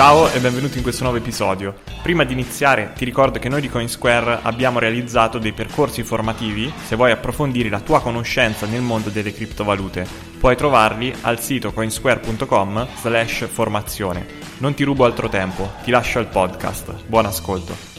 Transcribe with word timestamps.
Ciao 0.00 0.32
e 0.32 0.40
benvenuti 0.40 0.78
in 0.78 0.82
questo 0.82 1.02
nuovo 1.02 1.18
episodio. 1.18 1.74
Prima 2.02 2.24
di 2.24 2.32
iniziare 2.32 2.94
ti 2.96 3.04
ricordo 3.04 3.38
che 3.38 3.50
noi 3.50 3.60
di 3.60 3.68
CoinSquare 3.68 4.38
abbiamo 4.40 4.78
realizzato 4.78 5.38
dei 5.38 5.52
percorsi 5.52 6.02
formativi 6.04 6.72
se 6.86 6.96
vuoi 6.96 7.10
approfondire 7.10 7.68
la 7.68 7.80
tua 7.80 8.00
conoscenza 8.00 8.64
nel 8.64 8.80
mondo 8.80 9.10
delle 9.10 9.34
criptovalute. 9.34 10.06
Puoi 10.38 10.56
trovarli 10.56 11.14
al 11.20 11.38
sito 11.38 11.74
coinsquare.com 11.74 12.88
slash 12.98 13.46
formazione. 13.46 14.24
Non 14.60 14.72
ti 14.72 14.84
rubo 14.84 15.04
altro 15.04 15.28
tempo, 15.28 15.70
ti 15.84 15.90
lascio 15.90 16.18
al 16.18 16.28
podcast. 16.28 17.04
Buon 17.04 17.26
ascolto. 17.26 17.89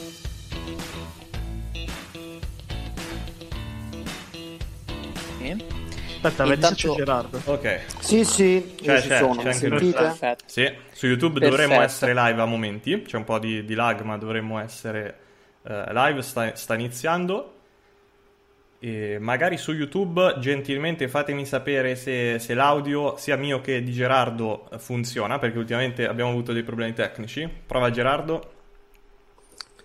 Aspetta, 6.21 6.45
vedi 6.45 6.63
se 6.63 6.75
c'è 6.75 6.89
Gerardo. 6.89 7.41
Ok. 7.45 7.85
Sì, 7.99 8.23
sì, 8.25 8.75
Cioè, 8.79 8.95
io 8.95 9.01
ci 9.01 9.07
c'è, 9.07 9.17
sono, 9.17 9.41
c'è 9.41 9.47
mi 9.47 9.53
anche 9.53 9.69
sentite? 9.69 9.93
Perfetto. 9.93 10.43
Sì, 10.45 10.71
su 10.91 11.07
YouTube 11.07 11.39
Perfetto. 11.39 11.49
dovremmo 11.49 11.81
essere 11.81 12.13
live 12.13 12.41
a 12.41 12.45
momenti. 12.45 13.01
C'è 13.01 13.17
un 13.17 13.23
po' 13.23 13.39
di, 13.39 13.65
di 13.65 13.73
lag, 13.73 14.01
ma 14.01 14.17
dovremmo 14.17 14.59
essere 14.59 15.19
eh, 15.63 15.85
live. 15.93 16.21
Sta, 16.21 16.55
sta 16.55 16.75
iniziando. 16.75 17.55
E 18.83 19.17
magari 19.19 19.57
su 19.57 19.73
YouTube 19.73 20.37
gentilmente 20.39 21.07
fatemi 21.07 21.45
sapere 21.45 21.95
se, 21.95 22.39
se 22.39 22.53
l'audio 22.55 23.15
sia 23.17 23.35
mio 23.35 23.61
che 23.61 23.83
di 23.83 23.91
Gerardo 23.91 24.69
eh, 24.71 24.79
funziona, 24.79 25.39
perché 25.39 25.57
ultimamente 25.59 26.07
abbiamo 26.07 26.31
avuto 26.31 26.51
dei 26.53 26.63
problemi 26.63 26.93
tecnici. 26.93 27.47
Prova 27.65 27.89
Gerardo. 27.91 28.51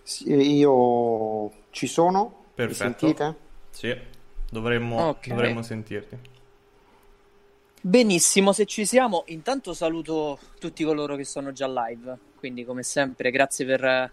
Sì, 0.02 0.32
io 0.58 1.50
ci 1.70 1.86
sono, 1.86 2.44
mi 2.54 2.54
Perfetto. 2.54 2.74
sentite? 2.74 3.36
Sì, 3.70 3.94
dovremmo, 4.50 5.08
Ok. 5.08 5.28
dovremmo 5.28 5.62
sentirti. 5.62 6.18
Benissimo, 7.80 8.52
se 8.52 8.66
ci 8.66 8.84
siamo, 8.84 9.22
intanto 9.28 9.72
saluto 9.72 10.38
tutti 10.58 10.82
coloro 10.82 11.14
che 11.14 11.24
sono 11.24 11.52
già 11.52 11.68
live, 11.68 12.16
quindi 12.36 12.64
come 12.64 12.82
sempre 12.82 13.30
grazie 13.30 13.64
per 13.64 13.84
eh, 13.84 14.10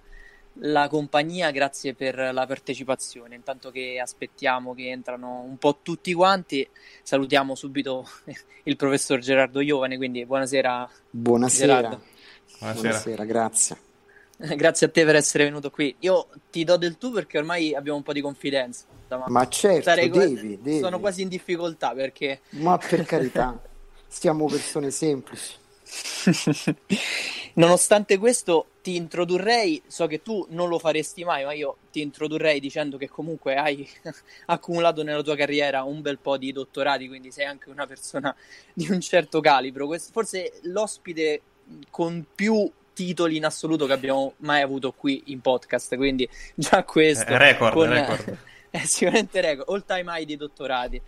la 0.58 0.88
compagnia, 0.88 1.50
grazie 1.50 1.96
per 1.96 2.16
la 2.32 2.46
partecipazione. 2.46 3.34
Intanto 3.34 3.72
che 3.72 4.00
aspettiamo 4.00 4.76
che 4.76 4.90
entrano 4.90 5.42
un 5.42 5.58
po' 5.58 5.80
tutti 5.82 6.14
quanti, 6.14 6.68
salutiamo 7.02 7.56
subito 7.56 8.08
il 8.64 8.76
professor 8.76 9.18
Gerardo 9.20 9.60
Iovane, 9.60 9.98
quindi 9.98 10.24
buonasera 10.24 10.90
Buonasera, 11.10 11.76
Gerardo. 11.76 12.02
Buonasera. 12.60 12.82
buonasera, 12.90 13.26
grazie. 13.26 13.78
Grazie 14.56 14.88
a 14.88 14.90
te 14.90 15.06
per 15.06 15.16
essere 15.16 15.46
venuto 15.46 15.70
qui. 15.70 15.96
Io 16.00 16.28
ti 16.52 16.64
do 16.64 16.76
del 16.76 16.98
tu 16.98 17.12
perché 17.12 17.38
ormai 17.38 17.74
abbiamo 17.74 17.98
un 17.98 18.04
po' 18.04 18.14
di 18.14 18.20
confidenza. 18.20 18.86
Ma 19.18 19.26
Ma 19.28 19.48
certo, 19.48 19.84
sarei 19.84 20.10
devi, 20.10 20.60
devi. 20.62 20.80
sono 20.80 21.00
quasi 21.00 21.22
in 21.22 21.28
difficoltà 21.28 21.92
perché 21.94 22.42
Ma 22.52 22.78
per 22.78 23.04
carità, 23.06 23.60
siamo 24.08 24.46
persone 24.48 24.92
semplici. 24.92 25.54
Nonostante 27.56 28.18
questo, 28.18 28.68
ti 28.82 28.96
introdurrei, 28.96 29.82
so 29.86 30.08
che 30.08 30.24
tu 30.24 30.46
non 30.50 30.68
lo 30.70 30.80
faresti 30.80 31.24
mai, 31.24 31.44
ma 31.46 31.54
io 31.54 31.78
ti 31.92 32.02
introdurrei 32.02 32.60
dicendo 32.60 32.98
che 32.98 33.08
comunque 33.10 33.56
hai 33.56 33.88
accumulato 34.48 35.04
nella 35.04 35.22
tua 35.22 35.36
carriera 35.36 35.84
un 35.84 36.02
bel 36.02 36.18
po' 36.18 36.38
di 36.38 36.52
dottorati, 36.52 37.08
quindi 37.08 37.30
sei 37.32 37.46
anche 37.46 37.70
una 37.70 37.86
persona 37.86 38.36
di 38.74 38.88
un 38.90 39.00
certo 39.02 39.40
calibro. 39.40 39.86
Questo- 39.86 40.12
forse 40.12 40.54
l'ospite 40.64 41.42
con 41.92 42.26
più 42.34 42.70
titoli 42.94 43.38
in 43.38 43.46
assoluto 43.46 43.86
che 43.86 43.94
abbiamo 43.94 44.34
mai 44.38 44.62
avuto 44.62 44.92
qui 44.92 45.22
in 45.28 45.40
podcast, 45.42 45.96
quindi 45.96 46.28
già 46.56 46.84
questo 46.84 47.26
È 47.26 47.38
record, 47.38 47.74
con- 47.74 47.90
record. 47.90 48.38
È 48.74 48.86
sicuramente 48.86 49.40
record, 49.40 49.70
all 49.70 49.86
time 49.86 50.18
high 50.18 50.26
di 50.26 50.36
dottorati. 50.36 51.00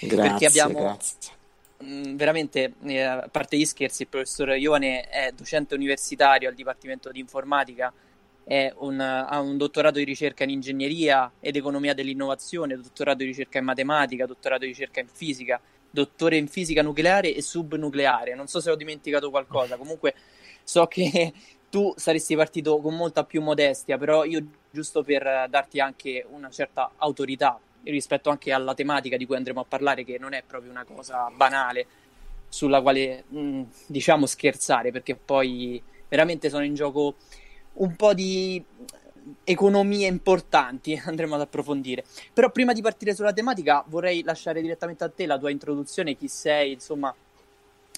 Grazie, 0.00 0.16
Perché 0.16 0.46
abbiamo 0.46 0.78
grazie. 0.78 1.32
Mm, 1.82 2.14
veramente, 2.14 2.74
eh, 2.84 3.00
a 3.00 3.28
parte 3.28 3.56
gli 3.56 3.64
scherzi, 3.64 4.02
il 4.02 4.08
professor 4.08 4.50
Iovane 4.56 5.02
è 5.08 5.32
docente 5.32 5.74
universitario 5.74 6.48
al 6.48 6.54
Dipartimento 6.54 7.10
di 7.10 7.18
Informatica, 7.18 7.92
è 8.44 8.72
un- 8.76 9.00
ha 9.00 9.40
un 9.40 9.56
dottorato 9.56 9.98
di 9.98 10.04
ricerca 10.04 10.44
in 10.44 10.50
ingegneria 10.50 11.32
ed 11.40 11.56
economia 11.56 11.92
dell'innovazione, 11.92 12.76
dottorato 12.76 13.18
di 13.18 13.24
ricerca 13.24 13.58
in 13.58 13.64
matematica, 13.64 14.26
dottorato 14.26 14.60
di 14.62 14.68
ricerca 14.68 15.00
in 15.00 15.08
fisica, 15.08 15.60
dottore 15.90 16.36
in 16.36 16.46
fisica 16.46 16.82
nucleare 16.82 17.34
e 17.34 17.42
subnucleare. 17.42 18.34
Non 18.36 18.46
so 18.46 18.60
se 18.60 18.70
ho 18.70 18.76
dimenticato 18.76 19.30
qualcosa, 19.30 19.76
comunque 19.76 20.14
so 20.62 20.86
che 20.86 21.32
tu 21.74 21.92
saresti 21.96 22.36
partito 22.36 22.78
con 22.78 22.94
molta 22.94 23.24
più 23.24 23.42
modestia, 23.42 23.98
però 23.98 24.22
io 24.22 24.44
giusto 24.70 25.02
per 25.02 25.48
darti 25.50 25.80
anche 25.80 26.24
una 26.30 26.48
certa 26.48 26.92
autorità 26.98 27.58
rispetto 27.82 28.30
anche 28.30 28.52
alla 28.52 28.74
tematica 28.74 29.16
di 29.16 29.26
cui 29.26 29.34
andremo 29.34 29.58
a 29.58 29.64
parlare, 29.64 30.04
che 30.04 30.16
non 30.16 30.34
è 30.34 30.44
proprio 30.46 30.70
una 30.70 30.84
cosa 30.84 31.28
banale 31.34 31.84
sulla 32.48 32.80
quale 32.80 33.24
mh, 33.26 33.62
diciamo 33.86 34.24
scherzare, 34.24 34.92
perché 34.92 35.16
poi 35.16 35.82
veramente 36.08 36.48
sono 36.48 36.62
in 36.62 36.76
gioco 36.76 37.16
un 37.72 37.96
po' 37.96 38.14
di 38.14 38.64
economie 39.42 40.06
importanti, 40.06 40.94
andremo 41.04 41.34
ad 41.34 41.40
approfondire. 41.40 42.04
Però 42.32 42.52
prima 42.52 42.72
di 42.72 42.82
partire 42.82 43.16
sulla 43.16 43.32
tematica 43.32 43.82
vorrei 43.88 44.22
lasciare 44.22 44.60
direttamente 44.62 45.02
a 45.02 45.08
te 45.08 45.26
la 45.26 45.38
tua 45.38 45.50
introduzione, 45.50 46.14
chi 46.14 46.28
sei, 46.28 46.74
insomma, 46.74 47.12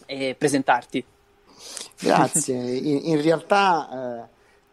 e 0.06 0.34
presentarti. 0.34 1.04
Grazie, 1.98 2.54
in, 2.76 3.00
in 3.04 3.22
realtà 3.22 4.28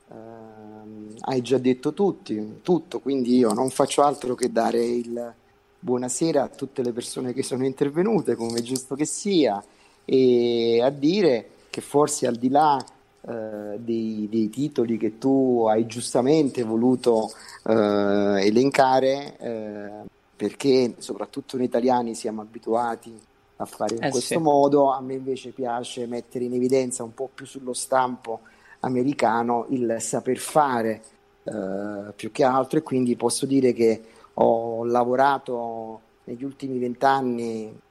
eh, 0.09 0.13
ehm, 0.13 1.15
hai 1.21 1.41
già 1.41 1.57
detto 1.57 1.93
tutti, 1.93 2.59
tutto, 2.61 2.99
quindi 2.99 3.37
io 3.37 3.53
non 3.53 3.69
faccio 3.69 4.01
altro 4.03 4.35
che 4.35 4.51
dare 4.51 4.83
il 4.83 5.33
buonasera 5.79 6.43
a 6.43 6.47
tutte 6.47 6.81
le 6.81 6.93
persone 6.93 7.33
che 7.33 7.43
sono 7.43 7.65
intervenute, 7.65 8.35
come 8.35 8.59
è 8.59 8.61
giusto 8.61 8.95
che 8.95 9.05
sia, 9.05 9.63
e 10.05 10.81
a 10.81 10.89
dire 10.89 11.49
che 11.69 11.81
forse 11.81 12.25
al 12.27 12.35
di 12.35 12.49
là 12.49 12.83
eh, 13.25 13.79
dei, 13.79 14.27
dei 14.29 14.49
titoli 14.49 14.97
che 14.97 15.17
tu 15.17 15.65
hai 15.67 15.85
giustamente 15.85 16.63
voluto 16.63 17.31
eh, 17.65 18.47
elencare, 18.47 19.37
eh, 19.37 19.89
perché 20.35 20.95
soprattutto 20.97 21.57
noi 21.57 21.65
italiani 21.65 22.15
siamo 22.15 22.41
abituati 22.41 23.17
a 23.63 23.65
fare 23.65 23.95
in 23.95 24.03
Eh, 24.03 24.09
questo 24.09 24.35
sì. 24.35 24.39
modo, 24.39 24.91
a 24.91 25.01
me 25.01 25.15
invece 25.15 25.49
piace 25.49 26.05
mettere 26.05 26.45
in 26.45 26.53
evidenza 26.53 27.03
un 27.03 27.13
po' 27.13 27.29
più 27.33 27.45
sullo 27.45 27.73
stampo 27.73 28.41
americano 28.81 29.65
il 29.69 29.97
saper 29.99 30.37
fare 30.37 31.01
eh, 31.43 32.13
più 32.15 32.31
che 32.31 32.43
altro. 32.43 32.79
E 32.79 32.83
quindi 32.83 33.15
posso 33.15 33.45
dire 33.45 33.73
che 33.73 34.01
ho 34.35 34.83
lavorato 34.85 36.01
negli 36.25 36.43
ultimi 36.43 36.77
vent'anni 36.79 37.81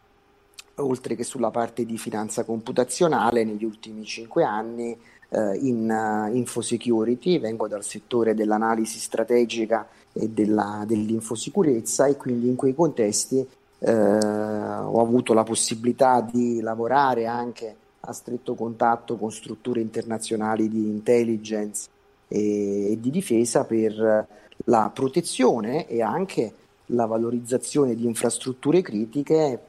oltre 0.76 1.14
che 1.14 1.24
sulla 1.24 1.50
parte 1.50 1.84
di 1.84 1.98
finanza 1.98 2.44
computazionale 2.44 3.44
negli 3.44 3.64
ultimi 3.64 4.04
cinque 4.04 4.42
anni 4.42 4.96
eh, 5.28 5.56
in 5.58 5.88
uh, 5.88 6.34
infosecurity, 6.34 7.38
vengo 7.38 7.69
dal 7.69 7.84
settore 7.84 8.34
dell'analisi 8.34 8.98
strategica 8.98 9.86
e 10.12 10.28
della, 10.28 10.84
dell'infosicurezza 10.86 12.06
e 12.06 12.16
quindi 12.16 12.48
in 12.48 12.56
quei 12.56 12.74
contesti 12.74 13.46
eh, 13.84 13.93
ho 13.93 15.00
avuto 15.00 15.32
la 15.32 15.43
possibilità 15.43 16.20
di 16.20 16.61
lavorare 16.61 17.26
anche 17.26 17.76
a 18.00 18.12
stretto 18.12 18.55
contatto 18.55 19.17
con 19.17 19.31
strutture 19.32 19.81
internazionali 19.81 20.69
di 20.69 20.88
intelligence 20.88 21.88
e, 22.29 22.93
e 22.93 23.00
di 23.00 23.11
difesa 23.11 23.64
per 23.64 24.26
la 24.64 24.90
protezione 24.93 25.88
e 25.88 26.02
anche 26.02 26.55
la 26.87 27.06
valorizzazione 27.06 27.94
di 27.94 28.05
infrastrutture 28.05 28.82
critiche, 28.82 29.67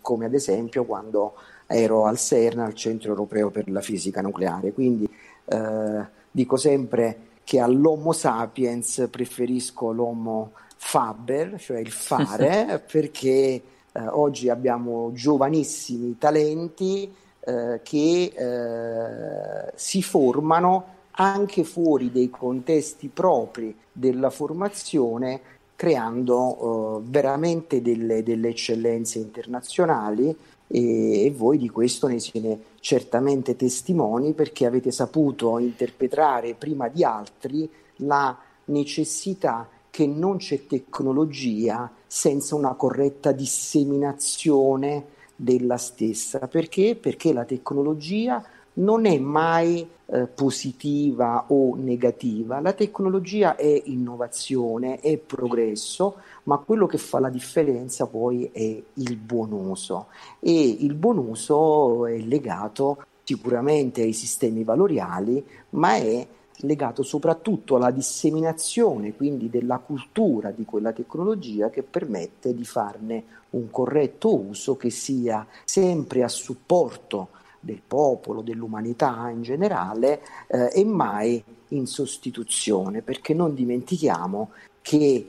come 0.00 0.26
ad 0.26 0.34
esempio 0.34 0.84
quando 0.84 1.34
ero 1.66 2.04
al 2.04 2.18
CERN, 2.18 2.60
al 2.60 2.74
Centro 2.74 3.10
Europeo 3.10 3.50
per 3.50 3.70
la 3.70 3.80
Fisica 3.80 4.20
Nucleare. 4.20 4.72
Quindi 4.72 5.08
eh, 5.44 6.06
dico 6.30 6.56
sempre 6.56 7.18
che 7.44 7.60
all'Homo 7.60 8.12
sapiens 8.12 9.08
preferisco 9.10 9.90
l'Homo 9.92 10.52
faber, 10.84 11.58
cioè 11.58 11.78
il 11.78 11.90
fare, 11.90 12.84
perché 12.90 13.30
eh, 13.30 13.62
oggi 14.10 14.50
abbiamo 14.50 15.10
giovanissimi 15.14 16.18
talenti 16.18 17.10
eh, 17.40 17.80
che 17.82 18.32
eh, 18.36 19.72
si 19.74 20.02
formano 20.02 20.92
anche 21.12 21.64
fuori 21.64 22.12
dei 22.12 22.28
contesti 22.28 23.08
propri 23.08 23.74
della 23.90 24.30
formazione, 24.30 25.40
creando 25.74 26.98
eh, 26.98 27.08
veramente 27.08 27.80
delle, 27.80 28.22
delle, 28.22 28.48
eccellenze 28.48 29.18
internazionali 29.18 30.36
e, 30.66 31.24
e, 31.24 31.30
voi 31.30 31.56
di 31.56 31.68
questo 31.70 32.08
ne 32.08 32.20
siete 32.20 32.58
certamente 32.80 33.56
testimoni 33.56 34.34
perché 34.34 34.66
avete 34.66 34.90
saputo 34.90 35.58
interpretare 35.58 36.54
prima 36.54 36.88
di 36.88 37.02
altri 37.04 37.68
la 37.98 38.36
necessità 38.66 39.68
che 39.94 40.08
non 40.08 40.38
c'è 40.38 40.66
tecnologia 40.66 41.88
senza 42.04 42.56
una 42.56 42.74
corretta 42.74 43.30
disseminazione 43.30 45.04
della 45.36 45.76
stessa. 45.76 46.48
Perché? 46.48 46.96
Perché 46.96 47.32
la 47.32 47.44
tecnologia 47.44 48.44
non 48.72 49.06
è 49.06 49.16
mai 49.20 49.88
eh, 50.06 50.26
positiva 50.26 51.44
o 51.46 51.76
negativa, 51.76 52.58
la 52.58 52.72
tecnologia 52.72 53.54
è 53.54 53.82
innovazione, 53.84 54.98
è 54.98 55.16
progresso, 55.16 56.16
ma 56.42 56.58
quello 56.58 56.86
che 56.86 56.98
fa 56.98 57.20
la 57.20 57.30
differenza 57.30 58.08
poi 58.08 58.50
è 58.52 58.82
il 58.94 59.16
buon 59.16 59.52
uso 59.52 60.06
e 60.40 60.76
il 60.80 60.94
buon 60.94 61.18
uso 61.18 62.06
è 62.06 62.18
legato 62.18 63.04
sicuramente 63.22 64.02
ai 64.02 64.12
sistemi 64.12 64.64
valoriali, 64.64 65.46
ma 65.70 65.94
è 65.94 66.26
legato 66.58 67.02
soprattutto 67.02 67.76
alla 67.76 67.90
disseminazione 67.90 69.14
quindi 69.14 69.50
della 69.50 69.78
cultura 69.78 70.50
di 70.50 70.64
quella 70.64 70.92
tecnologia 70.92 71.70
che 71.70 71.82
permette 71.82 72.54
di 72.54 72.64
farne 72.64 73.24
un 73.50 73.70
corretto 73.70 74.34
uso 74.34 74.76
che 74.76 74.90
sia 74.90 75.46
sempre 75.64 76.22
a 76.22 76.28
supporto 76.28 77.28
del 77.60 77.80
popolo, 77.86 78.42
dell'umanità 78.42 79.28
in 79.30 79.42
generale 79.42 80.20
eh, 80.48 80.70
e 80.72 80.84
mai 80.84 81.42
in 81.68 81.86
sostituzione, 81.86 83.00
perché 83.00 83.32
non 83.32 83.54
dimentichiamo 83.54 84.50
che 84.82 85.28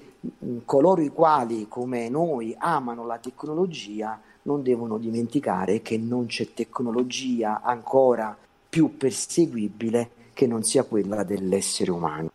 coloro 0.65 1.01
i 1.01 1.09
quali 1.09 1.67
come 1.67 2.09
noi 2.09 2.53
amano 2.57 3.05
la 3.05 3.17
tecnologia 3.19 4.19
non 4.43 4.61
devono 4.61 4.97
dimenticare 4.97 5.81
che 5.81 5.97
non 5.97 6.25
c'è 6.25 6.53
tecnologia 6.53 7.61
ancora 7.61 8.35
più 8.69 8.97
perseguibile 8.97 10.09
che 10.35 10.45
non 10.45 10.63
sia 10.63 10.83
quella 10.83 11.23
dell'essere 11.23 11.89
umano 11.89 12.29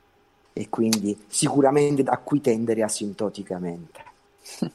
e 0.54 0.68
quindi 0.68 1.16
sicuramente 1.28 2.02
da 2.02 2.16
cui 2.16 2.40
tendere 2.40 2.82
asintoticamente. 2.82 4.02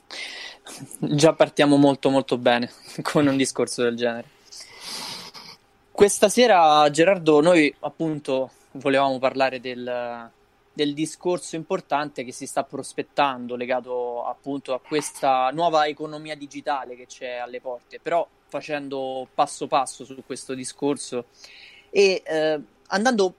Già 0.99 1.33
partiamo 1.33 1.75
molto 1.75 2.09
molto 2.09 2.37
bene 2.37 2.71
con 3.01 3.27
un 3.27 3.35
discorso 3.35 3.81
del 3.81 3.95
genere. 3.95 4.29
Questa 5.91 6.29
sera, 6.29 6.89
Gerardo, 6.91 7.41
noi 7.41 7.73
appunto 7.79 8.51
volevamo 8.73 9.17
parlare 9.17 9.59
del, 9.59 10.29
del 10.71 10.93
discorso 10.93 11.55
importante 11.55 12.23
che 12.23 12.31
si 12.31 12.45
sta 12.45 12.63
prospettando 12.63 13.55
legato 13.55 14.25
appunto 14.25 14.73
a 14.73 14.81
questa 14.81 15.49
nuova 15.51 15.87
economia 15.87 16.35
digitale 16.35 16.95
che 16.95 17.07
c'è 17.07 17.35
alle 17.37 17.61
porte, 17.61 17.99
però 17.99 18.27
facendo 18.47 19.27
passo 19.33 19.67
passo 19.67 20.03
su 20.05 20.21
questo 20.25 20.53
discorso 20.53 21.25
e 21.89 22.21
eh, 22.25 22.59
andando 22.87 23.33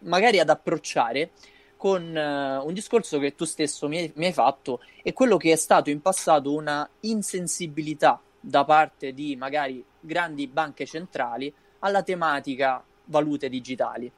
magari 0.00 0.38
ad 0.38 0.50
approcciare 0.50 1.30
con 1.76 2.02
uh, 2.02 2.66
un 2.66 2.72
discorso 2.74 3.18
che 3.18 3.34
tu 3.34 3.44
stesso 3.44 3.88
mi 3.88 3.98
hai, 3.98 4.12
mi 4.16 4.26
hai, 4.26 4.32
fatto 4.32 4.80
e 5.02 5.12
quello 5.12 5.36
che 5.36 5.52
è 5.52 5.56
stato 5.56 5.90
in 5.90 6.00
passato 6.00 6.52
una 6.52 6.88
insensibilità 7.00 8.20
da 8.40 8.64
parte 8.64 9.12
di 9.12 9.36
magari 9.36 9.84
grandi 10.00 10.46
banche 10.48 10.86
centrali 10.86 11.52
alla 11.80 12.02
tematica 12.02 12.82
valute 13.04 13.48
digitali. 13.48 14.10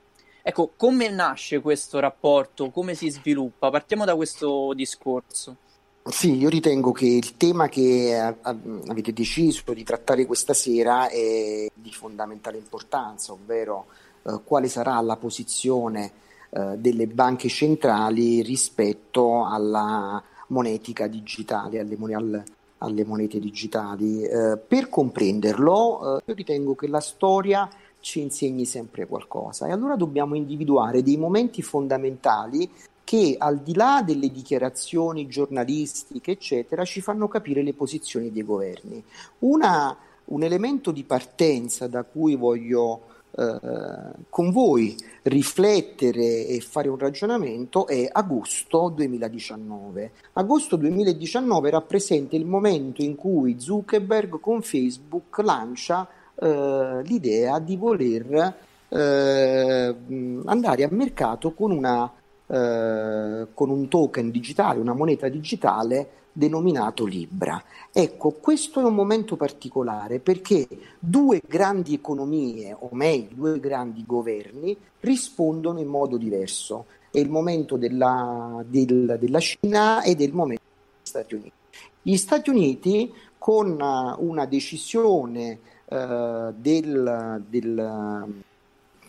Ecco, 0.43 0.73
come 0.75 1.11
nasce 1.11 1.61
questo 1.61 1.99
rapporto? 1.99 2.71
Come 2.71 2.95
si 2.95 3.11
sviluppa? 3.11 3.69
Partiamo 3.69 4.07
da 4.07 4.17
questo 4.17 4.73
discorso. 4.75 5.57
Sì, 6.03 6.39
io 6.39 6.49
ritengo 6.49 6.93
che 6.93 7.07
il 7.07 7.37
tema 7.37 7.69
che 7.69 8.17
avete 8.17 9.13
deciso 9.13 9.75
di 9.75 9.85
trattare 9.85 10.25
questa 10.25 10.55
sera 10.55 11.09
è 11.09 11.71
di 11.73 11.93
fondamentale 11.93 12.57
importanza, 12.57 13.33
ovvero 13.33 13.87
eh, 14.23 14.41
quale 14.45 14.69
sarà 14.69 15.01
la 15.01 15.17
posizione 15.17 16.13
eh, 16.51 16.77
delle 16.79 17.07
banche 17.07 17.49
centrali 17.49 18.43
rispetto 18.43 19.45
alla 19.47 20.23
monetica 20.49 21.07
digitale, 21.07 21.79
alle, 21.79 21.97
al, 22.15 22.43
alle 22.79 23.05
monete 23.05 23.39
digitali. 23.39 24.23
Eh, 24.23 24.59
per 24.59 24.89
comprenderlo, 24.89 26.19
eh, 26.19 26.23
io 26.27 26.35
ritengo 26.35 26.75
che 26.75 26.89
la 26.89 27.01
storia 27.01 27.69
ci 28.01 28.21
insegni 28.21 28.65
sempre 28.65 29.07
qualcosa 29.07 29.67
e 29.67 29.73
allora 29.73 29.95
dobbiamo 29.95 30.35
individuare 30.35 31.03
dei 31.03 31.19
momenti 31.19 31.63
fondamentali 31.63 32.69
che 33.05 33.35
al 33.39 33.59
di 33.59 33.75
là 33.75 34.03
delle 34.05 34.31
dichiarazioni 34.31 35.27
giornalistiche, 35.27 36.33
eccetera, 36.33 36.85
ci 36.85 37.01
fanno 37.01 37.27
capire 37.27 37.63
le 37.63 37.75
posizioni 37.75 38.31
dei 38.31 38.45
governi. 38.45 39.03
Una, 39.41 39.97
un 40.27 40.43
elemento 40.45 40.93
di 40.93 41.03
partenza 41.03 41.89
da 41.89 42.05
cui 42.05 42.37
voglio 42.37 43.10
con 44.29 44.51
voi 44.51 44.97
riflettere 45.23 46.47
e 46.47 46.61
fare 46.61 46.89
un 46.89 46.99
ragionamento 46.99 47.87
è 47.87 48.09
agosto 48.11 48.89
2019. 48.89 50.11
Agosto 50.35 50.77
2019 50.77 51.71
rappresenta 51.71 52.37
il 52.37 52.45
momento 52.45 53.03
in 53.03 53.15
cui 53.15 53.59
Zuckerberg 53.59 54.41
con 54.41 54.63
Facebook 54.63 55.39
lancia 55.39 56.09
eh, 56.35 57.03
l'idea 57.05 57.59
di 57.59 57.77
voler 57.77 58.55
eh, 58.89 59.97
andare 60.47 60.85
a 60.85 60.89
mercato 60.91 61.53
con, 61.53 61.71
una, 61.71 62.11
eh, 62.47 63.47
con 63.53 63.71
un 63.71 63.89
token 63.89 64.31
digitale, 64.31 64.81
una 64.81 64.95
moneta 64.95 65.29
digitale 65.29 66.09
denominato 66.33 67.05
Libra. 67.05 67.63
Ecco, 67.93 68.31
questo 68.33 68.81
è 68.81 68.85
un 68.85 68.95
momento 68.95 69.37
particolare 69.37 70.21
perché 70.21 70.67
due 70.99 71.41
grandi 71.47 71.95
economie, 71.95 72.75
o 72.79 72.89
meglio, 72.93 73.35
due 73.35 73.61
grandi 73.61 74.05
governi, 74.07 74.77
rispondono 75.01 75.81
in 75.81 75.89
modo 75.89 76.17
diverso. 76.17 76.87
È 77.11 77.19
il 77.19 77.31
momento 77.31 77.77
della, 77.77 78.63
del, 78.67 79.17
della 79.19 79.41
Cina 79.41 80.03
ed 80.03 80.21
è 80.21 80.25
il 80.25 80.33
momento 80.33 80.63
degli 80.63 81.07
Stati 81.07 81.35
Uniti. 81.35 81.53
Gli 82.03 82.17
Stati 82.17 82.51
Uniti, 82.51 83.13
con 83.37 83.77
una 84.19 84.47
decisione 84.47 85.59
uh, 85.87 86.53
del, 86.57 87.43
del, 87.49 88.43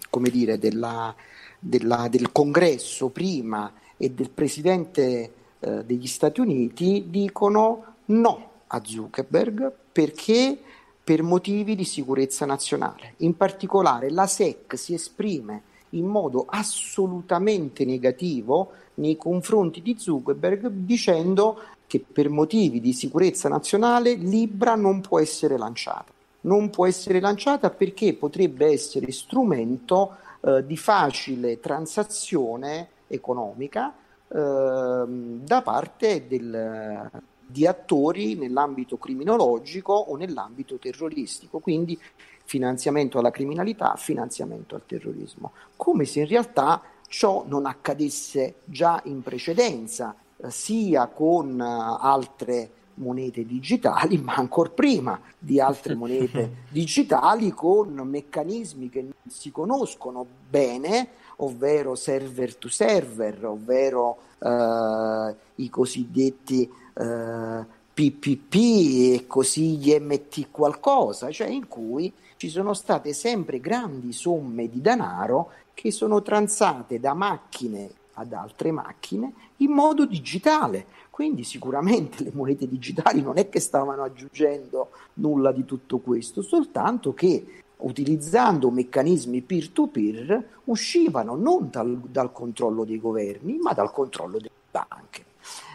come 0.09 0.29
dire, 0.29 0.57
della, 0.57 1.13
della, 1.59 2.07
del 2.09 2.31
congresso 2.31 3.09
prima 3.09 3.71
e 3.97 4.09
del 4.09 4.29
presidente 4.31 5.33
eh, 5.61 5.85
degli 5.85 6.07
Stati 6.07 6.41
Uniti 6.41 7.05
dicono 7.07 7.95
no 8.05 8.49
a 8.67 8.81
Zuckerberg 8.83 9.71
perché 9.91 10.57
per 11.03 11.23
motivi 11.23 11.75
di 11.75 11.83
sicurezza 11.83 12.45
nazionale. 12.45 13.13
In 13.17 13.37
particolare 13.37 14.09
la 14.09 14.27
SEC 14.27 14.77
si 14.77 14.93
esprime 14.93 15.63
in 15.89 16.05
modo 16.05 16.45
assolutamente 16.47 17.85
negativo 17.85 18.71
nei 18.95 19.17
confronti 19.17 19.81
di 19.81 19.95
Zuckerberg 19.97 20.67
dicendo 20.67 21.59
che 21.85 21.99
per 21.99 22.29
motivi 22.29 22.79
di 22.79 22.93
sicurezza 22.93 23.49
nazionale 23.49 24.13
Libra 24.13 24.75
non 24.75 25.01
può 25.01 25.19
essere 25.19 25.57
lanciata. 25.57 26.11
Non 26.41 26.69
può 26.69 26.87
essere 26.87 27.19
lanciata 27.19 27.69
perché 27.69 28.13
potrebbe 28.13 28.67
essere 28.67 29.11
strumento 29.11 30.15
eh, 30.41 30.65
di 30.65 30.77
facile 30.77 31.59
transazione 31.59 32.87
economica 33.07 33.93
da 34.33 35.61
parte 35.61 36.25
del, 36.27 37.09
di 37.45 37.67
attori 37.67 38.35
nell'ambito 38.35 38.97
criminologico 38.97 39.93
o 39.93 40.15
nell'ambito 40.15 40.77
terroristico, 40.77 41.59
quindi 41.59 41.99
finanziamento 42.45 43.19
alla 43.19 43.31
criminalità, 43.31 43.95
finanziamento 43.97 44.75
al 44.75 44.85
terrorismo, 44.85 45.51
come 45.75 46.05
se 46.05 46.21
in 46.21 46.27
realtà 46.27 46.81
ciò 47.07 47.43
non 47.45 47.65
accadesse 47.65 48.55
già 48.65 49.01
in 49.05 49.21
precedenza, 49.21 50.15
eh, 50.37 50.49
sia 50.49 51.07
con 51.07 51.59
eh, 51.59 51.97
altre 51.99 52.71
monete 52.95 53.45
digitali, 53.45 54.17
ma 54.17 54.35
ancora 54.35 54.69
prima 54.69 55.19
di 55.37 55.59
altre 55.59 55.95
monete 55.95 56.65
digitali 56.71 57.51
con 57.51 57.93
meccanismi 57.93 58.89
che 58.89 59.01
non 59.01 59.13
si 59.27 59.51
conoscono 59.51 60.25
bene, 60.49 61.09
ovvero 61.43 61.95
server 61.95 62.55
to 62.55 62.67
server, 62.69 63.45
ovvero 63.45 64.17
eh, 64.39 65.35
i 65.55 65.69
cosiddetti 65.69 66.69
eh, 66.93 67.65
PPP 67.93 68.53
e 68.55 69.23
così 69.27 69.77
gli 69.77 69.95
MT 69.99 70.49
qualcosa, 70.49 71.29
cioè 71.29 71.47
in 71.47 71.67
cui 71.67 72.11
ci 72.37 72.49
sono 72.49 72.73
state 72.73 73.13
sempre 73.13 73.59
grandi 73.59 74.13
somme 74.13 74.69
di 74.69 74.81
denaro 74.81 75.51
che 75.73 75.91
sono 75.91 76.21
transate 76.21 76.99
da 76.99 77.13
macchine 77.13 77.89
ad 78.13 78.33
altre 78.33 78.71
macchine 78.71 79.33
in 79.57 79.71
modo 79.71 80.05
digitale. 80.05 80.85
Quindi 81.09 81.43
sicuramente 81.43 82.23
le 82.23 82.31
monete 82.33 82.67
digitali 82.67 83.21
non 83.21 83.37
è 83.37 83.49
che 83.49 83.59
stavano 83.59 84.03
aggiungendo 84.03 84.89
nulla 85.15 85.51
di 85.51 85.65
tutto 85.65 85.99
questo, 85.99 86.41
soltanto 86.41 87.13
che 87.13 87.60
utilizzando 87.81 88.69
meccanismi 88.69 89.41
peer-to-peer 89.41 90.43
uscivano 90.65 91.35
non 91.35 91.69
dal, 91.71 91.97
dal 91.97 92.31
controllo 92.31 92.83
dei 92.83 92.99
governi, 92.99 93.57
ma 93.59 93.73
dal 93.73 93.91
controllo 93.91 94.37
delle 94.37 94.49
banche. 94.69 95.25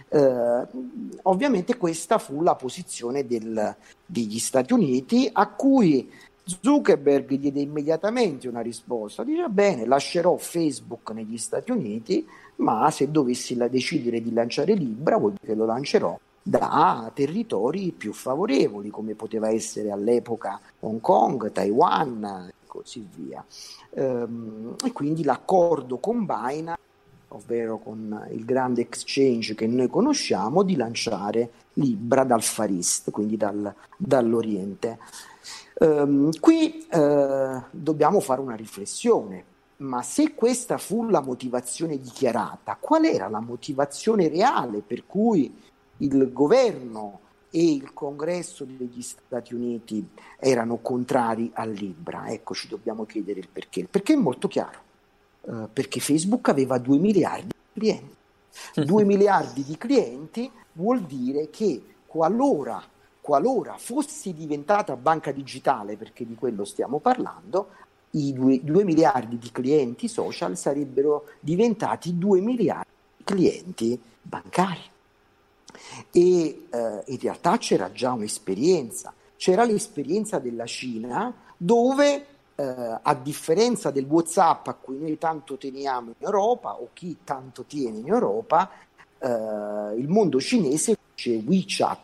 Eh, 0.09 0.67
ovviamente 1.23 1.77
questa 1.77 2.19
fu 2.19 2.43
la 2.43 2.55
posizione 2.55 3.27
del, 3.27 3.75
degli 4.05 4.39
Stati 4.39 4.73
Uniti 4.73 5.29
a 5.33 5.49
cui 5.49 6.09
Zuckerberg 6.45 7.35
diede 7.35 7.61
immediatamente 7.61 8.47
una 8.47 8.61
risposta, 8.61 9.25
dice 9.25 9.49
bene 9.49 9.85
lascerò 9.85 10.37
Facebook 10.37 11.11
negli 11.11 11.39
Stati 11.39 11.73
Uniti 11.73 12.25
ma 12.57 12.89
se 12.93 13.11
dovessi 13.11 13.57
decidere 13.69 14.23
di 14.23 14.33
lanciare 14.33 14.75
Libra 14.75 15.17
vuol 15.17 15.33
dire 15.33 15.53
che 15.53 15.59
lo 15.59 15.67
lancerò 15.67 16.17
da 16.49 17.11
territori 17.13 17.91
più 17.91 18.13
favorevoli 18.13 18.89
come 18.89 19.15
poteva 19.15 19.49
essere 19.51 19.91
all'epoca 19.91 20.61
Hong 20.81 21.01
Kong, 21.01 21.51
Taiwan 21.51 22.49
e 22.49 22.67
così 22.69 23.05
via. 23.17 23.45
Ehm, 23.91 24.77
e 24.85 24.93
quindi 24.93 25.25
l'accordo 25.25 25.99
con 25.99 26.25
Binance 26.25 26.85
ovvero 27.31 27.79
con 27.79 28.29
il 28.31 28.45
grande 28.45 28.83
exchange 28.83 29.57
che 29.57 29.67
noi 29.67 29.89
conosciamo, 29.89 30.63
di 30.63 30.77
lanciare 30.77 31.51
Libra 31.75 32.23
dal 32.23 32.43
Far 32.43 32.71
East, 32.71 33.11
quindi 33.11 33.37
dal, 33.37 33.75
dall'Oriente. 33.97 34.99
Um, 35.81 36.31
qui 36.39 36.87
uh, 36.93 37.61
dobbiamo 37.71 38.21
fare 38.21 38.41
una 38.41 38.55
riflessione, 38.55 39.45
ma 39.79 40.03
se 40.03 40.33
questa 40.35 40.79
fu 40.79 41.09
la 41.11 41.21
motivazione 41.21 41.99
dichiarata, 41.99 42.79
qual 42.81 43.05
era 43.05 43.29
la 43.29 43.41
motivazione 43.41 44.29
reale 44.29 44.81
per 44.87 45.05
cui 45.05 45.53
il 45.99 46.33
governo 46.33 47.21
e 47.51 47.73
il 47.73 47.93
congresso 47.93 48.65
degli 48.65 49.03
Stati 49.03 49.55
Uniti 49.55 50.07
erano 50.39 50.77
contrari 50.77 51.51
al 51.55 51.71
Libra? 51.71 52.29
Ecco, 52.29 52.55
ci 52.55 52.69
dobbiamo 52.69 53.05
chiedere 53.07 53.41
il 53.41 53.49
perché. 53.49 53.87
perché 53.87 54.15
è 54.15 54.17
molto 54.17 54.49
chiaro 54.49 54.85
eh, 55.49 55.69
perché 55.73 56.01
Facebook 56.01 56.49
aveva 56.49 56.79
2 56.79 56.99
miliardi 56.99 57.49
di 57.49 57.81
clienti. 57.81 58.15
2 58.75 59.05
miliardi 59.05 59.65
di 59.65 59.77
clienti 59.77 60.51
vuol 60.73 61.03
dire 61.03 61.51
che 61.51 61.83
qualora, 62.07 62.83
qualora 63.21 63.77
fossi 63.77 64.33
diventata 64.33 64.97
banca 64.97 65.31
digitale, 65.31 65.97
perché 65.97 66.27
di 66.27 66.35
quello 66.35 66.65
stiamo 66.65 66.99
parlando, 66.99 67.69
i 68.13 68.33
2, 68.33 68.65
2 68.65 68.85
miliardi 68.85 69.39
di 69.39 69.51
clienti 69.53 70.09
social 70.09 70.57
sarebbero 70.57 71.27
diventati 71.41 72.17
2 72.19 72.41
miliardi 72.41 72.89
di 73.19 73.25
clienti 73.25 74.01
bancari. 74.21 74.95
E 76.11 76.67
eh, 76.71 77.03
in 77.07 77.19
realtà 77.21 77.59
c'era 77.59 77.93
già 77.93 78.13
un'esperienza, 78.13 79.13
c'era 79.37 79.65
l'esperienza 79.65 80.39
della 80.39 80.67
Cina 80.67 81.35
dove 81.57 82.27
eh, 82.57 82.99
a 83.03 83.15
differenza 83.15 83.91
del 83.91 84.07
WhatsApp 84.07 84.67
a 84.69 84.75
cui 84.75 84.99
noi 84.99 85.19
tanto 85.19 85.57
teniamo 85.57 86.09
in 86.19 86.25
Europa 86.27 86.75
o 86.75 86.89
chi 86.93 87.19
tanto 87.23 87.65
tiene 87.65 87.99
in 87.99 88.09
Europa, 88.09 88.71
eh, 89.19 89.29
il 89.97 90.09
mondo 90.09 90.41
cinese 90.41 90.97
c'è 91.15 91.41
WeChat. 91.45 92.01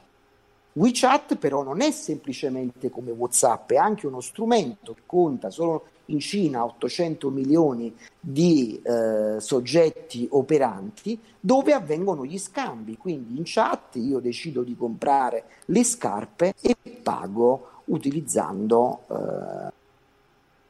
WeChat 0.74 1.36
però 1.36 1.62
non 1.62 1.80
è 1.82 1.90
semplicemente 1.90 2.90
come 2.90 3.10
WhatsApp, 3.10 3.72
è 3.72 3.76
anche 3.76 4.06
uno 4.06 4.20
strumento 4.20 4.94
che 4.94 5.02
conta 5.06 5.50
solo 5.50 5.86
in 6.06 6.20
Cina 6.20 6.64
800 6.64 7.30
milioni 7.30 7.94
di 8.18 8.80
eh, 8.82 9.40
soggetti 9.40 10.26
operanti 10.30 11.18
dove 11.38 11.72
avvengono 11.72 12.24
gli 12.24 12.38
scambi. 12.38 12.96
Quindi 12.96 13.36
in 13.36 13.42
chat 13.44 13.96
io 13.96 14.18
decido 14.18 14.62
di 14.62 14.76
comprare 14.76 15.44
le 15.66 15.84
scarpe 15.84 16.54
e 16.60 16.76
pago 17.02 17.68
utilizzando 17.86 19.00
eh, 19.08 19.72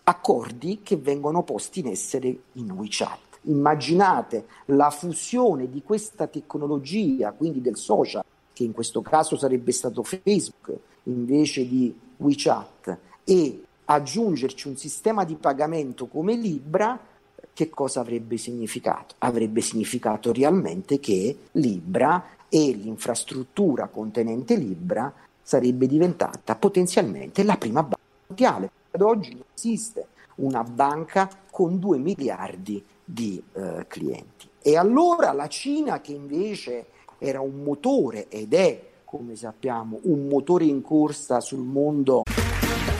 accordi 0.04 0.80
che 0.82 0.96
vengono 0.96 1.42
posti 1.42 1.80
in 1.80 1.88
essere 1.88 2.36
in 2.52 2.70
WeChat. 2.70 3.40
Immaginate 3.42 4.46
la 4.66 4.90
fusione 4.90 5.68
di 5.68 5.82
questa 5.82 6.26
tecnologia, 6.26 7.32
quindi 7.32 7.60
del 7.60 7.76
social, 7.76 8.22
che 8.52 8.64
in 8.64 8.72
questo 8.72 9.02
caso 9.02 9.36
sarebbe 9.36 9.72
stato 9.72 10.02
Facebook 10.02 10.72
invece 11.04 11.66
di 11.66 11.94
WeChat, 12.16 12.98
e 13.24 13.64
aggiungerci 13.92 14.68
un 14.68 14.76
sistema 14.76 15.24
di 15.24 15.34
pagamento 15.34 16.06
come 16.06 16.34
Libra, 16.34 16.98
che 17.52 17.70
cosa 17.70 18.00
avrebbe 18.00 18.36
significato? 18.36 19.14
Avrebbe 19.18 19.60
significato 19.60 20.32
realmente 20.32 21.00
che 21.00 21.36
Libra 21.52 22.24
e 22.48 22.72
l'infrastruttura 22.72 23.88
contenente 23.88 24.56
Libra 24.56 25.12
sarebbe 25.42 25.86
diventata 25.86 26.54
potenzialmente 26.54 27.42
la 27.42 27.56
prima 27.56 27.82
banca 27.82 28.00
mondiale 28.26 28.70
ad 28.92 29.00
oggi 29.00 29.32
non 29.32 29.44
esiste 29.54 30.06
una 30.36 30.62
banca 30.62 31.28
con 31.50 31.78
2 31.78 31.98
miliardi 31.98 32.82
di 33.04 33.42
eh, 33.52 33.84
clienti. 33.88 34.48
E 34.60 34.76
allora 34.76 35.32
la 35.32 35.48
Cina, 35.48 36.00
che 36.00 36.12
invece 36.12 36.86
era 37.18 37.40
un 37.40 37.62
motore 37.62 38.28
ed 38.28 38.54
è, 38.54 38.80
come 39.04 39.36
sappiamo, 39.36 39.98
un 40.02 40.28
motore 40.28 40.64
in 40.64 40.82
corsa 40.82 41.40
sul 41.40 41.60
mondo. 41.60 42.22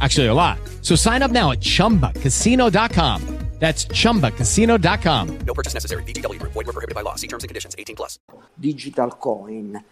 Actually, 0.00 0.28
a 0.28 0.34
lot. 0.34 0.58
So 0.82 0.96
sign 0.96 1.22
up 1.22 1.30
now 1.30 1.50
at 1.52 1.60
chumbacasino.com. 1.60 3.40
That's 3.60 3.84
chumbacasino.com. 3.88 5.38
No 5.46 5.54
purchase 5.54 5.74
necessary. 5.74 6.02
BGW. 6.04 6.40
Void 6.42 6.66
were 6.66 6.72
prohibited 6.72 6.94
by 6.94 7.02
law. 7.02 7.14
See 7.16 7.28
terms 7.28 7.44
and 7.44 7.50
conditions 7.50 7.74
18 7.78 7.94
plus. 7.94 8.18
Digital 8.54 9.18
Coin. 9.18 9.84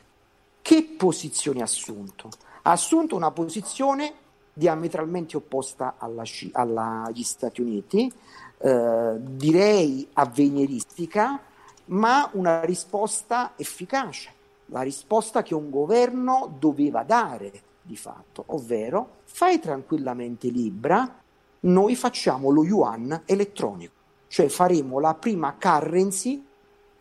Che 0.62 0.82
posizione 0.96 1.60
ha 1.60 1.64
assunto? 1.64 2.30
Ha 2.62 2.70
assunto 2.70 3.14
una 3.14 3.30
posizione 3.30 4.14
diametralmente 4.54 5.36
opposta 5.36 5.94
alla, 5.98 6.24
alla, 6.52 7.04
agli 7.06 7.22
Stati 7.22 7.60
Uniti, 7.60 8.12
eh, 8.58 9.14
direi 9.18 10.08
avveniristica, 10.14 11.40
ma 11.86 12.28
una 12.32 12.64
risposta 12.64 13.52
efficace, 13.56 14.30
la 14.66 14.82
risposta 14.82 15.42
che 15.42 15.54
un 15.54 15.70
governo 15.70 16.56
doveva 16.58 17.02
dare 17.04 17.52
di 17.82 17.96
fatto, 17.96 18.44
ovvero 18.48 19.16
fai 19.30 19.60
tranquillamente 19.60 20.48
Libra, 20.48 21.20
noi 21.60 21.94
facciamo 21.94 22.50
lo 22.50 22.64
yuan 22.64 23.22
elettronico, 23.24 23.92
cioè 24.26 24.48
faremo 24.48 24.98
la 24.98 25.14
prima 25.14 25.56
currency 25.60 26.44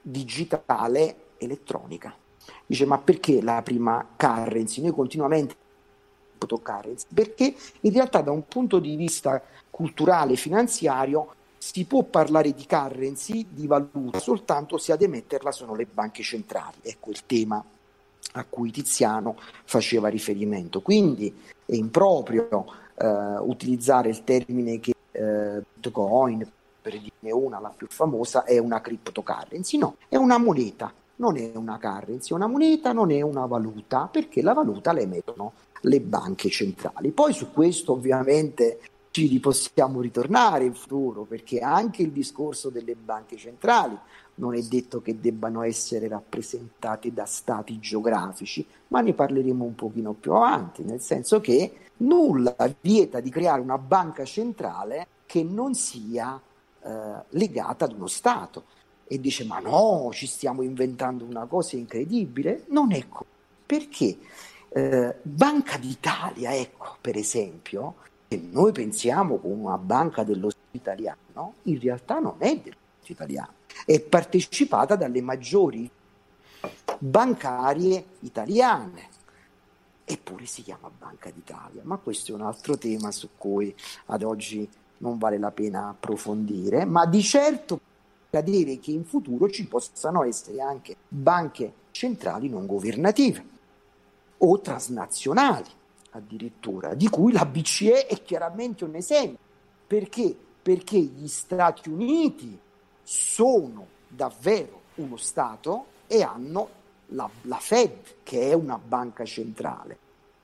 digitale 0.02 1.16
elettronica. 1.38 2.14
Dice, 2.66 2.86
ma 2.86 2.98
perché 2.98 3.42
la 3.42 3.62
prima 3.64 4.06
currency? 4.16 4.82
Noi 4.82 4.92
continuamente 4.92 5.56
currency, 6.38 7.08
perché 7.12 7.56
in 7.82 7.92
realtà 7.92 8.22
da 8.22 8.32
un 8.32 8.46
punto 8.48 8.78
di 8.78 8.96
vista 8.96 9.42
culturale 9.72 10.34
e 10.34 10.36
finanziario 10.36 11.34
si 11.58 11.86
può 11.86 12.04
parlare 12.04 12.54
di 12.54 12.66
currency, 12.68 13.48
di 13.50 13.66
valuta, 13.66 14.20
soltanto 14.20 14.78
se 14.78 14.92
ad 14.92 15.02
emetterla 15.02 15.52
sono 15.52 15.74
le 15.74 15.88
banche 15.92 16.22
centrali. 16.22 16.78
Ecco 16.84 17.10
il 17.10 17.26
tema 17.26 17.64
a 18.34 18.46
cui 18.48 18.72
Tiziano 18.72 19.36
faceva 19.64 20.08
riferimento. 20.10 20.82
Quindi 20.82 21.34
è 21.66 21.76
improprio 21.76 22.66
eh, 22.96 23.08
utilizzare 23.40 24.10
il 24.10 24.24
termine 24.24 24.80
che 24.80 24.94
eh, 25.12 25.62
Bitcoin, 25.74 26.50
per 26.82 26.94
dirne 26.94 27.32
una, 27.32 27.60
la 27.60 27.74
più 27.76 27.88
famosa, 27.90 28.44
è 28.44 28.58
una 28.58 28.82
cryptocurrency. 28.82 29.78
No, 29.78 29.96
è 30.08 30.16
una 30.16 30.38
moneta, 30.38 30.94
non 31.16 31.38
è 31.38 31.52
una 31.56 31.80
currency, 31.82 32.34
una 32.34 32.48
moneta 32.48 32.94
non 32.94 33.12
è 33.12 33.22
una 33.22 33.46
valuta, 33.46 34.08
perché 34.12 34.42
la 34.42 34.54
valuta 34.54 34.94
la 34.94 35.00
emettono 35.00 35.54
le 35.82 36.00
banche 36.00 36.50
centrali. 36.50 37.12
Poi 37.12 37.34
su 37.34 37.52
questo 37.52 37.94
ovviamente 37.94 38.80
ci 39.12 39.40
possiamo 39.40 40.02
ritornare 40.02 40.66
in 40.66 40.74
futuro, 40.74 41.24
perché 41.24 41.60
anche 41.60 42.04
il 42.04 42.12
discorso 42.12 42.70
delle 42.70 42.96
banche 42.96 43.36
centrali 43.38 43.98
non 44.38 44.56
è 44.56 44.62
detto 44.62 45.02
che 45.02 45.20
debbano 45.20 45.64
essere 45.64 46.08
rappresentate 46.08 47.14
da 47.14 47.26
stati 47.26 47.80
geografici, 47.80 48.66
ma 48.90 49.02
ne 49.02 49.14
parleremo 49.14 49.64
un 49.64 49.76
pochino 49.76 50.14
più 50.14 50.34
avanti, 50.34 50.84
nel 50.84 51.02
senso 51.02 51.40
che 51.40 51.72
nulla 51.98 52.56
vieta 52.80 53.20
di 53.20 53.30
creare 53.30 53.62
una 53.62 53.78
banca 53.78 54.26
centrale 54.26 55.08
che 55.26 55.44
non 55.44 55.74
sia 55.74 56.40
eh, 56.82 57.14
legata 57.30 57.86
ad 57.86 57.94
uno 57.94 58.08
Stato. 58.08 58.64
E 59.10 59.20
dice, 59.20 59.46
ma 59.46 59.60
no, 59.60 60.10
ci 60.12 60.28
stiamo 60.28 60.62
inventando 60.62 61.24
una 61.24 61.46
cosa 61.46 61.78
incredibile. 61.78 62.66
Non 62.70 62.92
è 62.92 63.08
così. 63.08 63.30
Perché 63.66 64.18
eh, 64.70 65.16
Banca 65.22 65.78
d'Italia, 65.78 66.54
ecco, 66.54 66.98
per 67.00 67.16
esempio, 67.16 67.96
che 68.28 68.38
noi 68.52 68.74
pensiamo 68.74 69.38
come 69.38 69.54
una 69.54 69.78
banca 69.78 70.24
dello 70.24 70.50
Stato 70.50 70.66
italiano, 70.72 71.54
in 71.64 71.80
realtà 71.80 72.20
non 72.20 72.36
è 72.40 72.58
dello 72.58 72.76
Stato 73.00 73.12
italiano 73.14 73.57
è 73.86 74.00
partecipata 74.00 74.96
dalle 74.96 75.22
maggiori 75.22 75.90
bancarie 77.00 78.06
italiane. 78.22 79.16
Eppure 80.06 80.46
si 80.46 80.64
chiama 80.64 80.90
Banca 80.90 81.30
d'Italia, 81.30 81.82
ma 81.84 81.98
questo 81.98 82.32
è 82.32 82.36
un 82.36 82.42
altro 82.42 82.78
tema 82.78 83.12
su 83.12 83.30
cui 83.38 83.76
ad 84.06 84.24
oggi 84.24 84.68
non 85.00 85.18
vale 85.18 85.38
la 85.38 85.52
pena 85.52 85.90
approfondire, 85.90 86.86
ma 86.86 87.06
di 87.06 87.22
certo 87.22 87.80
accadere 88.30 88.80
che 88.80 88.92
in 88.92 89.04
futuro 89.04 89.50
ci 89.50 89.68
possano 89.68 90.24
essere 90.24 90.62
anche 90.62 90.96
banche 91.08 91.74
centrali 91.92 92.48
non 92.50 92.66
governative 92.66 93.46
o 94.38 94.60
transnazionali 94.62 95.70
addirittura, 96.12 96.94
di 96.94 97.10
cui 97.10 97.32
la 97.32 97.46
BCE 97.46 98.08
è 98.08 98.22
chiaramente 98.24 98.84
un 98.84 98.96
esempio. 98.96 99.38
Perché? 99.86 100.36
Perché 100.62 100.98
gli 100.98 101.28
Stati 101.28 101.90
Uniti 101.90 102.58
sono 103.10 103.88
davvero 104.06 104.82
uno 104.96 105.16
Stato 105.16 105.86
e 106.08 106.24
hanno 106.24 106.70
la, 107.08 107.30
la 107.44 107.56
Fed, 107.56 108.16
che 108.22 108.50
è 108.50 108.54
una 108.54 108.78
banca 108.78 109.24
centrale. 109.24 109.98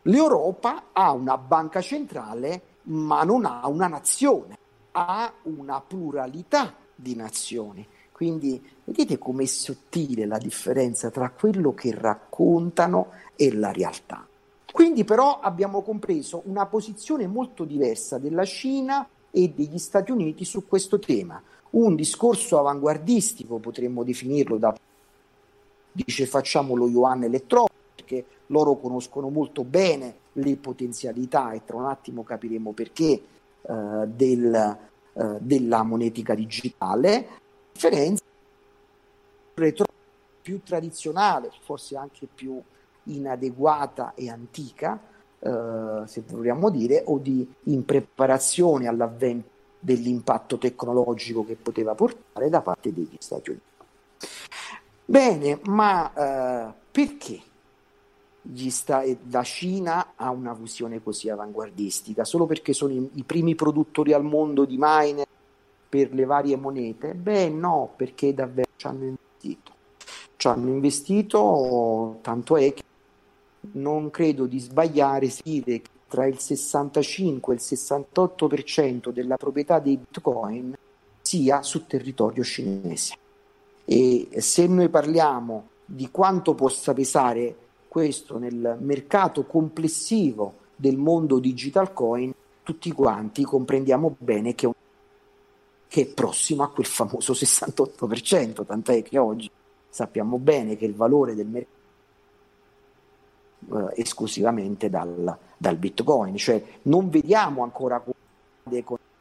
L'Europa 0.03 0.85
ha 0.93 1.11
una 1.11 1.37
banca 1.37 1.81
centrale, 1.81 2.61
ma 2.83 3.23
non 3.23 3.43
ha 3.43 3.67
una 3.67 3.87
nazione, 3.87 4.57
ha 4.91 5.29
una 5.43 5.81
pluralità 5.81 6.73
di 6.95 7.15
nazioni. 7.17 7.85
Quindi 8.13 8.65
vedete 8.85 9.17
com'è 9.17 9.45
sottile 9.45 10.25
la 10.25 10.37
differenza 10.37 11.09
tra 11.09 11.31
quello 11.31 11.73
che 11.73 11.93
raccontano 11.93 13.09
e 13.35 13.53
la 13.53 13.73
realtà. 13.73 14.25
Quindi 14.71 15.03
però 15.03 15.41
abbiamo 15.41 15.81
compreso 15.81 16.43
una 16.45 16.65
posizione 16.67 17.27
molto 17.27 17.65
diversa 17.65 18.19
della 18.19 18.45
Cina 18.45 19.05
e 19.31 19.49
degli 19.49 19.77
Stati 19.77 20.11
Uniti 20.11 20.45
su 20.45 20.65
questo 20.65 20.97
tema 20.97 21.41
un 21.73 21.95
discorso 21.95 22.59
avanguardistico, 22.59 23.57
potremmo 23.57 24.03
definirlo 24.03 24.57
da 24.57 24.75
dice 25.91 26.25
facciamo 26.25 26.75
lo 26.75 26.87
yuan 26.87 27.23
elettronico 27.23 27.73
perché 27.95 28.25
loro 28.47 28.77
conoscono 28.77 29.29
molto 29.29 29.63
bene 29.63 30.15
le 30.33 30.55
potenzialità 30.57 31.51
e 31.51 31.63
tra 31.63 31.77
un 31.77 31.85
attimo 31.85 32.23
capiremo 32.23 32.71
perché 32.71 33.21
eh, 33.61 34.07
del, 34.07 34.77
eh, 35.13 35.37
della 35.39 35.83
monetica 35.83 36.33
digitale. 36.33 37.27
Differenza 37.71 38.23
retro 39.55 39.85
più 40.41 40.61
tradizionale 40.63 41.51
forse 41.61 41.95
anche 41.95 42.27
più 42.33 42.59
inadeguata 43.03 44.13
e 44.15 44.29
antica 44.29 44.99
eh, 45.39 46.01
se 46.05 46.23
vogliamo 46.27 46.69
dire 46.69 47.03
o 47.05 47.17
di 47.17 47.47
impreparazione 47.63 48.87
all'avvento 48.87 49.52
dell'impatto 49.83 50.57
tecnologico 50.57 51.45
che 51.45 51.55
poteva 51.55 51.93
portare 51.93 52.49
da 52.49 52.61
parte 52.61 52.93
degli 52.93 53.17
Stati 53.19 53.49
Uniti. 53.49 53.65
Bene, 55.05 55.59
ma 55.65 56.69
eh, 56.69 56.73
perché 56.89 57.41
sta- 58.69 59.03
la 59.29 59.43
Cina 59.43 60.13
ha 60.15 60.29
una 60.29 60.53
visione 60.53 61.03
così 61.03 61.29
avanguardistica? 61.29 62.23
Solo 62.23 62.45
perché 62.45 62.71
sono 62.71 62.93
i, 62.93 63.09
i 63.15 63.23
primi 63.23 63.55
produttori 63.55 64.13
al 64.13 64.23
mondo 64.23 64.63
di 64.63 64.77
miner 64.79 65.27
per 65.89 66.13
le 66.13 66.23
varie 66.23 66.55
monete? 66.55 67.13
Beh, 67.13 67.49
no, 67.49 67.93
perché 67.97 68.33
davvero 68.33 68.69
ci 68.77 68.87
hanno 68.87 69.03
investito. 69.03 69.71
Ci 70.37 70.47
hanno 70.47 70.69
investito, 70.69 72.19
tanto 72.21 72.55
è 72.55 72.73
che 72.73 72.83
non 73.73 74.09
credo 74.09 74.45
di 74.45 74.59
sbagliare 74.59 75.29
se 75.29 75.41
dire 75.43 75.81
che 75.81 75.89
tra 76.13 76.27
il 76.27 76.37
65 76.37 77.55
e 77.55 77.57
il 77.57 77.61
68% 77.63 79.09
della 79.09 79.35
proprietà 79.35 79.79
dei 79.79 79.97
bitcoin 79.97 80.77
sia 81.19 81.63
su 81.63 81.87
territorio 81.87 82.43
cinese. 82.43 83.15
E 83.83 84.27
se 84.37 84.67
noi 84.67 84.89
parliamo 84.89 85.69
di 85.83 86.11
quanto 86.11 86.53
possa 86.53 86.93
pesare 86.93 87.55
questo 87.87 88.37
nel 88.37 88.77
mercato 88.79 89.47
complessivo 89.47 90.53
del 90.75 90.97
mondo 90.97 91.39
digital 91.39 91.93
coin, 91.93 92.31
tutti 92.61 92.91
quanti 92.91 93.43
comprendiamo 93.43 94.15
bene 94.19 94.53
che, 94.53 94.69
è 95.87 96.05
prossimo 96.05 96.61
a 96.61 96.69
quel 96.69 96.85
famoso 96.85 97.33
68%, 97.33 98.63
tant'è 98.67 99.01
che 99.01 99.17
oggi 99.17 99.49
sappiamo 99.89 100.37
bene 100.37 100.77
che 100.77 100.85
il 100.85 100.93
valore 100.93 101.33
del 101.33 101.47
mercato 101.47 101.81
eh, 103.71 104.01
esclusivamente 104.01 104.89
dal, 104.89 105.37
dal, 105.63 105.77
bitcoin, 105.77 106.35
cioè 106.35 106.61
non 106.83 107.09
vediamo 107.09 107.63
ancora 107.63 107.99
con 108.01 108.13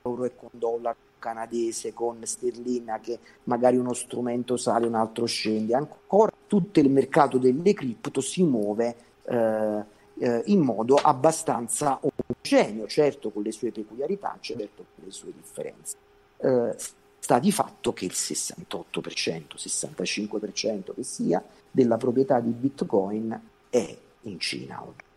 euro 0.02 0.24
e 0.24 0.34
con 0.34 0.48
dollaro 0.50 0.96
canadese, 1.20 1.92
con 1.92 2.18
sterlina 2.24 2.98
che 2.98 3.20
magari 3.44 3.76
uno 3.76 3.92
strumento 3.92 4.56
sale, 4.56 4.86
un 4.86 4.96
altro 4.96 5.24
scende, 5.26 5.74
ancora 5.74 6.32
tutto 6.48 6.80
il 6.80 6.90
mercato 6.90 7.38
delle 7.38 7.72
cripto 7.74 8.20
si 8.20 8.42
muove 8.42 8.96
eh, 9.22 9.84
eh, 10.18 10.42
in 10.46 10.60
modo 10.60 10.96
abbastanza 10.96 12.00
omogeneo, 12.00 12.88
certo 12.88 13.30
con 13.30 13.42
le 13.42 13.52
sue 13.52 13.70
peculiarità, 13.70 14.36
certo 14.40 14.84
con 14.94 15.04
le 15.04 15.12
sue 15.12 15.32
differenze. 15.32 15.96
Eh, 16.38 16.74
sta 17.20 17.38
di 17.38 17.52
fatto 17.52 17.92
che 17.92 18.04
il 18.04 18.12
68%, 18.12 19.54
65% 19.56 20.92
che 20.92 21.04
sia 21.04 21.42
della 21.70 21.96
proprietà 21.96 22.40
di 22.40 22.50
Bitcoin 22.50 23.40
è 23.70 23.96
in 24.22 24.40
Cina 24.40 24.82
oggi. 24.82 25.10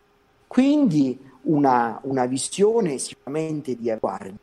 Quindi 0.56 1.20
una, 1.42 2.00
una 2.04 2.26
visione 2.28 2.98
sicuramente 2.98 3.76
di 3.76 3.92
aguardi, 3.92 4.38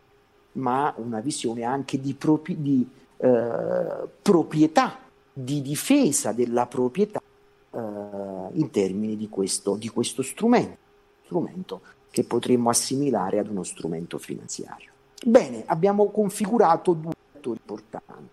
ma 0.53 0.93
una 0.99 1.21
visione 1.21 1.63
anche 1.63 1.99
di, 1.99 2.13
propi, 2.13 2.61
di 2.61 2.87
eh, 3.17 4.09
proprietà, 4.21 4.99
di 5.33 5.63
difesa 5.63 6.33
della 6.33 6.67
proprietà 6.67 7.19
eh, 7.19 7.79
in 7.79 8.69
termini 8.71 9.17
di 9.17 9.31
questo, 9.31 9.77
di 9.77 9.89
questo 9.89 10.21
strumento, 10.21 10.77
strumento 11.25 11.81
che 12.11 12.25
potremmo 12.25 12.69
assimilare 12.69 13.39
ad 13.39 13.49
uno 13.49 13.63
strumento 13.63 14.19
finanziario. 14.19 14.91
Bene, 15.25 15.63
abbiamo 15.65 16.11
configurato 16.11 16.93
due 16.93 17.13
fattori 17.33 17.59
importanti. 17.59 18.29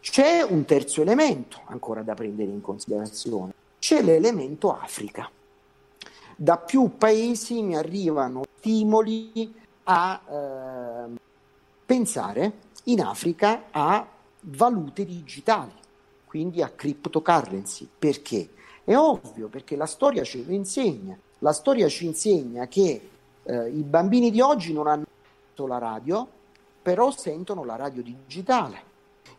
C'è 0.00 0.40
un 0.40 0.64
terzo 0.64 1.02
elemento 1.02 1.60
ancora 1.66 2.00
da 2.00 2.14
prendere 2.14 2.50
in 2.50 2.62
considerazione, 2.62 3.52
c'è 3.78 4.00
l'elemento 4.00 4.74
Africa 4.74 5.30
da 6.42 6.56
più 6.56 6.96
paesi 6.96 7.60
mi 7.60 7.76
arrivano 7.76 8.44
stimoli 8.56 9.52
a 9.84 10.20
eh, 10.26 11.18
pensare 11.84 12.52
in 12.84 13.02
Africa 13.02 13.64
a 13.70 14.06
valute 14.40 15.04
digitali, 15.04 15.74
quindi 16.24 16.62
a 16.62 16.70
cryptocurrency. 16.70 17.86
Perché? 17.98 18.48
È 18.82 18.96
ovvio, 18.96 19.48
perché 19.48 19.76
la 19.76 19.84
storia 19.84 20.22
ce 20.22 20.42
lo 20.42 20.52
insegna. 20.52 21.14
La 21.40 21.52
storia 21.52 21.88
ci 21.88 22.06
insegna 22.06 22.66
che 22.68 23.08
eh, 23.42 23.68
i 23.68 23.82
bambini 23.82 24.30
di 24.30 24.40
oggi 24.40 24.72
non 24.72 24.86
hanno 24.86 25.04
la 25.54 25.76
radio, 25.76 26.26
però 26.80 27.10
sentono 27.10 27.64
la 27.64 27.76
radio 27.76 28.02
digitale. 28.02 28.88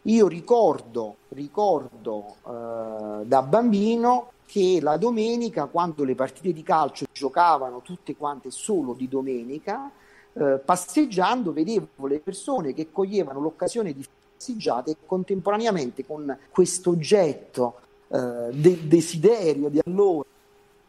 Io 0.04 0.28
ricordo, 0.28 1.16
ricordo 1.30 2.36
eh, 2.46 3.26
da 3.26 3.42
bambino 3.42 4.34
che 4.52 4.80
la 4.82 4.98
domenica, 4.98 5.68
quando 5.68 6.04
le 6.04 6.14
partite 6.14 6.52
di 6.52 6.62
calcio 6.62 7.06
giocavano 7.10 7.82
tutte 7.82 8.18
quante 8.18 8.52
solo 8.52 8.92
di 8.92 9.08
domenica, 9.08 9.90
eh, 10.34 10.60
passeggiando 10.64 11.54
vedevo 11.54 12.06
le 12.06 12.20
persone 12.20 12.74
che 12.74 12.92
coglievano 12.92 13.40
l'occasione 13.40 13.94
di 13.94 14.06
passeggiate 14.36 14.92
e 14.92 14.96
contemporaneamente 15.06 16.06
con 16.06 16.38
questo 16.50 16.90
oggetto 16.90 17.76
eh, 18.10 18.50
del 18.52 18.80
desiderio 18.90 19.70
di 19.70 19.80
allora, 19.86 20.28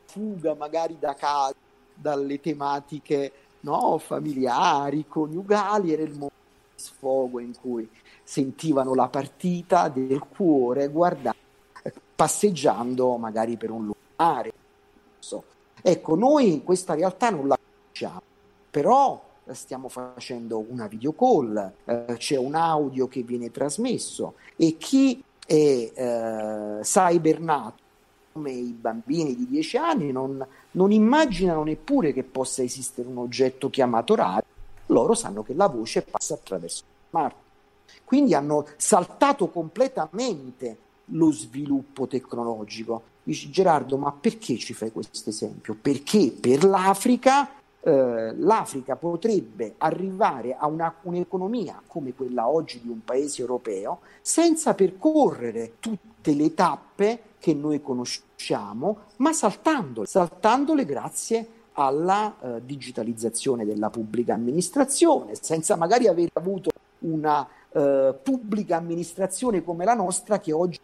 fuga 0.06 0.54
magari 0.54 0.96
da 0.98 1.14
casa, 1.14 1.54
dalle 1.94 2.40
tematiche 2.40 3.32
no, 3.60 3.96
familiari, 3.98 5.06
coniugali, 5.06 5.92
era 5.92 6.02
il 6.02 6.10
momento 6.10 6.34
di 6.74 6.82
sfogo 6.82 7.38
in 7.38 7.52
cui 7.60 7.88
sentivano 8.24 8.92
la 8.92 9.06
partita 9.06 9.88
del 9.88 10.18
cuore 10.18 10.88
guardando, 10.88 11.41
passeggiando 12.14 13.16
magari 13.16 13.56
per 13.56 13.70
un 13.70 13.86
lugar. 13.86 14.50
Ecco, 15.84 16.14
noi 16.14 16.62
questa 16.62 16.94
realtà 16.94 17.30
non 17.30 17.48
la 17.48 17.58
conosciamo, 17.58 18.22
però 18.70 19.20
stiamo 19.50 19.88
facendo 19.88 20.64
una 20.68 20.86
video 20.86 21.12
call, 21.12 21.72
eh, 21.84 22.14
c'è 22.16 22.36
un 22.36 22.54
audio 22.54 23.08
che 23.08 23.22
viene 23.22 23.50
trasmesso 23.50 24.34
e 24.56 24.76
chi 24.76 25.22
è 25.44 25.54
eh, 25.54 26.78
cybernato 26.82 27.80
come 28.32 28.52
i 28.52 28.72
bambini 28.72 29.34
di 29.34 29.46
10 29.46 29.76
anni 29.76 30.12
non, 30.12 30.46
non, 30.70 30.90
immaginano 30.90 31.64
neppure 31.64 32.12
che 32.12 32.22
possa 32.22 32.62
esistere 32.62 33.08
un 33.08 33.18
oggetto 33.18 33.68
chiamato 33.68 34.14
radio, 34.14 34.44
loro 34.86 35.14
sanno 35.14 35.42
che 35.42 35.52
la 35.52 35.66
voce 35.66 36.02
passa 36.02 36.34
attraverso 36.34 36.84
il 36.84 37.08
smartphone. 37.10 37.40
Quindi 38.04 38.34
hanno 38.34 38.66
saltato 38.76 39.48
completamente 39.48 40.78
lo 41.06 41.30
sviluppo 41.30 42.06
tecnologico. 42.06 43.02
Dici 43.22 43.50
Gerardo, 43.50 43.96
ma 43.96 44.12
perché 44.12 44.56
ci 44.56 44.74
fai 44.74 44.90
questo 44.90 45.30
esempio? 45.30 45.76
Perché 45.80 46.32
per 46.38 46.64
l'Africa 46.64 47.48
eh, 47.84 48.34
l'Africa 48.36 48.94
potrebbe 48.94 49.74
arrivare 49.78 50.54
a 50.56 50.66
una, 50.66 50.94
un'economia 51.02 51.82
come 51.86 52.14
quella 52.14 52.48
oggi 52.48 52.80
di 52.80 52.88
un 52.88 53.02
paese 53.04 53.40
europeo 53.40 54.00
senza 54.20 54.74
percorrere 54.74 55.74
tutte 55.80 56.32
le 56.34 56.54
tappe 56.54 57.20
che 57.38 57.54
noi 57.54 57.82
conosciamo, 57.82 58.98
ma 59.16 59.32
saltandole, 59.32 60.06
saltandole 60.06 60.84
grazie 60.84 61.46
alla 61.72 62.36
eh, 62.40 62.64
digitalizzazione 62.64 63.64
della 63.64 63.90
pubblica 63.90 64.34
amministrazione, 64.34 65.34
senza 65.40 65.74
magari 65.74 66.06
aver 66.06 66.30
avuto 66.34 66.70
una 67.00 67.44
eh, 67.72 68.14
pubblica 68.22 68.76
amministrazione 68.76 69.64
come 69.64 69.84
la 69.84 69.94
nostra 69.94 70.38
che 70.38 70.52
oggi 70.52 70.78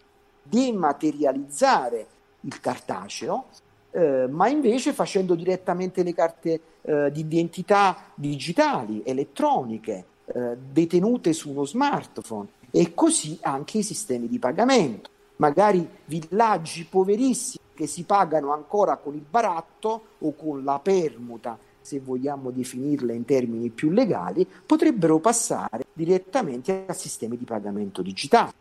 dematerializzare 0.49 2.07
il 2.41 2.61
cartaceo 2.61 3.47
eh, 3.91 4.27
ma 4.29 4.49
invece 4.49 4.93
facendo 4.93 5.35
direttamente 5.35 6.03
le 6.03 6.13
carte 6.13 6.61
eh, 6.83 7.11
di 7.11 7.21
identità 7.21 7.97
digitali, 8.15 9.03
elettroniche, 9.05 10.05
eh, 10.27 10.57
detenute 10.71 11.33
su 11.33 11.51
uno 11.51 11.65
smartphone 11.65 12.49
e 12.71 12.93
così 12.95 13.39
anche 13.43 13.79
i 13.79 13.83
sistemi 13.83 14.29
di 14.29 14.39
pagamento. 14.39 15.11
Magari 15.37 15.89
villaggi 16.05 16.85
poverissimi 16.85 17.65
che 17.75 17.87
si 17.87 18.03
pagano 18.05 18.53
ancora 18.53 18.97
con 18.97 19.15
il 19.15 19.25
baratto 19.29 20.03
o 20.19 20.35
con 20.35 20.65
la 20.65 20.81
permuta, 20.81 21.57
se 21.81 22.01
vogliamo 22.01 22.51
definirla 22.51 23.13
in 23.13 23.25
termini 23.25 23.71
più 23.71 23.91
legali, 23.91 24.47
potrebbero 24.67 25.19
passare 25.21 25.87
direttamente 25.93 26.85
a 26.87 26.93
sistemi 26.93 27.39
di 27.39 27.45
pagamento 27.45 28.03
digitali. 28.03 28.53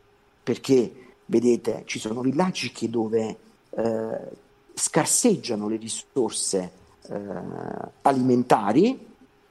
Perché, 0.43 1.06
vedete, 1.27 1.83
ci 1.85 1.99
sono 1.99 2.21
villaggi 2.21 2.71
che 2.71 2.89
dove 2.89 3.37
eh, 3.69 4.19
scarseggiano 4.73 5.67
le 5.67 5.77
risorse 5.77 6.71
eh, 7.07 7.19
alimentari, 8.01 9.05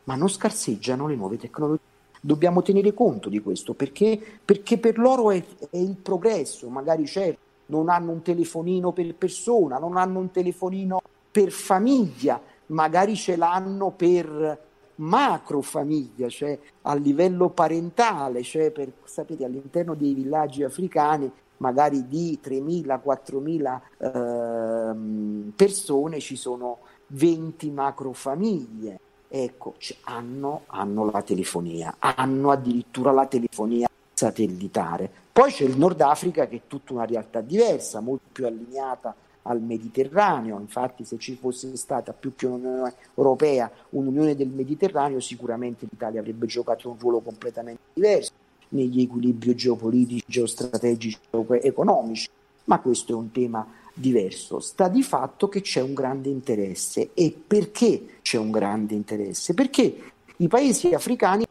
ma 0.04 0.14
non 0.14 0.28
scarseggiano 0.28 1.06
le 1.06 1.16
nuove 1.16 1.36
tecnologie. 1.36 1.94
Dobbiamo 2.20 2.62
tenere 2.62 2.92
conto 2.92 3.28
di 3.28 3.40
questo 3.40 3.74
perché, 3.74 4.20
perché 4.44 4.78
per 4.78 4.98
loro 4.98 5.30
è, 5.30 5.44
è, 5.70 5.76
il 5.76 5.96
progresso, 5.96 6.68
magari 6.68 7.06
certo 7.06 7.44
non 7.66 7.88
hanno 7.88 8.12
un 8.12 8.22
telefonino 8.22 8.92
per 8.92 9.14
persona, 9.14 9.78
non 9.78 9.96
hanno 9.96 10.20
un 10.20 10.30
telefonino 10.30 11.00
per 11.30 11.50
famiglia, 11.50 12.40
magari 12.66 13.16
ce 13.16 13.36
l'hanno 13.36 13.90
per 13.90 14.64
macro 14.96 15.60
famiglia, 15.60 16.28
cioè 16.28 16.58
a 16.82 16.94
livello 16.94 17.50
parentale, 17.50 18.42
cioè 18.42 18.70
per, 18.70 18.92
sapete 19.04 19.44
all'interno 19.44 19.94
dei 19.94 20.14
villaggi 20.14 20.62
africani 20.62 21.30
magari 21.58 22.06
di 22.08 22.38
3.000, 22.42 23.00
4.000 23.04 23.80
eh, 23.98 25.52
persone 25.54 26.20
ci 26.20 26.36
sono 26.36 26.78
20 27.08 27.70
macrofamiglie. 27.70 29.00
Ecco, 29.28 29.74
cioè, 29.78 29.96
hanno, 30.04 30.62
hanno 30.66 31.10
la 31.10 31.22
telefonia, 31.22 31.96
hanno 31.98 32.50
addirittura 32.50 33.10
la 33.10 33.26
telefonia 33.26 33.88
satellitare. 34.12 35.10
Poi 35.32 35.50
c'è 35.50 35.64
il 35.64 35.76
Nord 35.76 36.00
Africa 36.00 36.46
che 36.46 36.56
è 36.56 36.60
tutta 36.66 36.94
una 36.94 37.04
realtà 37.04 37.40
diversa, 37.40 38.00
molto 38.00 38.24
più 38.32 38.46
allineata 38.46 39.14
al 39.42 39.60
Mediterraneo. 39.60 40.58
Infatti, 40.58 41.04
se 41.04 41.18
ci 41.18 41.36
fosse 41.36 41.76
stata 41.76 42.12
più 42.12 42.34
che 42.34 42.46
un'Unione 42.46 42.94
Europea, 43.14 43.70
un'Unione 43.90 44.34
del 44.34 44.48
Mediterraneo, 44.48 45.20
sicuramente 45.20 45.86
l'Italia 45.90 46.20
avrebbe 46.20 46.46
giocato 46.46 46.88
un 46.88 46.96
ruolo 46.98 47.20
completamente 47.20 47.80
diverso 47.92 48.32
negli 48.70 49.02
equilibri 49.02 49.54
geopolitici, 49.54 50.24
geostrategici, 50.26 51.18
economici, 51.62 52.28
ma 52.64 52.80
questo 52.80 53.12
è 53.12 53.14
un 53.14 53.30
tema 53.30 53.66
diverso. 53.92 54.60
Sta 54.60 54.88
di 54.88 55.02
fatto 55.02 55.48
che 55.48 55.62
c'è 55.62 55.80
un 55.80 55.94
grande 55.94 56.28
interesse. 56.28 57.10
E 57.14 57.34
perché 57.46 58.18
c'è 58.22 58.38
un 58.38 58.50
grande 58.50 58.94
interesse? 58.94 59.54
Perché 59.54 60.12
i 60.36 60.48
paesi 60.48 60.88
africani 60.88 61.44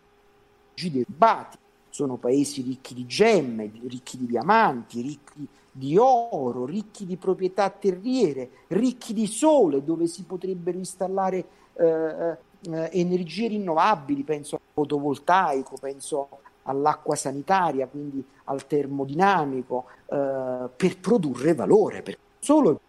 derbati 0.75 1.58
sono 1.89 2.17
paesi 2.17 2.62
ricchi 2.62 2.93
di 2.93 3.06
gemme, 3.06 3.71
ricchi 3.88 4.17
di 4.17 4.25
diamanti, 4.25 5.01
ricchi 5.01 5.47
di 5.71 5.97
oro, 5.97 6.65
ricchi 6.65 7.06
di 7.06 7.15
proprietà 7.15 7.69
terriere, 7.69 8.49
ricchi 8.67 9.13
di 9.13 9.28
sole, 9.28 9.84
dove 9.84 10.08
si 10.08 10.23
potrebbero 10.23 10.78
installare 10.78 11.45
eh, 11.73 12.38
eh, 12.62 12.89
energie 12.91 13.47
rinnovabili, 13.47 14.23
penso 14.23 14.56
al 14.56 14.62
fotovoltaico, 14.73 15.75
penso 15.80 16.28
all'acqua 16.67 17.15
sanitaria, 17.15 17.88
quindi 17.88 18.23
al 18.45 18.67
termodinamico, 18.67 19.86
eh, 20.06 20.69
per 20.75 20.99
produrre 20.99 21.54
valore, 21.54 22.01
perché 22.01 22.19
solo 22.39 22.80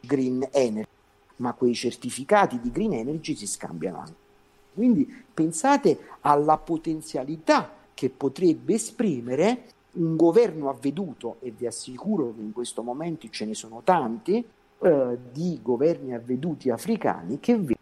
green 0.00 0.46
energy, 0.50 0.88
ma 1.36 1.52
quei 1.52 1.74
certificati 1.74 2.60
di 2.60 2.70
green 2.70 2.92
energy 2.92 3.34
si 3.34 3.46
scambiano 3.46 3.98
anche. 3.98 4.26
Quindi 4.74 5.24
pensate 5.32 5.98
alla 6.20 6.56
potenzialità 6.56 7.72
che 7.94 8.10
potrebbe 8.10 8.74
esprimere 8.74 9.64
un 9.92 10.16
governo 10.16 10.68
avveduto, 10.68 11.36
e 11.40 11.50
vi 11.50 11.66
assicuro 11.66 12.32
che 12.34 12.40
in 12.40 12.52
questo 12.52 12.82
momento 12.82 13.26
ce 13.30 13.44
ne 13.44 13.54
sono 13.54 13.80
tanti, 13.82 14.44
eh, 14.80 15.18
di 15.32 15.58
governi 15.60 16.14
avveduti 16.14 16.70
africani 16.70 17.40
che 17.40 17.56
vedono 17.56 17.76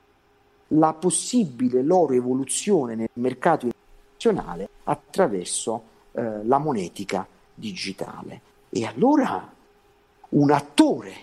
la 0.68 0.94
possibile 0.94 1.82
loro 1.82 2.14
evoluzione 2.14 2.94
nel 2.94 3.11
mercato 3.14 3.68
internazionale 4.16 4.68
attraverso 4.85 5.83
eh, 6.12 6.44
la 6.44 6.59
monetica 6.59 7.26
digitale. 7.55 8.40
E 8.70 8.85
allora 8.85 9.52
un 10.31 10.50
attore 10.50 11.14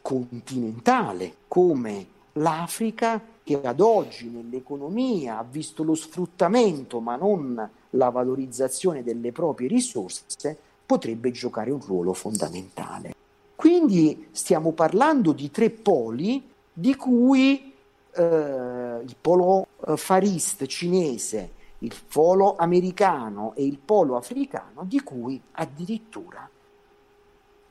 continentale 0.00 1.34
come 1.46 2.06
l'Africa, 2.34 3.20
che 3.42 3.60
ad 3.62 3.80
oggi 3.80 4.28
nell'economia 4.28 5.38
ha 5.38 5.46
visto 5.48 5.82
lo 5.82 5.94
sfruttamento 5.94 7.00
ma 7.00 7.16
non 7.16 7.68
la 7.90 8.08
valorizzazione 8.10 9.02
delle 9.02 9.32
proprie 9.32 9.68
risorse, 9.68 10.56
potrebbe 10.86 11.30
giocare 11.30 11.70
un 11.70 11.80
ruolo 11.80 12.12
fondamentale. 12.12 13.14
Quindi 13.54 14.28
stiamo 14.30 14.72
parlando 14.72 15.32
di 15.32 15.50
tre 15.50 15.70
poli 15.70 16.48
di 16.72 16.96
cui 16.96 17.72
eh, 18.12 18.22
il 18.22 19.16
polo 19.20 19.66
eh, 19.86 19.96
farist 19.96 20.66
cinese 20.66 21.58
il 21.80 21.94
polo 22.08 22.56
americano 22.56 23.54
e 23.54 23.64
il 23.64 23.78
polo 23.78 24.16
africano, 24.16 24.84
di 24.84 25.02
cui 25.02 25.40
addirittura 25.52 26.48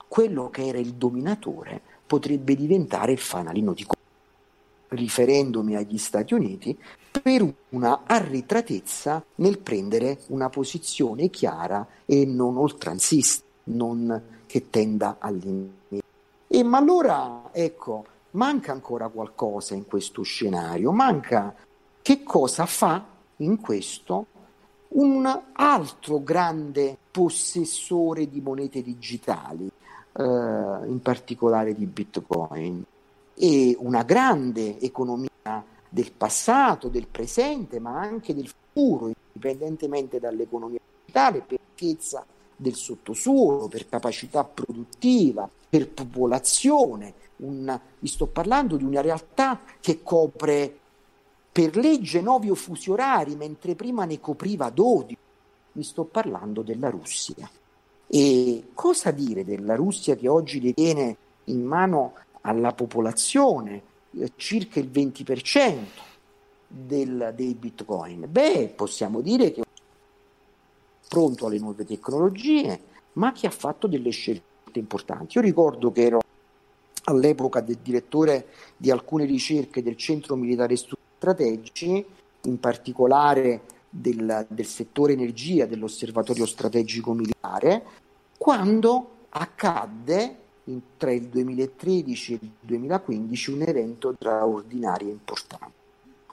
quello 0.07 0.49
che 0.49 0.65
era 0.65 0.79
il 0.79 0.93
dominatore 0.95 1.81
potrebbe 2.05 2.55
diventare 2.55 3.11
il 3.11 3.19
fanalino 3.19 3.73
di 3.73 3.83
coda, 3.83 3.99
riferendomi 4.89 5.75
agli 5.75 5.97
Stati 5.97 6.33
Uniti, 6.33 6.77
per 7.21 7.53
una 7.69 8.01
arretratezza 8.05 9.23
nel 9.35 9.59
prendere 9.59 10.21
una 10.27 10.49
posizione 10.49 11.29
chiara 11.29 11.85
e 12.05 12.25
non 12.25 12.57
oltranzista, 12.57 13.45
non 13.65 14.37
che 14.47 14.71
tenda 14.71 15.17
all'inizio. 15.19 16.01
E 16.47 16.63
ma 16.63 16.79
allora, 16.79 17.49
ecco, 17.51 18.05
manca 18.31 18.71
ancora 18.71 19.07
qualcosa 19.09 19.75
in 19.75 19.85
questo 19.85 20.23
scenario, 20.23 20.91
manca 20.91 21.55
che 22.01 22.23
cosa 22.23 22.65
fa 22.65 23.17
in 23.41 23.60
questo 23.60 24.25
un 24.89 25.41
altro 25.54 26.23
grande 26.23 26.97
possessore 27.12 28.30
di 28.30 28.41
monete 28.41 28.82
digitali, 28.82 29.67
eh, 29.67 30.23
in 30.23 30.99
particolare 31.02 31.75
di 31.75 31.86
Bitcoin, 31.86 32.84
e 33.36 33.75
una 33.80 34.04
grande 34.04 34.80
economia 34.80 35.30
del 35.88 36.12
passato, 36.12 36.88
del 36.88 37.08
presente, 37.08 37.80
ma 37.80 37.99
anche 37.99 38.34
del 38.34 38.47
futuro, 38.49 39.08
indipendentemente 39.08 40.19
dall'economia 40.19 40.80
digitale, 41.06 41.41
per 41.41 41.60
ricchezza 41.75 42.25
del 42.56 42.75
sottosuolo, 42.75 43.67
per 43.67 43.88
capacità 43.88 44.43
produttiva, 44.43 45.49
per 45.69 45.89
popolazione. 45.89 47.13
Un, 47.38 47.80
vi 47.99 48.08
sto 48.08 48.25
parlando 48.25 48.75
di 48.75 48.84
una 48.84 48.99
realtà 48.99 49.62
che 49.80 50.04
copre 50.04 50.78
per 51.59 51.75
legge 51.75 52.21
nove 52.21 52.55
fusi 52.55 52.89
orari, 52.89 53.35
mentre 53.35 53.75
prima 53.75 54.05
ne 54.05 54.21
copriva 54.21 54.69
12. 54.69 55.17
Vi 55.73 55.83
sto 55.83 56.05
parlando 56.05 56.61
della 56.61 56.89
Russia. 56.89 57.49
E 58.07 58.69
cosa 58.73 59.11
dire 59.11 59.43
della 59.43 59.75
Russia 59.75 60.15
che 60.15 60.29
oggi 60.29 60.61
detiene 60.61 61.17
in 61.45 61.65
mano 61.65 62.13
alla 62.41 62.71
popolazione 62.71 63.81
eh, 64.11 64.31
circa 64.37 64.79
il 64.79 64.89
20% 64.89 65.77
del, 66.65 67.33
dei 67.35 67.53
bitcoin? 67.55 68.25
Beh, 68.29 68.71
possiamo 68.73 69.19
dire 69.19 69.51
che 69.51 69.59
è 69.59 69.65
pronto 71.09 71.45
alle 71.45 71.59
nuove 71.59 71.83
tecnologie, 71.83 72.79
ma 73.13 73.33
che 73.33 73.47
ha 73.47 73.51
fatto 73.51 73.87
delle 73.87 74.11
scelte 74.11 74.79
importanti. 74.79 75.35
Io 75.35 75.43
ricordo 75.43 75.91
che 75.91 76.05
ero 76.05 76.21
all'epoca 77.03 77.59
del 77.59 77.79
direttore 77.83 78.47
di 78.77 78.91
alcune 78.91 79.25
ricerche 79.25 79.83
del 79.83 79.97
Centro 79.97 80.37
Militare 80.37 80.77
Studi 80.77 81.07
Strategici, 81.19 82.05
in 82.43 82.60
particolare 82.62 83.63
del, 83.89 84.45
del 84.47 84.65
settore 84.65 85.12
energia 85.12 85.65
dell'Osservatorio 85.65 86.45
Strategico 86.45 87.12
Militare, 87.12 87.84
quando 88.38 89.10
accadde 89.29 90.38
in, 90.65 90.79
tra 90.95 91.12
il 91.12 91.27
2013 91.27 92.34
e 92.34 92.39
il 92.41 92.51
2015 92.62 93.51
un 93.51 93.62
evento 93.63 94.13
straordinario 94.15 95.10
e 95.10 95.12
importante, 95.12 95.71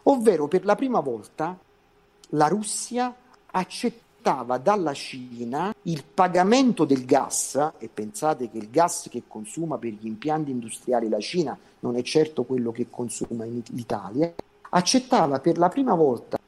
ovvero 0.04 0.46
per 0.46 0.64
la 0.64 0.76
prima 0.76 1.00
volta 1.00 1.58
la 2.30 2.46
Russia 2.46 3.12
accettava 3.50 4.58
dalla 4.58 4.92
Cina 4.92 5.74
il 5.82 6.04
pagamento 6.04 6.84
del 6.84 7.04
gas, 7.04 7.72
e 7.78 7.88
pensate 7.92 8.48
che 8.50 8.58
il 8.58 8.70
gas 8.70 9.08
che 9.10 9.24
consuma 9.26 9.78
per 9.78 9.92
gli 9.92 10.06
impianti 10.06 10.52
industriali 10.52 11.08
la 11.08 11.20
Cina 11.20 11.58
non 11.80 11.96
è 11.96 12.02
certo 12.02 12.44
quello 12.44 12.70
che 12.70 12.86
consuma 12.88 13.44
in 13.44 13.62
Italia, 13.74 14.32
accettava 14.70 15.40
per 15.40 15.58
la 15.58 15.68
prima 15.68 15.94
volta 15.94 16.38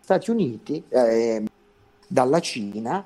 Stati 0.00 0.30
Uniti 0.30 0.82
eh, 0.88 1.44
dalla 2.06 2.40
Cina 2.40 3.04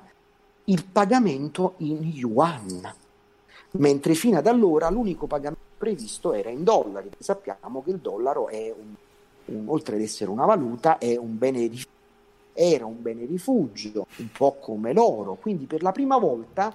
il 0.65 0.85
pagamento 0.87 1.75
in 1.79 2.03
yuan, 2.03 2.95
mentre 3.73 4.15
fino 4.15 4.39
ad 4.39 4.47
allora 4.47 4.89
l'unico 4.89 5.27
pagamento 5.27 5.63
previsto 5.77 6.33
era 6.33 6.49
in 6.49 6.65
dollari. 6.65 7.11
Sappiamo 7.19 7.83
che 7.83 7.91
il 7.91 7.99
dollaro 7.99 8.49
è 8.49 8.75
un, 8.75 8.95
un, 9.55 9.69
oltre 9.69 9.97
ad 9.97 10.01
essere 10.01 10.31
una 10.31 10.47
valuta, 10.47 10.97
è 10.97 11.17
un 11.17 11.37
bene 11.37 11.67
rifugio, 11.67 11.89
era 12.55 12.87
un 12.87 13.03
bene 13.03 13.27
rifugio, 13.27 14.07
un 14.17 14.31
po' 14.33 14.55
come 14.55 14.95
l'oro. 14.95 15.35
Quindi 15.35 15.67
per 15.67 15.83
la 15.83 15.93
prima 15.93 16.17
volta 16.17 16.75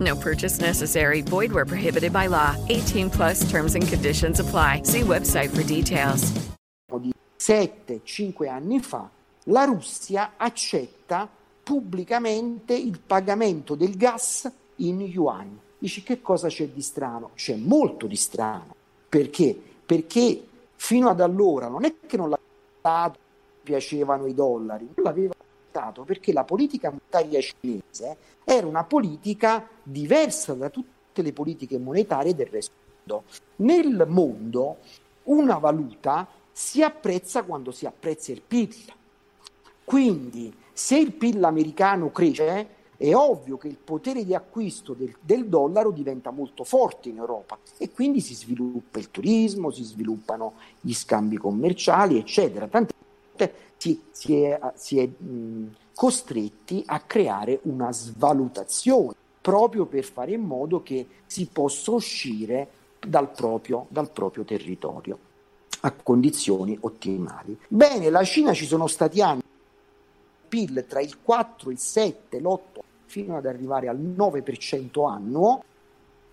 No 0.00 0.16
purchase 0.16 0.60
necessary. 0.60 1.20
Void 1.22 1.52
where 1.52 1.66
prohibited 1.66 2.12
by 2.12 2.26
law. 2.26 2.56
18 2.68 3.10
plus 3.10 3.48
terms 3.50 3.74
and 3.74 3.86
conditions 3.86 4.40
apply. 4.40 4.82
See 4.84 5.02
website 5.02 5.50
for 5.50 5.62
details. 5.62 6.32
Di 7.00 7.12
7-5 7.38 8.48
anni 8.48 8.80
fa 8.80 9.08
la 9.44 9.64
Russia 9.64 10.32
accetta 10.36 11.28
pubblicamente 11.62 12.74
il 12.74 12.98
pagamento 13.04 13.74
del 13.74 13.96
gas 13.96 14.50
in 14.76 15.00
yuan. 15.00 15.58
Dici 15.78 16.02
che 16.02 16.20
cosa 16.20 16.48
c'è 16.48 16.68
di 16.68 16.82
strano? 16.82 17.30
C'è 17.34 17.56
molto 17.56 18.06
di 18.06 18.16
strano. 18.16 18.74
Perché? 19.08 19.58
Perché 19.86 20.46
fino 20.76 21.08
ad 21.08 21.20
allora 21.20 21.68
non 21.68 21.84
è 21.84 21.94
che 22.06 22.16
non 22.16 22.30
l'aveva 22.30 23.14
piacevano 23.62 24.26
i 24.26 24.34
dollari, 24.34 24.88
non 24.94 25.04
l'aveva 25.04 25.34
accettato 25.70 26.02
perché 26.02 26.32
la 26.32 26.44
politica 26.44 26.90
monetaria 26.90 27.40
cinese 27.40 28.16
era 28.44 28.66
una 28.66 28.84
politica 28.84 29.66
diversa 29.82 30.54
da 30.54 30.68
tutte 30.68 31.22
le 31.22 31.32
politiche 31.32 31.78
monetarie 31.78 32.34
del 32.34 32.46
resto 32.46 32.72
del 32.74 32.92
mondo. 33.06 33.24
Nel 33.56 34.06
mondo 34.08 34.76
una 35.24 35.58
valuta 35.58 36.26
si 36.50 36.82
apprezza 36.82 37.44
quando 37.44 37.70
si 37.70 37.86
apprezza 37.86 38.32
il 38.32 38.42
PIL 38.46 38.92
quindi 39.84 40.54
se 40.72 40.98
il 40.98 41.12
PIL 41.12 41.42
americano 41.42 42.12
cresce, 42.12 42.78
è 42.96 43.12
ovvio 43.12 43.56
che 43.56 43.66
il 43.66 43.76
potere 43.76 44.24
di 44.24 44.34
acquisto 44.34 44.92
del, 44.92 45.16
del, 45.20 45.48
dollaro 45.48 45.90
diventa 45.90 46.30
molto 46.30 46.62
forte 46.62 47.08
in 47.08 47.16
Europa 47.16 47.58
e 47.76 47.90
quindi 47.90 48.20
si 48.20 48.34
sviluppa 48.34 49.00
il 49.00 49.10
turismo, 49.10 49.72
si 49.72 49.82
sviluppano 49.82 50.52
gli 50.80 50.92
scambi 50.92 51.38
commerciali, 51.38 52.18
eccetera. 52.18 52.68
Tante 52.68 52.94
volte 53.40 53.54
si, 53.80 53.98
si 54.10 54.42
è, 54.42 54.60
si 54.74 54.98
è 54.98 55.06
mh, 55.06 55.74
costretti 55.94 56.82
a 56.84 57.00
creare 57.00 57.60
una 57.62 57.90
svalutazione 57.92 59.14
proprio 59.40 59.86
per 59.86 60.04
fare 60.04 60.32
in 60.32 60.42
modo 60.42 60.82
che 60.82 61.06
si 61.24 61.48
possa 61.50 61.92
uscire 61.92 62.68
dal 63.00 63.30
proprio, 63.30 63.86
dal 63.88 64.10
proprio 64.10 64.44
territorio 64.44 65.18
a 65.80 65.92
condizioni 65.92 66.76
ottimali. 66.78 67.58
Bene, 67.68 68.10
la 68.10 68.22
Cina 68.22 68.52
ci 68.52 68.66
sono 68.66 68.86
stati 68.86 69.22
anni 69.22 69.40
PIL 70.46 70.84
tra 70.86 71.00
il 71.00 71.22
4, 71.22 71.70
il 71.70 71.78
7, 71.78 72.38
l'8 72.38 72.58
fino 73.06 73.34
ad 73.38 73.46
arrivare 73.46 73.88
al 73.88 73.98
9% 73.98 75.08
annuo 75.08 75.64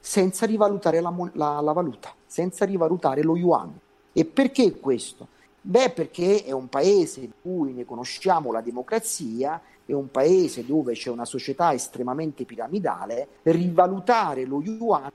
senza 0.01 0.45
rivalutare 0.45 0.99
la, 0.99 1.13
la, 1.33 1.62
la 1.62 1.71
valuta, 1.71 2.13
senza 2.25 2.65
rivalutare 2.65 3.23
lo 3.23 3.38
yuan. 3.38 3.73
E 4.12 4.25
perché 4.25 4.77
questo? 4.79 5.27
Beh, 5.67 5.89
perché 5.89 6.45
è 6.45 6.51
un 6.51 6.69
paese 6.69 7.19
in 7.19 7.32
cui 7.41 7.73
ne 7.73 7.84
conosciamo 7.84 8.53
la 8.53 8.62
democrazia, 8.62 9.62
è 9.86 9.91
un 9.91 10.10
paese 10.10 10.65
dove 10.65 10.93
c'è 10.93 11.10
una 11.10 11.25
società 11.25 11.73
estremamente 11.73 12.45
piramidale, 12.45 13.27
rivalutare 13.43 14.45
lo 14.45 14.62
yuan 14.62 15.12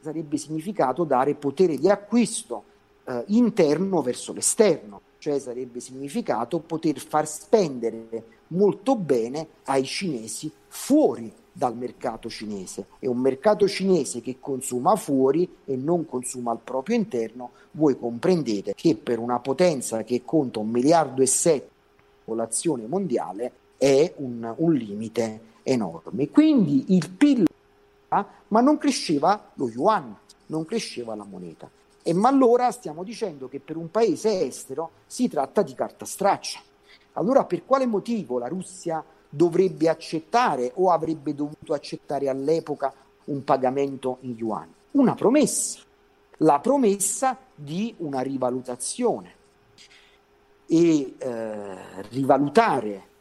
sarebbe 0.00 0.38
significato 0.38 1.04
dare 1.04 1.34
potere 1.34 1.76
di 1.76 1.90
acquisto 1.90 2.64
eh, 3.04 3.24
interno 3.28 4.02
verso 4.02 4.32
l'esterno 4.34 5.00
cioè 5.18 5.38
sarebbe 5.38 5.80
significato 5.80 6.58
poter 6.58 6.98
far 6.98 7.26
spendere 7.26 8.42
molto 8.48 8.94
bene 8.94 9.48
ai 9.64 9.84
cinesi 9.84 10.52
fuori 10.68 11.32
dal 11.56 11.76
mercato 11.76 12.28
cinese. 12.28 12.86
E 12.98 13.06
un 13.06 13.18
mercato 13.18 13.68
cinese 13.68 14.20
che 14.20 14.36
consuma 14.40 14.96
fuori 14.96 15.48
e 15.64 15.76
non 15.76 16.04
consuma 16.04 16.50
al 16.50 16.58
proprio 16.62 16.96
interno, 16.96 17.52
voi 17.72 17.96
comprendete 17.96 18.74
che 18.74 18.96
per 18.96 19.18
una 19.18 19.38
potenza 19.38 20.02
che 20.02 20.22
conta 20.24 20.58
un 20.58 20.68
miliardo 20.68 21.22
e 21.22 21.26
sette 21.26 21.72
popolazione 22.24 22.86
mondiale 22.86 23.52
è 23.76 24.14
un, 24.16 24.52
un 24.56 24.72
limite 24.72 25.40
enorme. 25.62 26.28
Quindi 26.30 26.94
il 26.94 27.10
PIL, 27.10 27.46
ma 28.08 28.60
non 28.60 28.78
cresceva 28.78 29.50
lo 29.54 29.68
yuan, 29.68 30.16
non 30.46 30.64
cresceva 30.64 31.14
la 31.14 31.24
moneta. 31.24 31.70
E 32.02 32.12
ma 32.12 32.28
allora 32.28 32.70
stiamo 32.70 33.02
dicendo 33.04 33.48
che 33.48 33.60
per 33.60 33.76
un 33.76 33.90
paese 33.90 34.44
estero 34.44 34.90
si 35.06 35.28
tratta 35.28 35.62
di 35.62 35.74
carta 35.74 36.04
straccia. 36.04 36.60
Allora 37.12 37.44
per 37.44 37.64
quale 37.64 37.86
motivo 37.86 38.38
la 38.38 38.48
Russia 38.48 39.02
dovrebbe 39.34 39.88
accettare 39.88 40.70
o 40.74 40.90
avrebbe 40.90 41.34
dovuto 41.34 41.72
accettare 41.72 42.28
all'epoca 42.28 42.92
un 43.24 43.42
pagamento 43.42 44.18
in 44.20 44.36
yuan? 44.36 44.68
Una 44.92 45.14
promessa, 45.14 45.80
la 46.38 46.60
promessa 46.60 47.36
di 47.54 47.94
una 47.98 48.20
rivalutazione. 48.20 49.42
E 50.66 51.14
eh, 51.18 51.76
rivalutare 52.10 53.12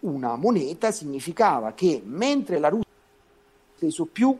una 0.00 0.36
moneta 0.36 0.90
significava 0.90 1.72
che 1.72 2.02
mentre 2.04 2.58
la 2.58 2.68
Russia 2.68 2.90
ha 2.90 3.76
speso 3.76 4.04
più 4.06 4.36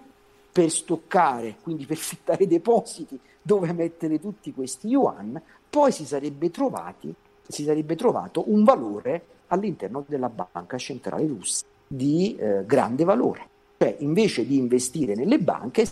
per 0.52 0.70
stoccare, 0.70 1.56
quindi 1.62 1.86
per 1.86 1.96
fittare 1.96 2.46
depositi 2.46 3.18
dove 3.40 3.72
mettere 3.72 4.20
tutti 4.20 4.52
questi 4.52 4.88
yuan, 4.88 5.40
poi 5.70 5.92
si 5.92 6.04
sarebbe, 6.04 6.50
trovati, 6.50 7.14
si 7.46 7.62
sarebbe 7.64 7.94
trovato 7.94 8.50
un 8.50 8.64
valore 8.64 9.24
all'interno 9.50 10.04
della 10.06 10.28
banca 10.28 10.78
centrale 10.78 11.26
russa 11.26 11.64
di 11.86 12.36
eh, 12.36 12.64
grande 12.64 13.04
valore. 13.04 13.48
Cioè, 13.78 13.96
invece 14.00 14.46
di 14.46 14.56
investire 14.56 15.14
nelle 15.14 15.38
banche, 15.38 15.86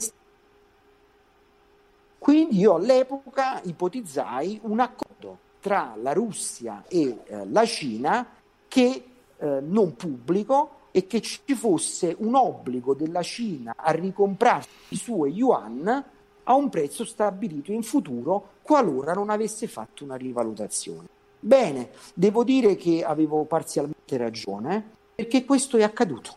quindi 2.18 2.58
io 2.58 2.74
all'epoca 2.74 3.60
ipotizzai 3.62 4.60
un 4.64 4.80
accordo 4.80 5.38
tra 5.60 5.94
la 6.00 6.12
Russia 6.12 6.84
e 6.88 7.20
eh, 7.24 7.46
la 7.46 7.64
Cina 7.64 8.26
che 8.68 9.04
eh, 9.36 9.60
non 9.60 9.96
pubblico 9.96 10.76
e 10.90 11.06
che 11.06 11.20
ci 11.20 11.54
fosse 11.54 12.14
un 12.18 12.34
obbligo 12.34 12.94
della 12.94 13.22
Cina 13.22 13.74
a 13.76 13.90
ricomprare 13.92 14.66
i 14.88 14.96
suoi 14.96 15.32
yuan 15.32 16.04
a 16.44 16.54
un 16.54 16.68
prezzo 16.68 17.04
stabilito 17.04 17.72
in 17.72 17.82
futuro 17.82 18.56
qualora 18.62 19.12
non 19.12 19.30
avesse 19.30 19.66
fatto 19.66 20.04
una 20.04 20.16
rivalutazione. 20.16 21.17
Bene, 21.40 21.90
devo 22.14 22.42
dire 22.42 22.74
che 22.74 23.04
avevo 23.04 23.44
parzialmente 23.44 24.16
ragione 24.16 24.96
perché 25.14 25.44
questo 25.44 25.76
è 25.76 25.82
accaduto, 25.84 26.36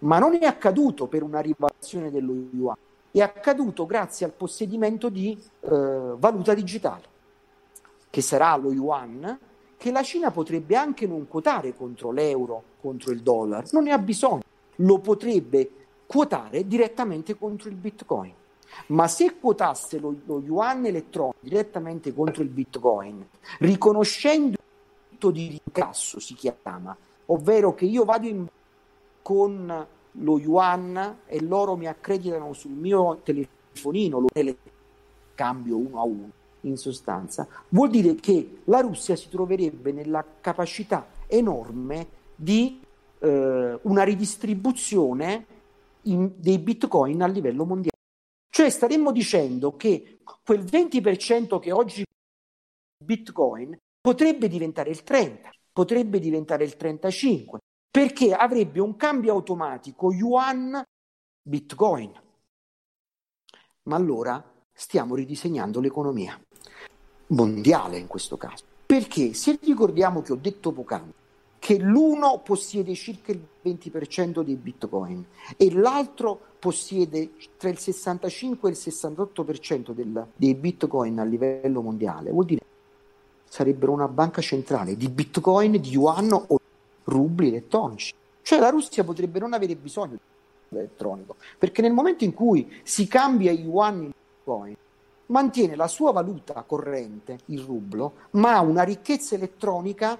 ma 0.00 0.18
non 0.18 0.34
è 0.34 0.46
accaduto 0.46 1.06
per 1.06 1.22
una 1.22 1.40
rivalutazione 1.40 2.10
dello 2.10 2.32
yuan, 2.52 2.76
è 3.10 3.20
accaduto 3.20 3.84
grazie 3.84 4.24
al 4.24 4.32
possedimento 4.32 5.10
di 5.10 5.38
eh, 5.60 5.68
valuta 6.16 6.54
digitale, 6.54 7.04
che 8.08 8.22
sarà 8.22 8.56
lo 8.56 8.72
yuan, 8.72 9.38
che 9.76 9.90
la 9.90 10.02
Cina 10.02 10.30
potrebbe 10.30 10.76
anche 10.76 11.06
non 11.06 11.28
quotare 11.28 11.76
contro 11.76 12.10
l'euro, 12.10 12.62
contro 12.80 13.12
il 13.12 13.20
dollaro, 13.20 13.66
non 13.72 13.84
ne 13.84 13.92
ha 13.92 13.98
bisogno, 13.98 14.42
lo 14.76 14.98
potrebbe 14.98 15.70
quotare 16.06 16.66
direttamente 16.66 17.36
contro 17.36 17.68
il 17.68 17.74
bitcoin. 17.74 18.32
Ma 18.86 19.08
se 19.08 19.38
quotasse 19.38 19.98
lo, 19.98 20.14
lo 20.24 20.40
yuan 20.40 20.86
elettronico 20.86 21.38
direttamente 21.40 22.14
contro 22.14 22.42
il 22.42 22.48
bitcoin, 22.48 23.26
riconoscendo 23.58 24.58
il 25.10 25.32
di 25.32 25.60
ricasso, 25.64 26.20
si 26.20 26.34
chiama, 26.34 26.96
ovvero 27.26 27.74
che 27.74 27.84
io 27.84 28.04
vado 28.04 28.26
in 28.26 28.46
con 29.20 29.86
lo 30.10 30.38
yuan 30.38 31.18
e 31.26 31.42
loro 31.42 31.76
mi 31.76 31.86
accreditano 31.86 32.52
sul 32.54 32.70
mio 32.70 33.20
telefonino, 33.22 34.20
lo 34.20 34.28
cambio 35.34 35.76
uno 35.76 36.00
a 36.00 36.04
uno 36.04 36.30
in 36.62 36.76
sostanza, 36.76 37.46
vuol 37.68 37.90
dire 37.90 38.14
che 38.14 38.60
la 38.64 38.80
Russia 38.80 39.14
si 39.16 39.28
troverebbe 39.28 39.92
nella 39.92 40.24
capacità 40.40 41.06
enorme 41.26 42.06
di 42.34 42.80
eh, 43.18 43.78
una 43.82 44.02
ridistribuzione 44.02 45.46
in, 46.02 46.32
dei 46.36 46.58
bitcoin 46.58 47.22
a 47.22 47.26
livello 47.26 47.64
mondiale. 47.64 47.97
Cioè 48.58 48.70
staremmo 48.70 49.12
dicendo 49.12 49.76
che 49.76 50.18
quel 50.42 50.64
20% 50.64 51.60
che 51.60 51.70
oggi 51.70 52.04
bitcoin 53.04 53.78
potrebbe 54.00 54.48
diventare 54.48 54.90
il 54.90 55.04
30, 55.04 55.48
potrebbe 55.72 56.18
diventare 56.18 56.64
il 56.64 56.76
35, 56.76 57.60
perché 57.88 58.34
avrebbe 58.34 58.80
un 58.80 58.96
cambio 58.96 59.30
automatico 59.30 60.10
yuan 60.12 60.82
bitcoin. 61.40 62.20
Ma 63.84 63.94
allora 63.94 64.44
stiamo 64.72 65.14
ridisegnando 65.14 65.78
l'economia 65.78 66.36
mondiale 67.28 67.98
in 67.98 68.08
questo 68.08 68.36
caso. 68.36 68.64
Perché 68.84 69.34
se 69.34 69.56
ricordiamo 69.62 70.20
che 70.20 70.32
ho 70.32 70.36
detto 70.36 70.72
poc'anzi 70.72 71.14
che 71.60 71.78
l'uno 71.78 72.40
possiede 72.40 72.96
circa 72.96 73.30
il 73.30 73.40
20% 73.62 74.42
dei 74.42 74.56
bitcoin 74.56 75.24
e 75.56 75.72
l'altro 75.72 76.47
possiede 76.58 77.30
tra 77.56 77.68
il 77.68 77.78
65 77.78 78.68
e 78.68 78.72
il 78.72 78.78
68% 78.78 79.92
del, 79.92 80.26
dei 80.34 80.54
bitcoin 80.54 81.18
a 81.18 81.24
livello 81.24 81.82
mondiale, 81.82 82.30
vuol 82.30 82.44
dire 82.44 82.60
sarebbero 83.48 83.92
una 83.92 84.08
banca 84.08 84.40
centrale 84.42 84.96
di 84.96 85.08
bitcoin, 85.08 85.80
di 85.80 85.90
yuan 85.90 86.32
o 86.32 86.60
rubli 87.04 87.48
elettronici. 87.48 88.14
Cioè 88.42 88.58
la 88.58 88.70
Russia 88.70 89.04
potrebbe 89.04 89.38
non 89.38 89.52
avere 89.52 89.74
bisogno 89.76 90.18
di 90.68 90.76
elettronico, 90.76 91.36
perché 91.58 91.82
nel 91.82 91.92
momento 91.92 92.24
in 92.24 92.34
cui 92.34 92.80
si 92.82 93.06
cambia 93.06 93.52
yuan 93.52 94.02
in 94.02 94.10
bitcoin, 94.10 94.76
mantiene 95.26 95.76
la 95.76 95.88
sua 95.88 96.12
valuta 96.12 96.62
corrente, 96.66 97.40
il 97.46 97.60
rublo, 97.60 98.14
ma 98.32 98.56
ha 98.56 98.60
una 98.60 98.82
ricchezza 98.82 99.34
elettronica 99.34 100.18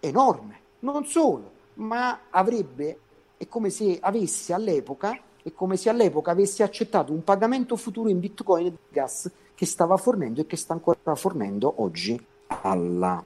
enorme. 0.00 0.60
Non 0.80 1.04
solo, 1.06 1.50
ma 1.74 2.20
avrebbe, 2.30 2.98
è 3.36 3.46
come 3.48 3.70
se 3.70 3.98
avesse 4.00 4.52
all'epoca, 4.52 5.18
è 5.44 5.52
come 5.52 5.76
se 5.76 5.90
all'epoca 5.90 6.30
avesse 6.30 6.62
accettato 6.62 7.12
un 7.12 7.22
pagamento 7.22 7.76
futuro 7.76 8.08
in 8.08 8.18
bitcoin 8.18 8.70
di 8.70 8.76
gas 8.88 9.30
che 9.54 9.66
stava 9.66 9.98
fornendo 9.98 10.40
e 10.40 10.46
che 10.46 10.56
sta 10.56 10.72
ancora 10.72 11.14
fornendo 11.14 11.82
oggi 11.82 12.18
alla, 12.46 13.22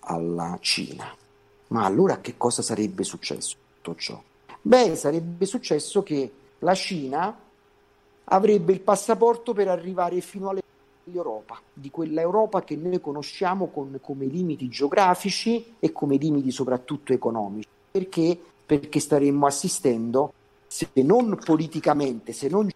alla 0.00 0.58
Cina. 0.60 1.14
Ma 1.68 1.84
allora 1.84 2.18
che 2.18 2.34
cosa 2.36 2.60
sarebbe 2.60 3.04
successo 3.04 3.56
tutto 3.76 3.94
ciò? 3.94 4.20
Beh, 4.60 4.96
sarebbe 4.96 5.46
successo 5.46 6.02
che 6.02 6.32
la 6.58 6.74
Cina 6.74 7.38
avrebbe 8.24 8.72
il 8.72 8.80
passaporto 8.80 9.52
per 9.52 9.68
arrivare 9.68 10.20
fino 10.20 10.48
all'Europa, 10.48 11.60
di 11.72 11.90
quella 11.90 12.20
Europa 12.20 12.64
che 12.64 12.74
noi 12.74 13.00
conosciamo 13.00 13.68
con, 13.68 13.96
come 14.02 14.26
limiti 14.26 14.68
geografici 14.68 15.76
e 15.78 15.92
come 15.92 16.16
limiti 16.16 16.50
soprattutto 16.50 17.12
economici. 17.12 17.68
Perché? 17.92 18.36
Perché 18.66 18.98
staremmo 18.98 19.46
assistendo, 19.46 20.32
se 20.72 20.88
non 21.02 21.36
politicamente, 21.44 22.32
se 22.32 22.46
non 22.48 22.70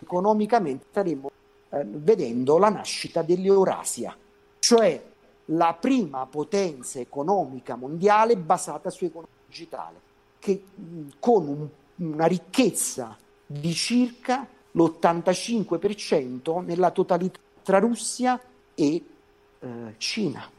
economicamente, 0.00 0.86
staremmo 0.90 1.30
eh, 1.68 1.84
vedendo 1.84 2.58
la 2.58 2.70
nascita 2.70 3.22
dell'Eurasia, 3.22 4.16
cioè 4.58 5.00
la 5.44 5.76
prima 5.80 6.26
potenza 6.26 6.98
economica 6.98 7.76
mondiale 7.76 8.36
basata 8.36 8.90
su 8.90 9.04
economia 9.04 9.30
digitale, 9.46 10.00
che 10.40 10.64
con 11.20 11.46
un, 11.46 11.68
una 12.08 12.26
ricchezza 12.26 13.16
di 13.46 13.72
circa 13.74 14.44
l'85% 14.72 16.64
nella 16.64 16.90
totalità 16.90 17.38
tra 17.62 17.78
Russia 17.78 18.40
e 18.74 19.04
eh, 19.60 19.94
Cina. 19.98 20.50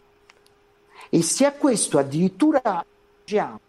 E 1.09 1.21
se 1.21 1.45
a 1.45 1.51
questo 1.51 1.97
addirittura 1.97 2.85
diciamo 3.25 3.59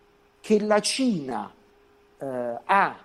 che 0.41 0.61
la 0.61 0.81
Cina 0.81 1.53
eh, 2.21 2.59
ha, 2.65 2.97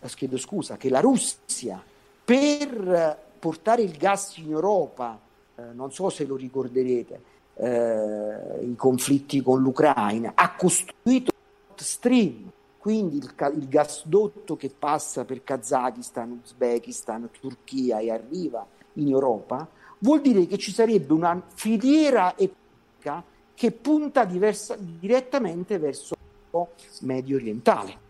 eh, 0.00 0.08
chiedo 0.08 0.36
scusa, 0.38 0.76
che 0.76 0.88
la 0.88 1.00
Russia 1.00 1.82
per 2.24 3.18
portare 3.38 3.82
il 3.82 3.96
gas 3.96 4.36
in 4.36 4.50
Europa, 4.50 5.18
eh, 5.56 5.62
non 5.72 5.92
so 5.92 6.08
se 6.08 6.24
lo 6.24 6.36
ricorderete, 6.36 7.20
eh, 7.54 8.64
i 8.64 8.74
conflitti 8.76 9.42
con 9.42 9.60
l'Ucraina, 9.60 10.32
ha 10.34 10.54
costruito 10.54 11.30
Stream, 11.74 12.50
quindi 12.78 13.16
il, 13.16 13.34
il, 13.56 13.68
gasdotto 13.68 14.56
che 14.56 14.70
passa 14.70 15.24
per 15.24 15.42
Kazakistan, 15.42 16.40
Uzbekistan, 16.42 17.28
Turchia 17.40 17.98
e 17.98 18.10
arriva 18.10 18.64
in 18.94 19.08
Europa, 19.08 19.68
vuol 19.98 20.20
dire 20.20 20.46
che 20.46 20.58
ci 20.58 20.72
sarebbe 20.72 21.12
una 21.12 21.42
filiera 21.54 22.36
economica 22.36 23.24
che 23.54 23.72
punta 23.72 24.24
diversa, 24.24 24.76
direttamente 24.78 25.78
verso 25.78 26.14
il 26.52 26.66
medio 27.00 27.36
orientale, 27.36 28.01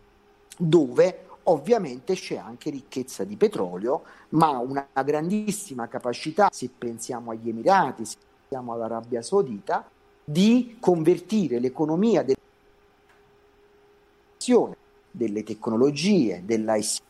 dove 0.59 1.27
ovviamente 1.45 2.15
c'è 2.15 2.37
anche 2.37 2.71
ricchezza 2.71 3.25
di 3.25 3.37
petrolio, 3.37 4.03
ma 4.31 4.59
una 4.59 4.87
grandissima 5.05 5.89
capacità, 5.89 6.49
se 6.53 6.71
pensiamo 6.77 7.31
agli 7.31 7.49
Emirati, 7.49 8.05
se 8.05 8.17
pensiamo 8.49 8.73
all'Arabia 8.73 9.23
Saudita, 9.23 9.89
di 10.25 10.77
convertire 10.79 11.59
l'economia 11.59 12.23
del 12.23 12.37
delle 15.13 15.45
tecnologie, 15.45 16.43
dell'IC. 16.45 17.01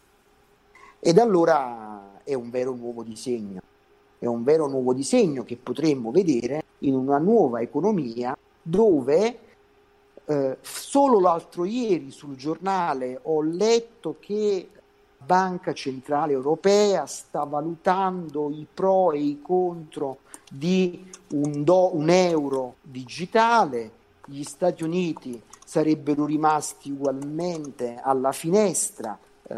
Ed 1.00 1.18
allora 1.18 2.20
è 2.22 2.34
un 2.34 2.50
vero 2.50 2.74
nuovo 2.74 3.02
disegno, 3.02 3.60
è 4.18 4.26
un 4.26 4.42
vero 4.44 4.66
nuovo 4.68 4.92
disegno 4.92 5.42
che 5.42 5.56
potremmo 5.56 6.10
vedere 6.10 6.64
in 6.80 6.94
una 6.94 7.18
nuova 7.18 7.60
economia 7.60 8.36
dove 8.60 9.38
eh, 10.24 10.58
solo 10.60 11.20
l'altro 11.20 11.64
ieri 11.64 12.10
sul 12.10 12.36
giornale 12.36 13.18
ho 13.22 13.42
letto 13.42 14.16
che 14.20 14.68
la 14.72 14.80
Banca 15.24 15.72
Centrale 15.72 16.32
Europea 16.32 17.06
sta 17.06 17.44
valutando 17.44 18.50
i 18.50 18.66
pro 18.72 19.12
e 19.12 19.18
i 19.18 19.40
contro 19.40 20.18
di 20.50 21.04
un, 21.30 21.64
do, 21.64 21.94
un 21.96 22.10
euro 22.10 22.76
digitale, 22.82 24.00
gli 24.26 24.42
Stati 24.42 24.82
Uniti 24.84 25.40
sarebbero 25.64 26.26
rimasti 26.26 26.90
ugualmente 26.90 27.98
alla 28.02 28.32
finestra 28.32 29.18
eh, 29.42 29.54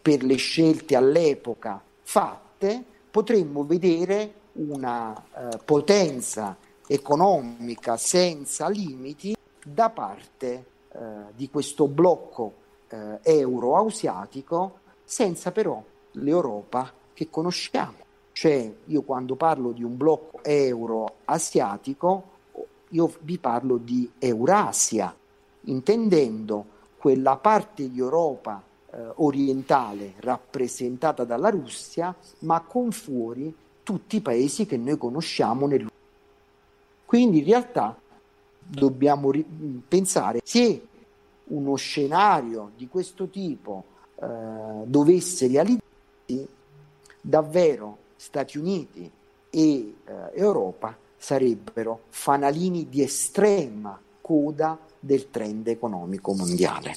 per 0.00 0.22
le 0.22 0.36
scelte 0.36 0.96
all'epoca 0.96 1.82
fatte, 2.02 2.82
potremmo 3.10 3.64
vedere 3.64 4.32
una 4.52 5.14
eh, 5.14 5.58
potenza 5.64 6.56
economica 6.86 7.96
senza 7.96 8.68
limiti 8.68 9.36
da 9.72 9.90
parte 9.90 10.64
eh, 10.90 10.98
di 11.34 11.48
questo 11.50 11.86
blocco 11.86 12.52
eh, 12.88 13.18
euro-asiatico 13.22 14.80
senza 15.04 15.52
però 15.52 15.82
l'Europa 16.12 16.92
che 17.12 17.28
conosciamo. 17.30 18.06
Cioè 18.32 18.72
io 18.84 19.02
quando 19.02 19.34
parlo 19.34 19.72
di 19.72 19.82
un 19.82 19.96
blocco 19.96 20.42
euro-asiatico 20.42 22.36
io 22.90 23.12
vi 23.20 23.38
parlo 23.38 23.76
di 23.76 24.10
Eurasia, 24.18 25.14
intendendo 25.62 26.64
quella 26.96 27.36
parte 27.36 27.90
di 27.90 27.98
Europa 27.98 28.62
eh, 28.90 29.12
orientale 29.16 30.14
rappresentata 30.20 31.24
dalla 31.24 31.50
Russia, 31.50 32.14
ma 32.40 32.60
con 32.62 32.90
fuori 32.90 33.54
tutti 33.82 34.16
i 34.16 34.20
paesi 34.20 34.64
che 34.64 34.78
noi 34.78 34.96
conosciamo 34.96 35.66
nel 35.66 35.86
quindi 37.08 37.38
in 37.38 37.44
realtà 37.46 37.96
dobbiamo 38.68 39.30
ri- 39.30 39.46
pensare 39.86 40.40
se 40.44 40.86
uno 41.44 41.74
scenario 41.76 42.72
di 42.76 42.88
questo 42.88 43.28
tipo 43.28 43.84
eh, 44.16 44.26
dovesse 44.84 45.46
realizzarsi, 45.46 46.46
davvero 47.20 47.96
Stati 48.16 48.58
Uniti 48.58 49.10
e 49.50 49.60
eh, 49.60 49.94
Europa 50.34 50.96
sarebbero 51.16 52.02
fanalini 52.08 52.88
di 52.88 53.02
estrema 53.02 53.98
coda 54.20 54.78
del 54.98 55.30
trend 55.30 55.68
economico 55.68 56.32
mondiale. 56.32 56.96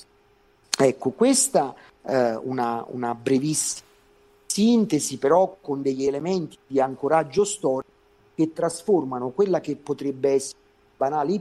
Ecco, 0.77 1.11
questa 1.11 1.73
è 2.01 2.11
eh, 2.11 2.35
una, 2.35 2.83
una 2.89 3.15
brevissima 3.15 3.89
sintesi, 4.51 5.17
però 5.17 5.57
con 5.61 5.81
degli 5.81 6.05
elementi 6.05 6.57
di 6.67 6.81
ancoraggio 6.81 7.45
storico 7.45 7.89
che 8.35 8.51
trasformano 8.51 9.29
quella 9.29 9.61
che 9.61 9.77
potrebbe 9.77 10.31
essere 10.31 10.59
banale 10.97 11.31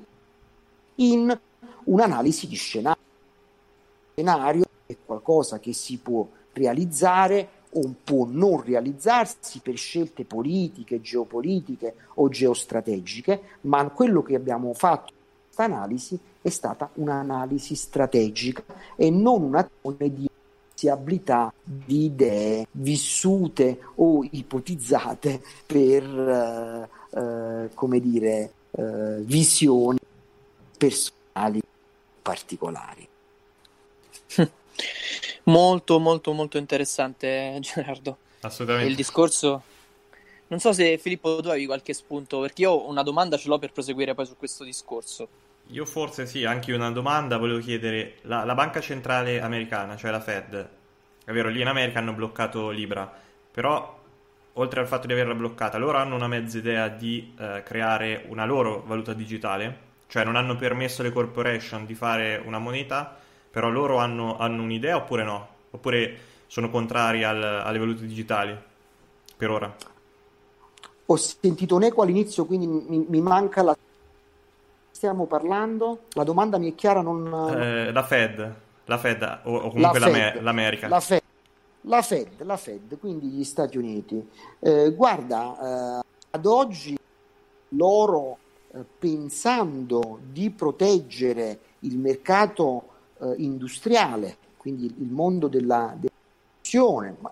in 1.00 1.38
un'analisi 1.84 2.46
di 2.46 2.56
scenario. 2.56 3.02
Scenario 4.14 4.64
è 4.86 4.96
qualcosa 5.04 5.58
che 5.58 5.72
si 5.72 5.98
può 5.98 6.26
realizzare 6.52 7.48
o 7.72 7.94
può 8.02 8.26
non 8.28 8.62
realizzarsi 8.62 9.60
per 9.60 9.76
scelte 9.76 10.24
politiche, 10.24 11.00
geopolitiche 11.00 11.94
o 12.14 12.28
geostrategiche, 12.28 13.40
ma 13.62 13.88
quello 13.90 14.22
che 14.22 14.34
abbiamo 14.34 14.74
fatto 14.74 15.12
in 15.12 15.18
questa 15.44 15.64
analisi 15.64 16.18
è 16.42 16.48
stata 16.48 16.90
un'analisi 16.94 17.74
strategica 17.74 18.64
e 18.96 19.10
non 19.10 19.42
un'azione 19.42 20.12
di 20.12 20.28
abilità 20.88 21.52
di 21.62 22.04
idee 22.06 22.66
vissute 22.72 23.80
o 23.96 24.26
ipotizzate 24.28 25.42
per, 25.66 26.02
eh, 26.02 26.88
eh, 27.18 27.70
come 27.74 28.00
dire, 28.00 28.52
eh, 28.70 29.20
visioni 29.20 29.99
personali 30.80 31.60
particolari. 32.22 33.06
Molto, 35.44 35.98
molto, 35.98 36.32
molto 36.32 36.58
interessante, 36.58 37.58
Gerardo. 37.60 38.16
Assolutamente. 38.40 38.88
Il 38.88 38.96
discorso. 38.96 39.62
Non 40.46 40.58
so 40.58 40.72
se 40.72 40.96
Filippo 40.98 41.40
tu 41.40 41.48
avevi 41.48 41.66
qualche 41.66 41.92
spunto, 41.92 42.40
perché 42.40 42.62
io 42.62 42.88
una 42.88 43.02
domanda 43.02 43.36
ce 43.36 43.48
l'ho 43.48 43.58
per 43.58 43.72
proseguire 43.72 44.14
poi 44.14 44.26
su 44.26 44.36
questo 44.36 44.64
discorso. 44.64 45.28
Io 45.68 45.84
forse 45.84 46.26
sì, 46.26 46.44
anche 46.44 46.70
io 46.70 46.76
una 46.76 46.90
domanda 46.90 47.36
volevo 47.36 47.58
chiedere. 47.58 48.16
La, 48.22 48.44
la 48.44 48.54
banca 48.54 48.80
centrale 48.80 49.40
americana, 49.40 49.96
cioè 49.96 50.10
la 50.10 50.20
Fed, 50.20 50.68
è 51.24 51.32
vero, 51.32 51.48
lì 51.48 51.60
in 51.60 51.68
America 51.68 51.98
hanno 51.98 52.12
bloccato 52.12 52.70
Libra, 52.70 53.10
però 53.50 53.98
oltre 54.54 54.80
al 54.80 54.86
fatto 54.86 55.06
di 55.06 55.12
averla 55.12 55.34
bloccata, 55.34 55.78
loro 55.78 55.98
hanno 55.98 56.14
una 56.14 56.28
mezza 56.28 56.58
idea 56.58 56.88
di 56.88 57.34
eh, 57.38 57.62
creare 57.64 58.24
una 58.28 58.44
loro 58.44 58.82
valuta 58.86 59.12
digitale, 59.12 59.88
cioè 60.10 60.24
non 60.24 60.34
hanno 60.34 60.56
permesso 60.56 61.02
alle 61.02 61.12
corporation 61.12 61.86
di 61.86 61.94
fare 61.94 62.42
una 62.44 62.58
moneta, 62.58 63.16
però 63.48 63.68
loro 63.68 63.98
hanno, 63.98 64.36
hanno 64.38 64.64
un'idea 64.64 64.96
oppure 64.96 65.22
no? 65.22 65.48
Oppure 65.70 66.18
sono 66.48 66.68
contrari 66.68 67.22
al, 67.22 67.40
alle 67.40 67.78
valute 67.78 68.04
digitali 68.06 68.58
per 69.36 69.50
ora? 69.50 69.72
Ho 71.06 71.16
sentito 71.16 71.76
un 71.76 71.84
eco 71.84 72.02
all'inizio, 72.02 72.44
quindi 72.44 72.66
mi, 72.66 73.06
mi 73.08 73.20
manca 73.20 73.62
la 73.62 73.76
stiamo 74.90 75.26
parlando? 75.26 76.06
La 76.14 76.24
domanda 76.24 76.58
mi 76.58 76.72
è 76.72 76.74
chiara, 76.74 77.02
non... 77.02 77.26
Eh, 77.56 77.92
la 77.92 78.02
Fed, 78.02 78.54
la 78.86 78.98
Fed 78.98 79.40
o, 79.44 79.54
o 79.54 79.70
comunque 79.70 79.98
la 80.00 80.08
Fed, 80.08 80.42
l'America. 80.42 80.88
La 80.88 81.00
Fed, 81.00 81.22
la 81.82 82.02
Fed, 82.02 82.42
la 82.42 82.56
Fed, 82.56 82.98
quindi 82.98 83.28
gli 83.28 83.44
Stati 83.44 83.78
Uniti. 83.78 84.28
Eh, 84.58 84.92
guarda, 84.92 86.00
eh, 86.00 86.04
ad 86.32 86.46
oggi 86.46 86.98
loro, 87.68 88.38
pensando 88.98 90.20
di 90.30 90.50
proteggere 90.50 91.58
il 91.80 91.98
mercato 91.98 92.84
eh, 93.18 93.34
industriale, 93.38 94.36
quindi 94.56 94.86
il 94.86 95.10
mondo 95.10 95.48
della, 95.48 95.94
della 95.98 96.08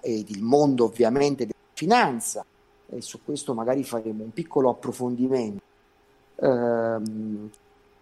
e 0.01 0.25
il 0.27 0.43
mondo 0.43 0.85
ovviamente 0.85 1.47
della 1.47 1.57
finanza, 1.73 2.45
e 2.89 3.01
su 3.01 3.21
questo 3.25 3.55
magari 3.55 3.85
faremo 3.85 4.25
un 4.25 4.33
piccolo 4.33 4.71
approfondimento, 4.71 5.63
ehm, 6.37 7.51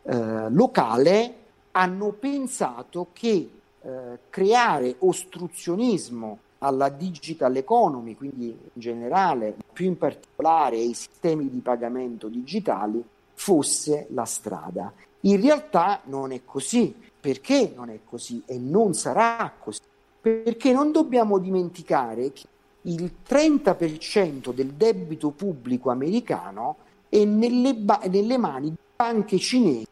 eh, 0.02 0.50
locale 0.50 1.34
hanno 1.72 2.12
pensato 2.12 3.08
che 3.12 3.50
eh, 3.82 4.18
creare 4.30 4.96
ostruzionismo 4.98 6.38
alla 6.58 6.88
digital 6.88 7.54
economy, 7.56 8.14
quindi 8.14 8.46
in 8.46 8.80
generale, 8.80 9.54
più 9.72 9.86
in 9.86 9.98
particolare 9.98 10.76
ai 10.76 10.94
sistemi 10.94 11.50
di 11.50 11.58
pagamento 11.58 12.28
digitali, 12.28 13.04
fosse 13.36 14.08
la 14.10 14.24
strada. 14.24 14.92
In 15.20 15.40
realtà 15.40 16.00
non 16.04 16.32
è 16.32 16.40
così. 16.44 17.04
Perché 17.20 17.72
non 17.74 17.90
è 17.90 18.00
così 18.04 18.42
e 18.46 18.56
non 18.56 18.94
sarà 18.94 19.52
così? 19.58 19.80
Perché 20.20 20.72
non 20.72 20.92
dobbiamo 20.92 21.38
dimenticare 21.38 22.32
che 22.32 22.46
il 22.82 23.10
30% 23.28 24.52
del 24.52 24.74
debito 24.74 25.30
pubblico 25.30 25.90
americano 25.90 26.76
è 27.08 27.24
nelle, 27.24 27.74
ba- 27.74 28.00
nelle 28.08 28.38
mani 28.38 28.70
di 28.70 28.76
banche 28.94 29.38
cinesi 29.38 29.86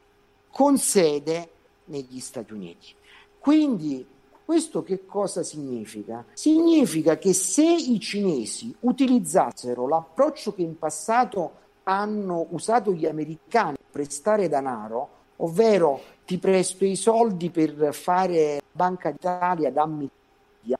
con 0.50 0.78
sede 0.78 1.48
negli 1.86 2.20
Stati 2.20 2.52
Uniti. 2.52 2.94
Quindi 3.40 4.06
questo 4.44 4.84
che 4.84 5.04
cosa 5.04 5.42
significa? 5.42 6.24
Significa 6.34 7.18
che 7.18 7.32
se 7.32 7.64
i 7.64 7.98
cinesi 7.98 8.72
utilizzassero 8.80 9.88
l'approccio 9.88 10.54
che 10.54 10.62
in 10.62 10.78
passato 10.78 11.62
hanno 11.84 12.46
usato 12.50 12.92
gli 12.92 13.06
americani 13.06 13.76
per 13.76 14.02
prestare 14.02 14.48
denaro, 14.48 15.08
ovvero 15.36 16.00
ti 16.26 16.38
presto 16.38 16.84
i 16.84 16.96
soldi 16.96 17.50
per 17.50 17.94
fare 17.94 18.60
Banca 18.72 19.10
d'Italia, 19.10 19.70
dammi 19.70 20.08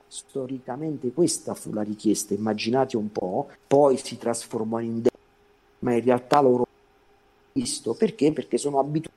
storicamente 0.07 1.11
questa 1.11 1.53
fu 1.53 1.71
la 1.71 1.81
richiesta, 1.81 2.33
immaginate 2.33 2.97
un 2.97 3.11
po', 3.11 3.49
poi 3.67 3.97
si 3.97 4.17
trasformò 4.17 4.79
in 4.79 4.95
debito, 4.95 5.19
ma 5.79 5.93
in 5.93 6.03
realtà 6.03 6.41
loro 6.41 6.65
visto 7.51 7.93
perché? 7.93 8.31
Perché 8.33 8.57
sono 8.57 8.79
abituati 8.79 9.13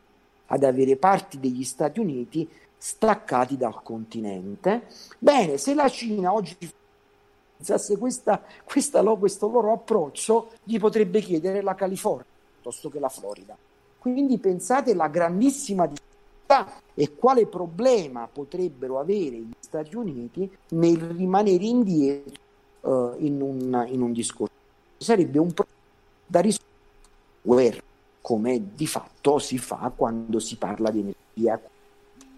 ad 0.47 0.65
avere 0.65 0.97
parti 0.97 1.39
degli 1.39 1.65
Stati 1.65 2.01
Uniti 2.01 2.49
staccati 2.77 3.57
dal 3.57 3.83
continente. 3.83 4.87
Bene, 5.19 5.59
se 5.59 5.75
la 5.75 5.89
Cina 5.89 6.33
oggi 6.33 6.57
usasse 7.59 7.97
questa, 7.99 8.43
questa, 8.65 9.03
questo 9.03 9.49
loro 9.49 9.73
approccio, 9.73 10.51
gli 10.63 10.79
potrebbe 10.79 11.21
chiedere 11.21 11.63
la 11.63 11.75
California 11.75 12.25
piuttosto 12.55 12.89
che 12.89 12.99
la 12.99 13.09
Florida. 13.09 13.57
Quindi 13.99 14.39
pensate 14.39 14.93
alla 14.93 15.09
grandissima 15.09 15.87
difficoltà 15.87 16.81
e 16.95 17.15
quale 17.15 17.47
problema 17.47 18.29
potrebbero 18.31 18.99
avere 18.99 19.37
gli 19.37 19.53
Stati 19.59 19.97
Uniti 19.97 20.51
nel 20.71 20.99
rimanere 20.99 21.65
indietro 21.65 22.41
uh, 22.81 23.15
in, 23.19 23.41
un, 23.41 23.87
in, 23.91 24.01
un, 24.01 24.13
discorso. 24.13 24.55
Sarebbe 24.97 25.39
un 25.39 25.53
problema 25.53 25.79
da 26.27 26.41
risolvere 26.41 27.83
come 28.21 28.75
di 28.75 28.87
fatto 28.87 29.39
si 29.39 29.59
fa 29.59 29.91
quando 29.95 30.39
si 30.39 30.57
parla 30.57 30.91
di 30.91 31.01
energia 31.01 31.61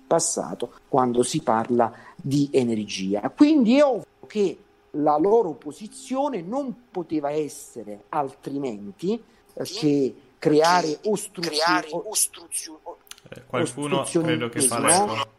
passato, 0.07 0.73
quando 0.89 1.23
si 1.23 1.41
parla 1.41 1.93
di 2.16 2.49
energia. 2.53 3.29
Quindi 3.31 3.79
è 3.79 3.85
ovvio 3.85 4.27
che 4.27 4.59
la 4.93 5.16
loro 5.18 5.53
posizione 5.53 6.41
non 6.43 6.88
poteva 6.91 7.30
essere 7.30 8.05
altrimenti 8.09 9.22
eh, 9.55 9.64
che 9.64 10.14
creare, 10.38 10.99
ostru- 11.05 11.47
creare 11.47 11.88
ostruzio- 11.91 12.80
eh, 13.28 13.45
qualcuno 13.47 14.03
credo 14.03 14.49
che 14.49 14.61
fa 14.62 14.80
l'eco. 14.80 15.38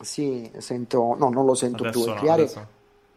Sì, 0.00 0.50
sento, 0.58 1.16
no, 1.18 1.30
non 1.30 1.44
lo 1.46 1.54
sento 1.54 1.84
adesso 1.84 2.04
più. 2.04 2.12
No, 2.12 2.18
creare, 2.18 2.68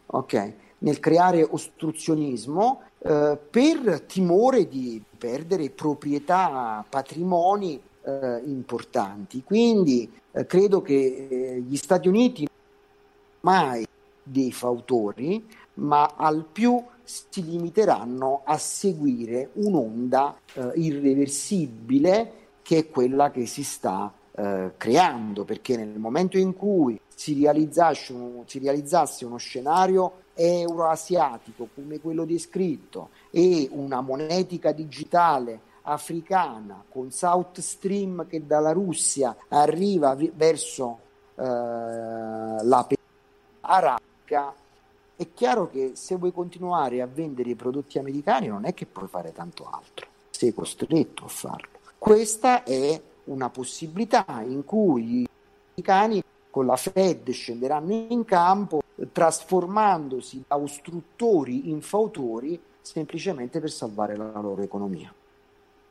ok, 0.05 0.53
nel 0.79 0.99
creare 0.99 1.43
ostruzionismo 1.43 2.81
eh, 2.99 3.37
per 3.49 4.01
timore 4.01 4.67
di 4.67 5.03
perdere 5.17 5.69
proprietà, 5.69 6.85
patrimoni 6.87 7.81
eh, 8.03 8.41
importanti. 8.45 9.43
Quindi 9.43 10.09
eh, 10.31 10.45
credo 10.45 10.81
che 10.81 11.27
eh, 11.29 11.59
gli 11.59 11.75
Stati 11.75 12.07
Uniti 12.07 12.47
mai 13.41 13.85
dei 14.27 14.51
fautori, 14.51 15.45
ma 15.75 16.13
al 16.15 16.45
più 16.51 16.83
si 17.03 17.43
limiteranno 17.43 18.41
a 18.43 18.57
seguire 18.57 19.51
un'onda 19.53 20.37
eh, 20.53 20.71
irreversibile 20.75 22.31
che 22.61 22.79
è 22.79 22.89
quella 22.89 23.31
che 23.31 23.45
si 23.45 23.63
sta 23.63 24.13
eh, 24.35 24.73
creando, 24.75 25.45
perché 25.45 25.77
nel 25.77 25.97
momento 25.97 26.37
in 26.37 26.53
cui 26.53 26.99
si 27.07 27.39
realizzasse, 27.41 28.13
un, 28.13 28.43
si 28.45 28.59
realizzasse 28.59 29.25
uno 29.25 29.37
scenario 29.37 30.25
euroasiatico 30.33 31.69
come 31.73 31.99
quello 31.99 32.25
descritto 32.25 33.09
e 33.31 33.67
una 33.71 34.01
monetica 34.01 34.71
digitale 34.71 35.61
africana 35.83 36.83
con 36.87 37.11
South 37.11 37.59
Stream 37.59 38.27
che 38.27 38.45
dalla 38.45 38.71
Russia 38.71 39.35
arriva 39.47 40.13
vi- 40.13 40.31
verso 40.35 40.99
eh, 41.35 41.43
la 41.43 42.85
penisola 42.87 43.97
arabica, 44.27 44.53
è 45.15 45.27
chiaro 45.33 45.69
che 45.69 45.91
se 45.95 46.15
vuoi 46.15 46.31
continuare 46.31 47.01
a 47.01 47.07
vendere 47.07 47.49
i 47.49 47.55
prodotti 47.55 47.97
americani 47.97 48.47
non 48.47 48.65
è 48.65 48.73
che 48.73 48.85
puoi 48.85 49.07
fare 49.07 49.31
tanto 49.31 49.67
altro, 49.69 50.07
sei 50.29 50.53
costretto 50.53 51.25
a 51.25 51.27
farlo. 51.27 51.79
Questa 51.97 52.63
è 52.63 53.01
una 53.25 53.49
possibilità 53.49 54.25
in 54.45 54.63
cui 54.63 55.21
i 55.21 55.25
americani 55.79 56.21
con 56.51 56.65
la 56.65 56.75
Fed 56.75 57.29
scenderanno 57.31 58.07
in 58.09 58.25
campo 58.25 58.81
trasformandosi 59.11 60.43
da 60.47 60.57
ostruttori 60.57 61.69
in 61.69 61.81
fautori 61.81 62.59
semplicemente 62.81 63.59
per 63.59 63.69
salvare 63.71 64.15
la 64.15 64.39
loro 64.39 64.61
economia. 64.61 65.13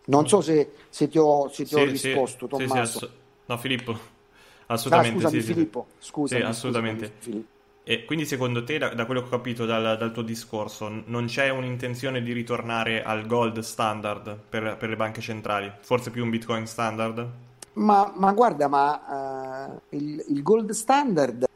Non 0.09 0.28
so 0.28 0.41
se, 0.41 0.70
se 0.89 1.09
ti 1.09 1.18
ho, 1.18 1.49
se 1.49 1.64
ti 1.64 1.74
ho 1.74 1.84
Sì, 1.84 1.91
risposto, 1.91 2.47
sì, 2.47 2.51
Tommaso. 2.51 2.99
sì, 2.99 3.05
assu- 3.05 3.11
no, 3.47 3.59
Filippo. 3.59 3.93
Ah, 3.93 4.74
Assolutamente 4.74 5.18
scusami, 5.18 5.41
sì, 5.41 5.47
sì. 5.47 5.53
Filippo. 5.55 5.87
Scusami, 5.99 6.43
assolutamente. 6.43 7.07
scusami, 7.07 7.22
Filippo. 7.22 7.56
E 7.89 8.05
quindi 8.05 8.26
secondo 8.26 8.64
te, 8.64 8.78
da, 8.78 8.95
da 8.95 9.07
quello 9.07 9.20
che 9.20 9.28
ho 9.28 9.30
capito 9.30 9.64
dal, 9.64 9.97
dal 9.97 10.11
tuo 10.11 10.22
discorso, 10.22 10.89
non 11.05 11.26
c'è 11.26 11.51
un'intenzione 11.51 12.20
di 12.20 12.32
ritornare 12.32 13.05
al 13.05 13.28
gold 13.28 13.61
standard 13.61 14.37
per, 14.49 14.76
per 14.76 14.89
le 14.89 14.97
banche 14.97 15.20
centrali? 15.20 15.70
Forse 15.82 16.11
più 16.11 16.24
un 16.24 16.30
bitcoin 16.30 16.66
standard? 16.66 17.30
Ma, 17.74 18.12
ma 18.16 18.32
guarda, 18.32 18.66
ma 18.66 19.70
eh, 19.91 19.97
il, 19.99 20.24
il 20.30 20.43
gold 20.43 20.72
standard 20.72 21.47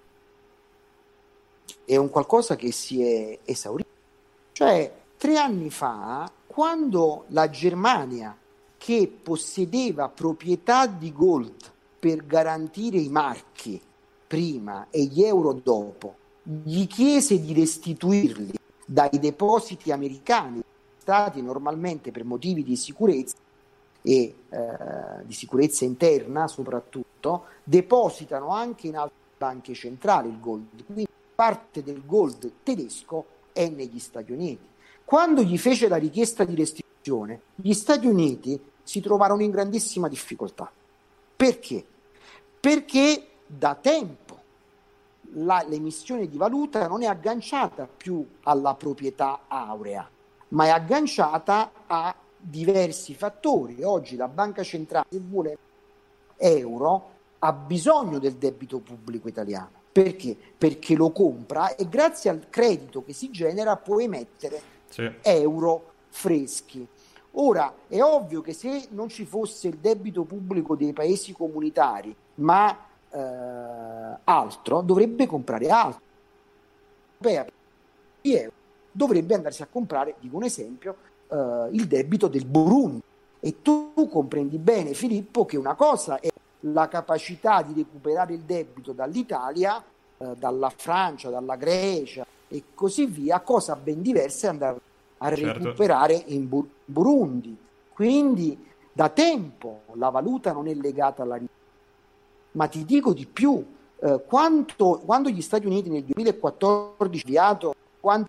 è 1.84 1.96
un 1.96 2.08
qualcosa 2.10 2.54
che 2.54 2.70
si 2.70 3.02
è 3.02 3.36
esaurito. 3.44 3.88
Cioè, 4.52 4.92
tre 5.16 5.36
anni 5.36 5.68
fa, 5.68 6.30
quando 6.46 7.24
la 7.30 7.50
Germania, 7.50 8.36
che 8.78 9.12
possedeva 9.20 10.08
proprietà 10.08 10.86
di 10.86 11.12
gold 11.12 11.56
per 11.98 12.24
garantire 12.24 12.98
i 12.98 13.08
marchi 13.08 13.82
prima 14.28 14.86
e 14.90 15.02
gli 15.06 15.24
euro 15.24 15.54
dopo, 15.54 16.18
gli 16.42 16.86
chiese 16.86 17.40
di 17.40 17.52
restituirli 17.52 18.54
dai 18.84 19.18
depositi 19.18 19.92
americani, 19.92 20.62
stati 20.98 21.42
normalmente 21.42 22.10
per 22.10 22.24
motivi 22.24 22.62
di 22.64 22.76
sicurezza, 22.76 23.36
e 24.02 24.34
eh, 24.48 24.66
di 25.24 25.32
sicurezza 25.32 25.84
interna 25.84 26.48
soprattutto, 26.48 27.44
depositano 27.62 28.48
anche 28.48 28.86
in 28.86 28.96
altre 28.96 29.18
banche 29.36 29.74
centrali 29.74 30.28
il 30.28 30.40
gold. 30.40 30.84
Quindi 30.84 31.06
parte 31.34 31.82
del 31.82 32.04
gold 32.04 32.50
tedesco 32.62 33.26
è 33.52 33.68
negli 33.68 33.98
Stati 33.98 34.32
Uniti. 34.32 34.66
Quando 35.04 35.42
gli 35.42 35.58
fece 35.58 35.88
la 35.88 35.96
richiesta 35.96 36.44
di 36.44 36.54
restituzione, 36.54 37.40
gli 37.54 37.72
Stati 37.72 38.06
Uniti 38.06 38.60
si 38.82 39.00
trovarono 39.00 39.42
in 39.42 39.50
grandissima 39.50 40.08
difficoltà. 40.08 40.70
Perché? 41.36 41.84
Perché 42.60 43.26
da 43.46 43.74
tempo 43.74 44.29
la- 45.34 45.64
l'emissione 45.66 46.28
di 46.28 46.36
valuta 46.36 46.86
non 46.86 47.02
è 47.02 47.06
agganciata 47.06 47.86
più 47.86 48.26
alla 48.42 48.74
proprietà 48.74 49.40
aurea, 49.48 50.08
ma 50.48 50.64
è 50.66 50.68
agganciata 50.70 51.70
a 51.86 52.14
diversi 52.36 53.14
fattori. 53.14 53.82
Oggi 53.82 54.16
la 54.16 54.28
banca 54.28 54.62
centrale, 54.62 55.06
se 55.10 55.20
vuole 55.20 55.58
euro, 56.36 57.08
ha 57.38 57.52
bisogno 57.52 58.18
del 58.18 58.34
debito 58.34 58.78
pubblico 58.78 59.28
italiano. 59.28 59.78
Perché? 59.92 60.36
Perché 60.56 60.94
lo 60.94 61.10
compra 61.10 61.74
e 61.74 61.88
grazie 61.88 62.30
al 62.30 62.46
credito 62.48 63.02
che 63.04 63.12
si 63.12 63.30
genera 63.30 63.76
può 63.76 63.98
emettere 64.00 64.60
Sì. 64.88 65.10
euro 65.22 65.92
freschi. 66.08 66.86
Ora 67.34 67.72
è 67.86 68.00
ovvio 68.02 68.40
che 68.40 68.52
se 68.52 68.88
non 68.90 69.08
ci 69.08 69.24
fosse 69.24 69.68
il 69.68 69.76
debito 69.78 70.24
pubblico 70.24 70.74
dei 70.76 70.92
paesi 70.92 71.32
comunitari, 71.32 72.14
ma 72.36 72.76
eh, 73.10 74.18
altro, 74.24 74.80
dovrebbe 74.80 75.26
comprare 75.26 75.68
altro. 75.68 76.00
Dovrebbe 78.92 79.34
andarsi 79.34 79.62
a 79.62 79.68
comprare, 79.70 80.16
dico 80.18 80.36
un 80.36 80.44
esempio, 80.44 80.96
eh, 81.28 81.68
il 81.72 81.86
debito 81.86 82.28
del 82.28 82.44
Burundi. 82.44 83.02
E 83.40 83.62
tu 83.62 83.92
comprendi 84.10 84.58
bene, 84.58 84.92
Filippo, 84.92 85.46
che 85.46 85.56
una 85.56 85.74
cosa 85.74 86.20
è 86.20 86.28
la 86.64 86.88
capacità 86.88 87.62
di 87.62 87.72
recuperare 87.74 88.34
il 88.34 88.40
debito 88.40 88.92
dall'Italia, 88.92 89.82
eh, 90.18 90.34
dalla 90.36 90.70
Francia, 90.74 91.30
dalla 91.30 91.56
Grecia 91.56 92.26
e 92.48 92.64
così 92.74 93.06
via, 93.06 93.40
cosa 93.40 93.76
ben 93.76 94.02
diversa 94.02 94.48
è 94.48 94.50
andare 94.50 94.80
a 95.18 95.28
Certo. 95.34 95.58
recuperare 95.58 96.22
in 96.26 96.48
Bu- 96.48 96.68
Burundi. 96.84 97.56
Quindi 97.94 98.66
da 98.92 99.08
tempo 99.08 99.82
la 99.94 100.10
valuta 100.10 100.52
non 100.52 100.66
è 100.66 100.74
legata 100.74 101.22
alla 101.22 101.36
ricerca. 101.36 101.58
Ma 102.52 102.66
ti 102.66 102.84
dico 102.84 103.12
di 103.12 103.26
più, 103.26 103.64
eh, 104.00 104.22
quanto- 104.26 105.00
quando 105.04 105.28
gli 105.28 105.42
Stati 105.42 105.66
Uniti 105.66 105.88
nel 105.88 106.04
2014 106.04 107.36
hanno 107.36 107.50
avviato 107.50 107.74
quant- 108.00 108.28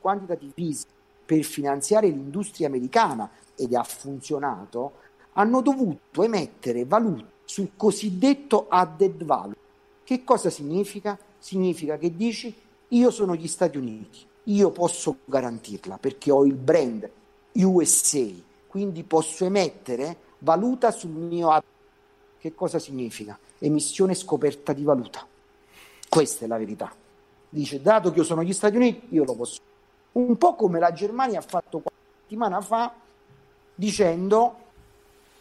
quantitative 0.00 0.52
easing 0.56 0.92
per 1.24 1.42
finanziare 1.42 2.08
l'industria 2.08 2.66
americana 2.66 3.30
ed 3.54 3.74
ha 3.74 3.84
funzionato, 3.84 4.92
hanno 5.34 5.60
dovuto 5.60 6.22
emettere 6.22 6.84
valuta 6.84 7.24
sul 7.44 7.70
cosiddetto 7.76 8.66
added 8.68 9.24
value. 9.24 9.54
Che 10.02 10.24
cosa 10.24 10.50
significa? 10.50 11.18
Significa 11.38 11.96
che 11.98 12.16
dici 12.16 12.52
io 12.88 13.10
sono 13.10 13.36
gli 13.36 13.46
Stati 13.46 13.76
Uniti, 13.76 14.26
io 14.44 14.70
posso 14.70 15.18
garantirla 15.24 15.98
perché 15.98 16.32
ho 16.32 16.44
il 16.44 16.54
brand 16.54 17.08
USA, 17.52 18.26
quindi 18.66 19.04
posso 19.04 19.44
emettere 19.44 20.16
valuta 20.38 20.90
sul 20.90 21.10
mio 21.10 21.50
added. 21.50 21.68
Che 22.38 22.54
cosa 22.54 22.78
significa? 22.78 23.38
Emissione 23.60 24.14
scoperta 24.14 24.72
di 24.72 24.82
valuta. 24.82 25.26
Questa 26.08 26.44
è 26.44 26.48
la 26.48 26.56
verità. 26.56 26.92
Dice, 27.48 27.82
dato 27.82 28.10
che 28.10 28.18
io 28.18 28.24
sono 28.24 28.42
gli 28.42 28.52
Stati 28.52 28.76
Uniti, 28.76 29.08
io 29.10 29.24
lo 29.24 29.34
posso. 29.34 29.60
Un 30.12 30.36
po' 30.36 30.54
come 30.54 30.78
la 30.78 30.92
Germania 30.92 31.38
ha 31.38 31.42
fatto 31.42 31.80
qualche 31.80 32.00
settimana 32.22 32.60
fa, 32.60 32.92
dicendo, 33.74 34.56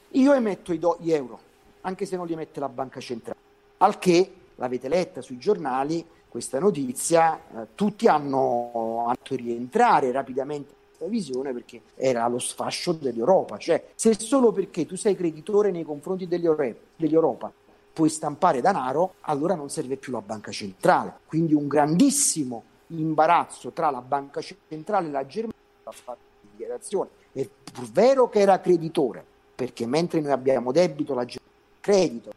io 0.10 0.34
emetto 0.34 0.76
do- 0.76 0.98
gli 1.00 1.12
euro, 1.12 1.40
anche 1.82 2.06
se 2.06 2.18
non 2.18 2.28
li 2.28 2.34
emette 2.34 2.60
la 2.60 2.70
banca 2.70 3.00
centrale. 3.00 3.40
Al 3.78 3.98
che, 3.98 4.34
l'avete 4.56 4.90
letta 4.90 5.22
sui 5.22 5.38
giornali, 5.38 6.06
questa 6.28 6.60
notizia, 6.60 7.40
eh, 7.40 7.68
tutti 7.74 8.08
hanno 8.08 9.06
fatto 9.08 9.36
rientrare 9.36 10.12
rapidamente 10.12 10.74
questa 10.88 11.08
visione 11.08 11.54
perché 11.54 11.82
era 11.96 12.28
lo 12.28 12.40
sfascio 12.40 12.92
dell'Europa. 12.92 13.58
Cioè, 13.58 13.92
se 13.96 14.20
solo 14.20 14.52
perché 14.52 14.86
tu 14.86 14.98
sei 14.98 15.16
creditore 15.16 15.72
nei 15.72 15.84
confronti 15.84 16.28
dell'Europa 16.28 17.52
puoi 18.00 18.08
stampare 18.08 18.62
denaro, 18.62 19.16
allora 19.24 19.56
non 19.56 19.70
serve 19.70 19.98
più 19.98 20.14
la 20.14 20.22
banca 20.22 20.52
centrale. 20.52 21.16
Quindi 21.26 21.54
un 21.54 21.68
grandissimo 21.68 22.64
imbarazzo 22.88 23.72
tra 23.72 23.90
la 23.90 24.00
banca 24.00 24.40
centrale 24.70 25.10
e 25.10 25.12
la 25.12 25.26
Germania 25.26 25.60
ha 25.84 25.92
fatto 25.92 26.22
dichiarazione. 26.52 27.10
È 27.34 27.46
pur 27.74 27.92
vero 27.92 28.30
che 28.30 28.40
era 28.40 28.62
creditore, 28.62 29.26
perché 29.54 29.86
mentre 29.86 30.22
noi 30.22 30.32
abbiamo 30.32 30.72
debito, 30.72 31.14
la 31.14 31.26
Germania 31.26 31.52
ha 31.52 31.82
credito 31.82 32.32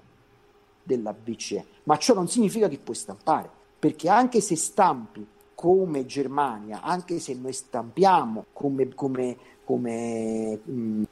della 0.82 1.12
BCE, 1.12 1.64
ma 1.84 1.96
ciò 1.96 2.12
non 2.12 2.26
significa 2.26 2.66
che 2.66 2.78
puoi 2.78 2.96
stampare, 2.96 3.48
perché 3.78 4.08
anche 4.08 4.40
se 4.40 4.56
stampi 4.56 5.24
come 5.54 6.06
Germania, 6.06 6.80
anche 6.82 7.20
se 7.20 7.34
noi 7.34 7.52
stampiamo 7.52 8.46
come, 8.52 8.92
come, 8.94 9.36
come 9.62 10.58
mh, 10.60 11.02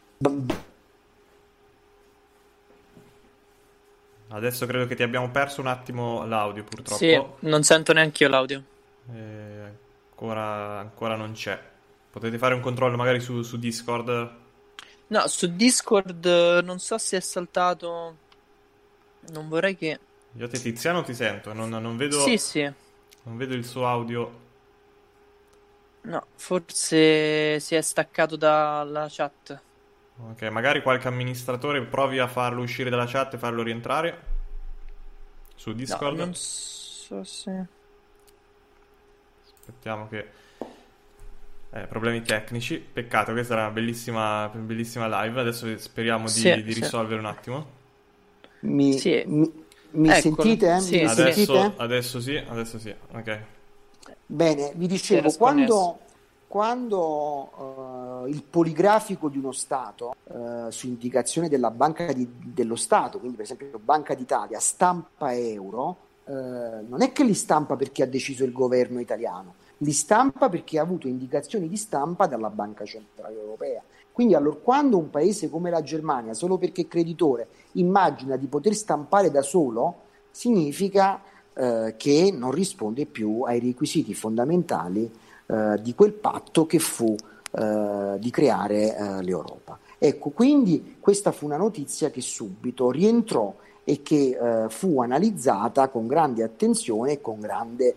Adesso 4.32 4.64
credo 4.66 4.86
che 4.86 4.94
ti 4.94 5.02
abbiamo 5.02 5.30
perso 5.30 5.60
un 5.60 5.66
attimo 5.66 6.24
l'audio, 6.24 6.62
purtroppo. 6.64 6.96
Sì, 6.96 7.20
non 7.48 7.62
sento 7.64 7.92
neanche 7.92 8.22
io 8.24 8.30
l'audio. 8.30 8.62
Eh, 9.12 9.62
ancora, 10.10 10.78
ancora 10.78 11.16
non 11.16 11.32
c'è. 11.32 11.60
Potete 12.10 12.38
fare 12.38 12.54
un 12.54 12.60
controllo 12.60 12.96
magari 12.96 13.20
su, 13.20 13.42
su 13.42 13.58
Discord? 13.58 14.30
No, 15.08 15.26
su 15.26 15.54
Discord 15.56 16.24
eh, 16.24 16.60
non 16.62 16.78
so 16.78 16.96
se 16.98 17.16
è 17.16 17.20
saltato. 17.20 18.16
Non 19.32 19.48
vorrei 19.48 19.76
che. 19.76 19.98
Io 20.36 20.48
te 20.48 20.60
Tiziano 20.60 21.02
ti 21.02 21.12
sento, 21.14 21.52
non, 21.52 21.68
non 21.68 21.96
vedo, 21.96 22.20
Sì, 22.20 22.36
sì. 22.38 22.62
non 22.62 23.36
vedo 23.36 23.54
il 23.54 23.64
suo 23.66 23.86
audio. 23.88 24.38
No, 26.02 26.24
forse 26.36 27.58
si 27.58 27.74
è 27.74 27.80
staccato 27.80 28.36
dalla 28.36 29.08
chat. 29.10 29.60
Ok, 30.28 30.42
magari 30.50 30.82
qualche 30.82 31.08
amministratore 31.08 31.82
provi 31.82 32.18
a 32.18 32.28
farlo 32.28 32.62
uscire 32.62 32.90
dalla 32.90 33.06
chat 33.06 33.34
e 33.34 33.38
farlo 33.38 33.62
rientrare. 33.62 34.18
Su 35.56 35.72
No, 35.72 35.74
Discord. 35.74 36.18
non 36.18 36.32
so 36.34 37.24
se. 37.24 37.68
Aspettiamo 39.44 40.08
che... 40.08 40.28
Eh, 41.72 41.86
problemi 41.86 42.20
tecnici, 42.22 42.78
peccato, 42.80 43.30
questa 43.32 43.52
era 43.54 43.62
una 43.62 43.70
bellissima, 43.70 44.48
bellissima 44.52 45.06
live, 45.22 45.38
adesso 45.40 45.78
speriamo 45.78 46.28
di, 46.28 46.32
Sì, 46.32 46.62
di 46.64 46.72
sì. 46.72 46.80
risolvere 46.80 47.20
un 47.20 47.26
attimo. 47.26 47.66
Mi, 48.62 48.98
Sì. 48.98 49.22
mi- 49.26 49.52
mi 49.92 50.08
Eccolo. 50.08 50.22
sentite? 50.22 50.80
Sì, 50.80 50.98
Mi 50.98 51.08
sì. 51.08 51.22
sentite? 51.22 51.52
Adesso, 51.52 51.74
adesso 51.76 52.20
sì, 52.20 52.36
adesso 52.36 52.78
sì, 52.78 52.94
ok. 53.12 53.40
Bene, 54.26 54.72
vi 54.76 54.86
dicevo, 54.86 55.32
quando, 55.32 55.98
quando, 56.50 58.24
eh, 58.26 58.30
il 58.30 58.42
poligrafico 58.42 59.28
di 59.28 59.38
uno 59.38 59.52
Stato, 59.52 60.16
eh, 60.24 60.72
su 60.72 60.88
indicazione 60.88 61.48
della 61.48 61.70
Banca 61.70 62.12
di- 62.12 62.28
dello 62.28 62.74
Stato, 62.74 63.20
quindi 63.20 63.36
per 63.36 63.44
esempio 63.44 63.78
Banca 63.78 64.14
d'Italia, 64.14 64.58
stampa 64.58 65.32
euro, 65.32 65.96
eh, 66.24 66.32
non 66.32 67.02
è 67.02 67.12
che 67.12 67.22
li 67.22 67.34
stampa 67.34 67.76
perché 67.76 68.02
ha 68.02 68.06
deciso 68.06 68.42
il 68.42 68.50
governo 68.50 68.98
italiano, 68.98 69.54
li 69.76 69.92
stampa 69.92 70.48
perché 70.48 70.80
ha 70.80 70.82
avuto 70.82 71.06
indicazioni 71.06 71.68
di 71.68 71.76
stampa 71.76 72.26
dalla 72.26 72.50
Banca 72.50 72.84
Centrale 72.84 73.38
Europea. 73.38 73.80
Quindi 74.10 74.34
allora, 74.34 74.56
quando 74.56 74.98
un 74.98 75.08
paese 75.08 75.48
come 75.48 75.70
la 75.70 75.84
Germania, 75.84 76.34
solo 76.34 76.58
perché 76.58 76.88
creditore, 76.88 77.46
immagina 77.74 78.34
di 78.34 78.48
poter 78.48 78.74
stampare 78.74 79.30
da 79.30 79.42
solo, 79.42 80.00
significa 80.32 81.22
che 81.96 82.32
non 82.32 82.52
risponde 82.52 83.04
più 83.04 83.42
ai 83.42 83.60
requisiti 83.60 84.14
fondamentali 84.14 85.10
eh, 85.50 85.82
di 85.82 85.94
quel 85.94 86.12
patto 86.12 86.66
che 86.66 86.78
fu 86.78 87.14
eh, 87.52 88.16
di 88.18 88.30
creare 88.30 88.96
eh, 88.96 89.22
l'Europa. 89.22 89.78
Ecco, 89.98 90.30
quindi 90.30 90.96
questa 91.00 91.32
fu 91.32 91.46
una 91.46 91.56
notizia 91.56 92.10
che 92.10 92.20
subito 92.20 92.90
rientrò 92.90 93.54
e 93.84 94.02
che 94.02 94.38
eh, 94.40 94.68
fu 94.68 95.00
analizzata 95.00 95.88
con 95.88 96.06
grande 96.06 96.42
attenzione 96.42 97.12
e 97.12 97.20
con 97.20 97.40
grande 97.40 97.96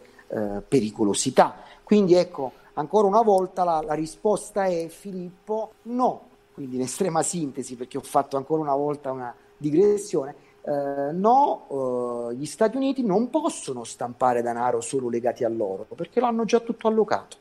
pericolosità. 0.68 1.58
Quindi 1.84 2.16
ecco, 2.16 2.54
ancora 2.74 3.08
una 3.08 3.22
volta 3.22 3.64
la, 3.64 3.84
la 3.86 3.94
risposta 3.94 4.66
è 4.66 4.88
Filippo 4.88 5.74
no, 5.84 6.22
quindi 6.54 6.78
in 6.78 6.82
estrema 6.82 7.22
sintesi 7.22 7.76
perché 7.76 7.98
ho 7.98 8.02
fatto 8.02 8.36
ancora 8.36 8.64
una 8.64 8.76
volta 8.76 9.12
una 9.12 9.32
digressione, 9.56 10.36
eh, 10.66 11.12
no, 11.12 12.30
eh, 12.32 12.36
gli 12.36 12.46
Stati 12.46 12.78
Uniti 12.78 13.04
non 13.04 13.30
possono 13.30 13.84
stampare 13.84 14.42
denaro 14.42 14.82
solo 14.82 15.10
legati 15.10 15.44
all'oro 15.44 15.86
perché 15.96 16.20
l'hanno 16.20 16.46
già 16.46 16.60
tutto 16.60 16.88
allocato. 16.88 17.38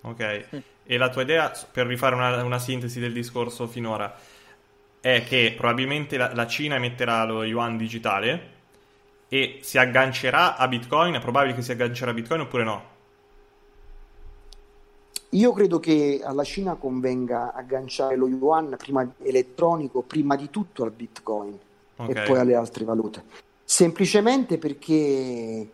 Ok, 0.00 0.46
e 0.84 0.96
la 0.96 1.08
tua 1.10 1.22
idea, 1.22 1.52
per 1.70 1.86
rifare 1.86 2.14
una, 2.14 2.42
una 2.42 2.58
sintesi 2.58 3.00
del 3.00 3.12
discorso 3.12 3.66
finora, 3.66 4.14
è 5.00 5.24
che 5.24 5.54
probabilmente 5.56 6.16
la, 6.16 6.32
la 6.34 6.46
Cina 6.46 6.76
emetterà 6.76 7.24
lo 7.24 7.44
yuan 7.44 7.76
digitale 7.76 8.56
e 9.28 9.58
si 9.62 9.78
aggancerà 9.78 10.56
a 10.56 10.66
Bitcoin? 10.68 11.14
È 11.14 11.20
probabile 11.20 11.54
che 11.54 11.62
si 11.62 11.72
aggancerà 11.72 12.10
a 12.12 12.14
Bitcoin 12.14 12.40
oppure 12.40 12.64
no? 12.64 12.96
Io 15.32 15.52
credo 15.52 15.78
che 15.78 16.20
alla 16.24 16.44
Cina 16.44 16.74
convenga 16.76 17.52
agganciare 17.52 18.16
lo 18.16 18.28
yuan 18.28 18.76
prima 18.78 19.06
elettronico, 19.22 20.00
prima 20.00 20.36
di 20.36 20.48
tutto 20.48 20.84
al 20.84 20.90
Bitcoin 20.90 21.58
Ok. 21.96 22.08
e 22.08 22.22
poi 22.22 22.38
alle 22.38 22.54
altre 22.54 22.84
valute. 22.84 23.22
Semplicemente 23.62 24.56
perché 24.56 25.68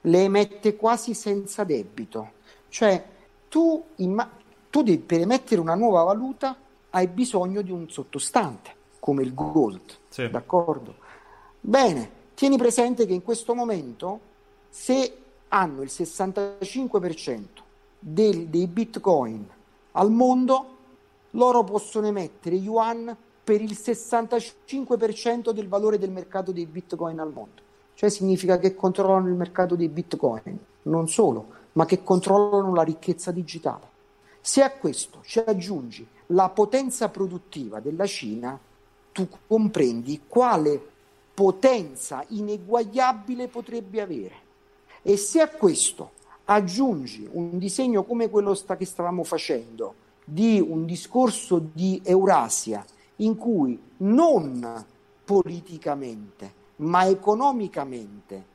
le 0.00 0.22
emette 0.22 0.76
quasi 0.76 1.14
senza 1.14 1.64
debito. 1.64 2.32
Cioè, 2.68 3.04
tu, 3.52 3.84
imma- 3.96 4.30
tu 4.70 4.82
devi- 4.82 4.96
per 5.02 5.20
emettere 5.20 5.60
una 5.60 5.74
nuova 5.74 6.04
valuta 6.04 6.56
hai 6.88 7.06
bisogno 7.06 7.60
di 7.60 7.70
un 7.70 7.86
sottostante, 7.90 8.70
come 8.98 9.22
il 9.22 9.34
gold, 9.34 9.82
Sì. 10.08 10.30
d'accordo? 10.30 10.94
Bene, 11.60 12.10
tieni 12.32 12.56
presente 12.56 13.04
che 13.04 13.12
in 13.12 13.22
questo 13.22 13.54
momento, 13.54 14.20
se 14.70 15.16
hanno 15.48 15.82
il 15.82 15.90
65% 15.90 17.62
del- 17.98 18.46
dei 18.46 18.66
bitcoin 18.66 19.46
al 19.92 20.10
mondo, 20.10 20.66
loro 21.32 21.62
possono 21.62 22.06
emettere 22.06 22.56
yuan 22.56 23.14
per 23.44 23.60
il 23.60 23.76
65% 23.76 25.52
del 25.52 25.68
valore 25.68 25.98
del 25.98 26.10
mercato 26.10 26.52
dei 26.52 26.64
bitcoin 26.64 27.18
al 27.20 27.30
mondo. 27.32 27.60
Cioè 27.92 28.08
significa 28.08 28.58
che 28.58 28.74
controllano 28.74 29.28
il 29.28 29.34
mercato 29.34 29.74
dei 29.76 29.88
bitcoin, 29.88 30.58
non 30.84 31.06
solo, 31.06 31.60
ma 31.72 31.84
che 31.84 32.02
controllano 32.02 32.74
la 32.74 32.82
ricchezza 32.82 33.30
digitale. 33.30 33.90
Se 34.40 34.62
a 34.62 34.70
questo 34.70 35.20
ci 35.22 35.38
aggiungi 35.38 36.06
la 36.26 36.48
potenza 36.48 37.08
produttiva 37.08 37.80
della 37.80 38.06
Cina, 38.06 38.58
tu 39.12 39.28
comprendi 39.46 40.22
quale 40.26 40.80
potenza 41.34 42.24
ineguagliabile 42.28 43.48
potrebbe 43.48 44.00
avere. 44.00 44.34
E 45.02 45.16
se 45.16 45.40
a 45.40 45.48
questo 45.48 46.12
aggiungi 46.44 47.28
un 47.32 47.58
disegno 47.58 48.04
come 48.04 48.28
quello 48.28 48.54
sta- 48.54 48.76
che 48.76 48.84
stavamo 48.84 49.24
facendo, 49.24 49.94
di 50.24 50.60
un 50.60 50.84
discorso 50.84 51.58
di 51.72 52.00
Eurasia, 52.04 52.84
in 53.16 53.36
cui 53.36 53.80
non 53.98 54.84
politicamente, 55.24 56.60
ma 56.76 57.06
economicamente 57.06 58.50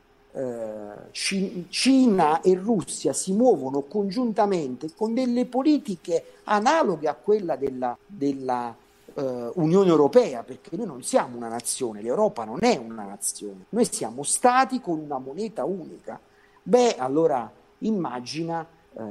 Cina 1.11 2.41
e 2.41 2.55
Russia 2.55 3.13
si 3.13 3.33
muovono 3.33 3.81
congiuntamente 3.81 4.89
con 4.95 5.13
delle 5.13 5.45
politiche 5.45 6.23
analoghe 6.43 7.07
a 7.07 7.15
quella 7.15 7.55
della, 7.55 7.97
della, 8.05 8.75
eh, 9.17 9.51
Unione 9.55 9.89
Europea, 9.89 10.43
perché 10.43 10.75
noi 10.75 10.85
non 10.85 11.03
siamo 11.03 11.37
una 11.37 11.47
nazione, 11.47 12.01
l'Europa 12.01 12.43
non 12.43 12.59
è 12.61 12.77
una 12.77 13.03
nazione, 13.03 13.65
noi 13.69 13.85
siamo 13.91 14.23
stati 14.23 14.79
con 14.79 14.99
una 14.99 15.17
moneta 15.17 15.65
unica. 15.65 16.19
Beh, 16.61 16.95
allora 16.97 17.51
immagina 17.79 18.65
eh, 18.93 19.03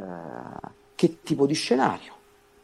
che 0.94 1.22
tipo 1.22 1.46
di 1.46 1.54
scenario. 1.54 2.14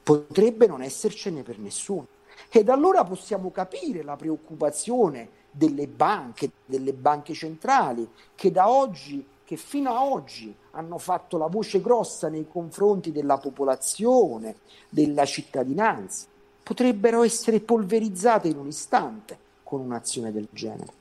Potrebbe 0.02 0.66
non 0.66 0.82
essercene 0.82 1.42
per 1.42 1.58
nessuno. 1.58 2.06
Ed 2.48 2.68
allora 2.68 3.04
possiamo 3.04 3.50
capire 3.50 4.02
la 4.02 4.16
preoccupazione 4.16 5.40
delle 5.53 5.86
banche, 5.86 6.50
delle 6.64 6.92
banche 6.92 7.34
centrali, 7.34 8.09
che 8.34 8.50
da 8.50 8.68
oggi, 8.68 9.24
che 9.44 9.57
fino 9.57 9.90
a 9.90 10.03
oggi 10.03 10.53
hanno 10.72 10.98
fatto 10.98 11.36
la 11.36 11.46
voce 11.46 11.80
grossa 11.80 12.28
nei 12.28 12.46
confronti 12.50 13.12
della 13.12 13.38
popolazione, 13.38 14.57
della 14.88 15.26
cittadinanza, 15.26 16.26
potrebbero 16.62 17.22
essere 17.22 17.61
polverizzate 17.61 18.48
in 18.48 18.57
un 18.57 18.68
istante 18.68 19.38
con 19.62 19.80
un'azione 19.80 20.32
del 20.32 20.48
genere. 20.50 20.92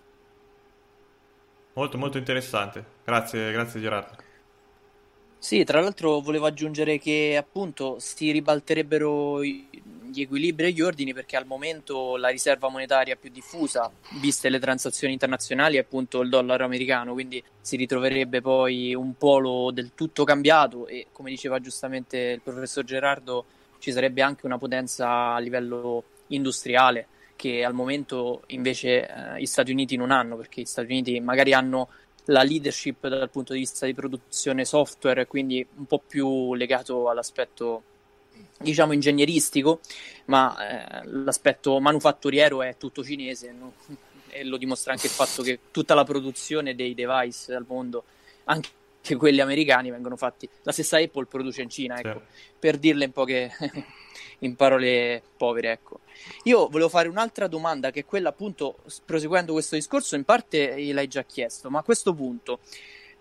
Molto 1.74 1.97
molto 1.97 2.18
interessante. 2.18 2.84
Grazie, 3.06 3.52
grazie 3.52 3.80
Gerardo. 3.80 4.30
Sì, 5.38 5.64
tra 5.64 5.80
l'altro 5.82 6.20
volevo 6.20 6.45
aggiungere 6.45 6.99
che 6.99 7.36
appunto 7.36 7.97
si 7.99 8.32
ribalterebbero 8.32 9.41
i- 9.41 9.68
gli 10.12 10.22
equilibri 10.22 10.68
e 10.68 10.72
gli 10.72 10.82
ordini 10.82 11.14
perché 11.14 11.38
al 11.38 11.45
momento 11.45 12.18
la 12.18 12.30
riserva 12.30 12.70
monetaria 12.70 13.16
più 13.16 13.30
diffusa, 13.30 13.91
viste 14.20 14.49
le 14.49 14.59
transazioni 14.59 15.14
internazionali, 15.14 15.78
è 15.78 15.80
appunto 15.80 16.22
il 16.22 16.30
dollaro 16.30 16.66
americano, 16.66 17.14
quindi 17.14 17.43
si 17.59 17.76
ritroverebbe 17.76 18.41
poi 18.41 18.93
un 18.93 19.16
polo 19.18 19.72
del 19.72 19.91
tutto 19.95 20.24
cambiato 20.24 20.88
e 20.88 21.07
come 21.12 21.30
diceva 21.30 21.59
giustamente 21.59 22.18
il 22.18 22.41
professor 22.41 22.84
Gerardo, 22.84 23.45
ci 23.80 23.91
sarebbe 23.91 24.22
anche 24.22 24.45
una 24.45 24.57
potenza 24.57 25.34
a 25.34 25.39
livello 25.39 26.03
industriale 26.28 27.07
che 27.36 27.64
al 27.64 27.74
momento 27.74 28.43
invece 28.47 29.07
eh, 29.07 29.39
gli 29.39 29.47
Stati 29.47 29.72
Uniti 29.72 29.95
non 29.95 30.12
hanno, 30.12 30.36
perché 30.36 30.62
gli 30.62 30.66
Stati 30.66 30.91
Uniti 30.91 31.20
magari 31.20 31.53
hanno 31.53 31.89
la 32.26 32.43
leadership 32.43 33.07
dal 33.07 33.32
punto 33.32 33.53
di 33.53 33.59
vista 33.59 33.88
di 33.88 33.95
produzione 33.95 34.64
software, 34.64 35.26
quindi 35.26 35.66
un 35.78 35.86
po' 35.86 36.01
più 36.05 36.53
legato 36.53 37.09
all'aspetto 37.09 37.84
diciamo 38.58 38.94
ingegneristico, 38.94 39.80
ma 40.26 41.02
eh, 41.02 41.08
l'aspetto 41.08 41.80
manufatturiero 41.80 42.62
è 42.62 42.78
tutto 42.78 43.04
cinese 43.04 43.52
no? 43.52 43.74
e 44.30 44.44
lo 44.44 44.58
dimostra 44.58 44.94
anche 44.94 45.08
il 45.08 45.12
fatto 45.12 45.42
che 45.42 45.60
tutta 45.72 45.94
la 45.94 46.04
produzione 46.04 46.76
dei 46.76 46.94
device 46.94 47.54
al 47.54 47.66
mondo, 47.68 48.04
anche 48.46 48.70
quelli 49.18 49.42
americani, 49.42 49.92
vengono 49.92 50.16
fatti. 50.16 50.48
La 50.64 50.72
stessa 50.72 50.98
Apple 50.98 51.26
produce 51.26 51.62
in 51.62 51.70
Cina, 51.70 52.00
ecco, 52.00 52.22
per 52.58 52.78
dirle 52.78 53.06
in 53.06 53.12
poche 53.12 53.52
in 54.39 54.56
parole 54.56 55.22
povere, 55.38 55.72
ecco. 55.72 56.00
Io 56.44 56.68
volevo 56.68 56.89
fare 56.89 57.08
un'altra 57.08 57.48
domanda 57.48 57.92
che 57.92 58.02
è 58.02 58.06
quella 58.06 58.30
appunto, 58.30 58.78
proseguendo 59.06 59.54
questo 59.54 59.76
discorso, 59.76 60.16
in 60.16 60.24
parte 60.24 60.82
gliel'hai 60.82 61.08
già 61.08 61.24
chiesto, 61.24 61.70
ma 61.70 61.80
a 61.80 61.84
questo 61.84 62.14
punto 62.14 62.60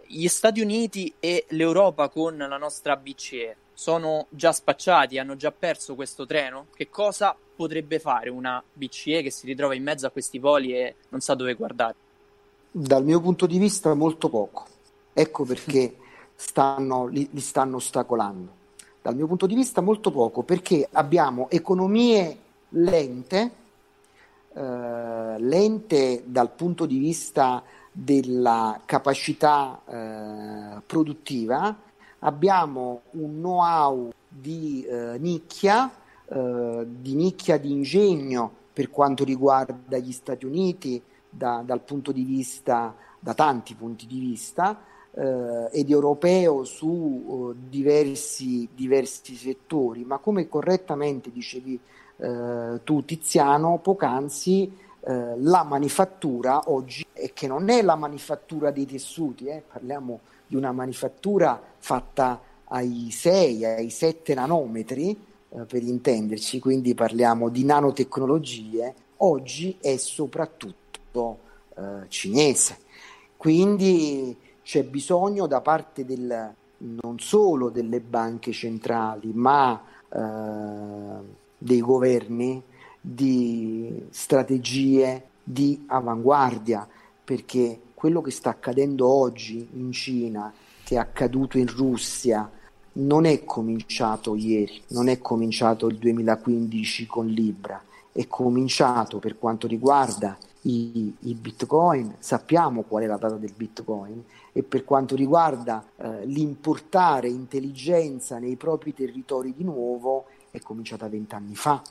gli 0.07 0.27
Stati 0.29 0.61
Uniti 0.61 1.15
e 1.21 1.47
l'Europa 1.51 2.09
con 2.09 2.37
la 2.37 2.57
nostra 2.57 2.97
BCE 2.97 3.57
sono 3.81 4.27
già 4.29 4.53
spacciati, 4.53 5.17
hanno 5.17 5.37
già 5.37 5.53
perso 5.53 5.95
questo 5.95 6.27
treno? 6.27 6.67
Che 6.75 6.91
cosa 6.91 7.35
potrebbe 7.57 7.99
fare 7.99 8.29
una 8.29 8.63
BCE 8.75 9.23
che 9.23 9.31
si 9.31 9.47
ritrova 9.47 9.75
in 9.75 9.83
mezzo 9.83 10.07
a 10.07 10.11
questi 10.11 10.39
poli 10.39 10.75
e 10.75 10.97
non 11.09 11.23
sa 11.23 11.35
dove 11.35 11.55
guardare? 11.55 11.95
Dal 12.71 13.03
mio 13.03 13.23
punto 13.23 13.47
di 13.47 13.57
vista 13.57 13.95
molto 13.95 14.29
poco. 14.29 14.67
Ecco 15.15 15.45
perché 15.45 15.97
stanno, 16.35 17.07
li, 17.07 17.27
li 17.33 17.41
stanno 17.41 17.77
ostacolando. 17.77 18.53
Dal 19.01 19.17
mio 19.17 19.27
punto 19.27 19.47
di 19.47 19.55
vista 19.55 19.81
molto 19.81 20.11
poco, 20.11 20.43
perché 20.43 20.87
abbiamo 20.93 21.49
economie 21.49 22.39
lente, 22.69 23.51
eh, 24.53 25.37
lente 25.39 26.23
dal 26.27 26.51
punto 26.51 26.85
di 26.85 26.99
vista 26.99 27.63
della 27.91 28.79
capacità 28.85 29.81
eh, 29.87 30.83
produttiva, 30.85 31.89
abbiamo 32.21 33.03
un 33.13 33.39
know-how 33.39 34.13
di 34.29 34.85
eh, 34.85 35.17
nicchia, 35.19 35.91
eh, 36.27 36.87
di 36.87 37.15
nicchia 37.15 37.59
di 37.59 37.71
ingegno 37.71 38.53
per 38.73 38.91
quanto 38.91 39.25
riguarda 39.25 39.99
gli 39.99 40.13
Stati 40.13 40.47
Uniti 40.47 41.03
da, 41.29 41.63
dal 41.65 41.81
punto 41.83 42.13
di 42.13 42.25
vista, 42.25 42.95
da 43.19 43.35
tanti 43.35 43.75
punti 43.75 44.07
di 44.07 44.19
vista, 44.19 44.81
eh, 45.13 45.69
ed 45.73 45.91
europeo 45.91 46.65
su 46.65 47.53
eh, 47.53 47.69
diversi, 47.69 48.69
diversi 48.75 49.35
settori, 49.35 50.05
ma 50.05 50.19
come 50.19 50.49
correttamente 50.49 51.31
dicevi 51.33 51.79
eh, 52.17 52.81
tu 52.85 53.05
Tiziano 53.05 53.79
poc'anzi, 53.79 54.73
eh, 55.01 55.35
la 55.39 55.65
manifattura 55.65 56.63
oggi, 56.67 57.05
e 57.13 57.33
che 57.33 57.47
non 57.47 57.69
è 57.71 57.83
la 57.83 57.97
manifattura 57.97 58.71
dei 58.71 58.87
tessuti, 58.87 59.47
parliamo 59.71 60.21
di 60.51 60.57
una 60.57 60.73
manifattura 60.73 61.63
fatta 61.79 62.41
ai 62.65 63.11
6, 63.13 63.65
ai 63.65 63.89
7 63.89 64.35
nanometri, 64.35 65.17
eh, 65.49 65.61
per 65.61 65.85
intenderci, 65.85 66.59
quindi 66.59 66.93
parliamo 66.93 67.49
di 67.49 67.65
nanotecnologie, 67.65 68.95
oggi 69.19 69.77
è 69.81 69.97
soprattutto 69.97 71.39
eh, 71.77 72.09
cinese. 72.09 72.79
Quindi 73.37 74.37
c'è 74.65 74.83
bisogno 74.83 75.47
da 75.47 75.61
parte 75.61 76.05
del, 76.05 76.53
non 76.79 77.19
solo 77.21 77.69
delle 77.69 78.01
banche 78.01 78.51
centrali, 78.51 79.31
ma 79.33 79.81
eh, 80.09 80.19
dei 81.57 81.81
governi 81.81 82.61
di 83.01 84.09
strategie 84.11 85.27
di 85.45 85.85
avanguardia, 85.87 86.89
perché 87.23 87.79
quello 88.01 88.23
che 88.23 88.31
sta 88.31 88.49
accadendo 88.49 89.07
oggi 89.07 89.69
in 89.75 89.93
Cina, 89.93 90.51
che 90.85 90.95
è 90.95 90.99
accaduto 90.99 91.59
in 91.59 91.67
Russia, 91.67 92.51
non 92.93 93.27
è 93.27 93.45
cominciato 93.45 94.35
ieri, 94.37 94.81
non 94.89 95.09
è 95.09 95.19
cominciato 95.19 95.87
il 95.87 95.99
2015 95.99 97.07
con 97.07 97.27
Libra, 97.27 97.79
è 98.11 98.27
cominciato 98.27 99.19
per 99.19 99.37
quanto 99.37 99.67
riguarda 99.67 100.39
i, 100.63 101.15
i 101.19 101.35
bitcoin, 101.35 102.15
sappiamo 102.21 102.85
qual 102.85 103.03
è 103.03 103.07
la 103.07 103.19
data 103.19 103.37
del 103.37 103.53
bitcoin 103.55 104.25
e 104.51 104.63
per 104.63 104.87
quanto 104.87 105.15
riguarda 105.15 105.85
eh, 105.97 106.25
l'importare 106.25 107.29
intelligenza 107.29 108.39
nei 108.39 108.57
propri 108.57 108.95
territori 108.95 109.53
di 109.55 109.63
nuovo 109.63 110.25
è 110.51 110.59
cominciata 110.61 111.07
vent'anni 111.07 111.55
fa. 111.55 111.83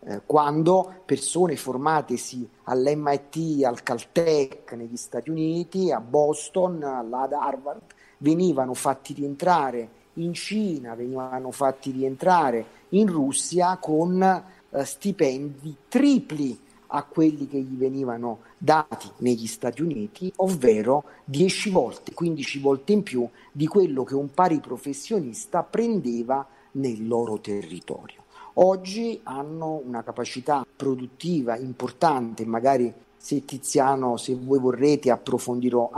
Eh, 0.00 0.22
quando 0.24 1.02
persone 1.04 1.56
formatesi 1.56 2.48
all'MIT, 2.64 3.64
al 3.64 3.82
Caltech 3.82 4.72
negli 4.74 4.96
Stati 4.96 5.28
Uniti, 5.28 5.90
a 5.90 6.00
Boston, 6.00 6.82
ad 6.82 7.32
Harvard, 7.32 7.82
venivano 8.18 8.74
fatti 8.74 9.12
rientrare 9.12 9.96
in 10.14 10.34
Cina, 10.34 10.94
venivano 10.94 11.50
fatti 11.50 11.90
rientrare 11.90 12.64
in 12.90 13.08
Russia 13.08 13.76
con 13.78 14.22
eh, 14.22 14.84
stipendi 14.84 15.76
tripli 15.88 16.58
a 16.88 17.02
quelli 17.02 17.46
che 17.48 17.58
gli 17.58 17.76
venivano 17.76 18.40
dati 18.56 19.10
negli 19.18 19.46
Stati 19.46 19.82
Uniti, 19.82 20.32
ovvero 20.36 21.04
10 21.24 21.70
volte, 21.70 22.14
15 22.14 22.58
volte 22.60 22.92
in 22.92 23.02
più 23.02 23.28
di 23.52 23.66
quello 23.66 24.04
che 24.04 24.14
un 24.14 24.32
pari 24.32 24.60
professionista 24.60 25.62
prendeva 25.62 26.46
nel 26.72 27.06
loro 27.06 27.40
territorio. 27.40 28.24
Oggi 28.60 29.20
hanno 29.22 29.80
una 29.84 30.02
capacità 30.02 30.66
produttiva 30.74 31.56
importante, 31.56 32.44
magari 32.44 32.92
se 33.16 33.44
Tiziano, 33.44 34.16
se 34.16 34.34
voi 34.34 34.58
vorrete, 34.58 35.12
approfondirò 35.12 35.88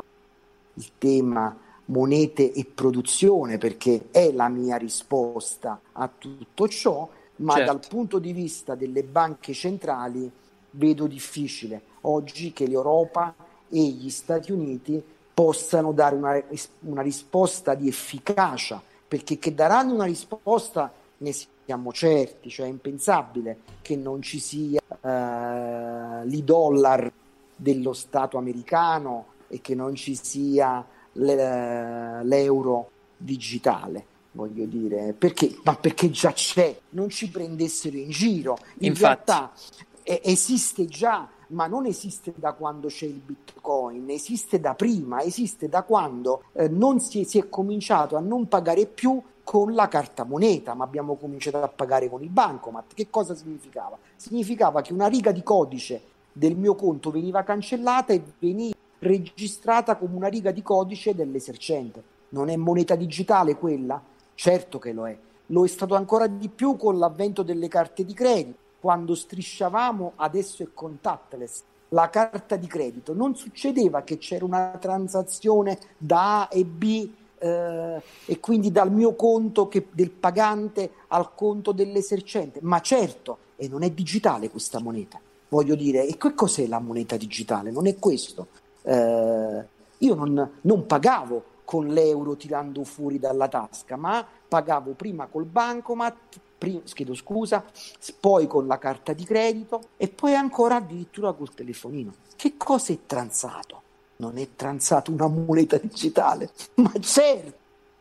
il 0.75 0.91
tema 0.99 1.57
monete 1.87 2.53
e 2.53 2.67
produzione 2.67 3.57
perché 3.57 4.09
è 4.11 4.31
la 4.33 4.49
mia 4.49 4.77
risposta 4.77 5.81
a 5.93 6.11
tutto 6.17 6.69
ciò, 6.69 7.09
ma 7.37 7.55
certo. 7.55 7.73
dal 7.73 7.89
punto 7.89 8.19
di 8.19 8.35
vista 8.35 8.75
delle 8.75 9.05
banche 9.05 9.55
centrali 9.55 10.31
vedo 10.73 11.07
difficile 11.07 11.83
oggi 12.03 12.53
che 12.53 12.67
l'Europa 12.67 13.35
e 13.71 13.81
gli 13.81 14.11
Stati 14.11 14.53
Uniti 14.53 15.03
possano 15.33 15.93
dare 15.93 16.15
una, 16.15 16.43
una 16.81 17.03
risposta 17.03 17.75
di 17.75 17.89
efficacia, 17.89 18.83
perché 19.09 19.39
che 19.39 19.55
daranno 19.55 19.95
una 19.95 20.05
risposta 20.05 20.93
ne 21.19 21.33
siamo 21.71 21.93
certi, 21.93 22.51
cioè 22.51 22.67
è 22.67 22.69
impensabile 22.69 23.61
che 23.81 23.95
non 23.95 24.23
ci 24.23 24.41
sia 24.41 24.81
uh, 24.89 26.27
l'e-dollar 26.27 27.13
dello 27.55 27.93
Stato 27.93 28.39
americano 28.39 29.27
e 29.47 29.61
che 29.61 29.77
non 29.77 29.95
ci 29.95 30.19
sia 30.21 30.85
le, 31.13 32.25
l'euro 32.25 32.91
digitale 33.17 34.07
voglio 34.33 34.65
dire, 34.65 35.13
perché? 35.13 35.59
Ma 35.65 35.77
perché 35.77 36.11
già 36.11 36.33
c'è, 36.33 36.77
non 36.91 37.09
ci 37.09 37.31
prendessero 37.31 37.97
in 37.97 38.11
giro. 38.11 38.59
In 38.79 38.89
Infatti. 38.89 39.03
realtà 39.05 39.53
eh, 40.03 40.21
esiste 40.25 40.87
già, 40.87 41.29
ma 41.49 41.67
non 41.67 41.85
esiste 41.87 42.33
da 42.37 42.53
quando 42.53 42.89
c'è 42.89 43.07
il 43.07 43.21
bitcoin, 43.25 44.09
esiste 44.09 44.61
da 44.61 44.75
prima, 44.75 45.21
esiste 45.23 45.69
da 45.69 45.83
quando 45.83 46.45
eh, 46.53 46.69
non 46.69 47.01
si, 47.01 47.25
si 47.25 47.39
è 47.39 47.49
cominciato 47.49 48.17
a 48.17 48.21
non 48.21 48.47
pagare 48.47 48.87
più 48.87 49.21
con 49.51 49.75
la 49.75 49.89
carta 49.89 50.23
moneta, 50.23 50.75
ma 50.75 50.85
abbiamo 50.85 51.17
cominciato 51.17 51.61
a 51.61 51.67
pagare 51.67 52.09
con 52.09 52.23
il 52.23 52.29
bancomat. 52.29 52.95
Che 52.95 53.11
cosa 53.11 53.35
significava? 53.35 53.99
Significava 54.15 54.81
che 54.81 54.93
una 54.93 55.09
riga 55.09 55.33
di 55.33 55.43
codice 55.43 56.01
del 56.31 56.55
mio 56.55 56.77
conto 56.77 57.11
veniva 57.11 57.43
cancellata 57.43 58.13
e 58.13 58.23
veniva 58.39 58.77
registrata 59.01 59.97
come 59.97 60.15
una 60.15 60.29
riga 60.29 60.53
di 60.53 60.63
codice 60.63 61.17
dell'esercente. 61.17 62.01
Non 62.29 62.49
è 62.49 62.55
moneta 62.55 62.95
digitale 62.95 63.57
quella? 63.57 64.01
Certo 64.37 64.79
che 64.79 64.93
lo 64.93 65.09
è. 65.09 65.19
Lo 65.47 65.65
è 65.65 65.69
stato 65.69 65.97
ancora 65.97 66.29
di 66.29 66.49
più 66.49 66.77
con 66.77 66.97
l'avvento 66.97 67.43
delle 67.43 67.67
carte 67.67 68.05
di 68.05 68.15
credito. 68.15 68.57
Quando 68.79 69.17
strisciavamo, 69.17 70.13
adesso 70.15 70.63
è 70.63 70.69
contactless. 70.73 71.65
La 71.89 72.09
carta 72.09 72.55
di 72.55 72.69
credito 72.69 73.15
non 73.15 73.35
succedeva 73.35 74.03
che 74.03 74.17
c'era 74.19 74.45
una 74.45 74.77
transazione 74.79 75.77
da 75.99 76.43
A 76.43 76.49
e 76.53 76.65
B 76.65 77.11
eh, 77.41 78.03
e 78.27 78.39
quindi 78.39 78.71
dal 78.71 78.93
mio 78.93 79.15
conto 79.15 79.67
che, 79.67 79.87
del 79.91 80.11
pagante 80.11 80.93
al 81.09 81.35
conto 81.35 81.73
dell'esercente, 81.73 82.61
ma 82.63 82.81
certo, 82.81 83.39
e 83.57 83.67
non 83.69 83.83
è 83.83 83.91
digitale 83.91 84.51
questa 84.51 84.81
moneta. 84.81 85.19
Voglio 85.49 85.75
dire, 85.75 86.07
e 86.07 86.17
che 86.17 86.35
cos'è 86.35 86.67
la 86.67 86.79
moneta 86.79 87.17
digitale? 87.17 87.71
Non 87.71 87.87
è 87.87 87.99
questo. 87.99 88.49
Eh, 88.83 89.65
io 89.99 90.15
non, 90.15 90.51
non 90.61 90.87
pagavo 90.87 91.45
con 91.65 91.89
l'euro 91.89 92.37
tirando 92.37 92.85
fuori 92.85 93.19
dalla 93.19 93.49
tasca, 93.49 93.97
ma 93.97 94.25
pagavo 94.49 94.93
prima 94.93 95.27
col 95.27 95.45
bancomat, 95.45 96.17
prima, 96.59 96.81
chiedo 96.85 97.15
scusa, 97.15 97.65
poi 98.19 98.47
con 98.47 98.67
la 98.67 98.79
carta 98.79 99.13
di 99.13 99.25
credito 99.25 99.81
e 99.97 100.09
poi 100.09 100.35
ancora 100.35 100.77
addirittura 100.77 101.33
col 101.33 101.55
telefonino. 101.55 102.13
Che 102.37 102.57
cosa 102.57 102.93
è 102.93 102.99
transato? 103.07 103.83
Non 104.21 104.37
è 104.37 104.49
transato 104.55 105.11
una 105.11 105.29
moneta 105.29 105.79
digitale, 105.79 106.51
ma 106.77 106.93
certo. 107.01 107.59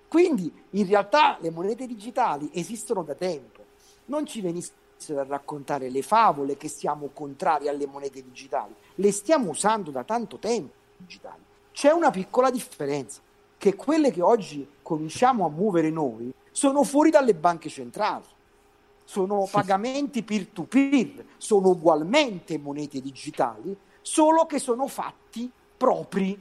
Quindi 0.09 0.51
in 0.72 0.86
realtà 0.86 1.38
le 1.39 1.49
monete 1.49 1.88
digitali 1.88 2.49
esistono 2.53 3.03
da 3.03 3.15
tempo. 3.15 3.63
Non 4.05 4.26
ci 4.26 4.41
venissero 4.41 5.22
a 5.22 5.24
raccontare 5.24 5.89
le 5.89 6.01
favole 6.01 6.57
che 6.57 6.67
siamo 6.67 7.09
contrari 7.13 7.70
alle 7.70 7.88
monete 7.88 8.22
digitali. 8.22 8.74
Le 8.95 9.11
stiamo 9.13 9.51
usando 9.51 9.91
da 9.91 10.03
tanto 10.03 10.38
tempo 10.38 10.74
digitali. 10.97 11.41
C'è 11.72 11.91
una 11.91 12.11
piccola 12.11 12.51
differenza 12.51 13.22
che 13.57 13.76
quelle 13.76 14.11
che 14.11 14.22
oggi 14.22 14.67
cominciamo 14.82 15.45
a 15.45 15.49
muovere 15.49 15.89
noi 15.89 16.34
sono 16.51 16.84
fuori 16.84 17.11
dalle 17.11 17.34
banche 17.34 17.70
centrali, 17.70 18.26
sono 19.05 19.47
pagamenti 19.49 20.24
peer-to-peer, 20.24 21.26
sono 21.38 21.70
ugualmente 21.70 22.57
monete 22.57 22.99
digitali, 22.99 23.74
solo 24.01 24.45
che 24.45 24.59
sono 24.59 24.88
fatti 24.88 25.49
propri, 25.80 26.38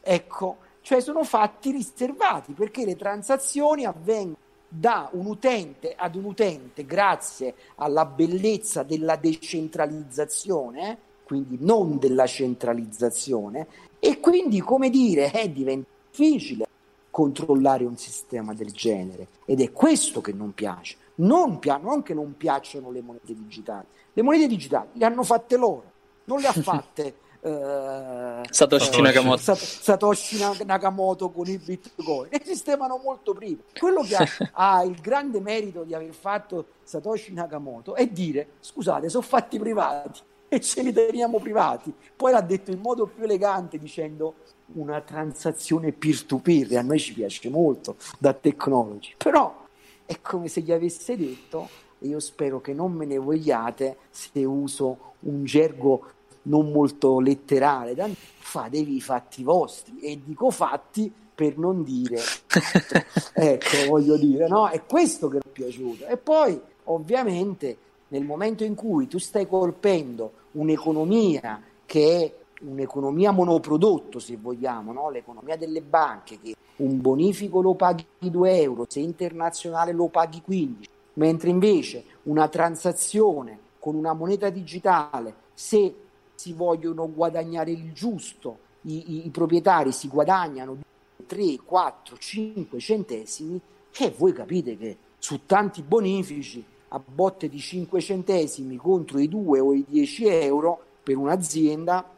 ecco, 0.00 0.56
cioè 0.80 1.00
sono 1.00 1.22
fatti 1.22 1.70
riservati 1.70 2.52
perché 2.52 2.84
le 2.84 2.96
transazioni 2.96 3.84
avvengono 3.84 4.36
da 4.66 5.08
un 5.12 5.26
utente 5.26 5.94
ad 5.96 6.16
un 6.16 6.24
utente 6.24 6.84
grazie 6.84 7.54
alla 7.76 8.04
bellezza 8.04 8.82
della 8.82 9.14
decentralizzazione, 9.14 10.98
quindi 11.22 11.58
non 11.60 11.98
della 11.98 12.26
centralizzazione, 12.26 13.66
e 14.00 14.18
quindi, 14.18 14.60
come 14.60 14.90
dire, 14.90 15.30
è 15.30 15.48
diventato 15.48 15.90
difficile 16.10 16.66
controllare 17.10 17.84
un 17.84 17.96
sistema 17.96 18.54
del 18.54 18.72
genere. 18.72 19.28
Ed 19.44 19.60
è 19.60 19.70
questo 19.70 20.20
che 20.20 20.32
non 20.32 20.52
piace. 20.54 20.96
Non, 21.16 21.58
pi- 21.58 21.78
non 21.80 22.02
che 22.02 22.14
non 22.14 22.36
piacciono 22.36 22.90
le 22.90 23.02
monete 23.02 23.34
digitali, 23.34 23.86
le 24.12 24.22
monete 24.22 24.46
digitali 24.46 24.88
le 24.94 25.04
hanno 25.04 25.22
fatte 25.22 25.56
loro, 25.56 25.84
non 26.24 26.40
le 26.40 26.46
ha 26.46 26.52
fatte 26.56 27.14
Uh, 27.44 28.40
Satoshi, 28.48 29.00
Nakamoto. 29.00 29.54
Satoshi 29.56 30.38
Nakamoto 30.64 31.30
con 31.30 31.48
i 31.48 31.58
bitcoin 31.58 32.28
esistevano 32.30 33.00
molto 33.02 33.32
prima 33.32 33.60
quello 33.76 34.02
che 34.02 34.14
ha, 34.14 34.24
ha, 34.52 34.84
il 34.84 35.00
grande 35.00 35.40
merito 35.40 35.82
di 35.82 35.92
aver 35.92 36.14
fatto 36.14 36.66
Satoshi 36.84 37.32
Nakamoto 37.32 37.96
è 37.96 38.06
dire 38.06 38.50
scusate 38.60 39.08
sono 39.08 39.24
fatti 39.24 39.58
privati 39.58 40.20
e 40.52 40.60
ce 40.60 40.82
li 40.82 40.92
teniamo 40.92 41.38
privati. 41.38 41.94
Poi 42.14 42.30
l'ha 42.30 42.42
detto 42.42 42.70
in 42.70 42.78
modo 42.78 43.06
più 43.06 43.24
elegante 43.24 43.78
dicendo 43.78 44.34
una 44.74 45.00
transazione 45.00 45.92
peer-to-peer, 45.92 46.72
e 46.72 46.76
a 46.76 46.82
noi 46.82 47.00
ci 47.00 47.14
piace 47.14 47.48
molto 47.48 47.96
da 48.18 48.34
technology, 48.34 49.14
però 49.16 49.64
è 50.04 50.20
come 50.20 50.48
se 50.48 50.60
gli 50.60 50.70
avesse 50.70 51.16
detto, 51.16 51.68
io 52.00 52.20
spero 52.20 52.60
che 52.60 52.74
non 52.74 52.92
me 52.92 53.06
ne 53.06 53.16
vogliate 53.16 53.96
se 54.10 54.44
uso 54.44 55.14
un 55.20 55.42
gergo 55.44 56.10
non 56.42 56.70
molto 56.70 57.20
letterale, 57.20 57.94
fatevi 58.38 58.96
i 58.96 59.00
fatti 59.00 59.42
vostri, 59.42 60.00
e 60.00 60.20
dico 60.24 60.50
fatti 60.50 61.12
per 61.34 61.56
non 61.56 61.82
dire, 61.82 62.18
ecco, 63.34 63.88
voglio 63.88 64.16
dire, 64.16 64.48
no? 64.48 64.68
È 64.68 64.84
questo 64.84 65.28
che 65.28 65.36
mi 65.36 65.42
è 65.46 65.52
piaciuto. 65.52 66.06
E 66.06 66.16
poi, 66.16 66.60
ovviamente, 66.84 67.76
nel 68.08 68.24
momento 68.24 68.64
in 68.64 68.74
cui 68.74 69.06
tu 69.08 69.18
stai 69.18 69.48
colpendo 69.48 70.32
un'economia 70.52 71.62
che 71.86 72.22
è 72.22 72.34
un'economia 72.64 73.32
monoprodotto, 73.32 74.18
se 74.18 74.36
vogliamo, 74.36 74.92
no? 74.92 75.10
l'economia 75.10 75.56
delle 75.56 75.80
banche, 75.80 76.38
che 76.40 76.54
un 76.76 77.00
bonifico 77.00 77.60
lo 77.60 77.74
paghi 77.74 78.04
2 78.18 78.60
euro, 78.60 78.86
se 78.88 79.00
internazionale 79.00 79.92
lo 79.92 80.06
paghi 80.06 80.42
15, 80.42 80.88
mentre 81.14 81.50
invece 81.50 82.04
una 82.24 82.48
transazione 82.48 83.58
con 83.78 83.94
una 83.94 84.12
moneta 84.12 84.48
digitale, 84.48 85.34
se 85.54 85.94
si 86.42 86.52
vogliono 86.54 87.08
guadagnare 87.08 87.70
il 87.70 87.92
giusto, 87.92 88.58
i, 88.82 89.12
i, 89.12 89.26
i 89.26 89.30
proprietari 89.30 89.92
si 89.92 90.08
guadagnano 90.08 90.78
3, 91.24 91.58
4, 91.64 92.18
5 92.18 92.80
centesimi, 92.80 93.60
e 93.96 94.14
voi 94.18 94.32
capite 94.32 94.76
che 94.76 94.96
su 95.18 95.46
tanti 95.46 95.82
bonifici 95.82 96.64
a 96.88 97.00
botte 97.04 97.48
di 97.48 97.60
5 97.60 98.00
centesimi 98.00 98.76
contro 98.76 99.20
i 99.20 99.28
2 99.28 99.60
o 99.60 99.72
i 99.72 99.84
10 99.86 100.26
euro 100.26 100.82
per 101.04 101.16
un'azienda 101.16 102.10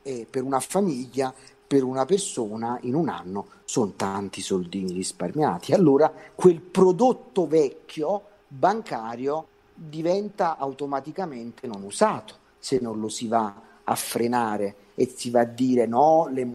e 0.00 0.26
per 0.28 0.42
una 0.42 0.60
famiglia, 0.60 1.34
per 1.66 1.84
una 1.84 2.06
persona 2.06 2.78
in 2.82 2.94
un 2.94 3.10
anno 3.10 3.46
sono 3.66 3.92
tanti 3.94 4.40
soldini 4.40 4.92
risparmiati. 4.92 5.74
Allora 5.74 6.10
quel 6.34 6.62
prodotto 6.62 7.46
vecchio 7.46 8.22
bancario 8.48 9.48
diventa 9.74 10.56
automaticamente 10.56 11.66
non 11.66 11.82
usato 11.82 12.44
se 12.58 12.78
non 12.80 12.98
lo 12.98 13.10
si 13.10 13.28
va 13.28 13.65
a 13.88 13.94
frenare 13.94 14.74
e 14.94 15.12
si 15.14 15.30
va 15.30 15.40
a 15.40 15.44
dire 15.44 15.86
no, 15.86 16.28
le 16.30 16.52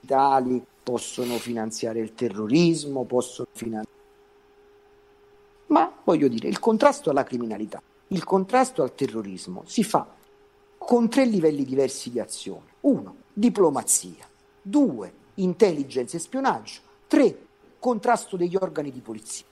monetali 0.00 0.64
possono 0.82 1.36
finanziare 1.38 2.00
il 2.00 2.14
terrorismo, 2.14 3.04
possono 3.04 3.48
finanziare 3.52 3.98
ma 5.70 5.92
voglio 6.04 6.28
dire, 6.28 6.48
il 6.48 6.58
contrasto 6.58 7.10
alla 7.10 7.22
criminalità, 7.22 7.80
il 8.08 8.24
contrasto 8.24 8.82
al 8.82 8.94
terrorismo 8.94 9.62
si 9.66 9.84
fa 9.84 10.06
con 10.76 11.08
tre 11.08 11.24
livelli 11.24 11.64
diversi 11.64 12.10
di 12.10 12.18
azione. 12.18 12.72
Uno, 12.80 13.16
diplomazia. 13.32 14.28
Due, 14.60 15.12
intelligence 15.34 16.16
e 16.16 16.20
spionaggio. 16.20 16.80
Tre, 17.06 17.46
contrasto 17.78 18.36
degli 18.36 18.56
organi 18.56 18.90
di 18.90 19.00
polizia. 19.00 19.44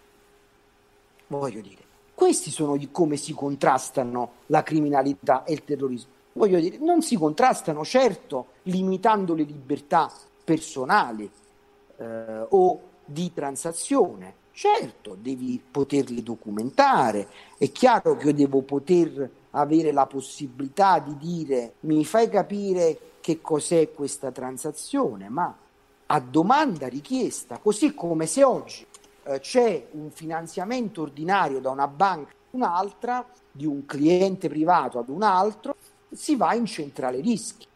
Voglio 1.28 1.60
dire, 1.60 1.82
questi 2.14 2.50
sono 2.50 2.76
come 2.90 3.16
si 3.16 3.32
contrastano 3.32 4.32
la 4.46 4.64
criminalità 4.64 5.44
e 5.44 5.52
il 5.52 5.62
terrorismo. 5.62 6.10
Voglio 6.38 6.60
dire, 6.60 6.78
non 6.78 7.02
si 7.02 7.16
contrastano 7.16 7.84
certo 7.84 8.46
limitando 8.62 9.34
le 9.34 9.42
libertà 9.42 10.10
personali 10.44 11.28
eh, 11.96 12.46
o 12.48 12.80
di 13.04 13.32
transazione, 13.34 14.34
Certo, 14.58 15.16
devi 15.16 15.62
poterli 15.70 16.20
documentare, 16.20 17.28
è 17.58 17.70
chiaro 17.70 18.16
che 18.16 18.26
io 18.26 18.34
devo 18.34 18.62
poter 18.62 19.30
avere 19.50 19.92
la 19.92 20.06
possibilità 20.06 20.98
di 20.98 21.16
dire 21.16 21.74
mi 21.82 22.04
fai 22.04 22.28
capire 22.28 22.98
che 23.20 23.40
cos'è 23.40 23.92
questa 23.92 24.32
transazione, 24.32 25.28
ma 25.28 25.56
a 26.06 26.18
domanda 26.18 26.88
richiesta, 26.88 27.58
così 27.58 27.94
come 27.94 28.26
se 28.26 28.42
oggi 28.42 28.84
eh, 29.22 29.38
c'è 29.38 29.86
un 29.92 30.10
finanziamento 30.10 31.02
ordinario 31.02 31.60
da 31.60 31.70
una 31.70 31.86
banca 31.86 32.30
ad 32.30 32.50
un'altra, 32.50 33.24
di 33.52 33.64
un 33.64 33.86
cliente 33.86 34.48
privato 34.48 34.98
ad 34.98 35.08
un 35.08 35.22
altro, 35.22 35.76
si 36.10 36.36
va 36.36 36.54
in 36.54 36.66
centrale 36.66 37.20
rischi. 37.20 37.66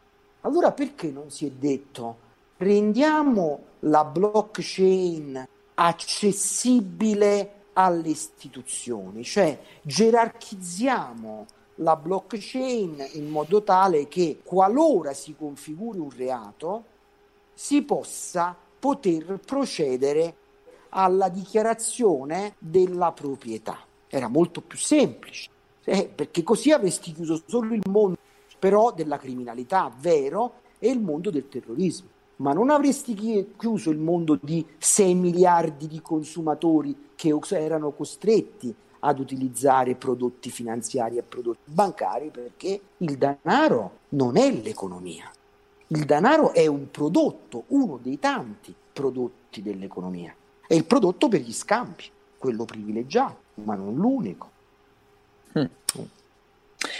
Allora 0.43 0.72
perché 0.72 1.11
non 1.11 1.30
si 1.30 1.47
è 1.47 1.51
detto 1.51 2.30
rendiamo 2.59 3.64
la 3.80 4.05
blockchain 4.05 5.49
accessibile 5.74 7.55
alle 7.74 8.09
istituzioni, 8.09 9.24
cioè 9.24 9.59
gerarchizziamo 9.83 11.47
la 11.76 11.97
blockchain 11.97 13.09
in 13.12 13.28
modo 13.28 13.62
tale 13.62 14.07
che 14.09 14.41
qualora 14.45 15.12
si 15.14 15.35
configuri 15.35 15.99
un 15.99 16.11
reato 16.14 16.85
si 17.55 17.83
possa 17.83 18.57
poter 18.78 19.41
procedere 19.45 20.37
alla 20.91 21.28
dichiarazione 21.28 22.55
della 22.59 23.12
proprietà. 23.12 23.78
Era 24.09 24.28
molto 24.28 24.61
più 24.61 24.76
semplice, 24.76 25.49
eh, 25.85 26.11
perché 26.14 26.43
così 26.43 26.70
avresti 26.70 27.12
chiuso 27.12 27.43
solo 27.47 27.72
il 27.74 27.83
mondo 27.89 28.18
però 28.63 28.93
della 28.93 29.19
criminalità, 29.19 29.93
vero, 29.99 30.61
e 30.79 30.89
il 30.89 31.01
mondo 31.01 31.31
del 31.31 31.49
terrorismo 31.49 32.11
ma 32.37 32.53
non 32.53 32.71
avresti 32.71 33.15
chiuso 33.57 33.91
il 33.91 33.99
mondo 33.99 34.37
di 34.41 34.67
6 34.79 35.15
miliardi 35.15 35.87
di 35.87 36.01
consumatori 36.01 37.11
che 37.15 37.33
erano 37.51 37.93
costretti 37.93 38.75
ad 39.01 39.21
utilizzare 39.21 39.95
prodotti 39.95 40.51
finanziari 40.51 41.19
e 41.19 41.23
prodotti 41.23 41.71
bancari 41.71 42.31
perché 42.31 42.81
il 42.97 43.17
denaro 43.17 43.99
non 44.11 44.37
è 44.37 44.51
l'economia. 44.51 45.31
Il 45.89 46.05
denaro 46.05 46.53
è 46.53 46.67
un 46.67 46.91
prodotto, 46.91 47.65
uno 47.69 47.99
dei 48.03 48.19
tanti 48.19 48.75
prodotti 48.93 49.63
dell'economia. 49.63 50.35
È 50.67 50.75
il 50.75 50.85
prodotto 50.85 51.29
per 51.29 51.43
gli 51.43 51.53
scambi, 51.53 52.05
quello 52.39 52.65
privilegiato, 52.65 53.37
ma 53.55 53.77
non 53.77 53.95
l'unico. 53.95 54.51
Mm. 55.57 55.65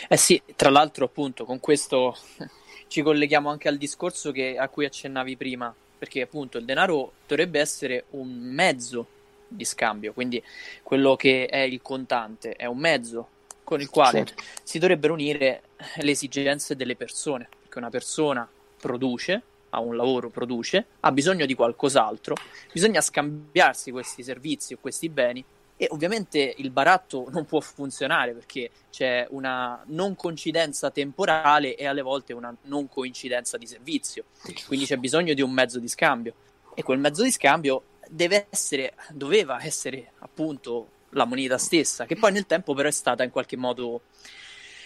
Eh 0.09 0.17
sì, 0.17 0.41
tra 0.57 0.71
l'altro 0.71 1.05
appunto 1.05 1.45
con 1.45 1.61
questo 1.61 2.17
ci 2.89 3.03
colleghiamo 3.03 3.49
anche 3.49 3.69
al 3.69 3.77
discorso 3.77 4.33
che, 4.33 4.57
a 4.57 4.69
cui 4.69 4.85
accennavi 4.85 5.37
prima, 5.37 5.75
perché 5.99 6.23
appunto 6.23 6.59
il 6.59 6.65
denaro 6.65 7.13
dovrebbe 7.27 7.61
essere 7.61 8.05
un 8.11 8.29
mezzo 8.29 9.07
di 9.49 9.65
scambio, 9.65 10.13
quindi 10.13 10.43
quello 10.83 11.17
che 11.17 11.47
è 11.47 11.59
il 11.59 11.81
contante 11.83 12.55
è 12.55 12.67
un 12.67 12.79
mezzo 12.79 13.29
con 13.65 13.81
il 13.81 13.89
quale 13.89 14.25
certo. 14.25 14.43
si 14.63 14.79
dovrebbero 14.79 15.13
unire 15.13 15.63
le 15.97 16.11
esigenze 16.11 16.77
delle 16.77 16.97
persone, 16.97 17.49
perché 17.61 17.79
una 17.79 17.91
persona 17.91 18.49
produce, 18.79 19.43
ha 19.71 19.81
un 19.81 19.97
lavoro, 19.97 20.29
produce, 20.29 20.85
ha 21.01 21.13
bisogno 21.13 21.47
di 21.47 21.55
qualcos'altro, 21.55 22.35
bisogna 22.73 23.01
scambiarsi 23.01 23.91
questi 23.91 24.23
servizi 24.23 24.75
o 24.75 24.79
questi 24.81 25.09
beni 25.09 25.45
e 25.83 25.89
ovviamente 25.91 26.55
il 26.59 26.71
baratto 26.71 27.27
non 27.33 27.45
può 27.45 27.59
funzionare 27.59 28.35
perché 28.35 28.71
c'è 28.89 29.27
una 29.31 29.83
non 29.87 30.15
coincidenza 30.15 30.93
temporale 30.93 31.75
e 31.75 31.87
alle 31.87 32.03
volte 32.03 32.33
una 32.33 32.55
non 32.67 32.89
coincidenza 32.89 33.59
di 33.59 33.67
servizio. 33.67 34.27
Quindi 34.69 34.87
c'è 34.87 34.97
bisogno 34.97 35.35
di 35.35 35.43
un 35.43 35.51
mezzo 35.51 35.81
di 35.81 35.89
scambio. 35.89 36.35
E 36.77 36.85
quel 36.85 37.01
mezzo 37.01 37.25
di 37.25 37.33
scambio 37.33 37.83
deve 38.09 38.47
essere, 38.51 38.95
doveva 39.11 39.61
essere 39.61 40.13
appunto 40.21 40.91
la 41.11 41.25
moneta 41.25 41.59
stessa, 41.59 42.05
che 42.07 42.15
poi 42.15 42.31
nel 42.31 42.47
tempo 42.47 42.75
però 42.75 42.87
è 42.87 42.93
stata 42.93 43.25
in 43.25 43.31
qualche 43.31 43.57
modo 43.57 44.03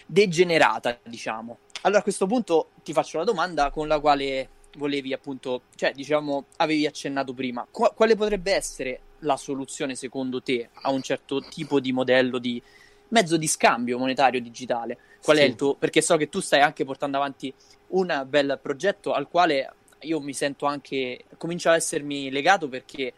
degenerata, 0.07 0.99
diciamo. 1.03 1.59
Allora 1.83 2.01
a 2.01 2.05
questo 2.05 2.27
punto 2.27 2.71
ti 2.83 2.95
faccio 2.95 3.19
la 3.19 3.25
domanda 3.25 3.69
con 3.69 3.87
la 3.87 4.01
quale 4.01 4.49
volevi 4.77 5.13
appunto, 5.13 5.65
cioè 5.75 5.93
diciamo, 5.93 6.47
avevi 6.57 6.87
accennato 6.87 7.35
prima. 7.35 7.67
Qu- 7.71 7.93
quale 7.95 8.17
potrebbe 8.17 8.55
essere 8.55 9.01
la 9.21 9.37
soluzione 9.37 9.95
secondo 9.95 10.43
te 10.43 10.69
a 10.73 10.91
un 10.91 11.03
certo 11.03 11.41
tipo 11.41 11.81
di 11.81 11.93
modello 11.93 12.39
di 12.39 12.63
mezzo 13.09 13.37
di 13.37 13.47
scambio 13.47 13.99
monetario 13.99 14.41
digitale? 14.41 14.99
Qual 15.23 15.37
sì. 15.37 15.43
è 15.43 15.47
il 15.47 15.55
tuo? 15.55 15.75
Perché 15.75 16.01
so 16.01 16.17
che 16.17 16.29
tu 16.29 16.41
stai 16.41 16.61
anche 16.61 16.85
portando 16.85 17.17
avanti 17.17 17.53
un 17.89 18.25
bel 18.29 18.59
progetto 18.61 19.13
al 19.13 19.29
quale 19.29 19.73
io 20.01 20.21
mi 20.21 20.35
sento 20.35 20.67
anche, 20.67 21.25
comincio 21.37 21.71
a 21.71 21.77
essermi 21.77 22.31
legato 22.31 22.69
perché 22.69 23.13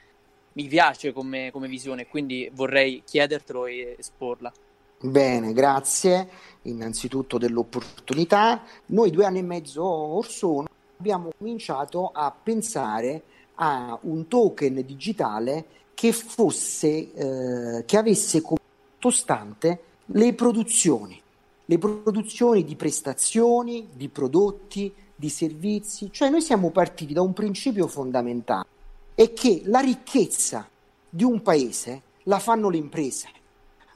mi 0.52 0.66
piace 0.66 1.12
come, 1.12 1.50
come 1.52 1.68
visione, 1.68 2.06
quindi 2.06 2.50
vorrei 2.52 3.02
chiedertelo 3.04 3.66
e 3.66 3.96
esporla. 3.98 4.52
Bene, 5.00 5.52
grazie 5.52 6.28
innanzitutto 6.62 7.38
dell'opportunità. 7.38 8.62
Noi 8.86 9.10
due 9.10 9.24
anni 9.24 9.38
e 9.38 9.42
mezzo 9.42 9.82
or 9.84 10.26
sono 10.26 10.66
abbiamo 10.98 11.30
cominciato 11.36 12.10
a 12.12 12.32
pensare 12.32 13.22
a 13.56 13.96
un 14.02 14.26
token 14.26 14.84
digitale 14.84 15.64
che 15.98 16.12
fosse, 16.12 17.12
eh, 17.12 17.84
che 17.84 17.96
avesse 17.96 18.40
come 18.40 18.60
sottostante 18.92 19.82
le 20.06 20.32
produzioni, 20.32 21.20
le 21.64 21.78
produzioni 21.78 22.62
di 22.62 22.76
prestazioni, 22.76 23.88
di 23.94 24.08
prodotti, 24.08 24.94
di 25.12 25.28
servizi, 25.28 26.12
cioè 26.12 26.30
noi 26.30 26.40
siamo 26.40 26.70
partiti 26.70 27.12
da 27.12 27.22
un 27.22 27.32
principio 27.32 27.88
fondamentale, 27.88 28.66
è 29.12 29.32
che 29.32 29.62
la 29.64 29.80
ricchezza 29.80 30.68
di 31.10 31.24
un 31.24 31.42
paese 31.42 32.02
la 32.22 32.38
fanno 32.38 32.68
le 32.68 32.76
imprese, 32.76 33.28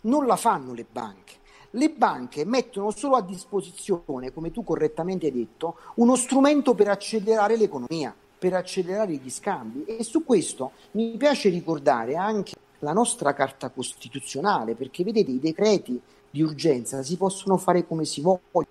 non 0.01 0.27
la 0.27 0.35
fanno 0.35 0.75
le 0.75 0.85
banche. 0.91 1.35
le 1.75 1.89
banche 1.89 2.45
mettono 2.45 2.91
solo 2.91 3.15
a 3.15 3.23
disposizione, 3.23 4.33
come 4.33 4.51
tu 4.51 4.65
correttamente 4.65 5.27
hai 5.27 5.33
detto, 5.33 5.77
uno 5.95 6.17
strumento 6.17 6.75
per 6.75 6.89
accelerare 6.89 7.57
l'economia, 7.57 8.13
per 8.43 8.55
accelerare 8.55 9.15
gli 9.15 9.31
scambi. 9.31 9.85
E 9.85 10.03
su 10.03 10.25
questo 10.25 10.73
mi 10.93 11.17
piace 11.17 11.49
ricordare 11.49 12.17
anche 12.17 12.57
la 12.81 12.93
nostra 12.93 13.35
Carta 13.35 13.71
Costituzionale, 13.71 14.75
perché 14.75 15.05
vedete 15.05 15.31
i 15.31 15.39
decreti 15.39 16.01
di 16.29 16.43
urgenza 16.43 17.05
si 17.05 17.17
possono 17.17 17.57
fare 17.57 17.87
come 17.87 18.05
si 18.05 18.21
vogliono, 18.21 18.67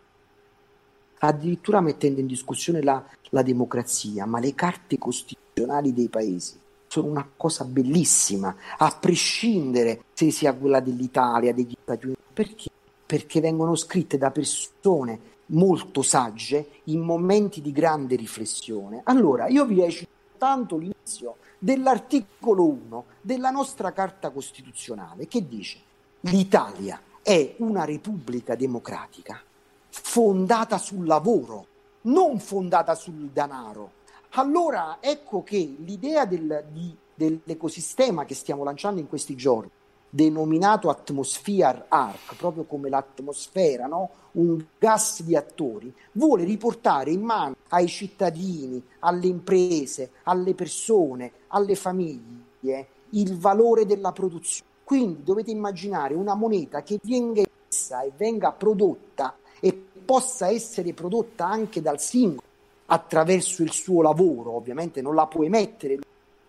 addirittura 1.20 1.80
mettendo 1.80 2.20
in 2.20 2.28
discussione 2.28 2.82
la, 2.82 3.02
la 3.30 3.44
democrazia, 3.44 4.26
ma 4.26 4.42
le 4.42 4.54
carte 4.54 4.98
costituzionali 4.98 5.94
dei 5.94 6.10
paesi 6.10 6.60
sono 6.88 7.08
una 7.08 7.26
cosa 7.38 7.64
bellissima, 7.64 8.54
a 8.78 8.98
prescindere 9.00 10.04
se 10.12 10.32
sia 10.32 10.54
quella 10.54 10.82
dell'Italia, 10.82 11.54
degli 11.54 11.78
Stati 11.82 12.06
Uniti. 12.08 12.22
Perché? 12.34 12.71
Perché 13.12 13.42
vengono 13.42 13.76
scritte 13.76 14.18
da 14.18 14.32
persone 14.32 15.20
molto 15.48 16.02
sagge 16.02 16.82
in 16.86 17.02
momenti 17.02 17.60
di 17.60 17.74
grande 17.74 18.16
riflessione. 18.16 19.02
Allora, 19.04 19.48
io 19.48 19.66
vi 19.66 19.76
leggo 19.76 20.06
tanto 20.38 20.78
l'inizio 20.78 21.36
dell'articolo 21.60 22.66
1 22.66 23.06
della 23.20 23.50
nostra 23.50 23.92
Carta 23.92 24.30
Costituzionale 24.30 25.28
che 25.28 25.46
dice 25.46 25.80
l'Italia 26.22 27.02
è 27.22 27.56
una 27.58 27.84
repubblica 27.84 28.56
democratica 28.56 29.42
fondata 29.90 30.78
sul 30.78 31.06
lavoro, 31.06 31.68
non 32.04 32.40
fondata 32.40 32.96
sul 32.96 33.30
denaro 33.34 34.00
allora 34.36 34.98
ecco 35.02 35.44
che 35.44 35.76
l'idea 35.80 36.26
del, 36.26 36.66
di, 36.72 36.96
dell'ecosistema 37.14 38.24
che 38.24 38.36
stiamo 38.36 38.64
lanciando 38.64 39.02
in 39.02 39.10
questi 39.10 39.36
giorni, 39.36 39.70
denominato 40.14 40.90
Atmosphere 40.90 41.86
Arc, 41.88 42.36
proprio 42.36 42.66
come 42.66 42.90
l'atmosfera, 42.90 43.88
no? 43.88 44.10
un 44.34 44.64
gas 44.78 45.24
di 45.24 45.36
attori, 45.36 45.94
vuole 46.14 46.44
riportare 46.44 47.12
in 47.12 47.22
mano 47.22 47.56
ai 47.70 47.88
cittadini, 47.88 48.84
alle 49.00 49.28
imprese, 49.28 50.12
alle 50.24 50.54
persone, 50.54 51.32
alle 51.48 51.76
famiglie 51.76 52.88
il 53.12 53.38
valore 53.38 53.86
della 53.86 54.12
produzione. 54.12 54.70
Quindi 54.84 55.24
dovete 55.24 55.52
immaginare 55.52 56.14
una 56.14 56.36
moneta 56.36 56.84
che 56.84 57.00
venga 57.02 57.42
emessa 57.42 58.02
e 58.02 58.12
venga 58.16 58.52
prodotta 58.52 59.38
e 59.62 59.74
possa 60.04 60.50
essere 60.50 60.94
prodotta 60.94 61.48
anche 61.48 61.82
dal 61.82 62.00
singolo 62.02 62.50
attraverso 62.88 63.64
il 63.64 63.72
suo 63.72 64.02
lavoro, 64.02 64.52
ovviamente 64.52 65.02
non 65.02 65.16
la 65.16 65.26
può 65.26 65.46
emettere, 65.46 66.00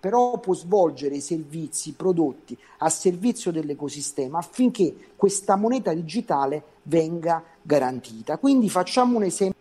però 0.03 0.41
può 0.41 0.53
svolgere 0.53 1.21
servizi, 1.21 1.93
prodotti 1.93 2.59
a 2.79 2.89
servizio 2.89 3.53
dell'ecosistema 3.53 4.39
affinché 4.39 5.13
questa 5.15 5.55
moneta 5.55 5.93
digitale 5.93 6.65
venga 6.83 7.41
garantita. 7.63 8.37
Quindi 8.37 8.69
facciamo 8.69 9.19
un 9.19 9.23
esempio, 9.23 9.61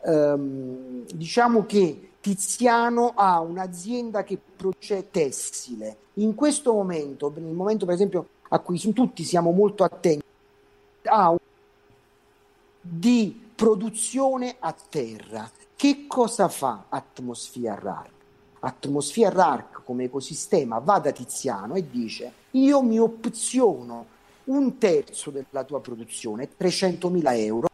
ehm, 0.00 1.04
diciamo 1.14 1.66
che 1.66 2.10
Tiziano 2.20 3.12
ha 3.14 3.38
un'azienda 3.38 4.24
che 4.24 4.40
produce 4.56 5.08
tessile. 5.12 5.96
In 6.14 6.34
questo 6.34 6.72
momento, 6.72 7.32
nel 7.36 7.54
momento 7.54 7.84
per 7.84 7.94
esempio 7.94 8.26
a 8.48 8.58
cui 8.58 8.80
tutti 8.92 9.22
siamo 9.22 9.52
molto 9.52 9.84
attenti, 9.84 10.24
ha 11.04 11.30
un 11.30 11.38
di 12.80 13.50
produzione 13.54 14.56
a 14.58 14.72
terra 14.72 15.48
che 15.76 16.08
cosa 16.08 16.48
fa 16.48 16.86
Atmosphere 16.88 17.88
Arc? 17.88 18.17
Atmosphere 18.68 19.40
Arc 19.40 19.82
come 19.84 20.04
ecosistema 20.04 20.78
va 20.78 20.98
da 20.98 21.10
Tiziano 21.10 21.74
e 21.74 21.88
dice 21.90 22.32
io 22.52 22.82
mi 22.82 22.98
opziono 22.98 24.16
un 24.44 24.78
terzo 24.78 25.30
della 25.30 25.64
tua 25.64 25.80
produzione, 25.80 26.48
300.000 26.58 27.38
euro, 27.38 27.68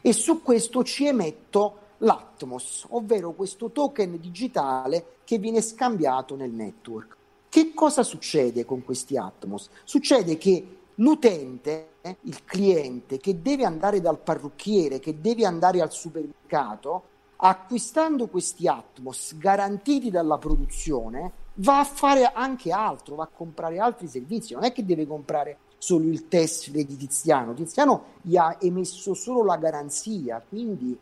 e 0.00 0.12
su 0.12 0.42
questo 0.42 0.82
ci 0.84 1.06
emetto 1.06 1.86
l'Atmos, 1.98 2.86
ovvero 2.90 3.32
questo 3.32 3.70
token 3.70 4.18
digitale 4.20 5.16
che 5.24 5.38
viene 5.38 5.60
scambiato 5.60 6.36
nel 6.36 6.50
network. 6.50 7.16
Che 7.48 7.74
cosa 7.74 8.02
succede 8.02 8.64
con 8.64 8.84
questi 8.84 9.16
Atmos? 9.16 9.68
Succede 9.84 10.36
che 10.36 10.76
l'utente, 10.96 11.88
il 12.22 12.44
cliente 12.44 13.18
che 13.18 13.40
deve 13.40 13.64
andare 13.64 14.00
dal 14.00 14.18
parrucchiere, 14.18 14.98
che 14.98 15.20
deve 15.20 15.44
andare 15.44 15.80
al 15.80 15.92
supermercato, 15.92 17.16
acquistando 17.40 18.26
questi 18.26 18.66
Atmos 18.66 19.36
garantiti 19.36 20.10
dalla 20.10 20.38
produzione, 20.38 21.32
va 21.54 21.80
a 21.80 21.84
fare 21.84 22.30
anche 22.32 22.72
altro, 22.72 23.16
va 23.16 23.24
a 23.24 23.30
comprare 23.34 23.78
altri 23.78 24.08
servizi, 24.08 24.54
non 24.54 24.64
è 24.64 24.72
che 24.72 24.84
deve 24.84 25.06
comprare 25.06 25.58
solo 25.78 26.06
il 26.06 26.28
test 26.28 26.70
di 26.70 26.96
Tiziano, 26.96 27.54
Tiziano 27.54 28.04
gli 28.22 28.36
ha 28.36 28.56
emesso 28.60 29.14
solo 29.14 29.44
la 29.44 29.56
garanzia, 29.56 30.42
quindi 30.46 30.98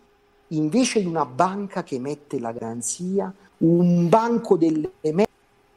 invece 0.49 1.01
di 1.01 1.07
una 1.07 1.25
banca 1.25 1.83
che 1.83 1.97
emette 1.97 2.39
la 2.39 2.53
garanzia, 2.53 3.33
un 3.59 4.09
banco 4.09 4.57
delle 4.57 4.93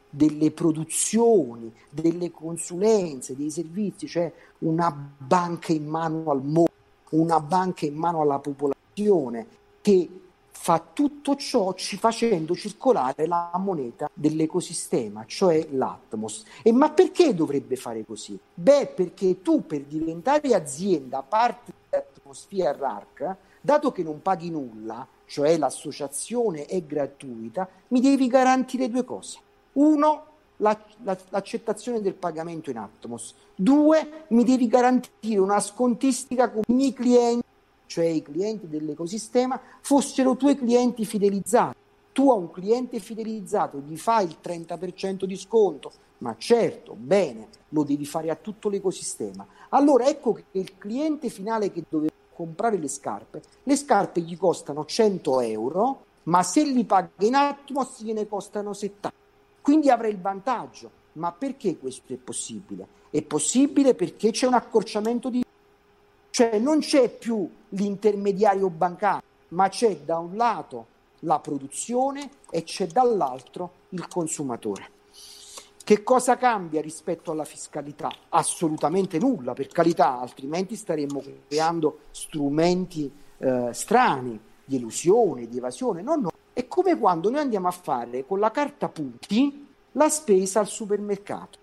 delle 0.10 0.52
produzioni, 0.52 1.72
delle 1.90 2.32
consulenze, 2.32 3.36
dei 3.36 3.52
servizi, 3.52 4.08
cioè 4.08 4.32
una 4.60 4.92
banca 4.92 5.72
in 5.72 5.86
mano 5.86 6.32
al 6.32 6.42
mondo, 6.44 6.72
una 7.12 7.40
banca 7.40 7.86
in 7.86 7.96
mano 7.96 8.22
alla 8.22 8.40
popolazione 8.40 9.46
che 9.82 10.10
fa 10.62 10.84
tutto 10.92 11.38
ciò 11.38 11.74
ci 11.74 11.96
facendo 11.96 12.54
circolare 12.54 13.26
la 13.28 13.50
moneta 13.56 14.10
dell'ecosistema, 14.14 15.24
cioè 15.26 15.66
l'Atmos. 15.72 16.44
E 16.62 16.74
ma 16.74 16.90
perché 16.92 17.34
dovrebbe 17.34 17.78
fare 17.78 18.04
così? 18.06 18.38
Beh, 18.54 18.88
perché 18.94 19.42
tu 19.42 19.66
per 19.66 19.84
diventare 19.84 20.54
azienda 20.54 21.24
parte 21.24 21.72
dell'Atmosphere 21.90 22.86
Arc, 22.86 23.36
dato 23.62 23.94
che 23.94 24.04
non 24.04 24.22
paghi 24.22 24.50
nulla, 24.52 25.08
cioè 25.26 25.58
l'associazione 25.58 26.66
è 26.66 26.84
gratuita, 26.84 27.68
mi 27.88 28.02
devi 28.02 28.28
garantire 28.28 28.90
due 28.90 29.06
cose 29.06 29.40
uno, 29.74 30.26
la, 30.58 30.78
la, 31.04 31.18
l'accettazione 31.30 32.02
del 32.02 32.16
pagamento 32.16 32.70
in 32.70 32.78
Atmos. 32.78 33.34
Due, 33.56 34.26
mi 34.30 34.44
devi 34.44 34.68
garantire 34.68 35.40
una 35.40 35.62
scontistica 35.62 36.50
con 36.50 36.64
i 36.68 36.74
miei 36.74 36.94
clienti, 36.94 37.48
cioè 37.90 38.06
i 38.06 38.22
clienti 38.22 38.68
dell'ecosistema, 38.68 39.60
fossero 39.82 40.36
tuoi 40.36 40.56
clienti 40.56 41.06
fidelizzati. 41.06 41.76
Tu 42.12 42.30
a 42.30 42.36
un 42.36 42.52
cliente 42.52 43.00
fidelizzato 43.00 43.80
gli 43.80 43.98
fai 43.98 44.26
il 44.26 44.38
30% 44.44 45.24
di 45.24 45.36
sconto, 45.36 45.92
ma 46.20 46.36
certo, 46.38 46.94
bene, 46.96 47.48
lo 47.70 47.84
devi 47.84 48.06
fare 48.06 48.30
a 48.30 48.36
tutto 48.36 48.70
l'ecosistema. 48.70 49.44
Allora 49.70 50.06
ecco 50.06 50.34
che 50.34 50.44
il 50.52 50.78
cliente 50.78 51.30
finale 51.30 51.72
che 51.72 51.84
doveva 51.90 52.14
comprare 52.32 52.78
le 52.78 52.88
scarpe, 52.88 53.42
le 53.64 53.76
scarpe 53.76 54.22
gli 54.22 54.38
costano 54.38 54.86
100 54.86 55.42
euro, 55.42 56.04
ma 56.24 56.44
se 56.44 56.64
li 56.64 56.84
paga 56.84 57.10
in 57.20 57.34
Atmos 57.34 58.04
gliene 58.04 58.28
costano 58.28 58.74
70. 58.74 59.12
Quindi 59.62 59.90
avrei 59.90 60.12
il 60.12 60.22
vantaggio. 60.22 60.92
Ma 61.14 61.32
perché 61.32 61.80
questo 61.80 62.14
è 62.14 62.18
possibile? 62.18 62.88
È 63.10 63.22
possibile 63.24 63.96
perché 63.96 64.30
c'è 64.30 64.46
un 64.46 64.54
accorciamento 64.54 65.30
di... 65.30 65.44
Cioè 66.40 66.58
non 66.58 66.80
c'è 66.80 67.10
più 67.10 67.50
l'intermediario 67.68 68.70
bancario, 68.70 69.24
ma 69.50 69.68
c'è 69.68 69.98
da 70.06 70.20
un 70.20 70.38
lato 70.38 70.86
la 71.24 71.38
produzione 71.40 72.30
e 72.50 72.64
c'è 72.64 72.88
dall'altro 72.88 73.72
il 73.90 74.08
consumatore. 74.08 74.90
Che 75.84 76.02
cosa 76.02 76.38
cambia 76.38 76.80
rispetto 76.80 77.32
alla 77.32 77.44
fiscalità? 77.44 78.10
Assolutamente 78.30 79.20
nulla, 79.20 79.52
per 79.52 79.68
carità, 79.68 80.18
altrimenti 80.22 80.78
staremmo 80.78 81.22
creando 81.50 82.00
strumenti 82.12 83.12
eh, 83.40 83.74
strani 83.74 84.40
di 84.64 84.78
elusione, 84.78 85.50
di 85.50 85.58
evasione. 85.58 86.02
No, 86.02 86.16
no, 86.16 86.32
è 86.54 86.70
come 86.70 86.98
quando 86.98 87.30
noi 87.30 87.42
andiamo 87.42 87.68
a 87.68 87.72
fare 87.72 88.26
con 88.26 88.40
la 88.40 88.52
carta 88.52 88.88
punti 88.88 89.68
la 89.92 90.08
spesa 90.08 90.62
al 90.62 90.68
supermercato. 90.70 91.60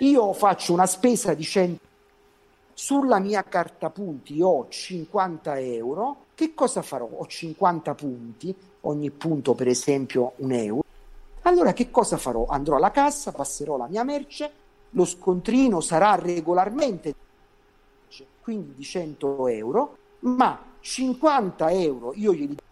Io 0.00 0.32
faccio 0.32 0.72
una 0.72 0.86
spesa 0.86 1.34
di 1.34 1.44
100 1.44 1.86
sulla 2.78 3.18
mia 3.18 3.42
carta 3.42 3.90
punti 3.90 4.40
ho 4.40 4.68
50 4.68 5.58
euro, 5.58 6.26
che 6.36 6.54
cosa 6.54 6.80
farò? 6.80 7.08
Ho 7.10 7.26
50 7.26 7.94
punti, 7.96 8.54
ogni 8.82 9.10
punto 9.10 9.54
per 9.54 9.66
esempio 9.66 10.34
un 10.36 10.52
euro. 10.52 10.84
Allora 11.42 11.72
che 11.72 11.90
cosa 11.90 12.18
farò? 12.18 12.46
Andrò 12.46 12.76
alla 12.76 12.92
cassa, 12.92 13.32
passerò 13.32 13.76
la 13.76 13.88
mia 13.88 14.04
merce, 14.04 14.52
lo 14.90 15.04
scontrino 15.04 15.80
sarà 15.80 16.14
regolarmente 16.14 17.14
quindi 18.40 18.74
di 18.76 18.84
100 18.84 19.48
euro, 19.48 19.96
ma 20.20 20.64
50 20.78 21.72
euro 21.72 22.12
io 22.14 22.32
glieli 22.32 22.54
do 22.54 22.62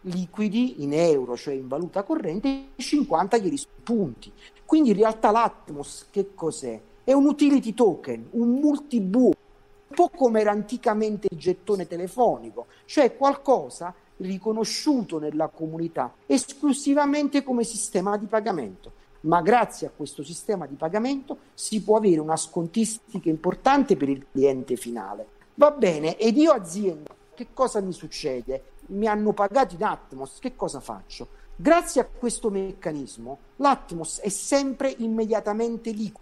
liquidi 0.00 0.82
in 0.82 0.92
euro, 0.92 1.36
cioè 1.36 1.54
in 1.54 1.68
valuta 1.68 2.02
corrente, 2.02 2.70
50 2.74 3.38
glieli 3.38 3.60
punti. 3.84 4.32
Quindi 4.64 4.90
in 4.90 4.96
realtà 4.96 5.30
l'Atmos 5.30 6.06
che 6.10 6.34
cos'è? 6.34 6.80
È 7.06 7.12
un 7.12 7.24
utility 7.26 7.72
token, 7.72 8.30
un 8.32 8.48
multibuo, 8.58 9.26
un 9.28 9.94
po' 9.94 10.08
come 10.08 10.40
era 10.40 10.50
anticamente 10.50 11.28
il 11.30 11.38
gettone 11.38 11.86
telefonico, 11.86 12.66
cioè 12.84 13.16
qualcosa 13.16 13.94
riconosciuto 14.16 15.20
nella 15.20 15.46
comunità 15.46 16.14
esclusivamente 16.26 17.44
come 17.44 17.62
sistema 17.62 18.16
di 18.16 18.26
pagamento. 18.26 18.90
ma 19.26 19.42
grazie 19.42 19.86
a 19.86 19.90
questo 19.94 20.22
sistema 20.22 20.66
di 20.66 20.74
pagamento 20.74 21.38
si 21.54 21.82
può 21.82 21.96
avere 21.96 22.20
una 22.20 22.36
scontistica 22.36 23.28
importante 23.28 23.96
per 23.96 24.08
il 24.08 24.26
cliente 24.30 24.76
finale. 24.76 25.26
Va 25.54 25.70
bene, 25.70 26.16
ed 26.16 26.36
io 26.36 26.52
azienda, 26.52 27.14
che 27.34 27.48
cosa 27.52 27.80
mi 27.80 27.92
succede? 27.92 28.72
Mi 28.86 29.06
hanno 29.06 29.32
pagato 29.32 29.74
in 29.74 29.82
Atmos, 29.82 30.38
che 30.38 30.54
cosa 30.54 30.80
faccio? 30.80 31.28
Grazie 31.56 32.02
a 32.02 32.06
questo 32.06 32.50
meccanismo 32.50 33.38
l'Atmos 33.56 34.20
è 34.20 34.28
sempre 34.28 34.94
immediatamente 34.98 35.90
liquido, 35.90 36.20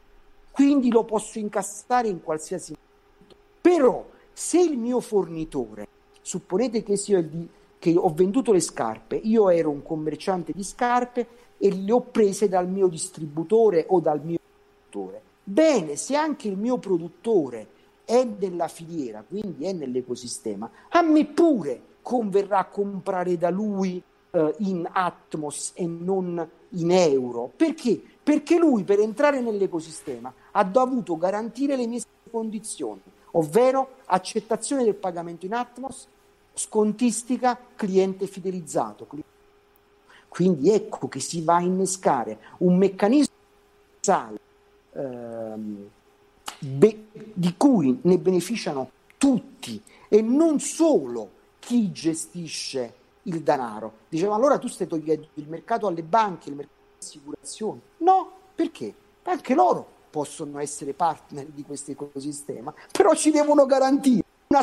quindi 0.54 0.88
lo 0.88 1.02
posso 1.02 1.40
incassare 1.40 2.06
in 2.06 2.22
qualsiasi 2.22 2.76
momento. 2.76 3.36
Però 3.60 4.08
se 4.32 4.60
il 4.60 4.78
mio 4.78 5.00
fornitore, 5.00 5.88
supponete 6.20 6.84
che, 6.84 6.92
il, 6.92 7.48
che 7.76 7.96
ho 7.96 8.08
venduto 8.14 8.52
le 8.52 8.60
scarpe, 8.60 9.16
io 9.16 9.50
ero 9.50 9.70
un 9.70 9.82
commerciante 9.82 10.52
di 10.54 10.62
scarpe 10.62 11.26
e 11.58 11.74
le 11.74 11.90
ho 11.90 12.02
prese 12.02 12.48
dal 12.48 12.68
mio 12.68 12.86
distributore 12.86 13.84
o 13.88 13.98
dal 13.98 14.24
mio 14.24 14.38
produttore. 14.38 15.22
Bene, 15.42 15.96
se 15.96 16.14
anche 16.14 16.46
il 16.46 16.56
mio 16.56 16.78
produttore 16.78 17.66
è 18.04 18.24
nella 18.38 18.68
filiera, 18.68 19.24
quindi 19.26 19.64
è 19.64 19.72
nell'ecosistema, 19.72 20.70
a 20.90 21.02
me 21.02 21.24
pure 21.26 21.80
converrà 22.00 22.64
comprare 22.66 23.36
da 23.36 23.50
lui 23.50 24.00
eh, 24.30 24.54
in 24.58 24.88
Atmos 24.88 25.72
e 25.74 25.84
non 25.84 26.48
in 26.68 26.90
euro. 26.92 27.50
Perché? 27.56 28.00
Perché 28.22 28.56
lui 28.56 28.84
per 28.84 29.00
entrare 29.00 29.40
nell'ecosistema 29.40 30.32
ha 30.56 30.64
dovuto 30.64 31.16
garantire 31.16 31.76
le 31.76 31.86
mie 31.86 32.02
condizioni, 32.30 33.00
ovvero 33.32 33.96
accettazione 34.06 34.84
del 34.84 34.94
pagamento 34.94 35.46
in 35.46 35.54
Atmos, 35.54 36.06
scontistica, 36.52 37.58
cliente 37.74 38.26
fidelizzato. 38.26 39.06
Quindi 40.28 40.70
ecco 40.70 41.08
che 41.08 41.20
si 41.20 41.42
va 41.42 41.56
a 41.56 41.60
innescare 41.60 42.38
un 42.58 42.76
meccanismo 42.76 43.32
ehm, 44.92 45.88
be- 46.58 47.06
di 47.12 47.54
cui 47.56 47.98
ne 48.02 48.18
beneficiano 48.18 48.90
tutti 49.16 49.82
e 50.08 50.22
non 50.22 50.60
solo 50.60 51.30
chi 51.58 51.90
gestisce 51.90 52.94
il 53.22 53.42
denaro. 53.42 53.92
Diceva 54.08 54.34
allora 54.34 54.58
tu 54.58 54.68
stai 54.68 54.86
togliendo 54.86 55.28
il 55.34 55.48
mercato 55.48 55.86
alle 55.86 56.02
banche, 56.02 56.50
il 56.50 56.56
mercato 56.56 56.78
alle 56.80 56.98
assicurazioni. 56.98 57.80
No, 57.98 58.30
perché? 58.54 58.94
Anche 59.22 59.54
loro 59.54 59.93
possono 60.14 60.60
essere 60.60 60.92
partner 60.92 61.46
di 61.46 61.64
questo 61.64 61.90
ecosistema, 61.90 62.72
però 62.92 63.14
ci 63.14 63.32
devono 63.32 63.66
garantire 63.66 64.22
una 64.46 64.62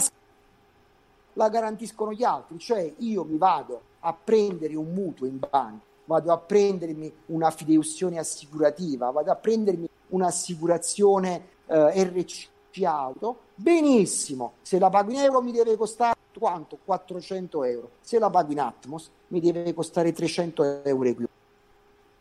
la 1.34 1.50
garantiscono 1.50 2.14
gli 2.14 2.24
altri, 2.24 2.58
cioè 2.58 2.94
io 3.00 3.26
mi 3.26 3.36
vado 3.36 3.82
a 4.00 4.14
prendere 4.14 4.76
un 4.76 4.94
mutuo 4.94 5.28
in 5.28 5.40
banca, 5.40 5.84
vado 6.06 6.32
a 6.32 6.38
prendermi 6.38 7.12
una 7.28 7.52
fideiussione 7.52 8.18
assicurativa, 8.18 9.12
vado 9.12 9.30
a 9.30 9.36
prendermi 9.36 9.90
un'assicurazione 10.10 11.48
eh, 11.66 12.04
RC 12.04 12.50
auto, 12.84 13.40
benissimo, 13.56 14.54
se 14.62 14.80
la 14.80 14.90
pago 14.90 15.12
in 15.12 15.20
euro 15.20 15.42
mi 15.42 15.52
deve 15.52 15.76
costare 15.76 16.16
quanto? 16.38 16.78
400 16.86 17.64
euro, 17.66 17.90
se 18.00 18.20
la 18.20 18.30
pago 18.30 18.54
in 18.54 18.60
Atmos 18.62 19.10
mi 19.28 19.42
deve 19.42 19.74
costare 19.74 20.14
300 20.14 20.84
euro 20.84 21.28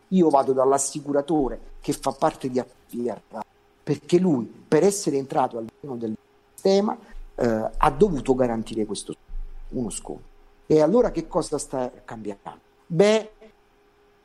Io 0.09 0.29
vado 0.31 0.53
dall'assicuratore 0.53 1.61
che 1.81 1.93
fa 1.93 2.11
parte 2.11 2.49
di 2.49 2.59
APR, 2.99 3.41
perché 3.83 4.19
lui 4.19 4.45
per 4.45 4.85
essere 4.85 5.17
entrato 5.17 5.59
all'interno 5.59 5.97
del 5.97 6.17
sistema 6.55 6.97
eh, 7.35 7.71
ha 7.77 7.91
dovuto 7.91 8.35
garantire 8.35 8.85
questo 8.85 9.15
uno 9.71 9.91
sconto. 9.91 10.29
E 10.67 10.81
allora 10.81 11.11
che 11.11 11.27
cosa 11.27 11.59
sta 11.59 11.91
cambiando? 12.05 12.61
Beh, 12.87 13.31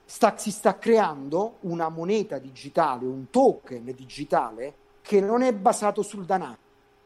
sta, 0.06 0.38
si 0.38 0.52
sta 0.52 0.78
creando 0.78 1.56
una 1.62 1.90
moneta 1.90 2.38
digitale, 2.38 3.06
un 3.06 3.30
token 3.30 3.92
digitale 3.96 4.74
che 5.02 5.20
non 5.20 5.42
è 5.42 5.54
basato 5.54 6.02
sul 6.02 6.26
denaro, 6.26 6.58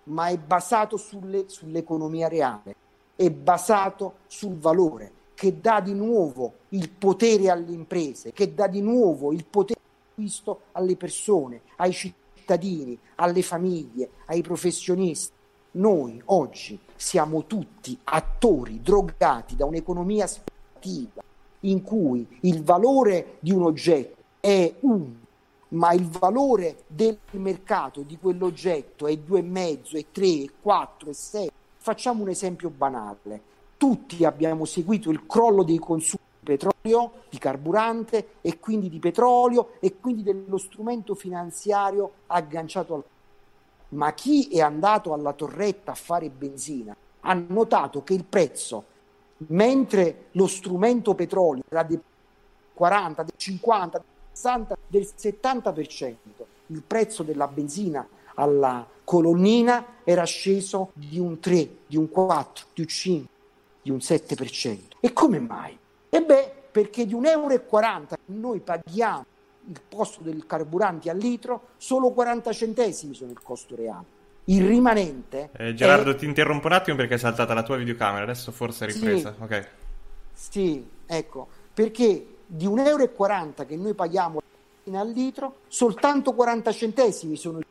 ma 0.03 0.28
è 0.28 0.38
basato 0.38 0.97
sulle, 0.97 1.45
sull'economia 1.47 2.28
reale, 2.28 2.76
è 3.16 3.30
basato 3.30 4.16
sul 4.28 4.57
valore, 4.57 5.12
che 5.34 5.60
dà 5.60 5.80
di 5.80 5.93
nuovo 5.93 6.53
il 6.70 6.89
potere 6.89 7.49
alle 7.49 7.72
imprese, 7.72 8.34
che 8.34 8.53
dà 8.53 8.68
di 8.68 8.82
nuovo 8.82 9.32
il 9.32 9.45
potere 9.45 9.78
acquisto 10.20 10.61
alle 10.74 10.97
persone, 10.97 11.61
ai 11.78 11.93
cittadini, 11.93 12.97
alle 13.15 13.41
famiglie, 13.41 14.09
ai 14.26 14.41
professionisti. 14.41 15.32
Noi 15.72 16.22
oggi 16.26 16.78
siamo 16.95 17.45
tutti 17.45 17.97
attori 18.03 18.82
drogati 18.82 19.55
da 19.55 19.65
un'economia 19.65 20.28
speculativa 20.28 21.24
in 21.61 21.82
cui 21.82 22.28
il 22.41 22.63
valore 22.63 23.38
di 23.39 23.51
un 23.51 23.63
oggetto 23.63 24.22
è 24.41 24.74
uno, 24.82 25.15
ma 25.70 25.93
il 25.93 26.07
valore 26.07 26.84
del 26.88 27.17
mercato 27.32 28.01
di 28.01 28.17
quell'oggetto 28.17 29.07
è 29.07 29.15
due 29.15 29.39
e 29.39 29.43
mezzo, 29.43 29.97
è 29.97 30.05
tre, 30.11 30.43
è 30.43 30.49
quattro, 30.61 31.11
è 31.11 31.13
sei. 31.13 31.49
Facciamo 31.78 32.24
un 32.24 32.30
esempio 32.30 32.70
banale. 32.70 33.41
Tutti 33.78 34.26
abbiamo 34.26 34.65
seguito 34.65 35.09
il 35.11 35.26
crollo 35.26 35.63
dei 35.63 35.78
consumi 35.78 36.28
petrolio, 36.44 37.24
di 37.30 37.38
carburante 37.38 38.36
e 38.42 38.60
quindi 38.60 38.90
di 38.90 39.00
petrolio 39.00 39.74
e 39.80 40.00
quindi 40.00 40.24
dello 40.24 40.58
strumento 40.58 41.16
finanziario 41.16 42.12
agganciato 42.28 42.94
al 42.96 43.04
ma 43.90 44.14
chi 44.14 44.50
è 44.50 44.60
andato 44.60 45.14
alla 45.14 45.34
torretta 45.34 45.92
a 45.92 45.96
fare 45.96 46.30
benzina 46.30 46.96
ha 47.22 47.34
notato 47.34 48.04
che 48.04 48.14
il 48.14 48.24
prezzo, 48.24 48.86
mentre 49.48 50.28
lo 50.32 50.48
strumento 50.48 51.16
petrolio 51.16 51.64
era 51.70 51.84
del 51.84 52.02
40, 52.74 53.24
del 53.24 53.34
50, 53.36 53.98
del 53.98 54.06
60, 54.32 54.78
del 54.88 55.08
70%, 55.18 56.16
il 56.68 56.84
prezzo 56.86 57.24
della 57.24 57.48
benzina 57.48 58.08
alla 58.36 58.88
colonnina 59.04 59.98
era 60.04 60.24
sceso 60.24 60.92
di 60.94 61.20
un 61.20 61.40
3, 61.40 61.70
di 61.88 61.98
un 61.98 62.10
4, 62.10 62.68
di 62.74 62.82
un 62.82 62.88
5, 62.88 63.30
di 63.82 63.90
un 63.90 63.98
7%. 63.98 64.80
E 65.00 65.12
come 65.14 65.40
mai? 65.40 65.78
E 66.10 66.22
beh, 66.22 66.53
perché 66.72 67.05
di 67.05 67.14
1,40 67.14 67.28
euro 67.28 67.64
noi 68.26 68.60
paghiamo 68.60 69.26
il 69.68 69.82
costo 69.93 70.24
del 70.24 70.45
carburante 70.45 71.10
al 71.10 71.18
litro, 71.18 71.70
solo 71.78 72.12
40 72.12 72.51
centesimi 72.51 73.14
sono 73.14 73.32
il 73.32 73.41
costo 73.41 73.76
reale. 73.76 74.18
Il 74.45 74.66
rimanente. 74.66 75.51
Eh, 75.55 75.76
Gerardo, 75.76 76.12
è... 76.12 76.16
ti 76.16 76.26
interrompo 76.26 76.68
un 76.68 76.74
attimo 76.74 76.97
perché 76.97 77.16
è 77.16 77.18
saltata 77.18 77.53
la 77.53 77.62
tua 77.62 77.78
videocamera, 77.78 78.24
adesso 78.24 78.51
forse 78.51 78.86
è 78.86 78.91
ripresa. 78.91 79.36
Sì, 79.36 79.43
ok. 79.43 79.68
Sì, 80.34 80.89
ecco, 81.05 81.47
perché 81.74 82.38
di 82.45 82.66
1,40 82.66 82.88
euro 82.88 83.66
che 83.68 83.76
noi 83.76 83.93
paghiamo 83.93 84.41
al 84.91 85.10
litro, 85.10 85.57
soltanto 85.68 86.34
40 86.34 86.72
centesimi 86.72 87.36
sono 87.36 87.60
il 87.60 87.66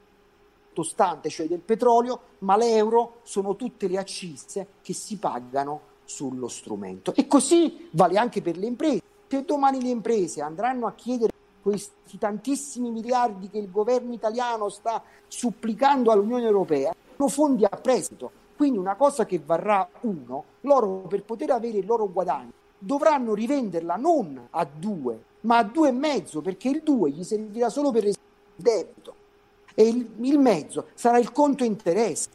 costante, 0.72 1.28
cioè 1.28 1.48
del 1.48 1.58
petrolio, 1.58 2.20
ma 2.40 2.56
l'euro 2.56 3.18
sono 3.24 3.56
tutte 3.56 3.88
le 3.88 3.98
accise 3.98 4.66
che 4.80 4.92
si 4.92 5.16
pagano 5.16 5.80
sullo 6.08 6.48
strumento. 6.48 7.14
E 7.14 7.26
così 7.26 7.88
vale 7.90 8.16
anche 8.16 8.40
per 8.40 8.56
le 8.56 8.66
imprese. 8.66 9.02
Se 9.28 9.44
domani 9.44 9.82
le 9.82 9.90
imprese 9.90 10.40
andranno 10.40 10.86
a 10.86 10.94
chiedere 10.94 11.32
questi 11.60 12.16
tantissimi 12.16 12.90
miliardi 12.90 13.50
che 13.50 13.58
il 13.58 13.70
governo 13.70 14.14
italiano 14.14 14.70
sta 14.70 15.02
supplicando 15.26 16.10
all'Unione 16.10 16.44
Europea, 16.44 16.94
sono 17.16 17.28
fondi 17.28 17.64
a 17.64 17.68
prestito. 17.68 18.30
Quindi 18.56 18.78
una 18.78 18.96
cosa 18.96 19.26
che 19.26 19.38
varrà 19.44 19.86
uno, 20.00 20.44
loro 20.62 21.02
per 21.08 21.22
poter 21.24 21.50
avere 21.50 21.78
il 21.78 21.86
loro 21.86 22.10
guadagno 22.10 22.52
dovranno 22.78 23.34
rivenderla 23.34 23.96
non 23.96 24.48
a 24.50 24.64
due, 24.64 25.22
ma 25.40 25.58
a 25.58 25.64
due 25.64 25.88
e 25.88 25.92
mezzo, 25.92 26.40
perché 26.40 26.68
il 26.68 26.82
due 26.82 27.10
gli 27.10 27.22
servirà 27.22 27.68
solo 27.68 27.90
per 27.90 28.04
il 28.04 28.16
debito 28.56 29.14
e 29.74 29.86
il, 29.86 30.08
il 30.22 30.38
mezzo 30.38 30.86
sarà 30.94 31.18
il 31.18 31.32
conto 31.32 31.64
interesse. 31.64 32.30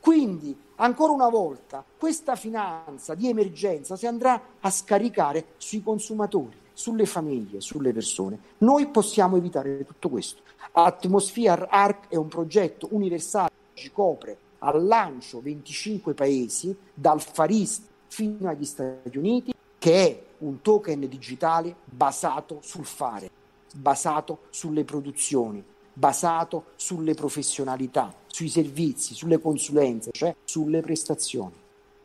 Quindi, 0.00 0.56
ancora 0.76 1.12
una 1.12 1.28
volta, 1.28 1.84
questa 1.98 2.36
finanza 2.36 3.14
di 3.14 3.28
emergenza 3.28 3.96
si 3.96 4.06
andrà 4.06 4.40
a 4.60 4.70
scaricare 4.70 5.46
sui 5.56 5.82
consumatori 5.82 6.64
sulle 6.76 7.06
famiglie, 7.06 7.62
sulle 7.62 7.92
persone. 7.92 8.38
Noi 8.58 8.86
possiamo 8.88 9.36
evitare 9.36 9.82
tutto 9.84 10.10
questo. 10.10 10.42
Atmosphere 10.72 11.66
Arc 11.70 12.08
è 12.08 12.16
un 12.16 12.28
progetto 12.28 12.88
universale 12.90 13.50
che 13.72 13.80
ci 13.80 13.90
copre 13.90 14.36
al 14.58 14.84
lancio 14.84 15.40
25 15.40 16.12
paesi, 16.12 16.76
dal 16.92 17.20
Far 17.22 17.50
East 17.50 17.82
fino 18.08 18.48
agli 18.48 18.64
Stati 18.64 19.16
Uniti, 19.16 19.54
che 19.78 20.06
è 20.06 20.22
un 20.38 20.60
token 20.60 21.00
digitale 21.08 21.74
basato 21.84 22.58
sul 22.60 22.84
fare, 22.84 23.30
basato 23.74 24.40
sulle 24.50 24.84
produzioni, 24.84 25.64
basato 25.98 26.72
sulle 26.76 27.14
professionalità, 27.14 28.12
sui 28.26 28.48
servizi, 28.48 29.14
sulle 29.14 29.40
consulenze, 29.40 30.10
cioè 30.12 30.34
sulle 30.44 30.82
prestazioni. 30.82 31.54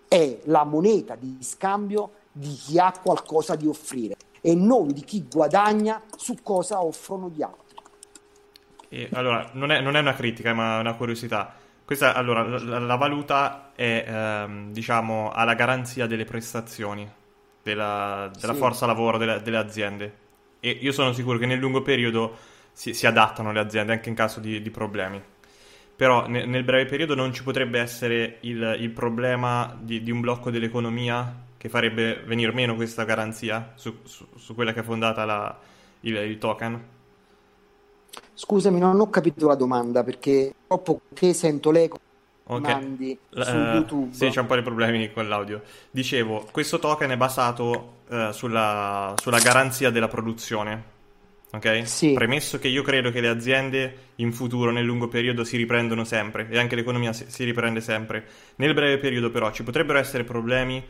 È 0.08 0.40
la 0.46 0.64
moneta 0.64 1.16
di 1.16 1.38
scambio 1.42 2.12
di 2.32 2.54
chi 2.54 2.80
ha 2.80 2.94
qualcosa 3.02 3.56
di 3.56 3.68
offrire 3.68 4.16
e 4.40 4.56
non 4.56 4.88
di 4.94 5.02
chi 5.02 5.26
guadagna 5.30 6.02
su 6.16 6.38
cosa 6.42 6.82
offrono 6.82 7.30
gli 7.30 7.42
altri. 7.42 7.76
E, 8.88 9.10
allora, 9.12 9.50
non 9.54 9.72
è, 9.72 9.82
non 9.82 9.98
è, 9.98 10.00
una 10.00 10.14
critica, 10.14 10.54
ma 10.54 10.80
una 10.80 10.96
curiosità. 10.96 11.54
Questa, 11.84 12.14
allora, 12.14 12.44
la, 12.44 12.80
la 12.80 12.96
valuta 12.96 13.72
è, 13.76 14.06
ehm, 14.08 14.72
diciamo, 14.72 15.32
ha 15.32 15.44
la 15.44 15.54
garanzia 15.54 16.08
delle 16.08 16.24
prestazioni 16.24 17.10
della, 17.62 18.32
della 18.40 18.54
sì. 18.54 18.60
forza 18.60 18.86
lavoro 18.86 19.18
delle, 19.18 19.42
delle, 19.42 19.58
aziende. 19.58 20.16
e 20.62 20.70
io 20.70 20.94
sono 20.94 21.12
sicuro 21.12 21.38
che 21.38 21.46
nel 21.46 21.60
lungo 21.60 21.82
periodo 21.82 22.38
si, 22.82 22.96
si 22.96 23.06
adattano 23.06 23.52
le 23.52 23.60
aziende 23.60 23.94
anche 23.94 24.10
in 24.10 24.16
caso 24.16 24.40
di, 24.40 24.60
di 24.60 24.72
problemi. 24.72 25.22
Però 25.96 26.28
ne, 26.28 26.46
nel 26.46 26.64
breve 26.64 26.90
periodo 26.90 27.14
non 27.14 27.32
ci 27.32 27.44
potrebbe 27.44 27.80
essere 27.80 28.38
il, 28.42 28.76
il 28.80 28.90
problema 28.90 29.78
di, 29.80 30.02
di, 30.02 30.10
un 30.10 30.20
blocco 30.20 30.50
dell'economia 30.50 31.44
che 31.58 31.70
farebbe 31.70 32.24
venire 32.26 32.52
meno 32.52 32.74
questa 32.74 33.04
garanzia 33.04 33.74
su, 33.76 34.00
su, 34.02 34.26
su 34.36 34.56
quella 34.56 34.74
che 34.74 34.80
è 34.80 34.84
fondata 34.84 35.26
la, 35.26 35.56
il, 36.00 36.16
il 36.16 36.40
token? 36.40 36.84
Scusami, 38.34 38.80
non 38.80 39.00
ho 39.00 39.12
capito 39.12 39.46
la 39.46 39.54
domanda 39.54 40.04
perché 40.04 40.52
troppo 40.66 41.02
che 41.14 41.36
sento 41.36 41.70
l'eco 41.70 42.00
okay. 42.46 42.74
mandi 42.74 43.16
uh, 43.30 43.42
su 43.44 43.56
YouTube. 43.58 44.12
Sì, 44.12 44.30
c'è 44.30 44.40
un 44.40 44.48
po' 44.48 44.56
di 44.56 44.64
problemi 44.64 45.14
con 45.14 45.28
l'audio. 45.28 45.62
Dicevo, 45.92 46.48
questo 46.52 46.80
token 46.80 47.12
è 47.12 47.18
basato 47.18 47.98
uh, 48.08 48.32
sulla, 48.32 49.14
sulla, 49.18 49.40
garanzia 49.40 49.92
della 49.92 50.08
produzione. 50.08 51.00
Ok? 51.54 51.88
Sì. 51.88 52.14
Premesso 52.14 52.60
che 52.60 52.68
io 52.68 52.82
credo 52.82 53.12
che 53.12 53.22
le 53.22 53.28
aziende 53.28 53.96
in 54.16 54.32
futuro, 54.32 54.72
nel 54.72 54.86
lungo 54.86 55.08
periodo, 55.08 55.44
si 55.44 55.58
riprendono 55.58 56.04
sempre 56.04 56.48
e 56.50 56.58
anche 56.58 56.76
l'economia 56.76 57.14
si, 57.14 57.44
riprende 57.44 57.82
sempre. 57.82 58.26
Nel 58.56 58.74
breve 58.74 59.00
periodo, 59.00 59.32
però, 59.32 59.52
ci 59.52 59.64
potrebbero 59.64 60.00
essere 60.00 60.24
problemi 60.24 60.84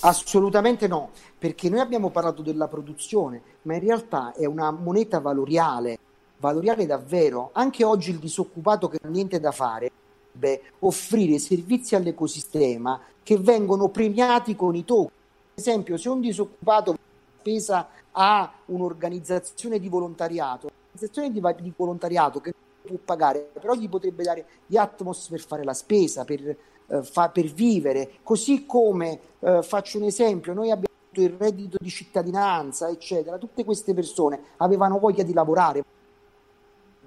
Assolutamente 0.00 0.86
no, 0.86 1.10
perché 1.38 1.70
noi 1.70 1.80
abbiamo 1.80 2.10
parlato 2.10 2.42
della 2.42 2.68
produzione, 2.68 3.40
ma 3.62 3.74
in 3.74 3.80
realtà 3.80 4.34
è 4.34 4.44
una 4.44 4.70
moneta 4.70 5.20
valoriale, 5.20 5.98
valoriale 6.36 6.84
davvero. 6.84 7.48
Anche 7.54 7.82
oggi 7.82 8.10
il 8.10 8.18
disoccupato 8.18 8.88
che 8.88 8.98
non 9.00 9.12
ha 9.12 9.14
niente 9.14 9.40
da 9.40 9.52
fare 9.52 9.90
dovrebbe 10.32 10.72
offrire 10.80 11.38
servizi 11.38 11.94
all'ecosistema 11.94 13.00
che 13.22 13.38
vengono 13.38 13.88
premiati 13.88 14.54
con 14.54 14.74
i 14.74 14.84
token. 14.84 15.14
Per 15.54 15.64
esempio, 15.64 15.96
se 15.96 16.08
un 16.10 16.20
disoccupato 16.20 16.96
spesa 17.38 17.88
a 18.18 18.50
un'organizzazione 18.66 19.78
di 19.78 19.88
volontariato, 19.88 20.68
un'organizzazione 20.68 21.30
di, 21.30 21.62
di 21.62 21.72
volontariato 21.76 22.40
che 22.40 22.54
può 22.82 22.96
pagare, 23.04 23.50
però 23.52 23.74
gli 23.74 23.88
potrebbe 23.88 24.22
dare 24.22 24.46
gli 24.66 24.76
Atmos 24.76 25.28
per 25.28 25.40
fare 25.40 25.64
la 25.64 25.74
spesa, 25.74 26.24
per, 26.24 26.56
eh, 26.86 27.02
fa, 27.02 27.28
per 27.28 27.46
vivere, 27.46 28.12
così 28.22 28.64
come 28.64 29.20
eh, 29.40 29.62
faccio 29.62 29.98
un 29.98 30.04
esempio, 30.04 30.54
noi 30.54 30.70
abbiamo 30.70 30.94
il 31.12 31.34
reddito 31.36 31.76
di 31.80 31.88
cittadinanza, 31.88 32.88
eccetera, 32.88 33.38
tutte 33.38 33.64
queste 33.64 33.94
persone 33.94 34.40
avevano 34.58 34.98
voglia 34.98 35.22
di 35.22 35.32
lavorare, 35.32 35.84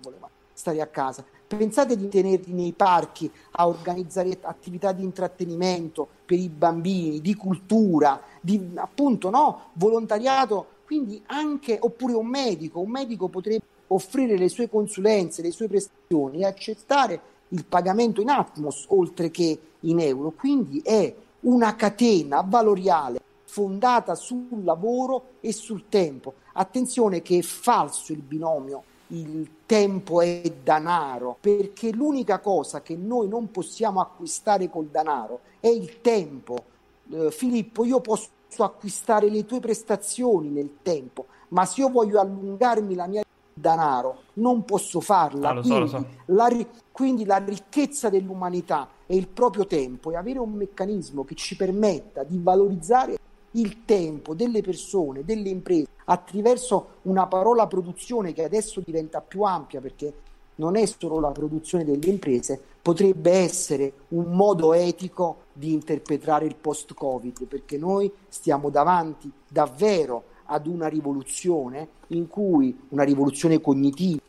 volevano 0.02 0.34
stare 0.54 0.82
a 0.82 0.88
casa. 0.88 1.24
Pensate 1.48 1.96
di 1.96 2.08
tenerli 2.10 2.54
nei 2.54 2.74
parchi 2.74 3.32
a 3.52 3.68
organizzare 3.68 4.38
attività 4.42 4.92
di 4.92 5.04
intrattenimento 5.04 6.08
per 6.26 6.38
i 6.38 6.50
bambini, 6.50 7.22
di 7.22 7.34
cultura, 7.34 8.22
di 8.40 8.72
appunto 8.76 9.32
no, 9.32 9.70
volontariato, 9.74 10.78
quindi 10.90 11.22
anche 11.28 11.78
oppure 11.80 12.14
un 12.14 12.26
medico, 12.26 12.80
un 12.80 12.90
medico 12.90 13.28
potrebbe 13.28 13.64
offrire 13.90 14.36
le 14.36 14.50
sue 14.50 14.68
consulenze, 14.68 15.44
le 15.44 15.52
sue 15.52 15.68
prestazioni 15.68 16.40
e 16.40 16.46
accettare 16.46 17.22
il 17.50 17.64
pagamento 17.66 18.22
in 18.22 18.30
Atmos 18.30 18.86
oltre 18.88 19.30
che 19.30 19.60
in 19.82 20.00
euro. 20.00 20.32
Quindi 20.32 20.82
è 20.84 21.14
una 21.42 21.76
catena 21.76 22.42
valoriale 22.44 23.22
fondata 23.44 24.16
sul 24.16 24.64
lavoro 24.64 25.34
e 25.42 25.54
sul 25.54 25.84
tempo. 25.90 26.34
Attenzione 26.54 27.22
che 27.22 27.38
è 27.38 27.44
falso 27.44 28.12
il 28.12 28.24
binomio 28.24 28.84
il 29.10 29.48
tempo 29.68 30.22
è 30.22 30.42
denaro, 30.64 31.38
perché 31.40 31.92
l'unica 31.92 32.40
cosa 32.40 32.82
che 32.82 32.96
noi 32.96 33.28
non 33.28 33.52
possiamo 33.52 34.02
acquistare 34.02 34.72
col 34.72 34.88
denaro 34.88 35.42
è 35.60 35.68
il 35.68 36.02
tempo. 36.02 36.64
Eh, 37.12 37.30
Filippo, 37.30 37.86
io 37.86 38.00
posso 38.00 38.38
acquistare 38.58 39.30
le 39.30 39.46
tue 39.46 39.60
prestazioni 39.60 40.50
nel 40.50 40.78
tempo, 40.82 41.28
ma 41.50 41.66
se 41.66 41.82
io 41.82 41.90
voglio 41.90 42.20
allungarmi 42.20 42.96
la 42.96 43.08
mia 43.08 43.24
denaro 43.54 44.22
non 44.34 44.64
posso 44.64 45.02
farla. 45.02 45.50
Ah, 45.50 45.62
quindi, 45.62 45.88
so, 45.88 45.98
so. 45.98 46.06
La, 46.26 46.50
quindi 46.92 47.26
la 47.26 47.38
ricchezza 47.38 48.10
dell'umanità 48.10 48.90
è 49.06 49.14
il 49.14 49.28
proprio 49.28 49.66
tempo 49.66 50.12
e 50.12 50.16
avere 50.16 50.40
un 50.40 50.52
meccanismo 50.52 51.24
che 51.24 51.36
ci 51.36 51.56
permetta 51.56 52.24
di 52.24 52.40
valorizzare 52.42 53.18
il 53.52 53.84
tempo 53.86 54.36
delle 54.36 54.62
persone, 54.62 55.24
delle 55.24 55.50
imprese, 55.50 55.88
attraverso 56.06 56.98
una 57.04 57.28
parola 57.28 57.68
produzione 57.68 58.34
che 58.34 58.44
adesso 58.44 58.82
diventa 58.84 59.22
più 59.22 59.42
ampia 59.42 59.82
perché 59.82 60.14
non 60.60 60.76
è 60.76 60.86
solo 60.86 61.20
la 61.20 61.32
produzione 61.32 61.84
delle 61.84 62.08
imprese, 62.08 62.62
potrebbe 62.82 63.32
essere 63.32 63.94
un 64.10 64.34
modo 64.34 64.74
etico 64.74 65.44
di 65.54 65.74
interpretare 65.74 66.46
il 66.46 66.56
post-Covid, 66.56 67.46
perché 67.46 67.78
noi 67.78 68.12
stiamo 68.28 68.70
davanti 68.70 69.32
davvero 69.48 70.24
ad 70.46 70.68
una 70.68 70.88
rivoluzione 70.88 71.88
in 72.08 72.28
cui 72.28 72.78
una 72.90 73.04
rivoluzione 73.04 73.62
cognitiva, 73.62 74.22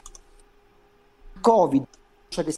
Covid, 1.41 1.87
cioè 2.29 2.45
che 2.45 2.55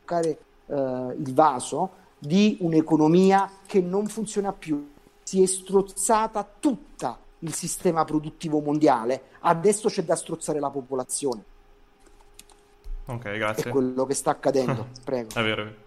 toccare 0.00 0.38
eh, 0.66 0.74
il 1.18 1.32
vaso 1.32 2.02
di 2.18 2.58
un'economia 2.60 3.50
che 3.66 3.80
non 3.80 4.06
funziona 4.06 4.52
più, 4.52 4.92
si 5.22 5.42
è 5.42 5.46
strozzata 5.46 6.46
tutta 6.60 7.18
il 7.40 7.54
sistema 7.54 8.04
produttivo 8.04 8.60
mondiale, 8.60 9.22
adesso 9.40 9.88
c'è 9.88 10.04
da 10.04 10.16
strozzare 10.16 10.60
la 10.60 10.70
popolazione. 10.70 11.52
Ok, 13.06 13.36
grazie. 13.36 13.70
È 13.70 13.72
quello 13.72 14.06
che 14.06 14.14
sta 14.14 14.30
accadendo, 14.30 14.88
prego. 15.04 15.28
È 15.28 15.42
vero. 15.42 15.62
è 15.62 15.64
vero. 15.64 15.82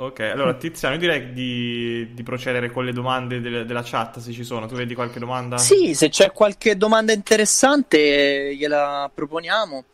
Ok, 0.00 0.20
allora 0.20 0.54
Tiziano, 0.54 0.94
io 0.94 1.00
direi 1.00 1.32
di, 1.32 2.10
di 2.14 2.22
procedere 2.22 2.70
con 2.70 2.84
le 2.84 2.92
domande 2.92 3.40
del- 3.40 3.66
della 3.66 3.82
chat, 3.84 4.20
se 4.20 4.30
ci 4.30 4.44
sono. 4.44 4.66
Tu 4.66 4.76
vedi 4.76 4.94
qualche 4.94 5.18
domanda? 5.18 5.56
Sì, 5.58 5.92
se 5.94 6.08
c'è 6.08 6.30
qualche 6.30 6.76
domanda 6.76 7.12
interessante 7.12 8.54
gliela 8.54 9.10
proponiamo, 9.12 9.84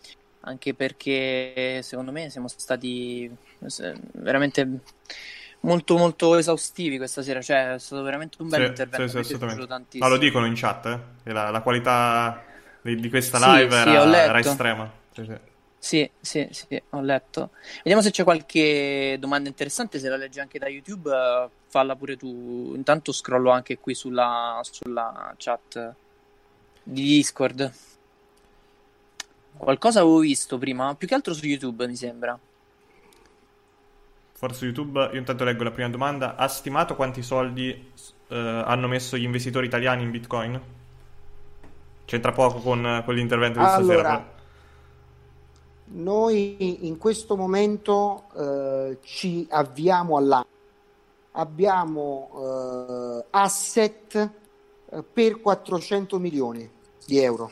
anche 0.41 0.75
perché 0.75 1.81
secondo 1.83 2.13
me 2.13 2.29
siamo 2.29 2.49
stati 2.49 3.31
veramente 4.13 4.69
molto 5.61 5.97
molto 5.97 6.37
esaustivi 6.37 6.99
questa 6.99 7.23
sera, 7.23 7.41
cioè 7.41 7.75
è 7.75 7.79
stato 7.79 8.03
veramente 8.03 8.37
un 8.43 8.49
bel 8.51 8.61
Sì, 8.61 8.67
intervento, 8.67 9.23
sì, 9.23 9.39
sì. 9.39 9.99
Ma 9.99 10.09
lo 10.09 10.19
dicono 10.19 10.45
in 10.45 10.55
chat, 10.55 10.87
eh? 11.25 11.33
la, 11.33 11.49
la 11.49 11.61
qualità 11.63 12.43
di, 12.83 12.97
di 12.97 13.09
questa 13.09 13.39
live 13.39 13.75
sì, 13.75 13.89
era, 13.89 14.25
era 14.25 14.39
estrema. 14.41 14.93
Sì, 15.79 16.11
sì. 16.21 16.49
Sì, 16.51 16.83
ho 16.91 17.01
letto. 17.03 17.51
Vediamo 17.79 18.01
se 18.01 18.11
c'è 18.11 18.25
qualche 18.25 19.17
domanda 19.21 19.49
interessante, 19.49 19.99
se 19.99 20.09
la 20.09 20.17
leggi 20.17 20.41
anche 20.41 20.59
da 20.59 20.67
YouTube, 20.67 21.11
eh, 21.11 21.49
falla 21.67 21.95
pure 21.95 22.17
tu. 22.17 22.73
Intanto 22.75 23.13
scrollo 23.13 23.51
anche 23.51 23.79
qui 23.79 23.95
sulla, 23.95 24.61
sulla 24.63 25.35
chat 25.37 25.95
di 26.83 27.03
Discord. 27.03 27.73
Qualcosa 29.57 30.01
avevo 30.01 30.19
visto 30.19 30.59
prima, 30.59 30.95
più 30.95 31.07
che 31.07 31.15
altro 31.15 31.33
su 31.33 31.47
YouTube, 31.47 31.87
mi 31.87 31.97
sembra. 31.97 32.39
Forse 34.33 34.59
su 34.59 34.65
YouTube, 34.65 35.11
io 35.13 35.19
intanto 35.19 35.45
leggo 35.45 35.63
la 35.63 35.71
prima 35.71 35.89
domanda. 35.91 36.35
Ha 36.37 36.49
stimato 36.49 36.97
quanti 36.97 37.23
soldi 37.23 37.93
eh, 38.29 38.37
hanno 38.37 38.89
messo 38.89 39.17
gli 39.17 39.23
investitori 39.23 39.67
italiani 39.67 40.03
in 40.03 40.11
Bitcoin? 40.11 40.61
C'entra 42.05 42.33
poco 42.33 42.59
con, 42.59 43.03
con 43.05 43.15
l'intervento 43.15 43.59
di 43.59 43.65
stasera. 43.65 43.93
Allora, 43.93 44.19
però. 44.19 44.34
Noi 45.87 46.87
in 46.87 46.97
questo 46.99 47.37
momento 47.37 48.25
eh, 48.37 48.99
ci 49.03 49.47
avviamo 49.51 50.17
all'anno. 50.17 50.47
Abbiamo 51.33 52.31
eh, 52.37 53.25
asset 53.31 54.31
eh, 54.91 55.03
per 55.03 55.41
400 55.41 56.19
milioni 56.19 56.69
di 57.05 57.19
euro 57.19 57.51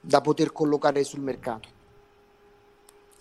da 0.00 0.20
poter 0.20 0.52
collocare 0.52 1.04
sul 1.04 1.20
mercato 1.20 1.68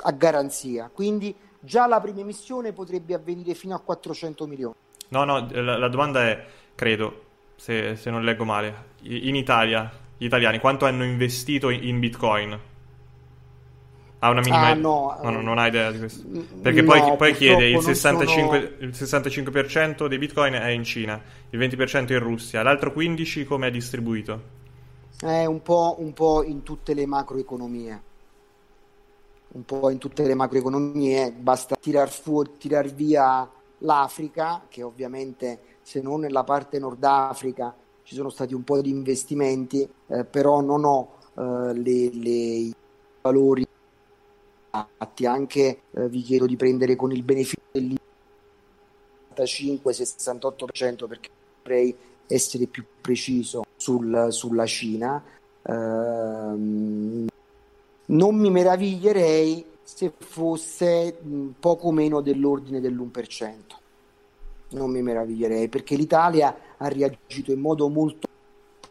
a 0.02 0.11
garanzia. 0.11 0.90
Quindi 0.94 1.36
già 1.60 1.88
la 1.88 1.99
prima 1.99 2.22
emissione 2.22 2.73
potrebbe 2.73 3.14
avvenire 3.14 3.53
fino 3.53 3.76
a 3.76 3.80
400 3.80 4.48
milioni. 4.48 4.76
No, 5.10 5.23
no, 5.23 5.48
la, 5.52 5.77
la 5.77 5.88
domanda 5.88 6.23
è, 6.23 6.45
credo, 6.76 7.23
se, 7.56 7.95
se 7.95 8.10
non 8.10 8.23
leggo 8.23 8.45
male, 8.45 8.88
in 9.02 9.36
Italia, 9.36 9.91
gli 10.18 10.26
italiani 10.26 10.60
quanto 10.60 10.86
hanno 10.86 11.03
investito 11.03 11.69
in, 11.69 11.88
in 11.88 11.99
Bitcoin? 11.99 12.60
Ha 14.20 14.30
una 14.30 14.41
minima 14.41 14.68
Ah, 14.68 14.72
idea? 14.72 14.76
no, 14.76 15.18
no, 15.22 15.30
no, 15.32 15.40
eh, 15.40 15.41
non 15.41 15.58
ha 15.58 15.68
idea 15.68 15.91
di 15.91 15.98
questo. 16.00 16.24
Perché 16.62 16.84
no, 16.84 16.84
poi, 16.84 17.16
poi 17.16 17.34
chiede 17.34 17.68
il 17.68 17.80
purtroppo 17.82 18.22
non 18.22 18.70
65%, 18.76 18.76
il 18.80 18.94
65% 18.94 20.08
dei 20.08 20.18
Bitcoin 20.18 20.54
è 20.54 20.68
in 20.70 20.84
Cina, 20.84 21.22
il 21.50 21.60
20% 21.60 22.12
in 22.14 22.20
Russia, 22.20 22.62
l'altro 22.64 22.91
15% 22.91 23.46
come 23.46 23.68
è 23.68 23.72
distribuito? 23.72 24.58
È 25.20 25.46
un 25.46 25.62
po', 25.62 25.98
un 26.00 26.14
po' 26.14 26.44
in 26.44 26.64
tutte 26.64 26.96
le 26.96 27.06
macroeconomie. 27.06 28.04
Un 29.52 29.66
po' 29.66 29.90
in 29.90 29.98
tutte 29.98 30.24
le 30.28 30.36
macroeconomie, 30.36 31.32
basta 31.32 31.76
tirar 31.76 32.10
fuori, 32.12 32.52
tirar 32.58 32.88
via 32.94 33.50
l'Africa, 33.80 34.68
che 34.70 34.84
ovviamente 34.84 35.78
se 35.82 36.02
non 36.02 36.20
nella 36.20 36.44
parte 36.44 36.78
Nord 36.78 37.04
Africa 37.04 37.76
ci 38.04 38.14
sono 38.14 38.30
stati 38.30 38.54
un 38.54 38.64
po' 38.64 38.80
di 38.82 38.91
investimenti, 38.91 39.88
eh, 40.08 40.24
però 40.26 40.62
non 40.62 40.84
ho 40.86 41.18
eh, 41.36 41.74
le- 41.74 42.10
le- 42.14 42.30
i 42.30 42.76
valori 43.22 43.66
atti. 44.72 45.26
Anche 45.26 45.82
eh, 45.91 46.10
vi 46.10 46.22
chiedo 46.22 46.46
di 46.46 46.56
prendere 46.56 46.96
con 46.96 47.12
il 47.12 47.24
beneficio 47.24 47.62
del 47.72 47.98
65-68% 49.36 51.08
perché 51.08 51.30
dovrei 51.62 51.96
essere 52.28 52.66
più 52.68 52.84
preciso 53.02 53.64
sul- 53.76 54.28
sulla 54.30 54.66
Cina. 54.66 55.24
Ehm, 55.64 57.28
non 58.06 58.36
mi 58.36 58.50
meraviglierei 58.50 59.66
se 59.84 60.12
fosse 60.18 61.20
mh, 61.22 61.48
poco 61.60 61.91
meno 61.91 62.22
dell'ordine 62.22 62.80
dell'1%. 62.80 63.78
Non 64.72 64.91
mi 64.91 65.02
meraviglierei 65.02 65.68
perché 65.68 65.96
l'Italia 65.96 66.56
ha 66.78 66.88
reagito 66.88 67.52
in 67.52 67.60
modo 67.60 67.88
molto 67.90 68.28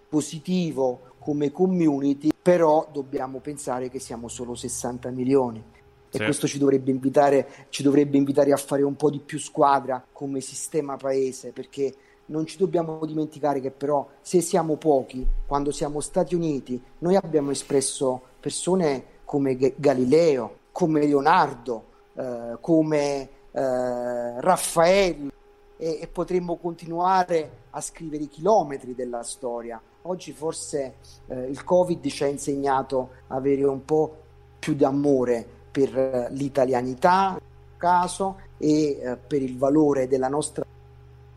positivo 0.09 1.08
come 1.29 1.53
community, 1.53 2.31
però 2.41 2.89
dobbiamo 2.91 3.41
pensare 3.41 3.91
che 3.91 3.99
siamo 3.99 4.29
solo 4.29 4.55
60 4.55 5.11
milioni 5.11 5.59
e 5.59 6.17
Sì. 6.17 6.25
questo 6.25 6.47
ci 6.47 6.57
dovrebbe, 6.57 6.91
invitare, 6.91 7.67
ci 7.69 7.83
dovrebbe 7.83 8.17
invitare 8.17 8.51
a 8.51 8.57
fare 8.57 8.83
un 8.83 8.97
po' 8.97 9.11
di 9.11 9.19
più 9.19 9.39
squadra 9.39 10.03
come 10.11 10.41
sistema 10.41 10.97
paese 10.97 11.53
perché 11.53 11.95
non 12.27 12.47
ci 12.47 12.57
dobbiamo 12.57 13.05
dimenticare 13.05 13.61
che 13.61 13.71
però 13.71 14.09
se 14.23 14.41
siamo 14.41 14.77
pochi, 14.77 15.27
quando 15.47 15.71
siamo 15.71 16.01
Stati 16.01 16.35
Uniti, 16.35 16.81
noi 17.01 17.17
abbiamo 17.17 17.51
espresso 17.51 18.23
persone 18.41 19.05
come 19.27 19.55
Ga- 19.55 19.73
Galileo, 19.77 20.61
come 20.73 21.01
Leonardo, 21.01 21.85
eh, 22.15 22.57
come 22.59 23.29
eh, 23.53 24.41
Raffaello 24.41 25.37
e, 25.79 26.01
e 26.03 26.09
potremmo 26.09 26.57
continuare 26.57 27.67
a 27.71 27.81
scrivere 27.81 28.25
i 28.25 28.29
chilometri 28.29 28.95
della 28.95 29.23
storia. 29.23 29.81
Oggi 30.03 30.33
forse 30.33 30.97
eh, 31.29 31.45
il 31.45 31.65
Covid 31.65 32.07
ci 32.09 32.25
ha 32.25 32.27
insegnato 32.27 33.11
a 33.29 33.37
avere 33.37 33.65
un 33.65 33.85
po' 33.85 34.17
più 34.59 34.75
d'amore 34.75 35.47
per 35.71 35.97
eh, 35.97 36.29
l'italianità, 36.33 37.41
caso, 37.77 38.41
e 38.59 38.99
eh, 39.01 39.17
per 39.17 39.41
il 39.41 39.57
valore 39.57 40.09
della 40.09 40.29
nostra 40.29 40.65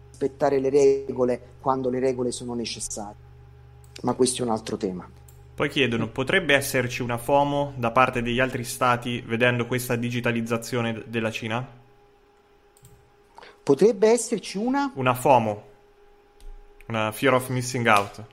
rispettare 0.10 0.60
le 0.60 0.70
regole 0.70 1.42
quando 1.62 1.90
le 1.90 2.00
regole 2.00 2.32
sono 2.32 2.54
necessarie. 2.54 3.30
Ma 4.02 4.14
questo 4.14 4.42
è 4.42 4.46
un 4.46 4.52
altro 4.52 4.78
tema. 4.78 5.08
Poi 5.54 5.70
chiedono, 5.70 6.08
potrebbe 6.10 6.56
esserci 6.56 7.04
una 7.04 7.18
FOMO 7.18 7.74
da 7.76 7.92
parte 7.92 8.24
degli 8.24 8.40
altri 8.40 8.64
stati 8.64 9.22
vedendo 9.22 9.68
questa 9.68 9.96
digitalizzazione 9.96 11.04
della 11.06 11.30
Cina? 11.30 11.81
Potrebbe 13.72 14.10
esserci 14.10 14.58
una? 14.58 14.92
Una 14.96 15.14
FOMO, 15.14 15.64
una 16.88 17.10
Fear 17.14 17.36
of 17.36 17.48
Missing 17.48 17.88
Out. 17.88 18.26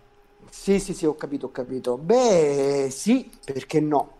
Sì, 0.51 0.81
sì, 0.81 0.93
sì, 0.95 1.07
ho 1.07 1.15
capito, 1.15 1.47
ho 1.47 1.51
capito. 1.53 1.97
Beh, 1.97 2.89
sì, 2.91 3.31
perché 3.45 3.79
no? 3.79 4.11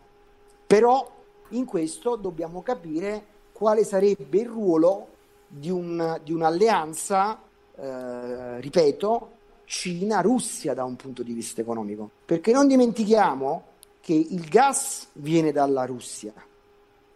Però 0.65 1.11
in 1.49 1.65
questo 1.65 2.15
dobbiamo 2.15 2.63
capire 2.63 3.25
quale 3.51 3.83
sarebbe 3.83 4.39
il 4.39 4.47
ruolo 4.47 5.09
di, 5.49 5.71
un- 5.71 6.21
di 6.23 6.33
un'alleanza, 6.33 7.43
eh, 7.75 8.61
ripeto, 8.61 9.31
Cina-Russia 9.65 10.73
da 10.73 10.85
un 10.85 10.95
punto 10.95 11.25
di 11.25 11.33
vista 11.33 11.63
economico. 11.63 12.09
Perché 12.25 12.53
non 12.53 12.69
dimentichiamo 12.69 13.65
che 14.01 14.15
il 14.15 14.49
gas 14.49 15.09
viene 15.15 15.51
dalla 15.51 15.85
Russia 15.85 16.33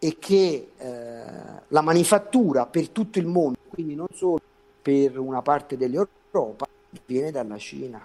e 0.05 0.17
che 0.19 0.71
eh, 0.77 1.23
la 1.69 1.81
manifattura 1.81 2.67
per 2.67 2.89
tutto 2.89 3.21
il 3.21 3.27
mondo, 3.29 3.59
quindi 3.69 3.95
non 3.95 4.09
solo 4.13 4.41
per 4.83 5.17
una 5.17 5.43
parte 5.43 5.77
dell'Europa, 5.77 6.67
viene 7.07 7.31
dalla 7.31 7.57
Cina. 7.57 8.05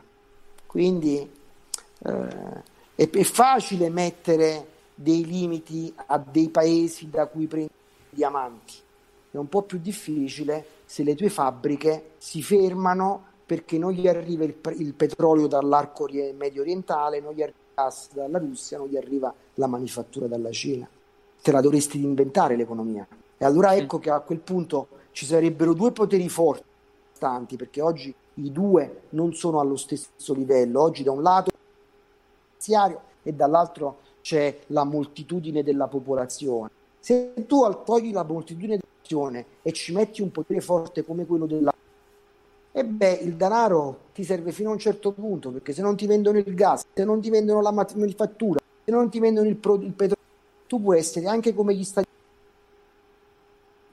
Quindi 0.67 1.17
eh, 1.17 2.63
è, 2.93 3.09
è 3.09 3.23
facile 3.23 3.89
mettere 3.89 4.67
dei 4.93 5.25
limiti 5.25 5.91
a 5.95 6.19
dei 6.19 6.49
paesi 6.49 7.09
da 7.09 7.25
cui 7.25 7.47
prendi 7.47 7.71
diamanti. 8.11 8.75
È 9.31 9.37
un 9.37 9.49
po' 9.49 9.63
più 9.63 9.79
difficile 9.79 10.65
se 10.85 11.01
le 11.01 11.15
tue 11.15 11.29
fabbriche 11.29 12.11
si 12.19 12.43
fermano 12.43 13.23
perché 13.43 13.79
non 13.79 13.91
gli 13.91 14.07
arriva 14.07 14.43
il, 14.43 14.55
il 14.77 14.93
petrolio 14.93 15.47
dall'arco 15.47 16.07
medio 16.37 16.61
orientale, 16.61 17.21
non 17.21 17.33
gli 17.33 17.41
arriva 17.41 17.57
il 17.57 17.73
gas 17.73 18.09
dalla 18.13 18.37
Russia, 18.37 18.77
non 18.77 18.87
gli 18.87 18.97
arriva 18.97 19.33
la 19.55 19.65
manifattura 19.65 20.27
dalla 20.27 20.51
Cina. 20.51 20.87
Te 21.41 21.51
la 21.51 21.61
dovresti 21.61 22.01
inventare 22.01 22.55
l'economia. 22.55 23.07
E 23.37 23.45
allora 23.45 23.75
ecco 23.75 23.99
che 23.99 24.09
a 24.09 24.19
quel 24.19 24.39
punto 24.39 24.87
ci 25.11 25.25
sarebbero 25.25 25.73
due 25.73 25.91
poteri 25.91 26.27
forti, 26.29 26.65
perché 27.55 27.81
oggi 27.81 28.13
i 28.35 28.51
due 28.51 29.03
non 29.09 29.33
sono 29.33 29.59
allo 29.59 29.75
stesso 29.75 30.33
livello. 30.33 30.81
Oggi 30.81 31.03
da 31.03 31.11
un 31.11 31.21
lato 31.21 31.51
finanziario 32.45 33.01
e 33.23 33.33
dall'altro 33.33 33.99
c'è 34.21 34.59
la 34.67 34.83
moltitudine 34.83 35.63
della 35.63 35.87
popolazione. 35.87 36.69
Se 36.99 37.33
tu 37.47 37.61
togli 37.83 38.11
la 38.11 38.23
moltitudine 38.23 38.77
della 38.77 38.83
popolazione 38.99 39.45
e 39.61 39.71
ci 39.71 39.93
metti 39.93 40.21
un 40.21 40.31
potere 40.31 40.61
forte 40.61 41.03
come 41.03 41.25
quello 41.25 41.45
della 41.45 41.71
e 42.77 42.85
beh, 42.85 43.21
il 43.23 43.33
denaro 43.33 44.01
ti 44.13 44.23
serve 44.23 44.51
fino 44.51 44.69
a 44.69 44.73
un 44.73 44.77
certo 44.77 45.11
punto, 45.11 45.49
perché 45.49 45.73
se 45.73 45.81
non 45.81 45.95
ti 45.95 46.05
vendono 46.05 46.37
il 46.37 46.53
gas, 46.53 46.83
se 46.93 47.03
non 47.03 47.19
ti 47.19 47.31
vendono 47.31 47.59
la 47.59 47.71
manifattura, 47.71 48.59
se 48.85 48.91
non 48.91 49.09
ti 49.09 49.19
vendono 49.19 49.47
il, 49.47 49.55
pro- 49.55 49.81
il 49.81 49.93
petrolio, 49.93 50.16
tu 50.67 50.81
puoi 50.81 50.99
essere 50.99 51.27
anche 51.27 51.53
come 51.53 51.73
gli 51.73 51.83
Stati 51.83 52.07
Uniti. 52.07 52.25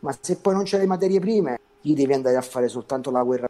Ma 0.00 0.16
se 0.20 0.36
poi 0.36 0.54
non 0.54 0.64
c'è 0.64 0.78
le 0.78 0.86
materie 0.86 1.20
prime, 1.20 1.58
gli 1.80 1.94
devi 1.94 2.12
andare 2.12 2.36
a 2.36 2.42
fare 2.42 2.68
soltanto 2.68 3.10
la 3.10 3.22
guerra. 3.22 3.48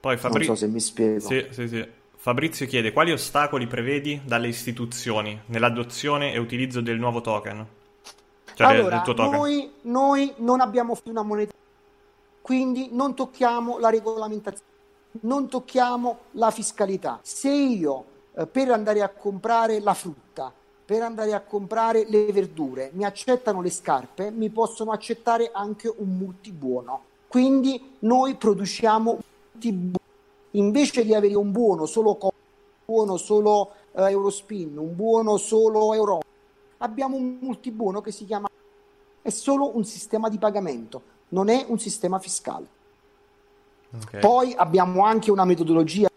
Poi 0.00 0.14
Non 0.14 0.22
Fabri- 0.22 0.44
so 0.44 0.54
se 0.54 0.66
mi 0.66 0.80
spiego. 0.80 1.20
Sì, 1.20 1.46
sì, 1.50 1.68
sì. 1.68 1.86
Fabrizio 2.16 2.66
chiede 2.66 2.92
quali 2.92 3.12
ostacoli 3.12 3.66
prevedi 3.66 4.20
dalle 4.24 4.48
istituzioni 4.48 5.40
nell'adozione 5.46 6.32
e 6.32 6.38
utilizzo 6.38 6.80
del 6.80 6.98
nuovo 6.98 7.20
token? 7.20 7.66
Cioè 8.54 8.66
allora, 8.66 8.96
del 8.96 9.04
tuo 9.04 9.14
token. 9.14 9.38
noi, 9.38 9.72
noi 9.82 10.32
non 10.36 10.60
abbiamo 10.60 10.94
più 10.94 11.10
una 11.10 11.22
moneta, 11.22 11.54
quindi 12.42 12.88
non 12.92 13.14
tocchiamo 13.14 13.78
la 13.78 13.88
regolamentazione, 13.88 14.68
non 15.22 15.48
tocchiamo 15.48 16.18
la 16.32 16.50
fiscalità. 16.50 17.20
Se 17.22 17.50
io 17.50 18.04
eh, 18.40 18.46
per 18.46 18.70
andare 18.70 19.02
a 19.02 19.10
comprare 19.10 19.80
la 19.80 19.92
frutta, 19.92 20.52
per 20.84 21.02
andare 21.02 21.34
a 21.34 21.42
comprare 21.42 22.06
le 22.08 22.32
verdure, 22.32 22.90
mi 22.94 23.04
accettano 23.04 23.60
le 23.60 23.70
scarpe, 23.70 24.30
mi 24.30 24.48
possono 24.48 24.92
accettare 24.92 25.50
anche 25.52 25.92
un 25.94 26.16
multibuono. 26.16 27.04
Quindi 27.28 27.96
noi 28.00 28.34
produciamo 28.36 29.18
multibuoni. 29.52 29.98
Invece 30.52 31.04
di 31.04 31.14
avere 31.14 31.34
un 31.34 31.52
buono 31.52 31.86
solo 31.86 32.16
co- 32.16 32.32
un 32.32 32.94
buono 32.96 33.16
solo 33.18 33.72
eh, 33.92 34.10
Eurospin, 34.10 34.76
un 34.78 34.96
buono 34.96 35.36
solo 35.36 35.94
Europa, 35.94 36.26
abbiamo 36.78 37.16
un 37.16 37.38
multibuono 37.40 38.00
che 38.00 38.10
si 38.10 38.24
chiama 38.24 38.48
è 39.22 39.28
solo 39.28 39.76
un 39.76 39.84
sistema 39.84 40.28
di 40.28 40.38
pagamento, 40.38 41.02
non 41.28 41.50
è 41.50 41.66
un 41.68 41.78
sistema 41.78 42.18
fiscale. 42.18 42.66
Ok. 43.92 44.18
Poi 44.18 44.54
abbiamo 44.56 45.04
anche 45.04 45.30
una 45.30 45.44
metodologia 45.44 46.09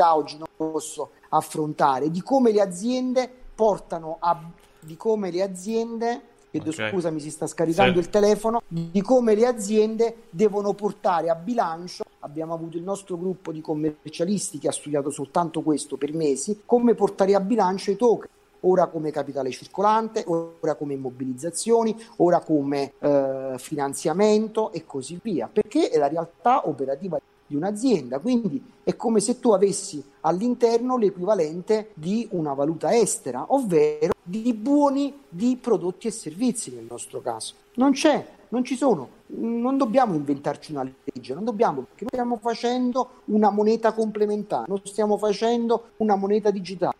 oggi 0.00 0.36
non 0.38 0.46
posso 0.56 1.10
affrontare 1.30 2.10
di 2.10 2.22
come 2.22 2.52
le 2.52 2.60
aziende 2.60 3.30
portano 3.54 4.16
a 4.20 4.40
di 4.78 4.96
come 4.96 5.30
le 5.30 5.42
aziende 5.42 6.20
chiedo 6.50 6.70
Ok. 6.70 6.90
scusa 6.90 7.10
mi 7.10 7.20
si 7.20 7.30
sta 7.30 7.46
scaricando 7.46 7.94
Sì. 8.00 8.06
il 8.06 8.10
telefono 8.10 8.62
di 8.66 9.00
come 9.00 9.34
le 9.34 9.46
aziende 9.46 10.24
devono 10.30 10.74
portare 10.74 11.30
a 11.30 11.34
bilancio 11.34 12.02
abbiamo 12.20 12.52
avuto 12.54 12.76
il 12.76 12.82
nostro 12.82 13.16
gruppo 13.16 13.52
di 13.52 13.60
commercialisti 13.60 14.58
che 14.58 14.68
ha 14.68 14.72
studiato 14.72 15.10
soltanto 15.10 15.62
questo 15.62 15.96
per 15.96 16.12
mesi 16.14 16.62
come 16.66 16.94
portare 16.94 17.34
a 17.34 17.40
bilancio 17.40 17.90
i 17.90 17.96
token 17.96 18.28
ora 18.64 18.86
come 18.86 19.10
capitale 19.10 19.50
circolante, 19.50 20.22
ora 20.28 20.76
come 20.76 20.94
immobilizzazioni, 20.94 21.96
ora 22.18 22.38
come 22.38 22.92
eh, 23.00 23.54
finanziamento 23.58 24.70
e 24.70 24.84
così 24.86 25.18
via, 25.20 25.50
perché 25.52 25.88
è 25.88 25.98
la 25.98 26.06
realtà 26.06 26.68
operativa 26.68 27.18
di 27.52 27.56
un'azienda, 27.56 28.18
quindi 28.18 28.62
è 28.82 28.96
come 28.96 29.20
se 29.20 29.38
tu 29.38 29.52
avessi 29.52 30.02
all'interno 30.20 30.96
l'equivalente 30.96 31.90
di 31.94 32.26
una 32.30 32.54
valuta 32.54 32.96
estera, 32.96 33.44
ovvero 33.48 34.14
di 34.22 34.54
buoni 34.54 35.20
di 35.28 35.58
prodotti 35.60 36.06
e 36.06 36.10
servizi 36.10 36.74
nel 36.74 36.86
nostro 36.88 37.20
caso. 37.20 37.54
Non 37.74 37.92
c'è, 37.92 38.26
non 38.48 38.64
ci 38.64 38.74
sono, 38.74 39.08
non 39.26 39.76
dobbiamo 39.76 40.14
inventarci 40.14 40.72
una 40.72 40.90
legge, 41.04 41.34
non 41.34 41.44
dobbiamo, 41.44 41.82
perché 41.82 42.04
noi 42.04 42.10
stiamo 42.12 42.38
facendo 42.38 43.08
una 43.26 43.50
moneta 43.50 43.92
complementare, 43.92 44.64
non 44.68 44.80
stiamo 44.84 45.16
facendo 45.18 45.90
una 45.98 46.16
moneta 46.16 46.50
digitale. 46.50 46.96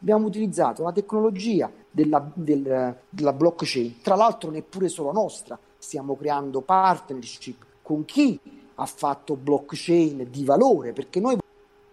Abbiamo 0.00 0.26
utilizzato 0.26 0.82
la 0.82 0.92
tecnologia 0.92 1.70
della, 1.90 2.30
del- 2.34 2.96
della 3.08 3.32
blockchain, 3.32 4.00
tra 4.02 4.16
l'altro 4.16 4.50
neppure 4.50 4.88
solo 4.88 5.12
nostra, 5.12 5.58
stiamo 5.78 6.16
creando 6.16 6.60
partnership 6.60 7.64
con 7.82 8.04
chi 8.04 8.38
ha 8.74 8.86
fatto 8.86 9.36
blockchain 9.36 10.26
di 10.30 10.44
valore, 10.44 10.92
perché 10.92 11.20
noi 11.20 11.38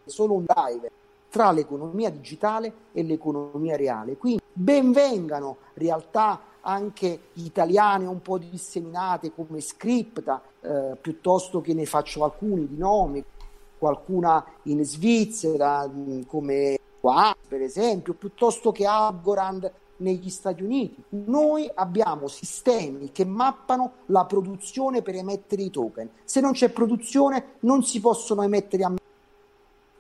solo 0.05 0.33
un 0.33 0.45
driver 0.45 0.91
tra 1.29 1.51
l'economia 1.51 2.09
digitale 2.09 2.73
e 2.91 3.03
l'economia 3.03 3.77
reale. 3.77 4.17
Quindi 4.17 4.41
benvengano 4.51 5.57
realtà 5.75 6.39
anche 6.61 7.19
italiane 7.33 8.05
un 8.05 8.21
po' 8.21 8.37
disseminate 8.37 9.33
come 9.33 9.61
Scripta, 9.61 10.41
eh, 10.59 10.97
piuttosto 10.99 11.61
che 11.61 11.73
ne 11.73 11.85
faccio 11.85 12.23
alcuni 12.23 12.67
di 12.67 12.77
nomi, 12.77 13.23
qualcuna 13.77 14.45
in 14.63 14.83
Svizzera 14.83 15.87
mh, 15.87 16.25
come 16.27 16.77
qua 16.99 17.35
per 17.47 17.61
esempio, 17.61 18.13
piuttosto 18.13 18.71
che 18.71 18.85
Algorand 18.85 19.71
negli 20.01 20.29
Stati 20.29 20.61
Uniti. 20.61 21.01
Noi 21.09 21.69
abbiamo 21.73 22.27
sistemi 22.27 23.11
che 23.11 23.25
mappano 23.25 23.93
la 24.07 24.25
produzione 24.25 25.01
per 25.01 25.15
emettere 25.15 25.63
i 25.63 25.69
token. 25.69 26.09
Se 26.23 26.41
non 26.41 26.51
c'è 26.51 26.69
produzione 26.69 27.55
non 27.61 27.83
si 27.83 27.99
possono 27.99 28.43
emettere 28.43 28.83
a 28.83 28.93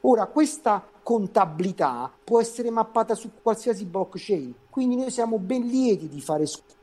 Ora, 0.03 0.25
questa 0.25 0.83
contabilità 1.03 2.11
può 2.23 2.41
essere 2.41 2.71
mappata 2.71 3.13
su 3.13 3.33
qualsiasi 3.39 3.85
blockchain, 3.85 4.55
quindi 4.69 4.95
noi 4.95 5.11
siamo 5.11 5.37
ben 5.37 5.61
lieti 5.67 6.07
di 6.07 6.19
fare 6.21 6.47
scuola. 6.47 6.79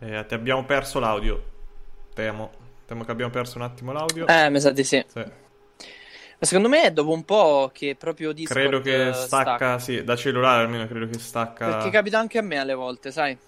Eh, 0.00 0.26
ti 0.26 0.34
abbiamo 0.34 0.64
perso 0.64 0.98
l'audio. 0.98 1.50
Temo. 2.12 2.50
Temo 2.86 3.04
che 3.04 3.10
abbiamo 3.12 3.30
perso 3.30 3.58
un 3.58 3.64
attimo 3.64 3.92
l'audio. 3.92 4.26
Eh, 4.26 4.50
mi 4.50 4.60
sa 4.60 4.70
di 4.72 4.82
sì. 4.82 5.04
Sì. 5.06 5.24
Ma 6.42 6.48
secondo 6.48 6.68
me 6.68 6.82
è 6.82 6.90
dopo 6.90 7.12
un 7.12 7.24
po' 7.24 7.70
che 7.72 7.94
proprio 7.94 8.32
Discord 8.32 8.58
Credo 8.58 8.80
che 8.80 9.10
eh, 9.10 9.12
stacca, 9.12 9.78
sì, 9.78 10.02
da 10.02 10.16
cellulare 10.16 10.64
almeno 10.64 10.88
credo 10.88 11.06
che 11.06 11.20
stacca. 11.20 11.68
Perché 11.68 11.90
capita 11.90 12.18
anche 12.18 12.38
a 12.38 12.42
me 12.42 12.58
alle 12.58 12.74
volte, 12.74 13.12
sai? 13.12 13.38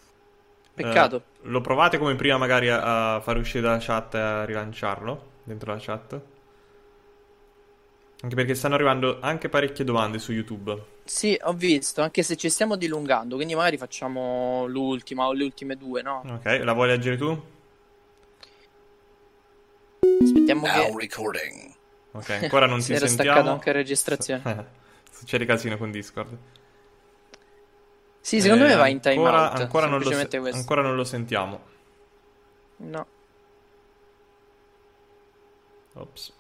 Peccato. 0.73 1.16
Eh, 1.16 1.49
lo 1.49 1.61
provate 1.61 1.99
come 1.99 2.15
prima 2.15 2.39
magari 2.39 2.69
a, 2.69 3.16
a 3.16 3.21
fare 3.21 3.41
uscire 3.41 3.62
dalla 3.62 3.79
chat 3.81 4.15
e 4.15 4.19
a 4.19 4.45
rilanciarlo 4.45 5.31
dentro 5.43 5.73
la 5.73 5.79
chat? 5.81 6.21
Anche 8.21 8.35
perché 8.37 8.55
stanno 8.55 8.77
arrivando 8.77 9.19
anche 9.21 9.49
parecchie 9.49 9.85
domande 9.85 10.21
su 10.21 10.31
YouTube. 10.31 10.81
Sì, 11.03 11.37
ho 11.43 11.53
visto, 11.53 12.01
anche 12.01 12.23
se 12.23 12.37
ci 12.37 12.49
stiamo 12.49 12.77
dilungando, 12.77 13.35
quindi 13.35 13.57
magari 13.57 13.77
facciamo 13.77 14.66
l'ultima 14.69 15.27
o 15.27 15.33
le 15.33 15.43
ultime 15.43 15.77
due, 15.77 16.01
no? 16.01 16.23
Ok, 16.25 16.61
la 16.62 16.73
vuoi 16.73 16.87
leggere 16.87 17.16
tu? 17.16 17.43
Aspettiamo 20.23 20.62
che 20.62 20.93
recording. 20.97 21.74
Ok, 22.15 22.31
ancora 22.31 22.66
non 22.66 22.81
si 22.82 22.89
ti 22.89 22.95
era 22.95 23.07
sentiamo. 23.07 23.32
staccato 23.32 23.53
anche 23.55 23.73
la 23.73 23.78
registrazione. 23.78 24.66
Succede 25.11 25.45
casino 25.45 25.77
con 25.77 25.91
Discord. 25.91 26.36
Sì, 28.20 28.41
secondo 28.41 28.65
Eh, 28.65 28.69
me 28.69 28.74
va 28.77 28.89
in 28.89 29.01
time 29.01 29.16
ancora, 29.16 29.51
out. 29.51 29.61
ancora 29.61 29.86
non 29.86 30.01
lo 30.01 30.11
se- 30.11 30.28
ancora 30.51 30.81
non 30.82 30.95
lo 30.97 31.05
sentiamo. 31.05 31.61
No. 32.78 33.07
Ops. 35.95 36.32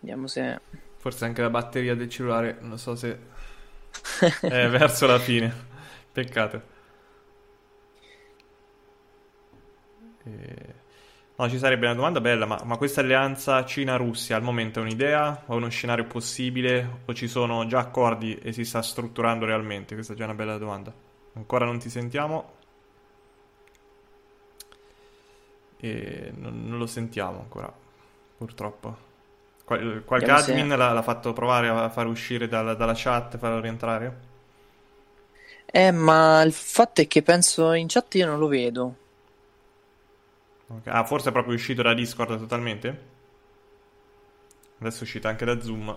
Vediamo 0.00 0.26
se 0.26 0.60
Forse 0.98 1.24
anche 1.24 1.42
la 1.42 1.50
batteria 1.50 1.94
del 1.96 2.08
cellulare, 2.08 2.58
non 2.60 2.78
so 2.78 2.94
se 2.94 3.18
è 4.40 4.68
verso 4.68 5.06
la 5.06 5.18
fine. 5.18 5.52
Peccato. 6.12 6.62
E- 10.26 10.81
No, 11.42 11.48
ci 11.48 11.58
sarebbe 11.58 11.86
una 11.86 11.94
domanda 11.96 12.20
bella, 12.20 12.46
ma, 12.46 12.60
ma 12.64 12.76
questa 12.76 13.00
alleanza 13.00 13.64
Cina-Russia 13.64 14.36
al 14.36 14.42
momento 14.42 14.78
è 14.78 14.82
un'idea 14.82 15.42
o 15.46 15.54
è 15.54 15.56
uno 15.56 15.68
scenario 15.70 16.04
possibile 16.06 17.00
o 17.04 17.12
ci 17.14 17.26
sono 17.26 17.66
già 17.66 17.80
accordi 17.80 18.36
e 18.36 18.52
si 18.52 18.64
sta 18.64 18.80
strutturando 18.80 19.44
realmente? 19.44 19.94
Questa 19.94 20.12
è 20.12 20.16
già 20.16 20.24
una 20.24 20.34
bella 20.34 20.56
domanda. 20.56 20.92
Ancora 21.34 21.64
non 21.64 21.78
ti 21.80 21.90
sentiamo? 21.90 22.52
E 25.80 26.32
non, 26.36 26.64
non 26.68 26.78
lo 26.78 26.86
sentiamo 26.86 27.40
ancora, 27.40 27.72
purtroppo. 28.36 29.10
Qual- 29.64 30.04
qualche 30.04 30.30
Vediamo 30.30 30.36
se- 30.38 30.64
admin 30.64 30.68
l'ha, 30.68 30.92
l'ha 30.92 31.02
fatto 31.02 31.32
provare 31.32 31.68
a 31.68 31.88
far 31.90 32.06
uscire 32.06 32.48
dalla, 32.48 32.74
dalla 32.74 32.94
chat, 32.96 33.38
farlo 33.38 33.60
rientrare? 33.60 34.30
Eh, 35.66 35.90
ma 35.90 36.40
il 36.42 36.52
fatto 36.52 37.00
è 37.00 37.06
che 37.08 37.22
penso 37.22 37.72
in 37.72 37.86
chat 37.88 38.14
io 38.14 38.26
non 38.26 38.38
lo 38.38 38.46
vedo. 38.46 38.96
Ok. 40.76 40.86
Ah, 40.88 41.04
forse 41.04 41.28
è 41.28 41.32
proprio 41.32 41.54
uscito 41.54 41.82
da 41.82 41.94
Discord 41.94 42.38
totalmente? 42.38 43.10
Adesso 44.78 45.00
è 45.00 45.02
uscito 45.02 45.28
anche 45.28 45.44
da 45.44 45.60
Zoom. 45.60 45.96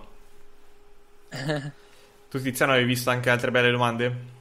tu 2.30 2.40
Tiziano 2.40 2.72
avevi 2.72 2.86
visto 2.86 3.10
anche 3.10 3.30
altre 3.30 3.50
belle 3.50 3.70
domande? 3.70 4.34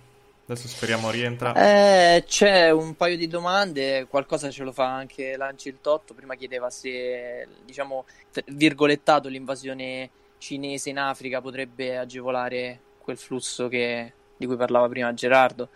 Adesso 0.48 0.68
speriamo 0.68 1.10
rientra. 1.10 1.53
Eh, 1.53 2.24
c'è 2.28 2.70
un 2.70 2.95
paio 2.95 3.18
di 3.18 3.28
domande, 3.28 4.06
qualcosa 4.07 4.52
ce 4.52 4.64
lo 4.64 4.72
fa 4.72 4.94
anche 4.94 5.36
Lanci 5.38 5.70
il 5.70 5.80
Totto. 5.82 6.14
Prima 6.14 6.36
chiedeva 6.36 6.70
se, 6.70 7.48
diciamo, 7.66 8.06
virgolettato, 8.48 9.28
l'invasione 9.28 10.10
cinese 10.38 10.91
in 10.91 10.99
Africa 10.99 11.41
potrebbe 11.41 11.98
agevolare 11.98 12.80
quel 12.99 13.18
flusso 13.18 13.68
che- 13.68 14.14
di 14.38 14.45
cui 14.45 14.56
parlava 14.56 14.88
prima 14.88 15.14
Gerardo. 15.16 15.70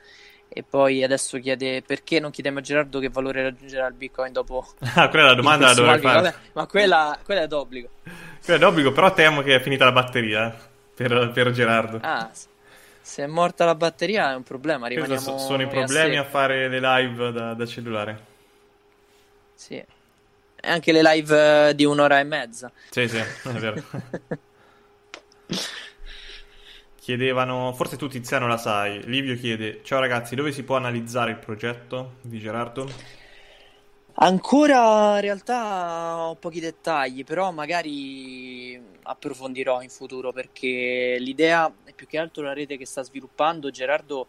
E 0.59 0.63
poi 0.69 1.05
adesso 1.05 1.39
chiede 1.39 1.81
perché 1.81 2.19
non 2.19 2.31
chiediamo 2.31 2.59
a 2.59 2.61
Gerardo 2.61 2.99
che 2.99 3.07
valore 3.07 3.43
raggiungerà 3.43 3.87
il 3.87 3.93
Bitcoin 3.93 4.33
dopo 4.33 4.67
Ah, 4.95 5.07
quella 5.07 5.27
è 5.27 5.29
la 5.29 5.33
domanda 5.35 5.67
la 5.67 5.73
dovrei 5.73 5.99
fare. 5.99 6.21
Vabbè, 6.21 6.35
ma 6.51 6.65
quella, 6.67 7.17
quella 7.23 7.41
è 7.43 7.47
d'obbligo. 7.47 7.89
Quella 8.43 8.59
è 8.59 8.61
d'obbligo, 8.61 8.91
però 8.91 9.13
temo 9.13 9.41
che 9.41 9.55
è 9.55 9.61
finita 9.61 9.85
la 9.85 9.93
batteria 9.93 10.53
eh, 10.53 10.57
per, 10.93 11.31
per 11.33 11.51
Gerardo. 11.51 11.99
Ah, 12.01 12.29
se 12.99 13.23
è 13.23 13.27
morta 13.27 13.63
la 13.63 13.75
batteria 13.75 14.33
è 14.33 14.35
un 14.35 14.43
problema, 14.43 14.87
rimaniamo 14.87 15.21
so- 15.21 15.37
sono 15.37 15.61
i 15.61 15.67
problemi 15.67 16.17
a 16.17 16.23
secco. 16.23 16.29
fare 16.37 16.67
le 16.67 16.79
live 16.81 17.31
da, 17.31 17.53
da 17.53 17.65
cellulare. 17.65 18.25
Sì. 19.55 19.75
E 19.75 19.87
anche 20.69 20.91
le 20.91 21.01
live 21.01 21.69
eh, 21.69 21.73
di 21.75 21.85
un'ora 21.85 22.19
e 22.19 22.23
mezza. 22.25 22.69
Sì, 22.89 23.07
sì, 23.07 23.15
è 23.17 23.49
vero. 23.51 23.81
Chiedevano, 27.09 27.73
forse 27.73 27.97
tu 27.97 28.07
Tiziano 28.07 28.45
la 28.45 28.57
sai, 28.57 29.03
Livio 29.05 29.35
chiede, 29.35 29.81
ciao 29.81 29.99
ragazzi, 29.99 30.35
dove 30.35 30.51
si 30.51 30.61
può 30.61 30.75
analizzare 30.75 31.31
il 31.31 31.37
progetto 31.37 32.17
di 32.21 32.37
Gerardo? 32.37 32.87
Ancora 34.21 35.15
in 35.15 35.21
realtà 35.21 36.27
ho 36.27 36.35
pochi 36.35 36.59
dettagli, 36.59 37.23
però 37.23 37.49
magari 37.49 38.79
approfondirò 39.01 39.81
in 39.81 39.89
futuro 39.89 40.31
perché 40.31 41.15
l'idea 41.17 41.73
è 41.83 41.93
più 41.93 42.05
che 42.05 42.19
altro 42.19 42.43
la 42.43 42.53
rete 42.53 42.77
che 42.77 42.85
sta 42.85 43.01
sviluppando 43.01 43.71
Gerardo 43.71 44.27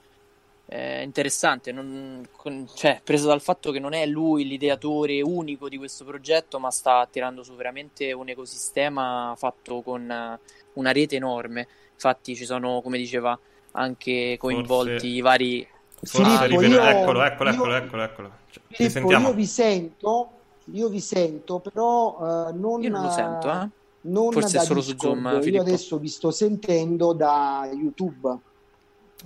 è 0.65 1.03
interessante, 1.03 1.73
non- 1.73 2.27
con- 2.35 2.67
cioè, 2.75 3.03
preso 3.05 3.27
dal 3.27 3.43
fatto 3.43 3.73
che 3.73 3.79
non 3.79 3.93
è 3.93 4.07
lui 4.07 4.47
l'ideatore 4.47 5.21
unico 5.21 5.69
di 5.69 5.77
questo 5.77 6.07
progetto, 6.07 6.59
ma 6.59 6.71
sta 6.71 7.07
tirando 7.11 7.43
su 7.43 7.55
veramente 7.57 8.11
un 8.15 8.31
ecosistema 8.31 9.35
fatto 9.37 9.83
con 9.83 10.11
eh, 10.11 10.39
una 10.75 10.93
rete 10.93 11.17
enorme. 11.17 11.69
Infatti 12.03 12.35
ci 12.35 12.47
sono, 12.47 12.81
come 12.81 12.97
diceva, 12.97 13.39
anche 13.73 14.37
coinvolti 14.39 14.91
Forse- 14.93 15.07
i 15.07 15.21
vari... 15.21 15.69
Forse 16.03 16.23
Filippo, 16.23 16.61
rivela- 16.63 16.91
io- 16.93 16.99
Eccolo, 16.99 17.23
eccolo, 17.23 17.51
io- 17.51 17.55
eccolo, 17.57 17.75
eccolo, 17.75 18.03
eccolo. 18.03 18.31
Cioè, 18.51 18.63
Filippo, 18.69 18.99
sentiamo? 18.99 19.29
io 19.29 19.35
vi 19.35 19.47
sento, 19.47 20.31
io 20.73 20.89
vi 20.89 21.01
sento, 21.01 21.59
però 21.59 22.49
eh, 22.49 22.53
non, 22.55 22.83
Io 22.83 22.89
non 22.89 23.03
lo 23.03 23.11
sento, 23.11 23.51
eh? 23.53 23.69
non 24.03 24.33
Forse 24.33 24.57
da 24.57 24.63
è 24.63 24.65
solo 24.65 24.81
su 24.81 24.93
Discord. 24.95 25.21
Zoom, 25.21 25.35
Io 25.35 25.43
Filippo. 25.43 25.63
adesso 25.63 25.99
vi 25.99 26.09
sto 26.09 26.31
sentendo 26.31 27.13
da 27.13 27.69
YouTube. 27.71 28.39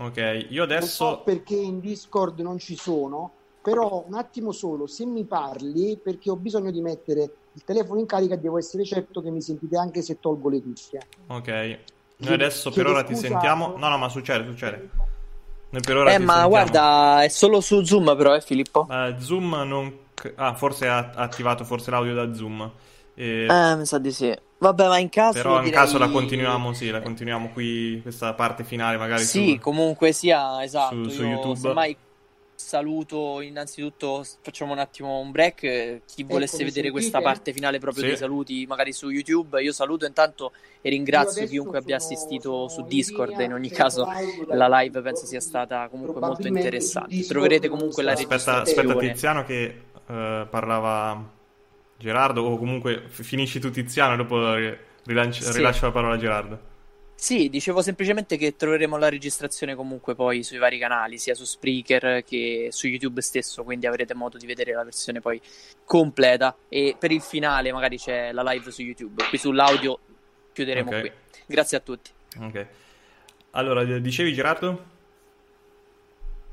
Ok, 0.00 0.46
io 0.48 0.66
Non 0.66 0.82
so 0.82 1.06
adesso... 1.06 1.20
perché 1.24 1.54
in 1.54 1.78
Discord 1.78 2.40
non 2.40 2.58
ci 2.58 2.74
sono, 2.76 3.30
però 3.62 4.02
un 4.08 4.14
attimo 4.14 4.50
solo, 4.50 4.88
se 4.88 5.06
mi 5.06 5.22
parli, 5.22 5.96
perché 6.02 6.28
ho 6.28 6.34
bisogno 6.36 6.72
di 6.72 6.80
mettere 6.80 7.22
il 7.52 7.62
telefono 7.64 8.00
in 8.00 8.06
carica 8.06 8.34
devo 8.34 8.58
essere 8.58 8.84
certo 8.84 9.22
che 9.22 9.30
mi 9.30 9.40
sentite 9.40 9.76
anche 9.76 10.02
se 10.02 10.18
tolgo 10.18 10.48
le 10.48 10.60
cuffie. 10.60 10.98
Ok, 11.28 11.78
noi 12.16 12.32
adesso 12.34 12.70
per 12.70 12.86
ora 12.86 13.02
ti 13.02 13.14
scusa. 13.14 13.28
sentiamo. 13.28 13.74
No, 13.76 13.88
no, 13.88 13.98
ma 13.98 14.08
succede, 14.08 14.44
succede. 14.46 14.88
Noi 15.70 15.82
per 15.82 15.96
ora 15.96 16.12
Eh, 16.12 16.16
ti 16.18 16.22
ma 16.22 16.32
sentiamo. 16.32 16.48
guarda, 16.48 17.22
è 17.24 17.28
solo 17.28 17.60
su 17.60 17.82
Zoom 17.82 18.14
però, 18.16 18.34
eh, 18.34 18.40
Filippo? 18.40 18.86
Eh, 18.90 19.14
Zoom 19.18 19.54
non... 19.66 19.98
Ah, 20.36 20.54
forse 20.54 20.86
ha 20.88 21.10
attivato 21.14 21.64
forse 21.64 21.90
l'audio 21.90 22.14
da 22.14 22.32
Zoom. 22.32 22.70
E- 23.14 23.46
Eh, 23.46 23.76
mi 23.76 23.84
sa 23.84 23.98
di 23.98 24.12
sì. 24.12 24.34
Vabbè, 24.58 24.86
ma 24.88 24.98
in 24.98 25.08
caso 25.10 25.32
Però 25.42 25.56
in 25.58 25.64
direi- 25.64 25.78
caso 25.78 25.98
la 25.98 26.08
continuiamo, 26.08 26.72
sì, 26.72 26.88
la 26.90 27.00
continuiamo 27.02 27.50
qui, 27.50 27.98
questa 28.00 28.32
parte 28.32 28.62
finale 28.64 28.96
magari 28.96 29.22
Sì, 29.24 29.54
su... 29.56 29.58
comunque 29.60 30.12
sia, 30.12 30.62
esatto. 30.62 30.94
su- 31.04 31.08
su 31.10 31.22
YouTube. 31.24 31.56
semmai 31.58 31.96
saluto 32.54 33.40
innanzitutto, 33.40 34.24
facciamo 34.42 34.72
un 34.72 34.78
attimo 34.78 35.18
un 35.18 35.30
break. 35.30 35.62
eh, 35.64 36.02
Chi 36.06 36.22
volesse 36.22 36.58
mi 36.58 36.64
vedere 36.64 36.88
sentite? 36.88 36.90
questa 36.92 37.20
parte 37.20 37.52
finale 37.52 37.78
proprio 37.78 38.02
Sì. 38.02 38.08
dei 38.10 38.16
saluti, 38.18 38.64
magari 38.66 38.92
su 38.92 39.10
YouTube, 39.10 39.60
io 39.62 39.72
saluto 39.72 40.06
intanto 40.06 40.52
e 40.80 40.90
ringrazio 40.90 41.46
chiunque 41.46 41.78
abbia 41.78 41.96
assistito 41.96 42.68
su 42.68 42.82
Discord. 42.82 43.30
linea, 43.30 43.46
In 43.46 43.52
ogni 43.54 43.70
caso, 43.70 44.06
la 44.48 44.80
live 44.80 45.00
penso 45.02 45.26
sia 45.26 45.40
stata 45.40 45.88
comunque 45.88 46.20
molto 46.20 46.46
interessante. 46.46 47.24
Troverete 47.26 47.68
comunque 47.68 48.02
la 48.02 48.14
sta- 48.14 48.34
Aspetta, 48.34 48.58
registrazione. 48.58 48.88
aspetta 48.92 49.12
Tiziano 49.12 49.44
che 49.44 49.80
eh, 50.06 50.46
parlava 50.50 51.32
Gerardo 51.96 52.42
o 52.42 52.58
comunque 52.58 53.04
finisci 53.08 53.58
tu 53.60 53.70
Tiziano 53.70 54.14
e 54.14 54.16
dopo 54.16 54.54
ri- 54.54 54.76
rilanci- 55.06 55.42
Sì. 55.42 55.52
rilascio 55.52 55.86
la 55.86 55.92
parola 55.92 56.14
a 56.14 56.18
Gerardo. 56.18 56.72
Sì, 57.24 57.48
dicevo 57.48 57.80
semplicemente 57.80 58.36
che 58.36 58.54
troveremo 58.54 58.98
la 58.98 59.08
registrazione 59.08 59.74
comunque 59.74 60.14
poi 60.14 60.42
sui 60.42 60.58
vari 60.58 60.76
canali, 60.78 61.16
sia 61.16 61.34
su 61.34 61.46
Spreaker 61.46 62.22
che 62.22 62.68
su 62.70 62.86
YouTube 62.86 63.22
stesso, 63.22 63.64
quindi 63.64 63.86
avrete 63.86 64.12
modo 64.12 64.36
di 64.36 64.44
vedere 64.44 64.74
la 64.74 64.84
versione 64.84 65.22
poi 65.22 65.40
completa. 65.86 66.54
E 66.68 66.94
per 66.98 67.12
il 67.12 67.22
finale 67.22 67.72
magari 67.72 67.96
c'è 67.96 68.30
la 68.30 68.42
live 68.42 68.70
su 68.70 68.82
YouTube. 68.82 69.24
Qui 69.26 69.38
sull'audio 69.38 69.98
chiuderemo 70.52 70.90
Ok. 70.90 71.00
qui. 71.00 71.12
Grazie 71.46 71.78
a 71.78 71.80
tutti. 71.80 72.10
Ok. 72.40 72.66
Allora, 73.52 73.84
dicevi 73.84 74.34
Gerardo? 74.34 74.84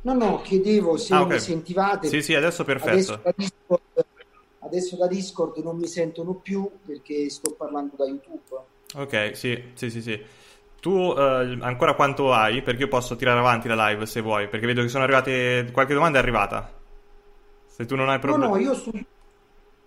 No, 0.04 0.14
no, 0.14 0.42
chiedevo 0.42 0.96
se 0.96 1.14
Ah, 1.14 1.24
ok. 1.24 1.34
mi 1.34 1.40
sentivate. 1.40 2.08
Sì, 2.08 2.22
sì, 2.22 2.34
adesso 2.34 2.64
perfetto. 2.64 2.92
Adesso 2.92 3.22
da, 3.22 3.34
Discord, 3.36 4.06
adesso 4.60 4.96
da 4.96 5.08
Discord 5.08 5.58
non 5.58 5.76
mi 5.76 5.88
sentono 5.88 6.36
più 6.36 6.66
perché 6.86 7.30
sto 7.30 7.56
parlando 7.56 7.98
da 7.98 8.06
YouTube. 8.06 8.40
Ok, 8.94 9.36
sì, 9.36 9.62
sì, 9.74 9.90
sì, 9.90 10.02
sì. 10.02 10.40
Tu 10.82 10.90
eh, 11.18 11.58
ancora 11.62 11.94
quanto 11.94 12.34
hai? 12.34 12.62
Perché 12.62 12.82
io 12.84 12.88
posso 12.90 13.16
tirare 13.16 13.40
avanti 13.40 13.68
la 13.70 13.88
live 13.90 14.06
se 14.06 14.20
vuoi, 14.22 14.48
perché 14.50 14.66
vedo 14.66 14.82
che 14.82 14.90
sono 14.90 15.04
arrivate 15.04 15.70
qualche 15.72 15.94
domanda 15.94 16.18
è 16.20 16.22
arrivata. 16.22 16.70
Se 17.68 17.86
tu 17.86 17.96
non 17.96 18.10
hai 18.10 18.20
No, 18.26 18.38
problemi. 18.38 18.38
no, 18.38 18.58
io 18.58 18.74
su, 18.74 18.92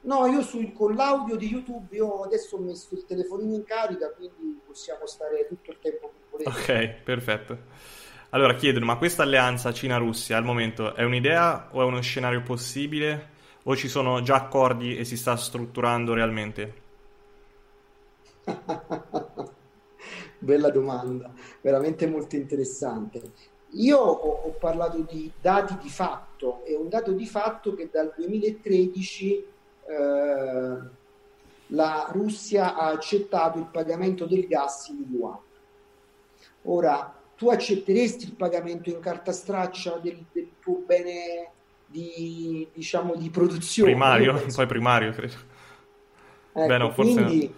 No, 0.02 0.26
io 0.26 0.42
sul, 0.42 0.72
con 0.72 0.94
l'audio 0.94 1.36
di 1.36 1.48
YouTube, 1.48 1.94
io 1.96 2.22
adesso 2.22 2.56
ho 2.56 2.60
messo 2.60 2.94
il 2.94 3.04
telefonino 3.06 3.54
in 3.54 3.64
carica, 3.64 4.12
quindi 4.12 4.60
possiamo 4.64 5.06
stare 5.06 5.46
tutto 5.48 5.70
il 5.72 5.78
tempo 5.80 6.12
che 6.12 6.24
volete. 6.30 6.66
Ok, 6.66 7.00
perfetto. 7.04 7.66
Allora 8.30 8.54
chiedono, 8.54 8.84
ma 8.86 8.96
questa 8.96 9.22
alleanza 9.22 9.72
Cina-Russia 9.72 10.36
al 10.36 10.44
momento 10.44 10.94
è 10.94 11.02
un'idea 11.04 11.68
o 11.72 11.80
è 11.82 11.84
uno 11.84 12.00
scenario 12.02 12.42
possibile? 12.42 13.30
O 13.64 13.76
ci 13.76 13.88
sono 13.88 14.20
già 14.22 14.36
accordi 14.36 14.96
e 14.96 15.04
si 15.04 15.16
sta 15.16 15.36
strutturando 15.36 16.12
realmente? 16.14 16.82
Bella 20.44 20.70
domanda, 20.70 21.32
veramente 21.62 22.06
molto 22.06 22.36
interessante. 22.36 23.22
Io 23.70 23.98
ho, 23.98 24.42
ho, 24.44 24.50
parlato 24.50 24.98
di 24.98 25.32
dati 25.40 25.76
di 25.80 25.88
fatto, 25.88 26.62
è 26.64 26.74
un 26.74 26.88
dato 26.88 27.12
di 27.12 27.26
fatto 27.26 27.74
che 27.74 27.88
dal 27.90 28.12
2013 28.14 29.44
eh, 29.86 30.78
la 31.68 32.08
Russia 32.12 32.76
ha 32.76 32.88
accettato 32.88 33.58
il 33.58 33.66
pagamento 33.72 34.26
del 34.26 34.46
gas 34.46 34.88
in 34.88 35.06
yuan. 35.10 35.38
Ora, 36.64 37.18
tu 37.36 37.48
accetteresti 37.48 38.26
il 38.26 38.34
pagamento 38.34 38.90
in 38.90 39.00
carta 39.00 39.32
straccia 39.32 39.96
del, 39.96 40.24
del 40.30 40.50
tuo 40.60 40.82
bene 40.86 41.50
di, 41.86 42.68
diciamo, 42.72 43.16
di 43.16 43.30
produzione? 43.30 43.90
Primario, 43.90 44.44
poi 44.54 44.66
primario, 44.66 45.12
credo. 45.12 45.34
Ecco, 46.52 46.66
Beh, 46.66 46.78
no, 46.78 46.90
forse 46.92 47.24
quindi. 47.24 47.54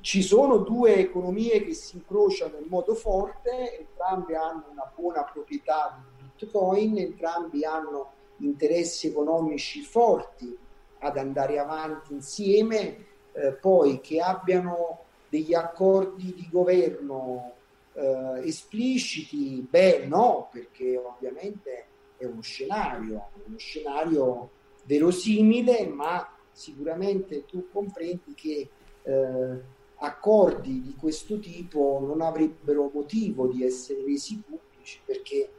Ci 0.00 0.22
sono 0.22 0.58
due 0.58 0.96
economie 0.96 1.62
che 1.64 1.74
si 1.74 1.96
incrociano 1.96 2.58
in 2.58 2.66
modo 2.68 2.94
forte, 2.94 3.78
entrambe 3.78 4.36
hanno 4.36 4.66
una 4.70 4.90
buona 4.94 5.24
proprietà 5.24 6.00
di 6.16 6.24
Bitcoin, 6.34 6.98
entrambi 6.98 7.64
hanno 7.64 8.12
interessi 8.38 9.08
economici 9.08 9.82
forti 9.82 10.56
ad 11.00 11.16
andare 11.16 11.58
avanti 11.58 12.12
insieme, 12.12 13.06
eh, 13.32 13.52
poi 13.52 14.00
che 14.00 14.20
abbiano 14.20 15.04
degli 15.28 15.54
accordi 15.54 16.32
di 16.34 16.48
governo 16.50 17.52
eh, 17.92 18.40
espliciti, 18.44 19.66
beh 19.68 20.06
no, 20.06 20.48
perché 20.50 20.96
ovviamente 20.96 21.86
è 22.16 22.24
uno 22.24 22.40
scenario, 22.40 23.28
uno 23.44 23.58
scenario 23.58 24.50
verosimile, 24.84 25.86
ma 25.86 26.32
sicuramente 26.50 27.44
tu 27.44 27.68
comprendi 27.70 28.34
che 28.34 28.68
eh, 29.02 29.76
accordi 30.00 30.80
di 30.80 30.94
questo 30.94 31.38
tipo 31.38 32.02
non 32.06 32.20
avrebbero 32.20 32.90
motivo 32.92 33.48
di 33.48 33.64
essere 33.64 34.04
resi 34.04 34.40
pubblici 34.46 35.00
perché 35.04 35.50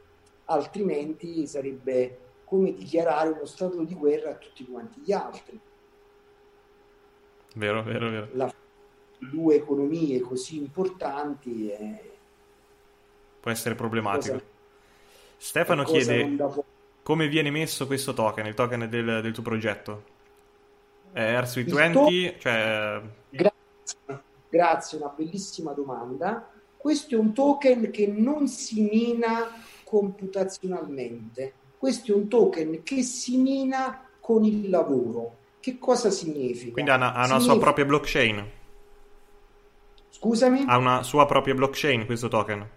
altrimenti 0.46 1.46
sarebbe 1.46 2.18
come 2.44 2.72
dichiarare 2.72 3.30
uno 3.30 3.44
stato 3.44 3.84
di 3.84 3.94
guerra 3.94 4.30
a 4.30 4.34
tutti 4.34 4.64
quanti 4.66 5.00
gli 5.00 5.12
altri. 5.12 5.60
Vero, 7.54 7.82
vero, 7.82 8.10
vero. 8.10 8.28
La, 8.32 8.52
due 9.20 9.56
economie 9.56 10.20
così 10.20 10.56
importanti 10.56 11.68
è... 11.68 12.10
può 13.40 13.50
essere 13.50 13.74
problematico. 13.74 14.34
Cosa, 14.34 14.44
Stefano 15.36 15.84
chiede 15.84 16.36
come 17.02 17.28
viene 17.28 17.50
messo 17.50 17.86
questo 17.86 18.12
token, 18.12 18.46
il 18.46 18.54
token 18.54 18.88
del, 18.88 19.20
del 19.22 19.32
tuo 19.32 19.42
progetto? 19.42 20.04
È 21.12 21.40
R-Sweet20? 21.40 21.92
To- 21.92 22.38
cioè... 22.38 23.02
Grazie, 23.30 24.22
grazie, 24.50 24.98
una 24.98 25.12
bellissima 25.16 25.72
domanda. 25.72 26.50
Questo 26.76 27.14
è 27.14 27.18
un 27.18 27.32
token 27.32 27.90
che 27.90 28.06
non 28.06 28.48
si 28.48 28.82
mina 28.82 29.46
computazionalmente 29.84 31.54
questo 31.80 32.12
è 32.12 32.14
un 32.14 32.28
token 32.28 32.82
che 32.82 33.02
si 33.02 33.38
mina 33.38 34.06
con 34.20 34.44
il 34.44 34.68
lavoro. 34.68 35.36
Che 35.60 35.78
cosa 35.78 36.10
significa? 36.10 36.72
Quindi 36.72 36.90
ha 36.90 36.96
una, 36.96 37.14
ha 37.14 37.16
una 37.16 37.24
significa... 37.24 37.52
sua 37.52 37.58
propria 37.58 37.84
blockchain. 37.86 38.50
Scusami? 40.10 40.64
Ha 40.66 40.76
una 40.76 41.02
sua 41.02 41.24
propria 41.24 41.54
blockchain 41.54 42.04
questo 42.04 42.28
token. 42.28 42.68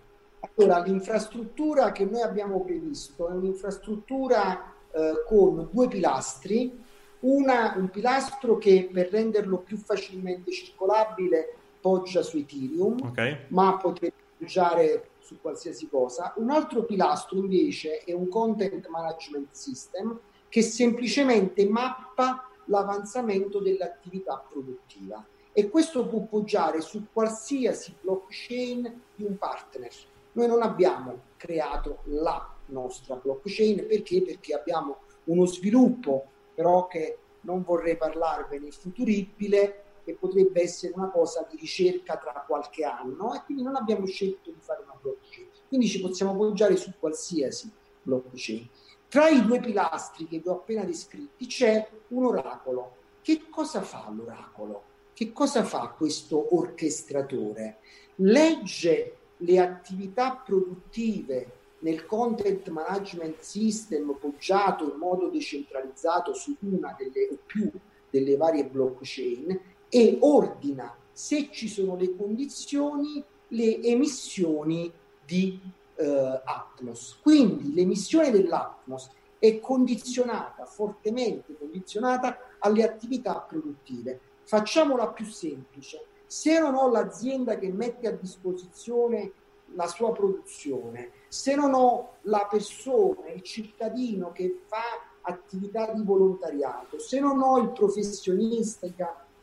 Allora, 0.56 0.80
l'infrastruttura 0.80 1.91
che 1.91 2.06
noi 2.06 2.22
abbiamo 2.22 2.62
previsto 2.62 3.28
è 3.28 3.34
un'infrastruttura 3.34 4.74
eh, 4.91 5.24
con 5.28 5.68
due 5.70 5.90
pilastri. 5.90 6.82
Una, 7.20 7.74
un 7.76 7.90
pilastro 7.90 8.58
che 8.58 8.90
per 8.90 9.10
renderlo 9.10 9.58
più 9.58 9.76
facilmente 9.76 10.50
circolabile 10.54 11.58
poggia 11.84 12.22
su 12.22 12.38
Ethereum, 12.38 12.98
okay. 13.04 13.40
ma 13.50 13.76
potrebbe 13.76 14.16
poggiare 14.38 15.10
su 15.20 15.42
qualsiasi 15.42 15.90
cosa. 15.90 16.34
Un 16.38 16.50
altro 16.50 16.86
pilastro 16.86 17.38
invece 17.38 17.98
è 17.98 18.14
un 18.14 18.30
content 18.30 18.88
management 18.88 19.50
system 19.52 20.18
che 20.48 20.62
semplicemente 20.62 21.68
mappa 21.68 22.50
l'avanzamento 22.68 23.60
dell'attività 23.60 24.42
produttiva 24.50 25.26
e 25.52 25.70
questo 25.70 26.08
può 26.08 26.22
poggiare 26.22 26.80
su 26.80 27.08
qualsiasi 27.12 27.94
blockchain 28.00 29.02
di 29.16 29.26
un 29.26 29.38
partner. 29.38 29.92
Noi 30.32 30.48
non 30.48 30.62
abbiamo 30.62 31.20
creato 31.36 32.00
la 32.06 32.50
nostra 32.68 33.16
blockchain 33.16 33.88
perché? 33.88 34.22
Perché 34.22 34.54
abbiamo 34.54 35.00
uno 35.26 35.46
sviluppo 35.46 36.28
però 36.54 36.88
che 36.88 37.18
non 37.42 37.62
vorrei 37.64 37.98
parlarvene 37.98 38.72
futuribile 38.72 39.83
che 40.04 40.16
potrebbe 40.16 40.62
essere 40.62 40.94
una 40.96 41.10
cosa 41.10 41.48
di 41.50 41.58
ricerca 41.58 42.18
tra 42.18 42.44
qualche 42.46 42.84
anno 42.84 43.34
e 43.34 43.42
quindi 43.46 43.64
non 43.64 43.76
abbiamo 43.76 44.06
scelto 44.06 44.52
di 44.52 44.60
fare 44.60 44.84
una 44.84 44.98
blockchain. 45.02 45.48
Quindi 45.68 45.88
ci 45.88 46.02
possiamo 46.02 46.34
appoggiare 46.34 46.76
su 46.76 46.92
qualsiasi 47.00 47.72
blockchain. 48.02 48.70
Tra 49.08 49.30
i 49.30 49.46
due 49.46 49.60
pilastri 49.60 50.28
che 50.28 50.40
vi 50.40 50.48
ho 50.48 50.54
appena 50.54 50.84
descritti 50.84 51.46
c'è 51.48 51.88
un 52.10 52.26
oracolo. 52.26 52.96
Che 53.22 53.44
cosa 53.50 53.82
fa 53.82 54.10
l'oracolo? 54.10 54.84
Che 55.14 55.32
cosa 55.32 55.64
fa 55.64 55.94
questo 55.96 56.56
orchestratore? 56.56 57.78
Legge 58.16 59.18
le 59.38 59.60
attività 59.60 60.36
produttive 60.36 61.62
nel 61.80 62.06
content 62.06 62.68
management 62.70 63.40
system 63.40 64.18
poggiato 64.20 64.86
in 64.92 64.98
modo 64.98 65.28
decentralizzato 65.28 66.34
su 66.34 66.56
una 66.62 66.96
delle 66.98 67.30
o 67.32 67.38
più 67.46 67.70
delle 68.10 68.38
varie 68.38 68.66
blockchain 68.66 69.60
e 69.95 70.18
ordina, 70.22 70.98
se 71.11 71.49
ci 71.52 71.68
sono 71.68 71.95
le 71.95 72.15
condizioni, 72.15 73.24
le 73.49 73.80
emissioni 73.84 74.91
di 75.24 75.60
eh, 75.94 76.41
Atmos. 76.44 77.20
Quindi 77.22 77.76
l'emissione 77.76 78.32
dell'Atmos 78.32 79.11
è 79.38 79.60
condizionata, 79.60 80.65
fortemente 80.65 81.56
condizionata 81.56 82.40
alle 82.57 82.84
attività 82.84 83.36
produttive. 83.36 84.20
Facciamola 84.41 85.10
più 85.10 85.26
semplice. 85.26 86.03
Se 86.26 86.60
non 86.60 86.74
ho 86.74 86.90
l'azienda 86.90 87.60
che 87.60 87.72
mette 87.72 88.07
a 88.07 88.14
disposizione 88.14 89.32
la 89.76 89.86
sua 89.86 90.11
produzione, 90.11 91.11
se 91.28 91.53
non 91.53 91.76
ho 91.76 92.14
la 92.22 92.48
persona, 92.49 93.30
il 93.30 93.44
cittadino 93.44 94.32
che 94.32 94.61
fa 94.65 94.82
attività 95.22 95.91
di 95.91 96.02
volontariato, 96.02 96.98
se 96.98 97.20
non 97.20 97.40
ho 97.44 97.60
il 97.60 97.70
professionista 97.70 98.88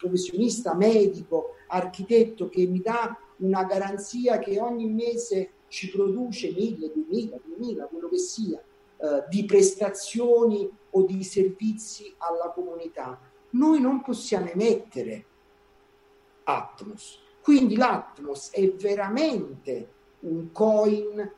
professionista, 0.00 0.74
medico, 0.74 1.56
architetto 1.68 2.48
che 2.48 2.66
mi 2.66 2.80
dà 2.80 3.16
una 3.36 3.64
garanzia 3.64 4.38
che 4.38 4.58
ogni 4.58 4.86
mese 4.86 5.50
ci 5.68 5.90
produce 5.90 6.50
1000, 6.50 6.92
2000, 6.92 7.38
2000, 7.44 7.84
quello 7.84 8.08
che 8.08 8.18
sia, 8.18 8.58
eh, 8.58 9.24
di 9.28 9.44
prestazioni 9.44 10.68
o 10.90 11.02
di 11.02 11.22
servizi 11.22 12.12
alla 12.16 12.50
comunità. 12.50 13.20
Noi 13.50 13.80
non 13.80 14.02
possiamo 14.02 14.48
emettere 14.48 15.24
Atmos. 16.44 17.20
Quindi 17.42 17.76
l'Atmos 17.76 18.50
è 18.50 18.68
veramente 18.72 19.88
un 20.20 20.50
coin, 20.52 21.32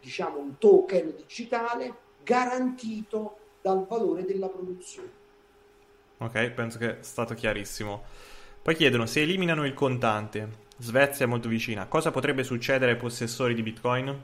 diciamo 0.00 0.38
un 0.38 0.58
token 0.58 1.14
digitale 1.16 1.94
garantito 2.22 3.36
dal 3.62 3.86
valore 3.86 4.24
della 4.24 4.48
produzione. 4.48 5.24
Ok, 6.18 6.50
penso 6.50 6.78
che 6.78 7.00
è 7.00 7.02
stato 7.02 7.34
chiarissimo. 7.34 8.04
Poi 8.62 8.74
chiedono 8.74 9.04
se 9.04 9.20
eliminano 9.20 9.66
il 9.66 9.74
contante. 9.74 10.64
Svezia 10.78 11.26
è 11.26 11.28
molto 11.28 11.48
vicina. 11.48 11.86
Cosa 11.86 12.10
potrebbe 12.10 12.42
succedere 12.42 12.92
ai 12.92 12.96
possessori 12.96 13.54
di 13.54 13.62
Bitcoin? 13.62 14.20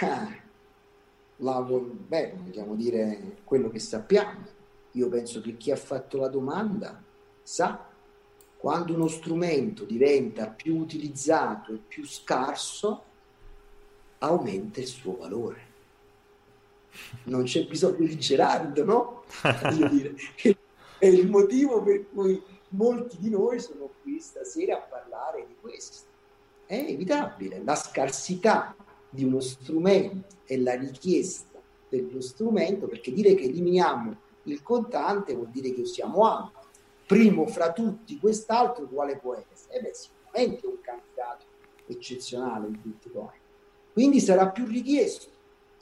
La, 1.36 1.60
beh, 1.60 2.34
vogliamo 2.36 2.74
dire 2.74 3.36
quello 3.44 3.70
che 3.70 3.78
sappiamo. 3.78 4.44
Io 4.92 5.08
penso 5.08 5.40
che 5.40 5.56
chi 5.56 5.70
ha 5.70 5.76
fatto 5.76 6.18
la 6.18 6.28
domanda 6.28 7.00
sa 7.42 7.88
quando 8.56 8.94
uno 8.94 9.06
strumento 9.08 9.84
diventa 9.84 10.48
più 10.48 10.76
utilizzato 10.76 11.72
e 11.72 11.78
più 11.78 12.04
scarso, 12.04 13.04
aumenta 14.18 14.80
il 14.80 14.86
suo 14.86 15.16
valore 15.16 15.70
non 17.24 17.44
c'è 17.44 17.66
bisogno 17.66 18.06
di 18.06 18.18
Gerardo, 18.18 18.84
no? 18.84 19.24
È 20.98 21.06
il 21.06 21.28
motivo 21.28 21.82
per 21.82 22.08
cui 22.10 22.42
molti 22.70 23.18
di 23.18 23.30
noi 23.30 23.60
sono 23.60 23.90
qui 24.02 24.18
stasera 24.20 24.76
a 24.76 24.80
parlare 24.80 25.46
di 25.46 25.54
questo. 25.60 26.06
È 26.66 26.76
evitabile, 26.76 27.62
la 27.64 27.74
scarsità 27.74 28.74
di 29.10 29.24
uno 29.24 29.40
strumento 29.40 30.36
e 30.46 30.58
la 30.58 30.74
richiesta 30.74 31.60
dello 31.88 32.20
strumento, 32.20 32.86
perché 32.86 33.12
dire 33.12 33.34
che 33.34 33.44
eliminiamo 33.44 34.16
il 34.44 34.62
contante 34.62 35.34
vuol 35.34 35.50
dire 35.50 35.72
che 35.72 35.82
usiamo 35.82 36.24
altro. 36.24 36.60
Primo 37.06 37.46
fra 37.46 37.72
tutti 37.72 38.18
quest'altro 38.18 38.86
quale 38.88 39.18
può 39.18 39.34
essere? 39.34 39.78
Eh 39.78 39.82
beh, 39.82 39.92
sicuramente 39.92 40.66
un 40.66 40.80
candidato 40.80 41.44
eccezionale 41.86 42.68
il 42.68 42.78
Bitcoin. 42.78 43.40
Quindi 43.92 44.20
sarà 44.20 44.48
più 44.48 44.64
richiesto 44.64 45.31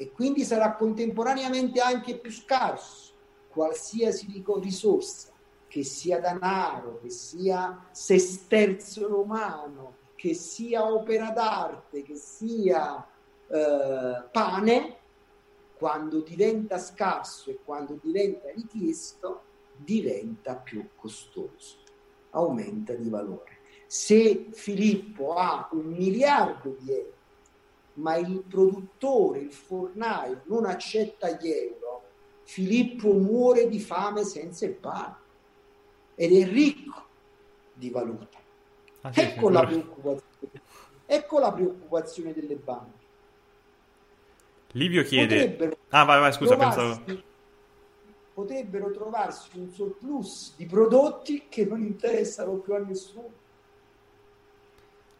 e 0.00 0.12
quindi 0.12 0.44
sarà 0.46 0.76
contemporaneamente 0.76 1.78
anche 1.78 2.16
più 2.16 2.30
scarso 2.30 3.12
qualsiasi 3.50 4.42
risorsa, 4.62 5.28
che 5.68 5.84
sia 5.84 6.18
denaro, 6.18 7.00
che 7.02 7.10
sia 7.10 7.86
sesterzo 7.90 9.06
romano, 9.08 9.96
che 10.14 10.32
sia 10.32 10.90
opera 10.90 11.28
d'arte, 11.32 12.00
che 12.00 12.14
sia 12.14 13.06
eh, 13.46 14.22
pane, 14.32 14.96
quando 15.76 16.20
diventa 16.20 16.78
scarso 16.78 17.50
e 17.50 17.58
quando 17.62 17.98
diventa 18.00 18.50
richiesto, 18.52 19.42
diventa 19.76 20.54
più 20.54 20.88
costoso, 20.96 21.76
aumenta 22.30 22.94
di 22.94 23.10
valore. 23.10 23.58
Se 23.86 24.46
Filippo 24.52 25.34
ha 25.34 25.68
un 25.72 25.88
miliardo 25.88 26.74
di 26.78 26.90
euro, 26.90 27.19
ma 28.00 28.16
il 28.16 28.42
produttore, 28.48 29.40
il 29.40 29.52
fornaio 29.52 30.42
non 30.46 30.64
accetta 30.64 31.30
gli 31.30 31.48
euro, 31.48 32.02
Filippo 32.44 33.12
muore 33.12 33.68
di 33.68 33.78
fame 33.78 34.24
senza 34.24 34.64
il 34.64 34.74
pane 34.74 35.16
ed 36.14 36.32
è 36.32 36.46
ricco 36.46 37.06
di 37.72 37.90
valuta. 37.90 38.38
Ah, 39.02 39.12
sì, 39.12 39.20
ecco, 39.20 39.48
la 39.48 39.68
ecco 41.06 41.38
la 41.38 41.52
preoccupazione 41.52 42.34
delle 42.34 42.56
banche 42.56 43.00
Livio 44.72 45.02
chiede... 45.02 45.78
Ah, 45.88 46.04
vai, 46.04 46.20
vai, 46.20 46.32
scusa, 46.32 46.54
trovarsi, 46.54 47.00
pensavo... 47.02 47.28
Potrebbero 48.34 48.90
trovarsi 48.92 49.58
un 49.58 49.70
surplus 49.70 50.54
di 50.56 50.66
prodotti 50.66 51.46
che 51.48 51.64
non 51.64 51.82
interessano 51.82 52.54
più 52.54 52.74
a 52.74 52.78
nessuno. 52.78 53.32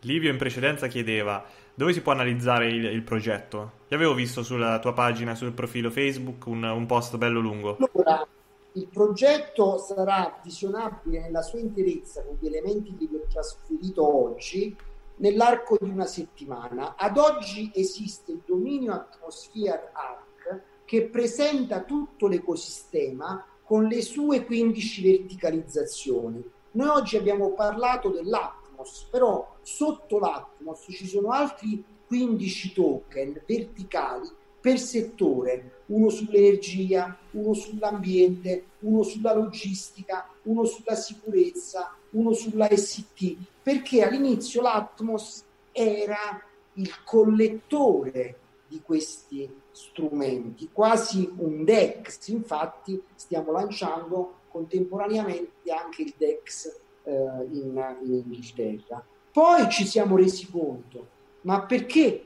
Livio 0.01 0.31
in 0.31 0.39
precedenza 0.39 0.87
chiedeva 0.87 1.45
dove 1.75 1.93
si 1.93 2.01
può 2.01 2.13
analizzare 2.13 2.69
il, 2.69 2.85
il 2.85 3.03
progetto. 3.03 3.79
Io 3.89 3.97
avevo 3.97 4.15
visto 4.15 4.43
sulla 4.43 4.79
tua 4.79 4.93
pagina, 4.93 5.35
sul 5.35 5.53
profilo 5.53 5.91
Facebook, 5.91 6.47
un, 6.47 6.63
un 6.63 6.87
post 6.87 7.17
bello 7.17 7.41
lungo. 7.41 7.77
Allora, 7.93 8.27
il 8.73 8.87
progetto 8.87 9.79
sarà 9.79 10.41
visionabile 10.43 11.21
nella 11.21 11.43
sua 11.43 11.59
interezza 11.59 12.23
con 12.23 12.37
gli 12.39 12.47
elementi 12.47 12.97
che 12.97 13.07
vi 13.07 13.17
ho 13.17 13.27
trasferito 13.29 14.29
oggi 14.29 14.77
nell'arco 15.17 15.77
di 15.81 15.91
una 15.91 16.07
settimana. 16.07 16.95
Ad 16.97 17.17
oggi 17.17 17.71
esiste 17.75 18.33
il 18.33 18.43
dominio 18.45 18.93
Atmosphere 18.93 19.91
Arc 19.93 20.61
che 20.85 21.09
presenta 21.09 21.81
tutto 21.83 22.27
l'ecosistema 22.27 23.45
con 23.65 23.85
le 23.85 24.03
sue 24.03 24.45
15 24.45 25.03
verticalizzazioni. 25.03 26.43
Noi 26.73 26.89
oggi 26.89 27.17
abbiamo 27.17 27.53
parlato 27.53 28.09
dell'Atmos, 28.09 29.07
però 29.11 29.57
sotto 29.75 30.19
l'Atmos 30.19 30.87
ci 30.89 31.07
sono 31.07 31.31
altri 31.31 31.83
15 32.07 32.73
token 32.73 33.41
verticali 33.47 34.29
per 34.61 34.79
settore, 34.79 35.85
uno 35.87 36.11
sull'energia, 36.11 37.17
uno 37.31 37.55
sull'ambiente, 37.55 38.65
uno 38.81 39.03
sulla 39.03 39.33
logistica, 39.33 40.29
uno 40.43 40.65
sulla 40.65 40.95
sicurezza, 40.97 41.95
uno 42.11 42.33
sulla 42.33 42.69
ST, 42.71 43.37
perché 43.63 44.03
all'inizio 44.03 44.61
l'Atmos 44.61 45.45
era 45.73 46.43
il 46.75 47.03
collettore 47.05 48.39
di 48.67 48.83
questi 48.83 49.49
strumenti, 49.71 50.69
quasi 50.73 51.33
un 51.39 51.65
DEX, 51.65 52.29
infatti 52.29 53.01
stiamo 53.15 53.53
lanciando 53.53 54.35
contemporaneamente 54.49 55.73
anche 55.73 56.03
il 56.03 56.15
DEX 56.17 56.67
eh, 57.05 57.13
in, 57.13 57.97
in 58.05 58.13
Inghilterra. 58.13 59.03
Poi 59.33 59.71
ci 59.71 59.87
siamo 59.87 60.17
resi 60.17 60.51
conto, 60.51 61.07
ma 61.43 61.63
perché 61.63 62.25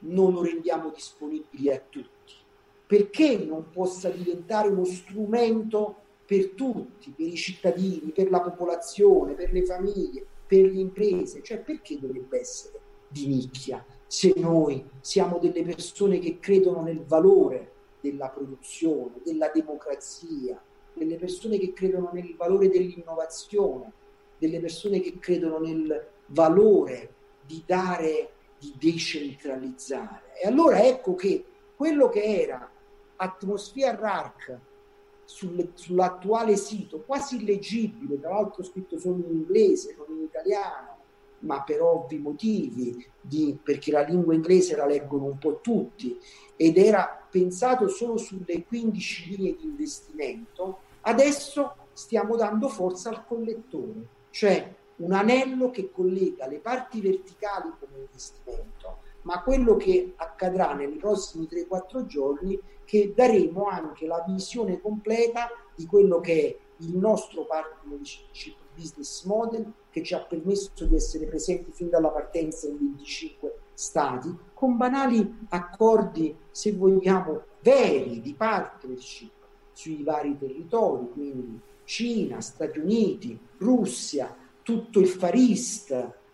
non 0.00 0.32
lo 0.32 0.42
rendiamo 0.42 0.90
disponibile 0.90 1.74
a 1.74 1.82
tutti? 1.86 2.34
Perché 2.86 3.36
non 3.36 3.70
possa 3.70 4.08
diventare 4.08 4.68
uno 4.68 4.84
strumento 4.86 5.96
per 6.24 6.50
tutti, 6.50 7.10
per 7.10 7.26
i 7.26 7.36
cittadini, 7.36 8.12
per 8.12 8.30
la 8.30 8.40
popolazione, 8.40 9.34
per 9.34 9.52
le 9.52 9.64
famiglie, 9.64 10.26
per 10.46 10.64
le 10.64 10.80
imprese? 10.80 11.42
Cioè 11.42 11.58
perché 11.58 11.98
dovrebbe 11.98 12.40
essere 12.40 12.80
di 13.08 13.26
nicchia 13.26 13.84
se 14.06 14.32
noi 14.36 14.88
siamo 15.00 15.38
delle 15.38 15.62
persone 15.62 16.18
che 16.18 16.38
credono 16.38 16.80
nel 16.80 17.04
valore 17.04 17.72
della 18.00 18.30
produzione, 18.30 19.20
della 19.22 19.50
democrazia, 19.52 20.58
delle 20.94 21.16
persone 21.16 21.58
che 21.58 21.74
credono 21.74 22.08
nel 22.12 22.34
valore 22.36 22.70
dell'innovazione, 22.70 23.92
delle 24.38 24.60
persone 24.60 25.00
che 25.00 25.18
credono 25.18 25.58
nel 25.58 26.08
valore 26.28 27.14
di 27.44 27.62
dare 27.66 28.32
di 28.58 28.74
decentralizzare. 28.78 30.32
E 30.42 30.48
allora 30.48 30.84
ecco 30.84 31.14
che 31.14 31.44
quello 31.76 32.08
che 32.08 32.22
era 32.22 32.68
Atmosphere 33.16 33.98
Arc 34.02 34.58
sul, 35.24 35.70
sull'attuale 35.74 36.56
sito, 36.56 37.02
quasi 37.02 37.36
illeggibile, 37.36 38.18
tra 38.20 38.30
l'altro 38.30 38.62
scritto 38.62 38.98
solo 38.98 39.16
in 39.18 39.30
inglese, 39.30 39.94
non 39.96 40.16
in 40.16 40.24
italiano, 40.24 40.96
ma 41.40 41.62
per 41.62 41.82
ovvi 41.82 42.18
motivi, 42.18 43.06
di, 43.20 43.56
perché 43.62 43.92
la 43.92 44.02
lingua 44.02 44.34
inglese 44.34 44.74
la 44.74 44.86
leggono 44.86 45.26
un 45.26 45.38
po' 45.38 45.60
tutti, 45.60 46.18
ed 46.56 46.76
era 46.78 47.26
pensato 47.30 47.88
solo 47.88 48.16
sulle 48.16 48.64
15 48.66 49.36
linee 49.36 49.56
di 49.56 49.64
investimento, 49.64 50.78
adesso 51.02 51.74
stiamo 51.92 52.36
dando 52.36 52.68
forza 52.68 53.10
al 53.10 53.24
collettore, 53.26 54.06
cioè 54.30 54.74
un 54.98 55.12
anello 55.12 55.70
che 55.70 55.90
collega 55.90 56.46
le 56.46 56.58
parti 56.58 57.00
verticali 57.00 57.70
come 57.78 58.00
investimento, 58.00 58.98
ma 59.22 59.42
quello 59.42 59.76
che 59.76 60.14
accadrà 60.16 60.72
nei 60.74 60.88
prossimi 60.96 61.48
3-4 61.50 62.06
giorni 62.06 62.58
che 62.84 63.12
daremo 63.14 63.66
anche 63.66 64.06
la 64.06 64.24
visione 64.26 64.80
completa 64.80 65.48
di 65.74 65.86
quello 65.86 66.20
che 66.20 66.40
è 66.40 66.56
il 66.84 66.96
nostro 66.96 67.44
partnership 67.44 68.56
business 68.74 69.24
model 69.24 69.72
che 69.90 70.02
ci 70.02 70.14
ha 70.14 70.20
permesso 70.20 70.70
di 70.84 70.94
essere 70.94 71.26
presenti 71.26 71.72
fin 71.72 71.88
dalla 71.88 72.08
partenza 72.08 72.68
in 72.68 72.78
25 72.78 73.58
stati 73.74 74.34
con 74.54 74.76
banali 74.76 75.46
accordi, 75.50 76.34
se 76.50 76.72
vogliamo, 76.72 77.42
veri 77.60 78.20
di 78.20 78.34
partnership 78.34 79.30
sui 79.72 80.02
vari 80.02 80.36
territori, 80.36 81.08
quindi 81.12 81.60
Cina, 81.84 82.40
Stati 82.40 82.78
Uniti, 82.78 83.38
Russia, 83.58 84.34
tutto 84.68 85.00
il 85.00 85.08
Far 85.08 85.34
East, 85.34 85.90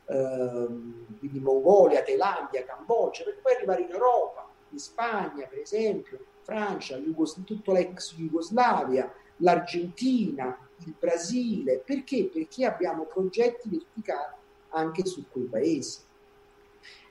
ehm, 0.06 1.19
quindi 1.20 1.39
Mongolia, 1.39 2.02
Thailandia, 2.02 2.65
Cambogia, 2.65 3.23
per 3.23 3.39
poi 3.40 3.55
arrivare 3.55 3.82
in 3.82 3.90
Europa, 3.93 4.51
in 4.70 4.78
Spagna 4.78 5.47
per 5.47 5.61
esempio, 5.61 6.19
Francia, 6.43 6.97
Jugos- 6.97 7.40
tutto 7.44 7.70
l'ex 7.70 8.16
Jugoslavia, 8.16 9.09
l'Argentina, 9.36 10.59
il 10.85 10.94
Brasile. 10.98 11.78
Perché? 11.78 12.24
Perché 12.24 12.66
abbiamo 12.66 13.05
progetti 13.05 13.69
verticali 13.69 14.35
anche 14.70 15.06
su 15.06 15.27
quei 15.31 15.44
paesi. 15.44 16.01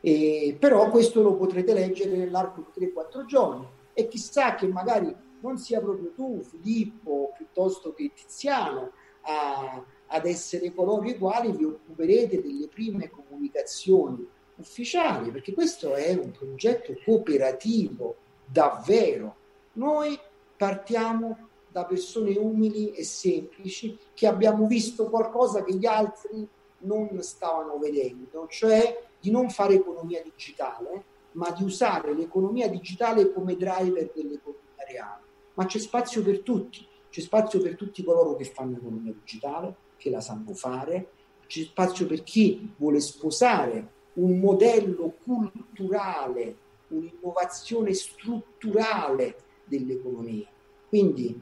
E, 0.01 0.57
però 0.59 0.89
questo 0.89 1.21
lo 1.21 1.35
potrete 1.35 1.73
leggere 1.73 2.17
nell'arco 2.17 2.65
di 2.73 2.85
3-4 2.85 3.23
giorni 3.23 3.65
e 3.93 4.09
chissà 4.09 4.55
che 4.55 4.67
magari 4.67 5.15
non 5.39 5.57
sia 5.57 5.79
proprio 5.79 6.11
tu, 6.11 6.43
Filippo, 6.43 7.31
piuttosto 7.37 7.93
che 7.93 8.11
Tiziano, 8.13 8.91
a, 9.21 9.81
ad 10.13 10.27
essere 10.27 10.71
coloro 10.73 11.07
i 11.07 11.17
quali 11.17 11.51
vi 11.51 11.63
occuperete 11.63 12.39
delle 12.39 12.67
prime 12.67 13.09
comunicazioni 13.09 14.25
ufficiali, 14.57 15.31
perché 15.31 15.53
questo 15.53 15.95
è 15.95 16.13
un 16.13 16.31
progetto 16.31 16.93
cooperativo 17.03 18.15
davvero. 18.45 19.35
Noi 19.73 20.17
partiamo 20.55 21.49
da 21.67 21.85
persone 21.85 22.37
umili 22.37 22.91
e 22.91 23.03
semplici 23.03 23.97
che 24.13 24.27
abbiamo 24.27 24.67
visto 24.67 25.09
qualcosa 25.09 25.63
che 25.63 25.73
gli 25.73 25.87
altri 25.87 26.47
non 26.81 27.19
stavano 27.23 27.79
vedendo, 27.79 28.45
cioè 28.47 29.03
di 29.19 29.31
non 29.31 29.49
fare 29.49 29.73
economia 29.73 30.21
digitale, 30.21 31.03
ma 31.31 31.49
di 31.49 31.63
usare 31.63 32.13
l'economia 32.13 32.69
digitale 32.69 33.33
come 33.33 33.55
driver 33.55 34.11
dell'economia 34.13 34.85
reale. 34.87 35.21
Ma 35.55 35.65
c'è 35.65 35.79
spazio 35.79 36.21
per 36.21 36.41
tutti, 36.41 36.85
c'è 37.09 37.21
spazio 37.21 37.59
per 37.59 37.75
tutti 37.75 38.03
coloro 38.03 38.35
che 38.35 38.45
fanno 38.45 38.77
economia 38.77 39.11
digitale, 39.11 39.75
che 40.03 40.09
la 40.09 40.19
sanno 40.19 40.53
fare, 40.53 41.11
c'è 41.47 41.61
spazio 41.61 42.05
per 42.05 42.23
chi 42.23 42.73
vuole 42.75 42.99
sposare 42.99 43.91
un 44.15 44.37
modello 44.37 45.15
culturale, 45.23 46.57
un'innovazione 46.89 47.93
strutturale 47.93 49.37
dell'economia. 49.63 50.49
Quindi 50.89 51.39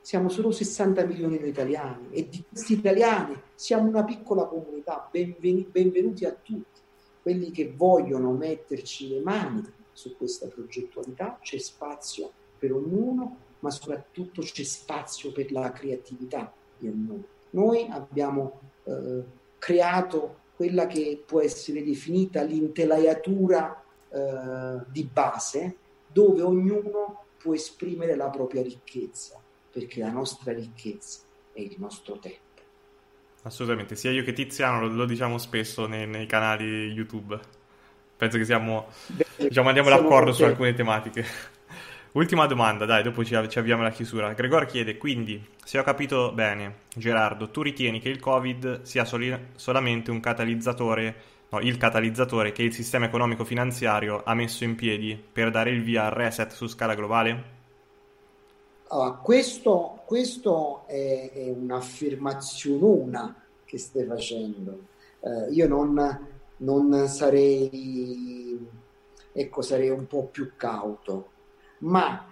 siamo 0.00 0.30
solo 0.30 0.50
60 0.50 1.04
milioni 1.04 1.38
di 1.38 1.48
italiani 1.48 2.08
e 2.10 2.26
di 2.26 2.42
questi 2.48 2.72
italiani 2.72 3.38
siamo 3.54 3.86
una 3.86 4.02
piccola 4.02 4.46
comunità, 4.46 5.06
benveni, 5.10 5.68
benvenuti 5.70 6.24
a 6.24 6.32
tutti. 6.32 6.80
quelli 7.20 7.50
che 7.50 7.72
vogliono 7.74 8.32
metterci 8.32 9.08
le 9.08 9.20
mani 9.20 9.62
su 9.92 10.14
questa 10.14 10.46
progettualità, 10.46 11.38
c'è 11.40 11.58
spazio 11.58 12.30
per 12.58 12.72
ognuno, 12.72 13.36
ma 13.60 13.70
soprattutto 13.70 14.42
c'è 14.42 14.62
spazio 14.62 15.32
per 15.32 15.50
la 15.50 15.72
creatività 15.72 16.52
di 16.76 16.86
ognuno. 16.88 17.33
Noi 17.54 17.86
abbiamo 17.88 18.60
eh, 18.84 19.22
creato 19.58 20.42
quella 20.56 20.86
che 20.86 21.22
può 21.24 21.40
essere 21.40 21.82
definita 21.82 22.42
l'intelaiatura 22.42 23.82
eh, 24.08 24.80
di 24.88 25.04
base, 25.04 25.76
dove 26.06 26.42
ognuno 26.42 27.24
può 27.38 27.54
esprimere 27.54 28.16
la 28.16 28.28
propria 28.28 28.62
ricchezza, 28.62 29.40
perché 29.70 30.00
la 30.00 30.10
nostra 30.10 30.52
ricchezza 30.52 31.20
è 31.52 31.60
il 31.60 31.74
nostro 31.78 32.18
tempo. 32.18 32.42
Assolutamente, 33.42 33.94
sia 33.94 34.10
io 34.10 34.24
che 34.24 34.32
Tiziano 34.32 34.80
lo, 34.80 34.88
lo 34.88 35.04
diciamo 35.04 35.38
spesso 35.38 35.86
nei, 35.86 36.06
nei, 36.06 36.26
canali 36.26 36.64
YouTube. 36.64 37.38
Penso 38.16 38.38
che 38.38 38.44
siamo, 38.44 38.86
Beh, 39.06 39.26
diciamo, 39.36 39.68
andiamo 39.68 39.90
d'accordo 39.90 40.32
su 40.32 40.44
alcune 40.44 40.74
tematiche. 40.74 41.24
Ultima 42.14 42.46
domanda, 42.46 42.84
dai, 42.84 43.02
dopo 43.02 43.24
ci, 43.24 43.36
ci 43.48 43.58
avviamo 43.58 43.82
alla 43.82 43.90
chiusura. 43.90 44.32
Gregor 44.34 44.66
chiede, 44.66 44.96
quindi, 44.98 45.44
se 45.64 45.80
ho 45.80 45.82
capito 45.82 46.30
bene, 46.30 46.82
Gerardo, 46.94 47.50
tu 47.50 47.60
ritieni 47.60 47.98
che 47.98 48.08
il 48.08 48.20
Covid 48.20 48.82
sia 48.82 49.04
soli, 49.04 49.36
solamente 49.56 50.12
un 50.12 50.20
catalizzatore, 50.20 51.16
no, 51.48 51.58
il 51.58 51.76
catalizzatore 51.76 52.52
che 52.52 52.62
il 52.62 52.72
sistema 52.72 53.06
economico-finanziario 53.06 54.22
ha 54.24 54.32
messo 54.34 54.62
in 54.62 54.76
piedi 54.76 55.20
per 55.32 55.50
dare 55.50 55.70
il 55.70 55.82
via 55.82 56.04
al 56.04 56.12
reset 56.12 56.52
su 56.52 56.68
scala 56.68 56.94
globale? 56.94 57.44
Allora, 58.90 59.10
questo, 59.14 60.02
questo 60.04 60.84
è, 60.86 61.32
è 61.34 61.48
un'affermazione 61.50 63.34
che 63.64 63.78
stai 63.78 64.04
facendo. 64.04 64.78
Eh, 65.18 65.50
io 65.50 65.66
non, 65.66 66.28
non 66.58 67.08
sarei, 67.08 68.56
ecco, 69.32 69.62
sarei 69.62 69.88
un 69.88 70.06
po' 70.06 70.26
più 70.26 70.52
cauto, 70.56 71.30
ma 71.84 72.26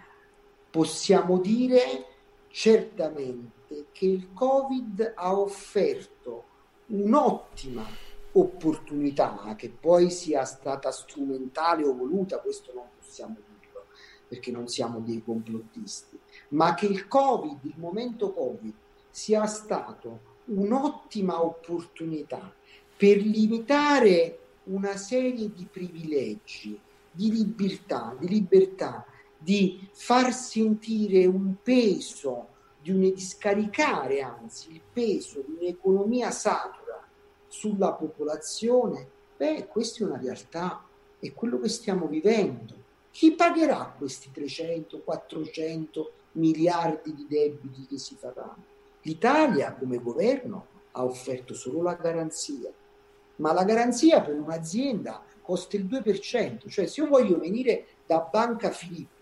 possiamo 0.71 1.39
dire 1.39 2.07
certamente 2.49 3.87
che 3.93 4.07
il 4.07 4.33
Covid 4.33 5.13
ha 5.15 5.39
offerto 5.39 6.45
un'ottima 6.87 7.85
opportunità, 8.33 9.55
che 9.57 9.71
poi 9.71 10.11
sia 10.11 10.45
stata 10.45 10.91
strumentale 10.91 11.85
o 11.85 11.95
voluta, 11.95 12.39
questo 12.39 12.73
non 12.75 12.87
possiamo 12.99 13.37
dirlo, 13.59 13.87
perché 14.29 14.51
non 14.51 14.69
siamo 14.69 15.01
dei 15.01 15.23
complottisti, 15.23 16.19
ma 16.49 16.75
che 16.75 16.87
il 16.87 17.07
Covid, 17.07 17.59
il 17.65 17.75
momento 17.77 18.33
Covid, 18.33 18.75
sia 19.11 19.47
stato 19.47 20.31
un'ottima 20.47 21.43
opportunità 21.43 22.53
per 22.97 23.19
limitare 23.19 24.39
una 24.65 24.97
serie 24.97 25.53
di 25.53 25.67
privilegi, 25.71 26.79
di 27.11 27.31
libertà, 27.31 28.17
di 28.19 28.29
libertà, 28.29 29.05
di 29.43 29.89
far 29.93 30.33
sentire 30.33 31.27
un 31.27 31.55
peso, 31.63 32.49
di, 32.81 32.91
un, 32.91 33.01
di 33.01 33.21
scaricare 33.21 34.21
anzi 34.21 34.73
il 34.73 34.81
peso 34.93 35.43
di 35.45 35.57
un'economia 35.59 36.31
satura 36.31 37.05
sulla 37.49 37.93
popolazione, 37.93 39.09
beh, 39.37 39.67
questa 39.67 40.05
è 40.05 40.07
una 40.07 40.19
realtà, 40.19 40.85
è 41.19 41.33
quello 41.33 41.59
che 41.59 41.69
stiamo 41.69 42.07
vivendo. 42.07 42.81
Chi 43.11 43.33
pagherà 43.33 43.95
questi 43.97 44.31
300, 44.31 45.01
400 45.01 46.13
miliardi 46.33 47.15
di 47.15 47.27
debiti 47.29 47.87
che 47.87 47.99
si 47.99 48.15
faranno? 48.15 48.71
L'Italia 49.03 49.75
come 49.75 49.99
governo 49.99 50.67
ha 50.93 51.05
offerto 51.05 51.55
solo 51.55 51.83
la 51.83 51.95
garanzia, 51.95 52.73
ma 53.37 53.53
la 53.53 53.65
garanzia 53.65 54.23
per 54.23 54.39
un'azienda 54.39 55.23
costa 55.43 55.77
il 55.77 55.87
2%, 55.87 56.69
cioè 56.69 56.87
se 56.87 57.01
io 57.01 57.09
voglio 57.09 57.39
venire 57.39 57.87
da 58.07 58.21
Banca 58.31 58.71
Filippo 58.71 59.22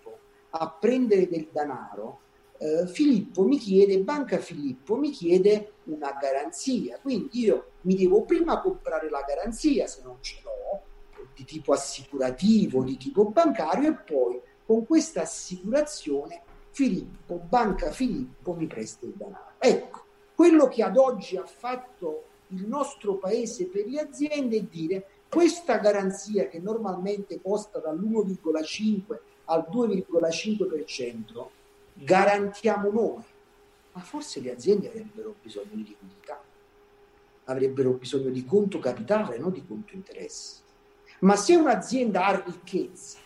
a 0.51 0.71
prendere 0.71 1.29
del 1.29 1.49
denaro, 1.53 2.21
eh, 2.59 2.87
Filippo 2.87 3.45
mi 3.45 3.57
chiede, 3.57 4.01
Banca 4.01 4.39
Filippo 4.39 4.97
mi 4.97 5.11
chiede 5.11 5.73
una 5.85 6.17
garanzia, 6.21 6.99
quindi 7.01 7.41
io 7.41 7.71
mi 7.83 7.95
devo 7.97 8.23
prima 8.23 8.61
comprare 8.61 9.09
la 9.09 9.25
garanzia 9.27 9.87
se 9.87 10.03
non 10.03 10.17
ce 10.21 10.41
l'ho, 10.43 10.83
di 11.35 11.45
tipo 11.45 11.73
assicurativo, 11.73 12.83
di 12.83 12.97
tipo 12.97 13.25
bancario 13.25 13.91
e 13.91 13.95
poi 13.95 14.41
con 14.67 14.85
questa 14.85 15.23
assicurazione 15.23 16.43
Filippo, 16.71 17.37
Banca 17.37 17.91
Filippo 17.91 18.53
mi 18.53 18.67
presta 18.67 19.07
il 19.07 19.13
denaro. 19.17 19.53
Ecco, 19.59 20.05
quello 20.35 20.69
che 20.69 20.83
ad 20.83 20.97
oggi 20.97 21.37
ha 21.37 21.47
fatto 21.47 22.25
il 22.49 22.67
nostro 22.67 23.17
paese 23.17 23.67
per 23.67 23.87
le 23.87 24.01
aziende 24.01 24.57
è 24.59 24.63
dire 24.63 25.07
questa 25.29 25.79
garanzia 25.79 26.49
che 26.49 26.59
normalmente 26.59 27.41
costa 27.41 27.79
dall'1,5 27.79 29.19
al 29.51 29.67
2,5% 29.71 31.47
garantiamo 31.95 32.91
noi, 32.91 33.23
ma 33.93 34.01
forse 34.01 34.41
le 34.41 34.53
aziende 34.53 34.89
avrebbero 34.89 35.35
bisogno 35.43 35.75
di 35.75 35.85
liquidità, 35.85 36.41
avrebbero 37.45 37.91
bisogno 37.93 38.31
di 38.31 38.45
conto 38.45 38.79
capitale, 38.79 39.39
non 39.39 39.53
di 39.53 39.65
conto 39.67 39.95
interessi. 39.95 40.61
Ma 41.21 41.37
se 41.37 41.57
un'azienda 41.57 42.25
ha 42.27 42.43
ricchezza 42.45 43.19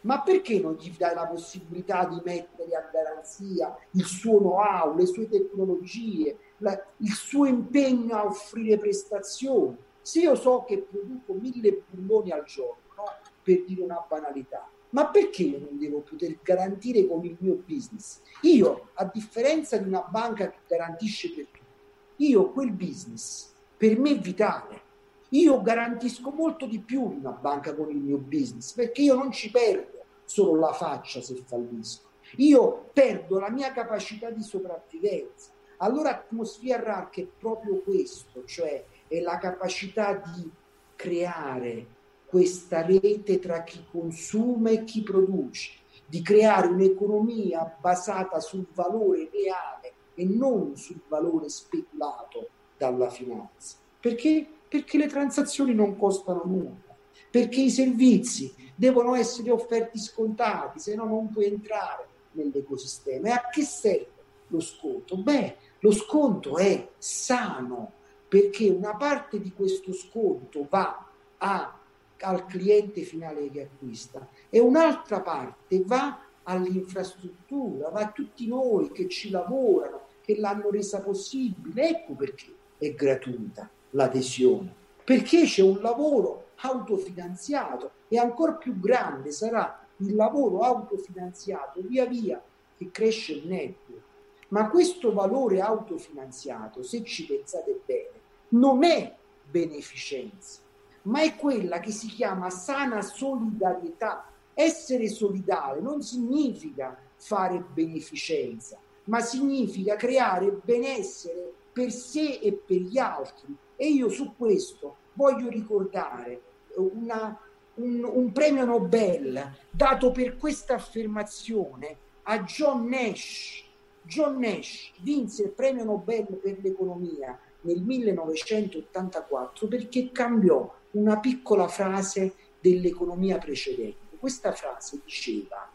ma 0.00 0.22
perché 0.22 0.60
non 0.60 0.74
gli 0.74 0.94
dai 0.96 1.14
la 1.14 1.26
possibilità 1.26 2.06
di 2.06 2.20
mettere 2.24 2.74
a 2.76 2.88
garanzia 2.90 3.76
il 3.92 4.04
suo 4.04 4.38
know-how, 4.38 4.94
le 4.94 5.06
sue 5.06 5.28
tecnologie, 5.28 6.38
la, 6.58 6.80
il 6.98 7.12
suo 7.12 7.46
impegno 7.46 8.16
a 8.16 8.24
offrire 8.24 8.78
prestazioni? 8.78 9.76
Se 10.00 10.20
io 10.20 10.34
so 10.36 10.64
che 10.64 10.78
produco 10.78 11.32
mille 11.34 11.82
bulloni 11.90 12.30
al 12.30 12.44
giorno, 12.44 12.94
no? 12.96 13.04
per 13.42 13.64
dire 13.64 13.82
una 13.82 14.04
banalità, 14.08 14.66
ma 14.90 15.08
perché 15.08 15.42
io 15.42 15.58
non 15.58 15.78
devo 15.78 16.00
poter 16.00 16.38
garantire 16.42 17.06
con 17.06 17.24
il 17.24 17.36
mio 17.38 17.62
business? 17.66 18.20
Io, 18.42 18.90
a 18.94 19.04
differenza 19.12 19.76
di 19.76 19.88
una 19.88 20.06
banca 20.08 20.50
che 20.50 20.58
garantisce 20.66 21.32
per 21.32 21.46
tutti, 21.46 22.26
io 22.26 22.50
quel 22.50 22.72
business 22.72 23.52
per 23.76 23.98
me 23.98 24.10
è 24.10 24.18
vitale 24.18 24.86
io 25.30 25.60
garantisco 25.60 26.30
molto 26.30 26.64
di 26.64 26.78
più 26.78 27.02
una 27.02 27.30
banca 27.32 27.74
con 27.74 27.90
il 27.90 27.98
mio 27.98 28.16
business 28.16 28.72
perché 28.72 29.02
io 29.02 29.14
non 29.14 29.30
ci 29.30 29.50
perdo 29.50 30.04
solo 30.24 30.58
la 30.58 30.72
faccia 30.72 31.20
se 31.20 31.34
fallisco, 31.44 32.08
io 32.36 32.88
perdo 32.92 33.38
la 33.38 33.50
mia 33.50 33.72
capacità 33.72 34.30
di 34.30 34.42
sopravvivenza. 34.42 35.50
Allora 35.78 36.10
Atmosphere 36.10 36.84
Arc 36.86 37.20
è 37.20 37.26
proprio 37.26 37.80
questo, 37.82 38.44
cioè 38.44 38.84
è 39.06 39.20
la 39.20 39.38
capacità 39.38 40.14
di 40.14 40.50
creare 40.96 41.86
questa 42.28 42.84
rete 42.84 43.38
tra 43.38 43.62
chi 43.62 43.84
consuma 43.90 44.70
e 44.70 44.84
chi 44.84 45.02
produce, 45.02 45.72
di 46.06 46.22
creare 46.22 46.68
un'economia 46.68 47.76
basata 47.80 48.40
sul 48.40 48.66
valore 48.72 49.30
reale 49.32 49.92
e 50.14 50.24
non 50.24 50.76
sul 50.76 51.00
valore 51.08 51.48
speculato 51.48 52.48
dalla 52.76 53.08
finanza. 53.08 53.76
Perché? 54.00 54.46
Perché 54.68 54.98
le 54.98 55.06
transazioni 55.06 55.74
non 55.74 55.96
costano 55.96 56.42
nulla, 56.44 56.96
perché 57.30 57.60
i 57.60 57.70
servizi 57.70 58.54
devono 58.74 59.14
essere 59.14 59.50
offerti 59.50 59.98
scontati, 59.98 60.78
se 60.78 60.94
no 60.94 61.04
non 61.04 61.30
puoi 61.30 61.46
entrare 61.46 62.06
nell'ecosistema. 62.32 63.28
E 63.28 63.30
a 63.32 63.48
che 63.50 63.62
serve 63.62 64.24
lo 64.48 64.60
sconto? 64.60 65.16
Beh, 65.16 65.56
lo 65.80 65.90
sconto 65.92 66.58
è 66.58 66.88
sano 66.98 67.92
perché 68.28 68.68
una 68.68 68.94
parte 68.94 69.40
di 69.40 69.52
questo 69.52 69.92
sconto 69.92 70.66
va 70.68 71.06
a, 71.38 71.77
al 72.20 72.46
cliente 72.46 73.02
finale 73.02 73.50
che 73.50 73.62
acquista 73.62 74.26
e 74.50 74.58
un'altra 74.58 75.20
parte 75.20 75.82
va 75.84 76.20
all'infrastruttura, 76.44 77.90
va 77.90 78.00
a 78.00 78.10
tutti 78.10 78.46
noi 78.46 78.90
che 78.90 79.08
ci 79.08 79.30
lavorano, 79.30 80.06
che 80.22 80.36
l'hanno 80.38 80.70
resa 80.70 81.00
possibile. 81.00 81.88
Ecco 81.88 82.14
perché 82.14 82.52
è 82.78 82.92
gratuita 82.94 83.68
l'adesione, 83.90 84.74
perché 85.04 85.44
c'è 85.44 85.62
un 85.62 85.80
lavoro 85.80 86.50
autofinanziato 86.56 87.90
e 88.08 88.18
ancora 88.18 88.52
più 88.52 88.78
grande 88.80 89.30
sarà 89.30 89.86
il 89.98 90.14
lavoro 90.14 90.60
autofinanziato 90.60 91.80
via 91.82 92.06
via 92.06 92.42
che 92.76 92.90
cresce 92.90 93.32
il 93.32 93.46
network. 93.46 94.06
Ma 94.48 94.70
questo 94.70 95.12
valore 95.12 95.60
autofinanziato, 95.60 96.82
se 96.82 97.02
ci 97.04 97.26
pensate 97.26 97.80
bene, 97.84 98.10
non 98.50 98.82
è 98.82 99.14
beneficenza, 99.50 100.60
ma 101.08 101.22
è 101.22 101.36
quella 101.36 101.80
che 101.80 101.90
si 101.90 102.06
chiama 102.06 102.50
sana 102.50 103.02
solidarietà. 103.02 104.30
Essere 104.54 105.08
solidale 105.08 105.80
non 105.80 106.02
significa 106.02 106.96
fare 107.16 107.60
beneficenza, 107.60 108.78
ma 109.04 109.20
significa 109.20 109.96
creare 109.96 110.50
benessere 110.50 111.52
per 111.72 111.90
sé 111.92 112.38
e 112.42 112.52
per 112.52 112.78
gli 112.78 112.98
altri. 112.98 113.56
E 113.76 113.88
io 113.88 114.08
su 114.08 114.34
questo 114.36 114.96
voglio 115.14 115.48
ricordare 115.48 116.42
una, 116.76 117.38
un, 117.74 118.04
un 118.04 118.32
premio 118.32 118.64
Nobel 118.64 119.56
dato 119.70 120.10
per 120.10 120.36
questa 120.36 120.74
affermazione 120.74 121.96
a 122.24 122.42
John 122.42 122.86
Nash. 122.86 123.64
John 124.02 124.38
Nash 124.38 124.92
vinse 125.00 125.44
il 125.44 125.50
premio 125.50 125.84
Nobel 125.84 126.26
per 126.42 126.58
l'economia 126.60 127.38
nel 127.62 127.80
1984 127.80 129.68
perché 129.68 130.10
cambiò 130.10 130.76
una 130.98 131.18
piccola 131.20 131.68
frase 131.68 132.34
dell'economia 132.60 133.38
precedente. 133.38 134.16
Questa 134.18 134.52
frase 134.52 135.00
diceva 135.04 135.70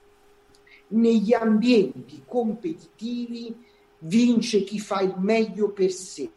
negli 0.87 1.33
ambienti 1.33 2.23
competitivi 2.25 3.71
vince 3.99 4.63
chi 4.63 4.79
fa 4.79 5.01
il 5.01 5.15
meglio 5.17 5.69
per 5.69 5.91
sé. 5.91 6.29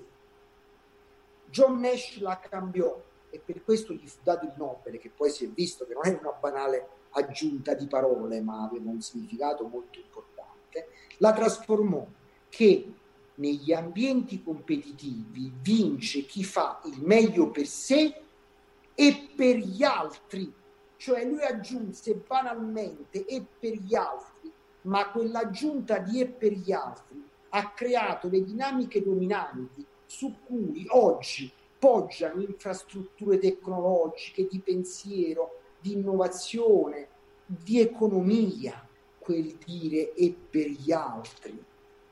John 1.51 1.81
Nash 1.81 2.19
la 2.21 2.39
cambiò 2.39 3.03
e 3.31 3.41
per 3.45 3.65
questo 3.65 3.93
gli 3.93 4.07
fu 4.07 4.19
dato 4.23 4.47
il 4.47 4.53
Nobel, 4.57 4.99
che 4.99 5.11
poi 5.11 5.31
si 5.31 5.45
è 5.45 5.49
visto 5.49 5.85
che 5.85 5.95
non 5.95 6.07
è 6.07 6.19
una 6.21 6.33
banale 6.33 6.89
aggiunta 7.11 7.75
di 7.75 7.87
parole, 7.87 8.41
ma 8.41 8.63
aveva 8.63 8.91
un 8.91 9.01
significato 9.01 9.67
molto 9.67 9.99
importante, 9.99 10.89
la 11.19 11.33
trasformò 11.33 12.07
che 12.49 12.93
negli 13.35 13.73
ambienti 13.73 14.43
competitivi 14.43 15.53
vince 15.61 16.25
chi 16.25 16.45
fa 16.45 16.81
il 16.85 17.03
meglio 17.03 17.51
per 17.51 17.67
sé 17.67 18.26
e 18.97 19.29
per 19.37 19.57
gli 19.59 19.85
altri. 19.85 20.53
Cioè 20.97 21.25
lui 21.27 21.43
aggiunse 21.43 22.15
banalmente 22.15 23.27
e 23.27 23.45
per 23.61 23.75
gli 23.75 23.95
altri, 23.95 24.51
ma 24.83 25.11
quell'aggiunta 25.11 25.99
di 25.99 26.23
e 26.23 26.27
per 26.27 26.53
gli 26.53 26.73
altri 26.73 27.23
ha 27.51 27.71
creato 27.73 28.29
le 28.29 28.43
dinamiche 28.43 29.03
dominanti 29.03 29.85
su 30.07 30.35
cui 30.45 30.87
oggi 30.89 31.53
poggiano 31.79 32.41
infrastrutture 32.41 33.39
tecnologiche, 33.39 34.49
di 34.49 34.59
pensiero, 34.61 35.61
di 35.79 35.93
innovazione, 35.93 37.09
di 37.45 37.79
economia, 37.81 38.89
quel 39.19 39.57
dire 39.65 40.15
e 40.15 40.35
per 40.51 40.69
gli 40.69 40.93
altri. 40.93 41.63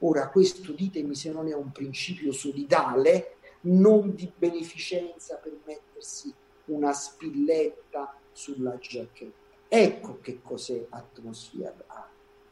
Ora, 0.01 0.29
questo 0.29 0.73
ditemi 0.73 1.15
se 1.15 1.33
non 1.33 1.49
è 1.49 1.55
un 1.55 1.73
principio 1.73 2.33
solidale, 2.33 3.37
non 3.63 4.15
di 4.15 4.31
beneficenza 4.37 5.37
per 5.37 5.57
mettersi 5.65 6.33
una 6.67 6.93
spilletta 6.93 8.15
sulla 8.33 8.77
giacchetta. 8.79 9.43
Ecco 9.69 10.19
che 10.21 10.41
cos'è 10.43 10.87
Atmosphere 10.91 11.75
Arc. 11.87 12.09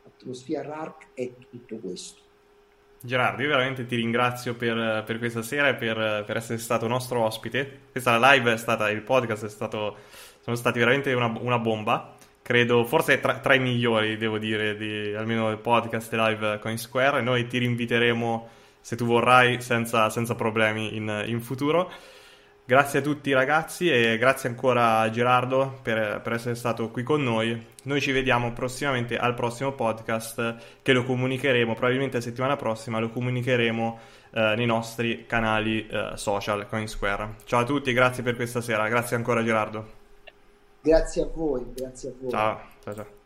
Atmosphere 0.06 0.68
Arc 0.70 1.06
è 1.14 1.30
tutto 1.50 1.76
questo. 1.76 2.20
Gerardo, 3.04 3.42
io 3.42 3.48
veramente 3.48 3.84
ti 3.84 3.96
ringrazio 3.96 4.54
per, 4.54 5.02
per 5.04 5.18
questa 5.18 5.42
sera 5.42 5.68
e 5.68 5.74
per, 5.74 6.22
per, 6.24 6.36
essere 6.36 6.58
stato 6.58 6.86
nostro 6.86 7.24
ospite. 7.24 7.80
Questa 7.90 8.16
live 8.32 8.52
è 8.52 8.56
stata, 8.56 8.90
il 8.90 9.02
podcast 9.02 9.44
è 9.44 9.48
stato, 9.48 9.96
sono 10.40 10.54
stati 10.54 10.78
veramente 10.78 11.12
una, 11.12 11.32
una 11.40 11.58
bomba. 11.58 12.14
Credo, 12.40 12.84
forse 12.84 13.18
tra, 13.18 13.38
tra, 13.40 13.54
i 13.54 13.58
migliori, 13.58 14.16
devo 14.16 14.38
dire, 14.38 14.76
di 14.76 15.14
almeno 15.14 15.50
il 15.50 15.58
podcast 15.58 16.12
live 16.12 16.60
Coin 16.60 16.78
Square. 16.78 17.22
Noi 17.22 17.48
ti 17.48 17.58
rinviteremo, 17.58 18.48
se 18.80 18.94
tu 18.94 19.04
vorrai, 19.04 19.60
senza, 19.60 20.08
senza 20.08 20.36
problemi 20.36 20.94
in, 20.94 21.24
in 21.26 21.40
futuro. 21.40 21.90
Grazie 22.64 23.00
a 23.00 23.02
tutti 23.02 23.32
ragazzi 23.32 23.90
e 23.90 24.16
grazie 24.18 24.48
ancora 24.48 25.00
a 25.00 25.10
Gerardo 25.10 25.80
per, 25.82 26.20
per, 26.22 26.32
essere 26.32 26.54
stato 26.54 26.90
qui 26.90 27.02
con 27.02 27.22
noi. 27.22 27.66
Noi 27.82 28.00
ci 28.00 28.12
vediamo 28.12 28.52
prossimamente 28.52 29.18
al 29.18 29.34
prossimo 29.34 29.72
podcast 29.72 30.56
che 30.80 30.92
lo 30.92 31.04
comunicheremo, 31.04 31.74
probabilmente 31.74 32.18
la 32.18 32.22
settimana 32.22 32.54
prossima 32.54 33.00
lo 33.00 33.10
comunicheremo 33.10 33.98
eh, 34.30 34.54
nei 34.56 34.66
nostri 34.66 35.26
canali 35.26 35.86
eh, 35.88 36.12
social 36.14 36.68
CoinSquare. 36.68 37.34
Ciao 37.44 37.60
a 37.60 37.64
tutti, 37.64 37.92
grazie 37.92 38.22
per 38.22 38.36
questa 38.36 38.60
sera, 38.60 38.88
grazie 38.88 39.16
ancora 39.16 39.42
Gerardo. 39.42 40.00
Grazie 40.80 41.22
a 41.22 41.26
voi, 41.32 41.64
grazie 41.74 42.10
a 42.10 42.12
voi. 42.16 42.30
Ciao, 42.30 42.60
ciao, 42.84 42.94
ciao. 42.94 43.20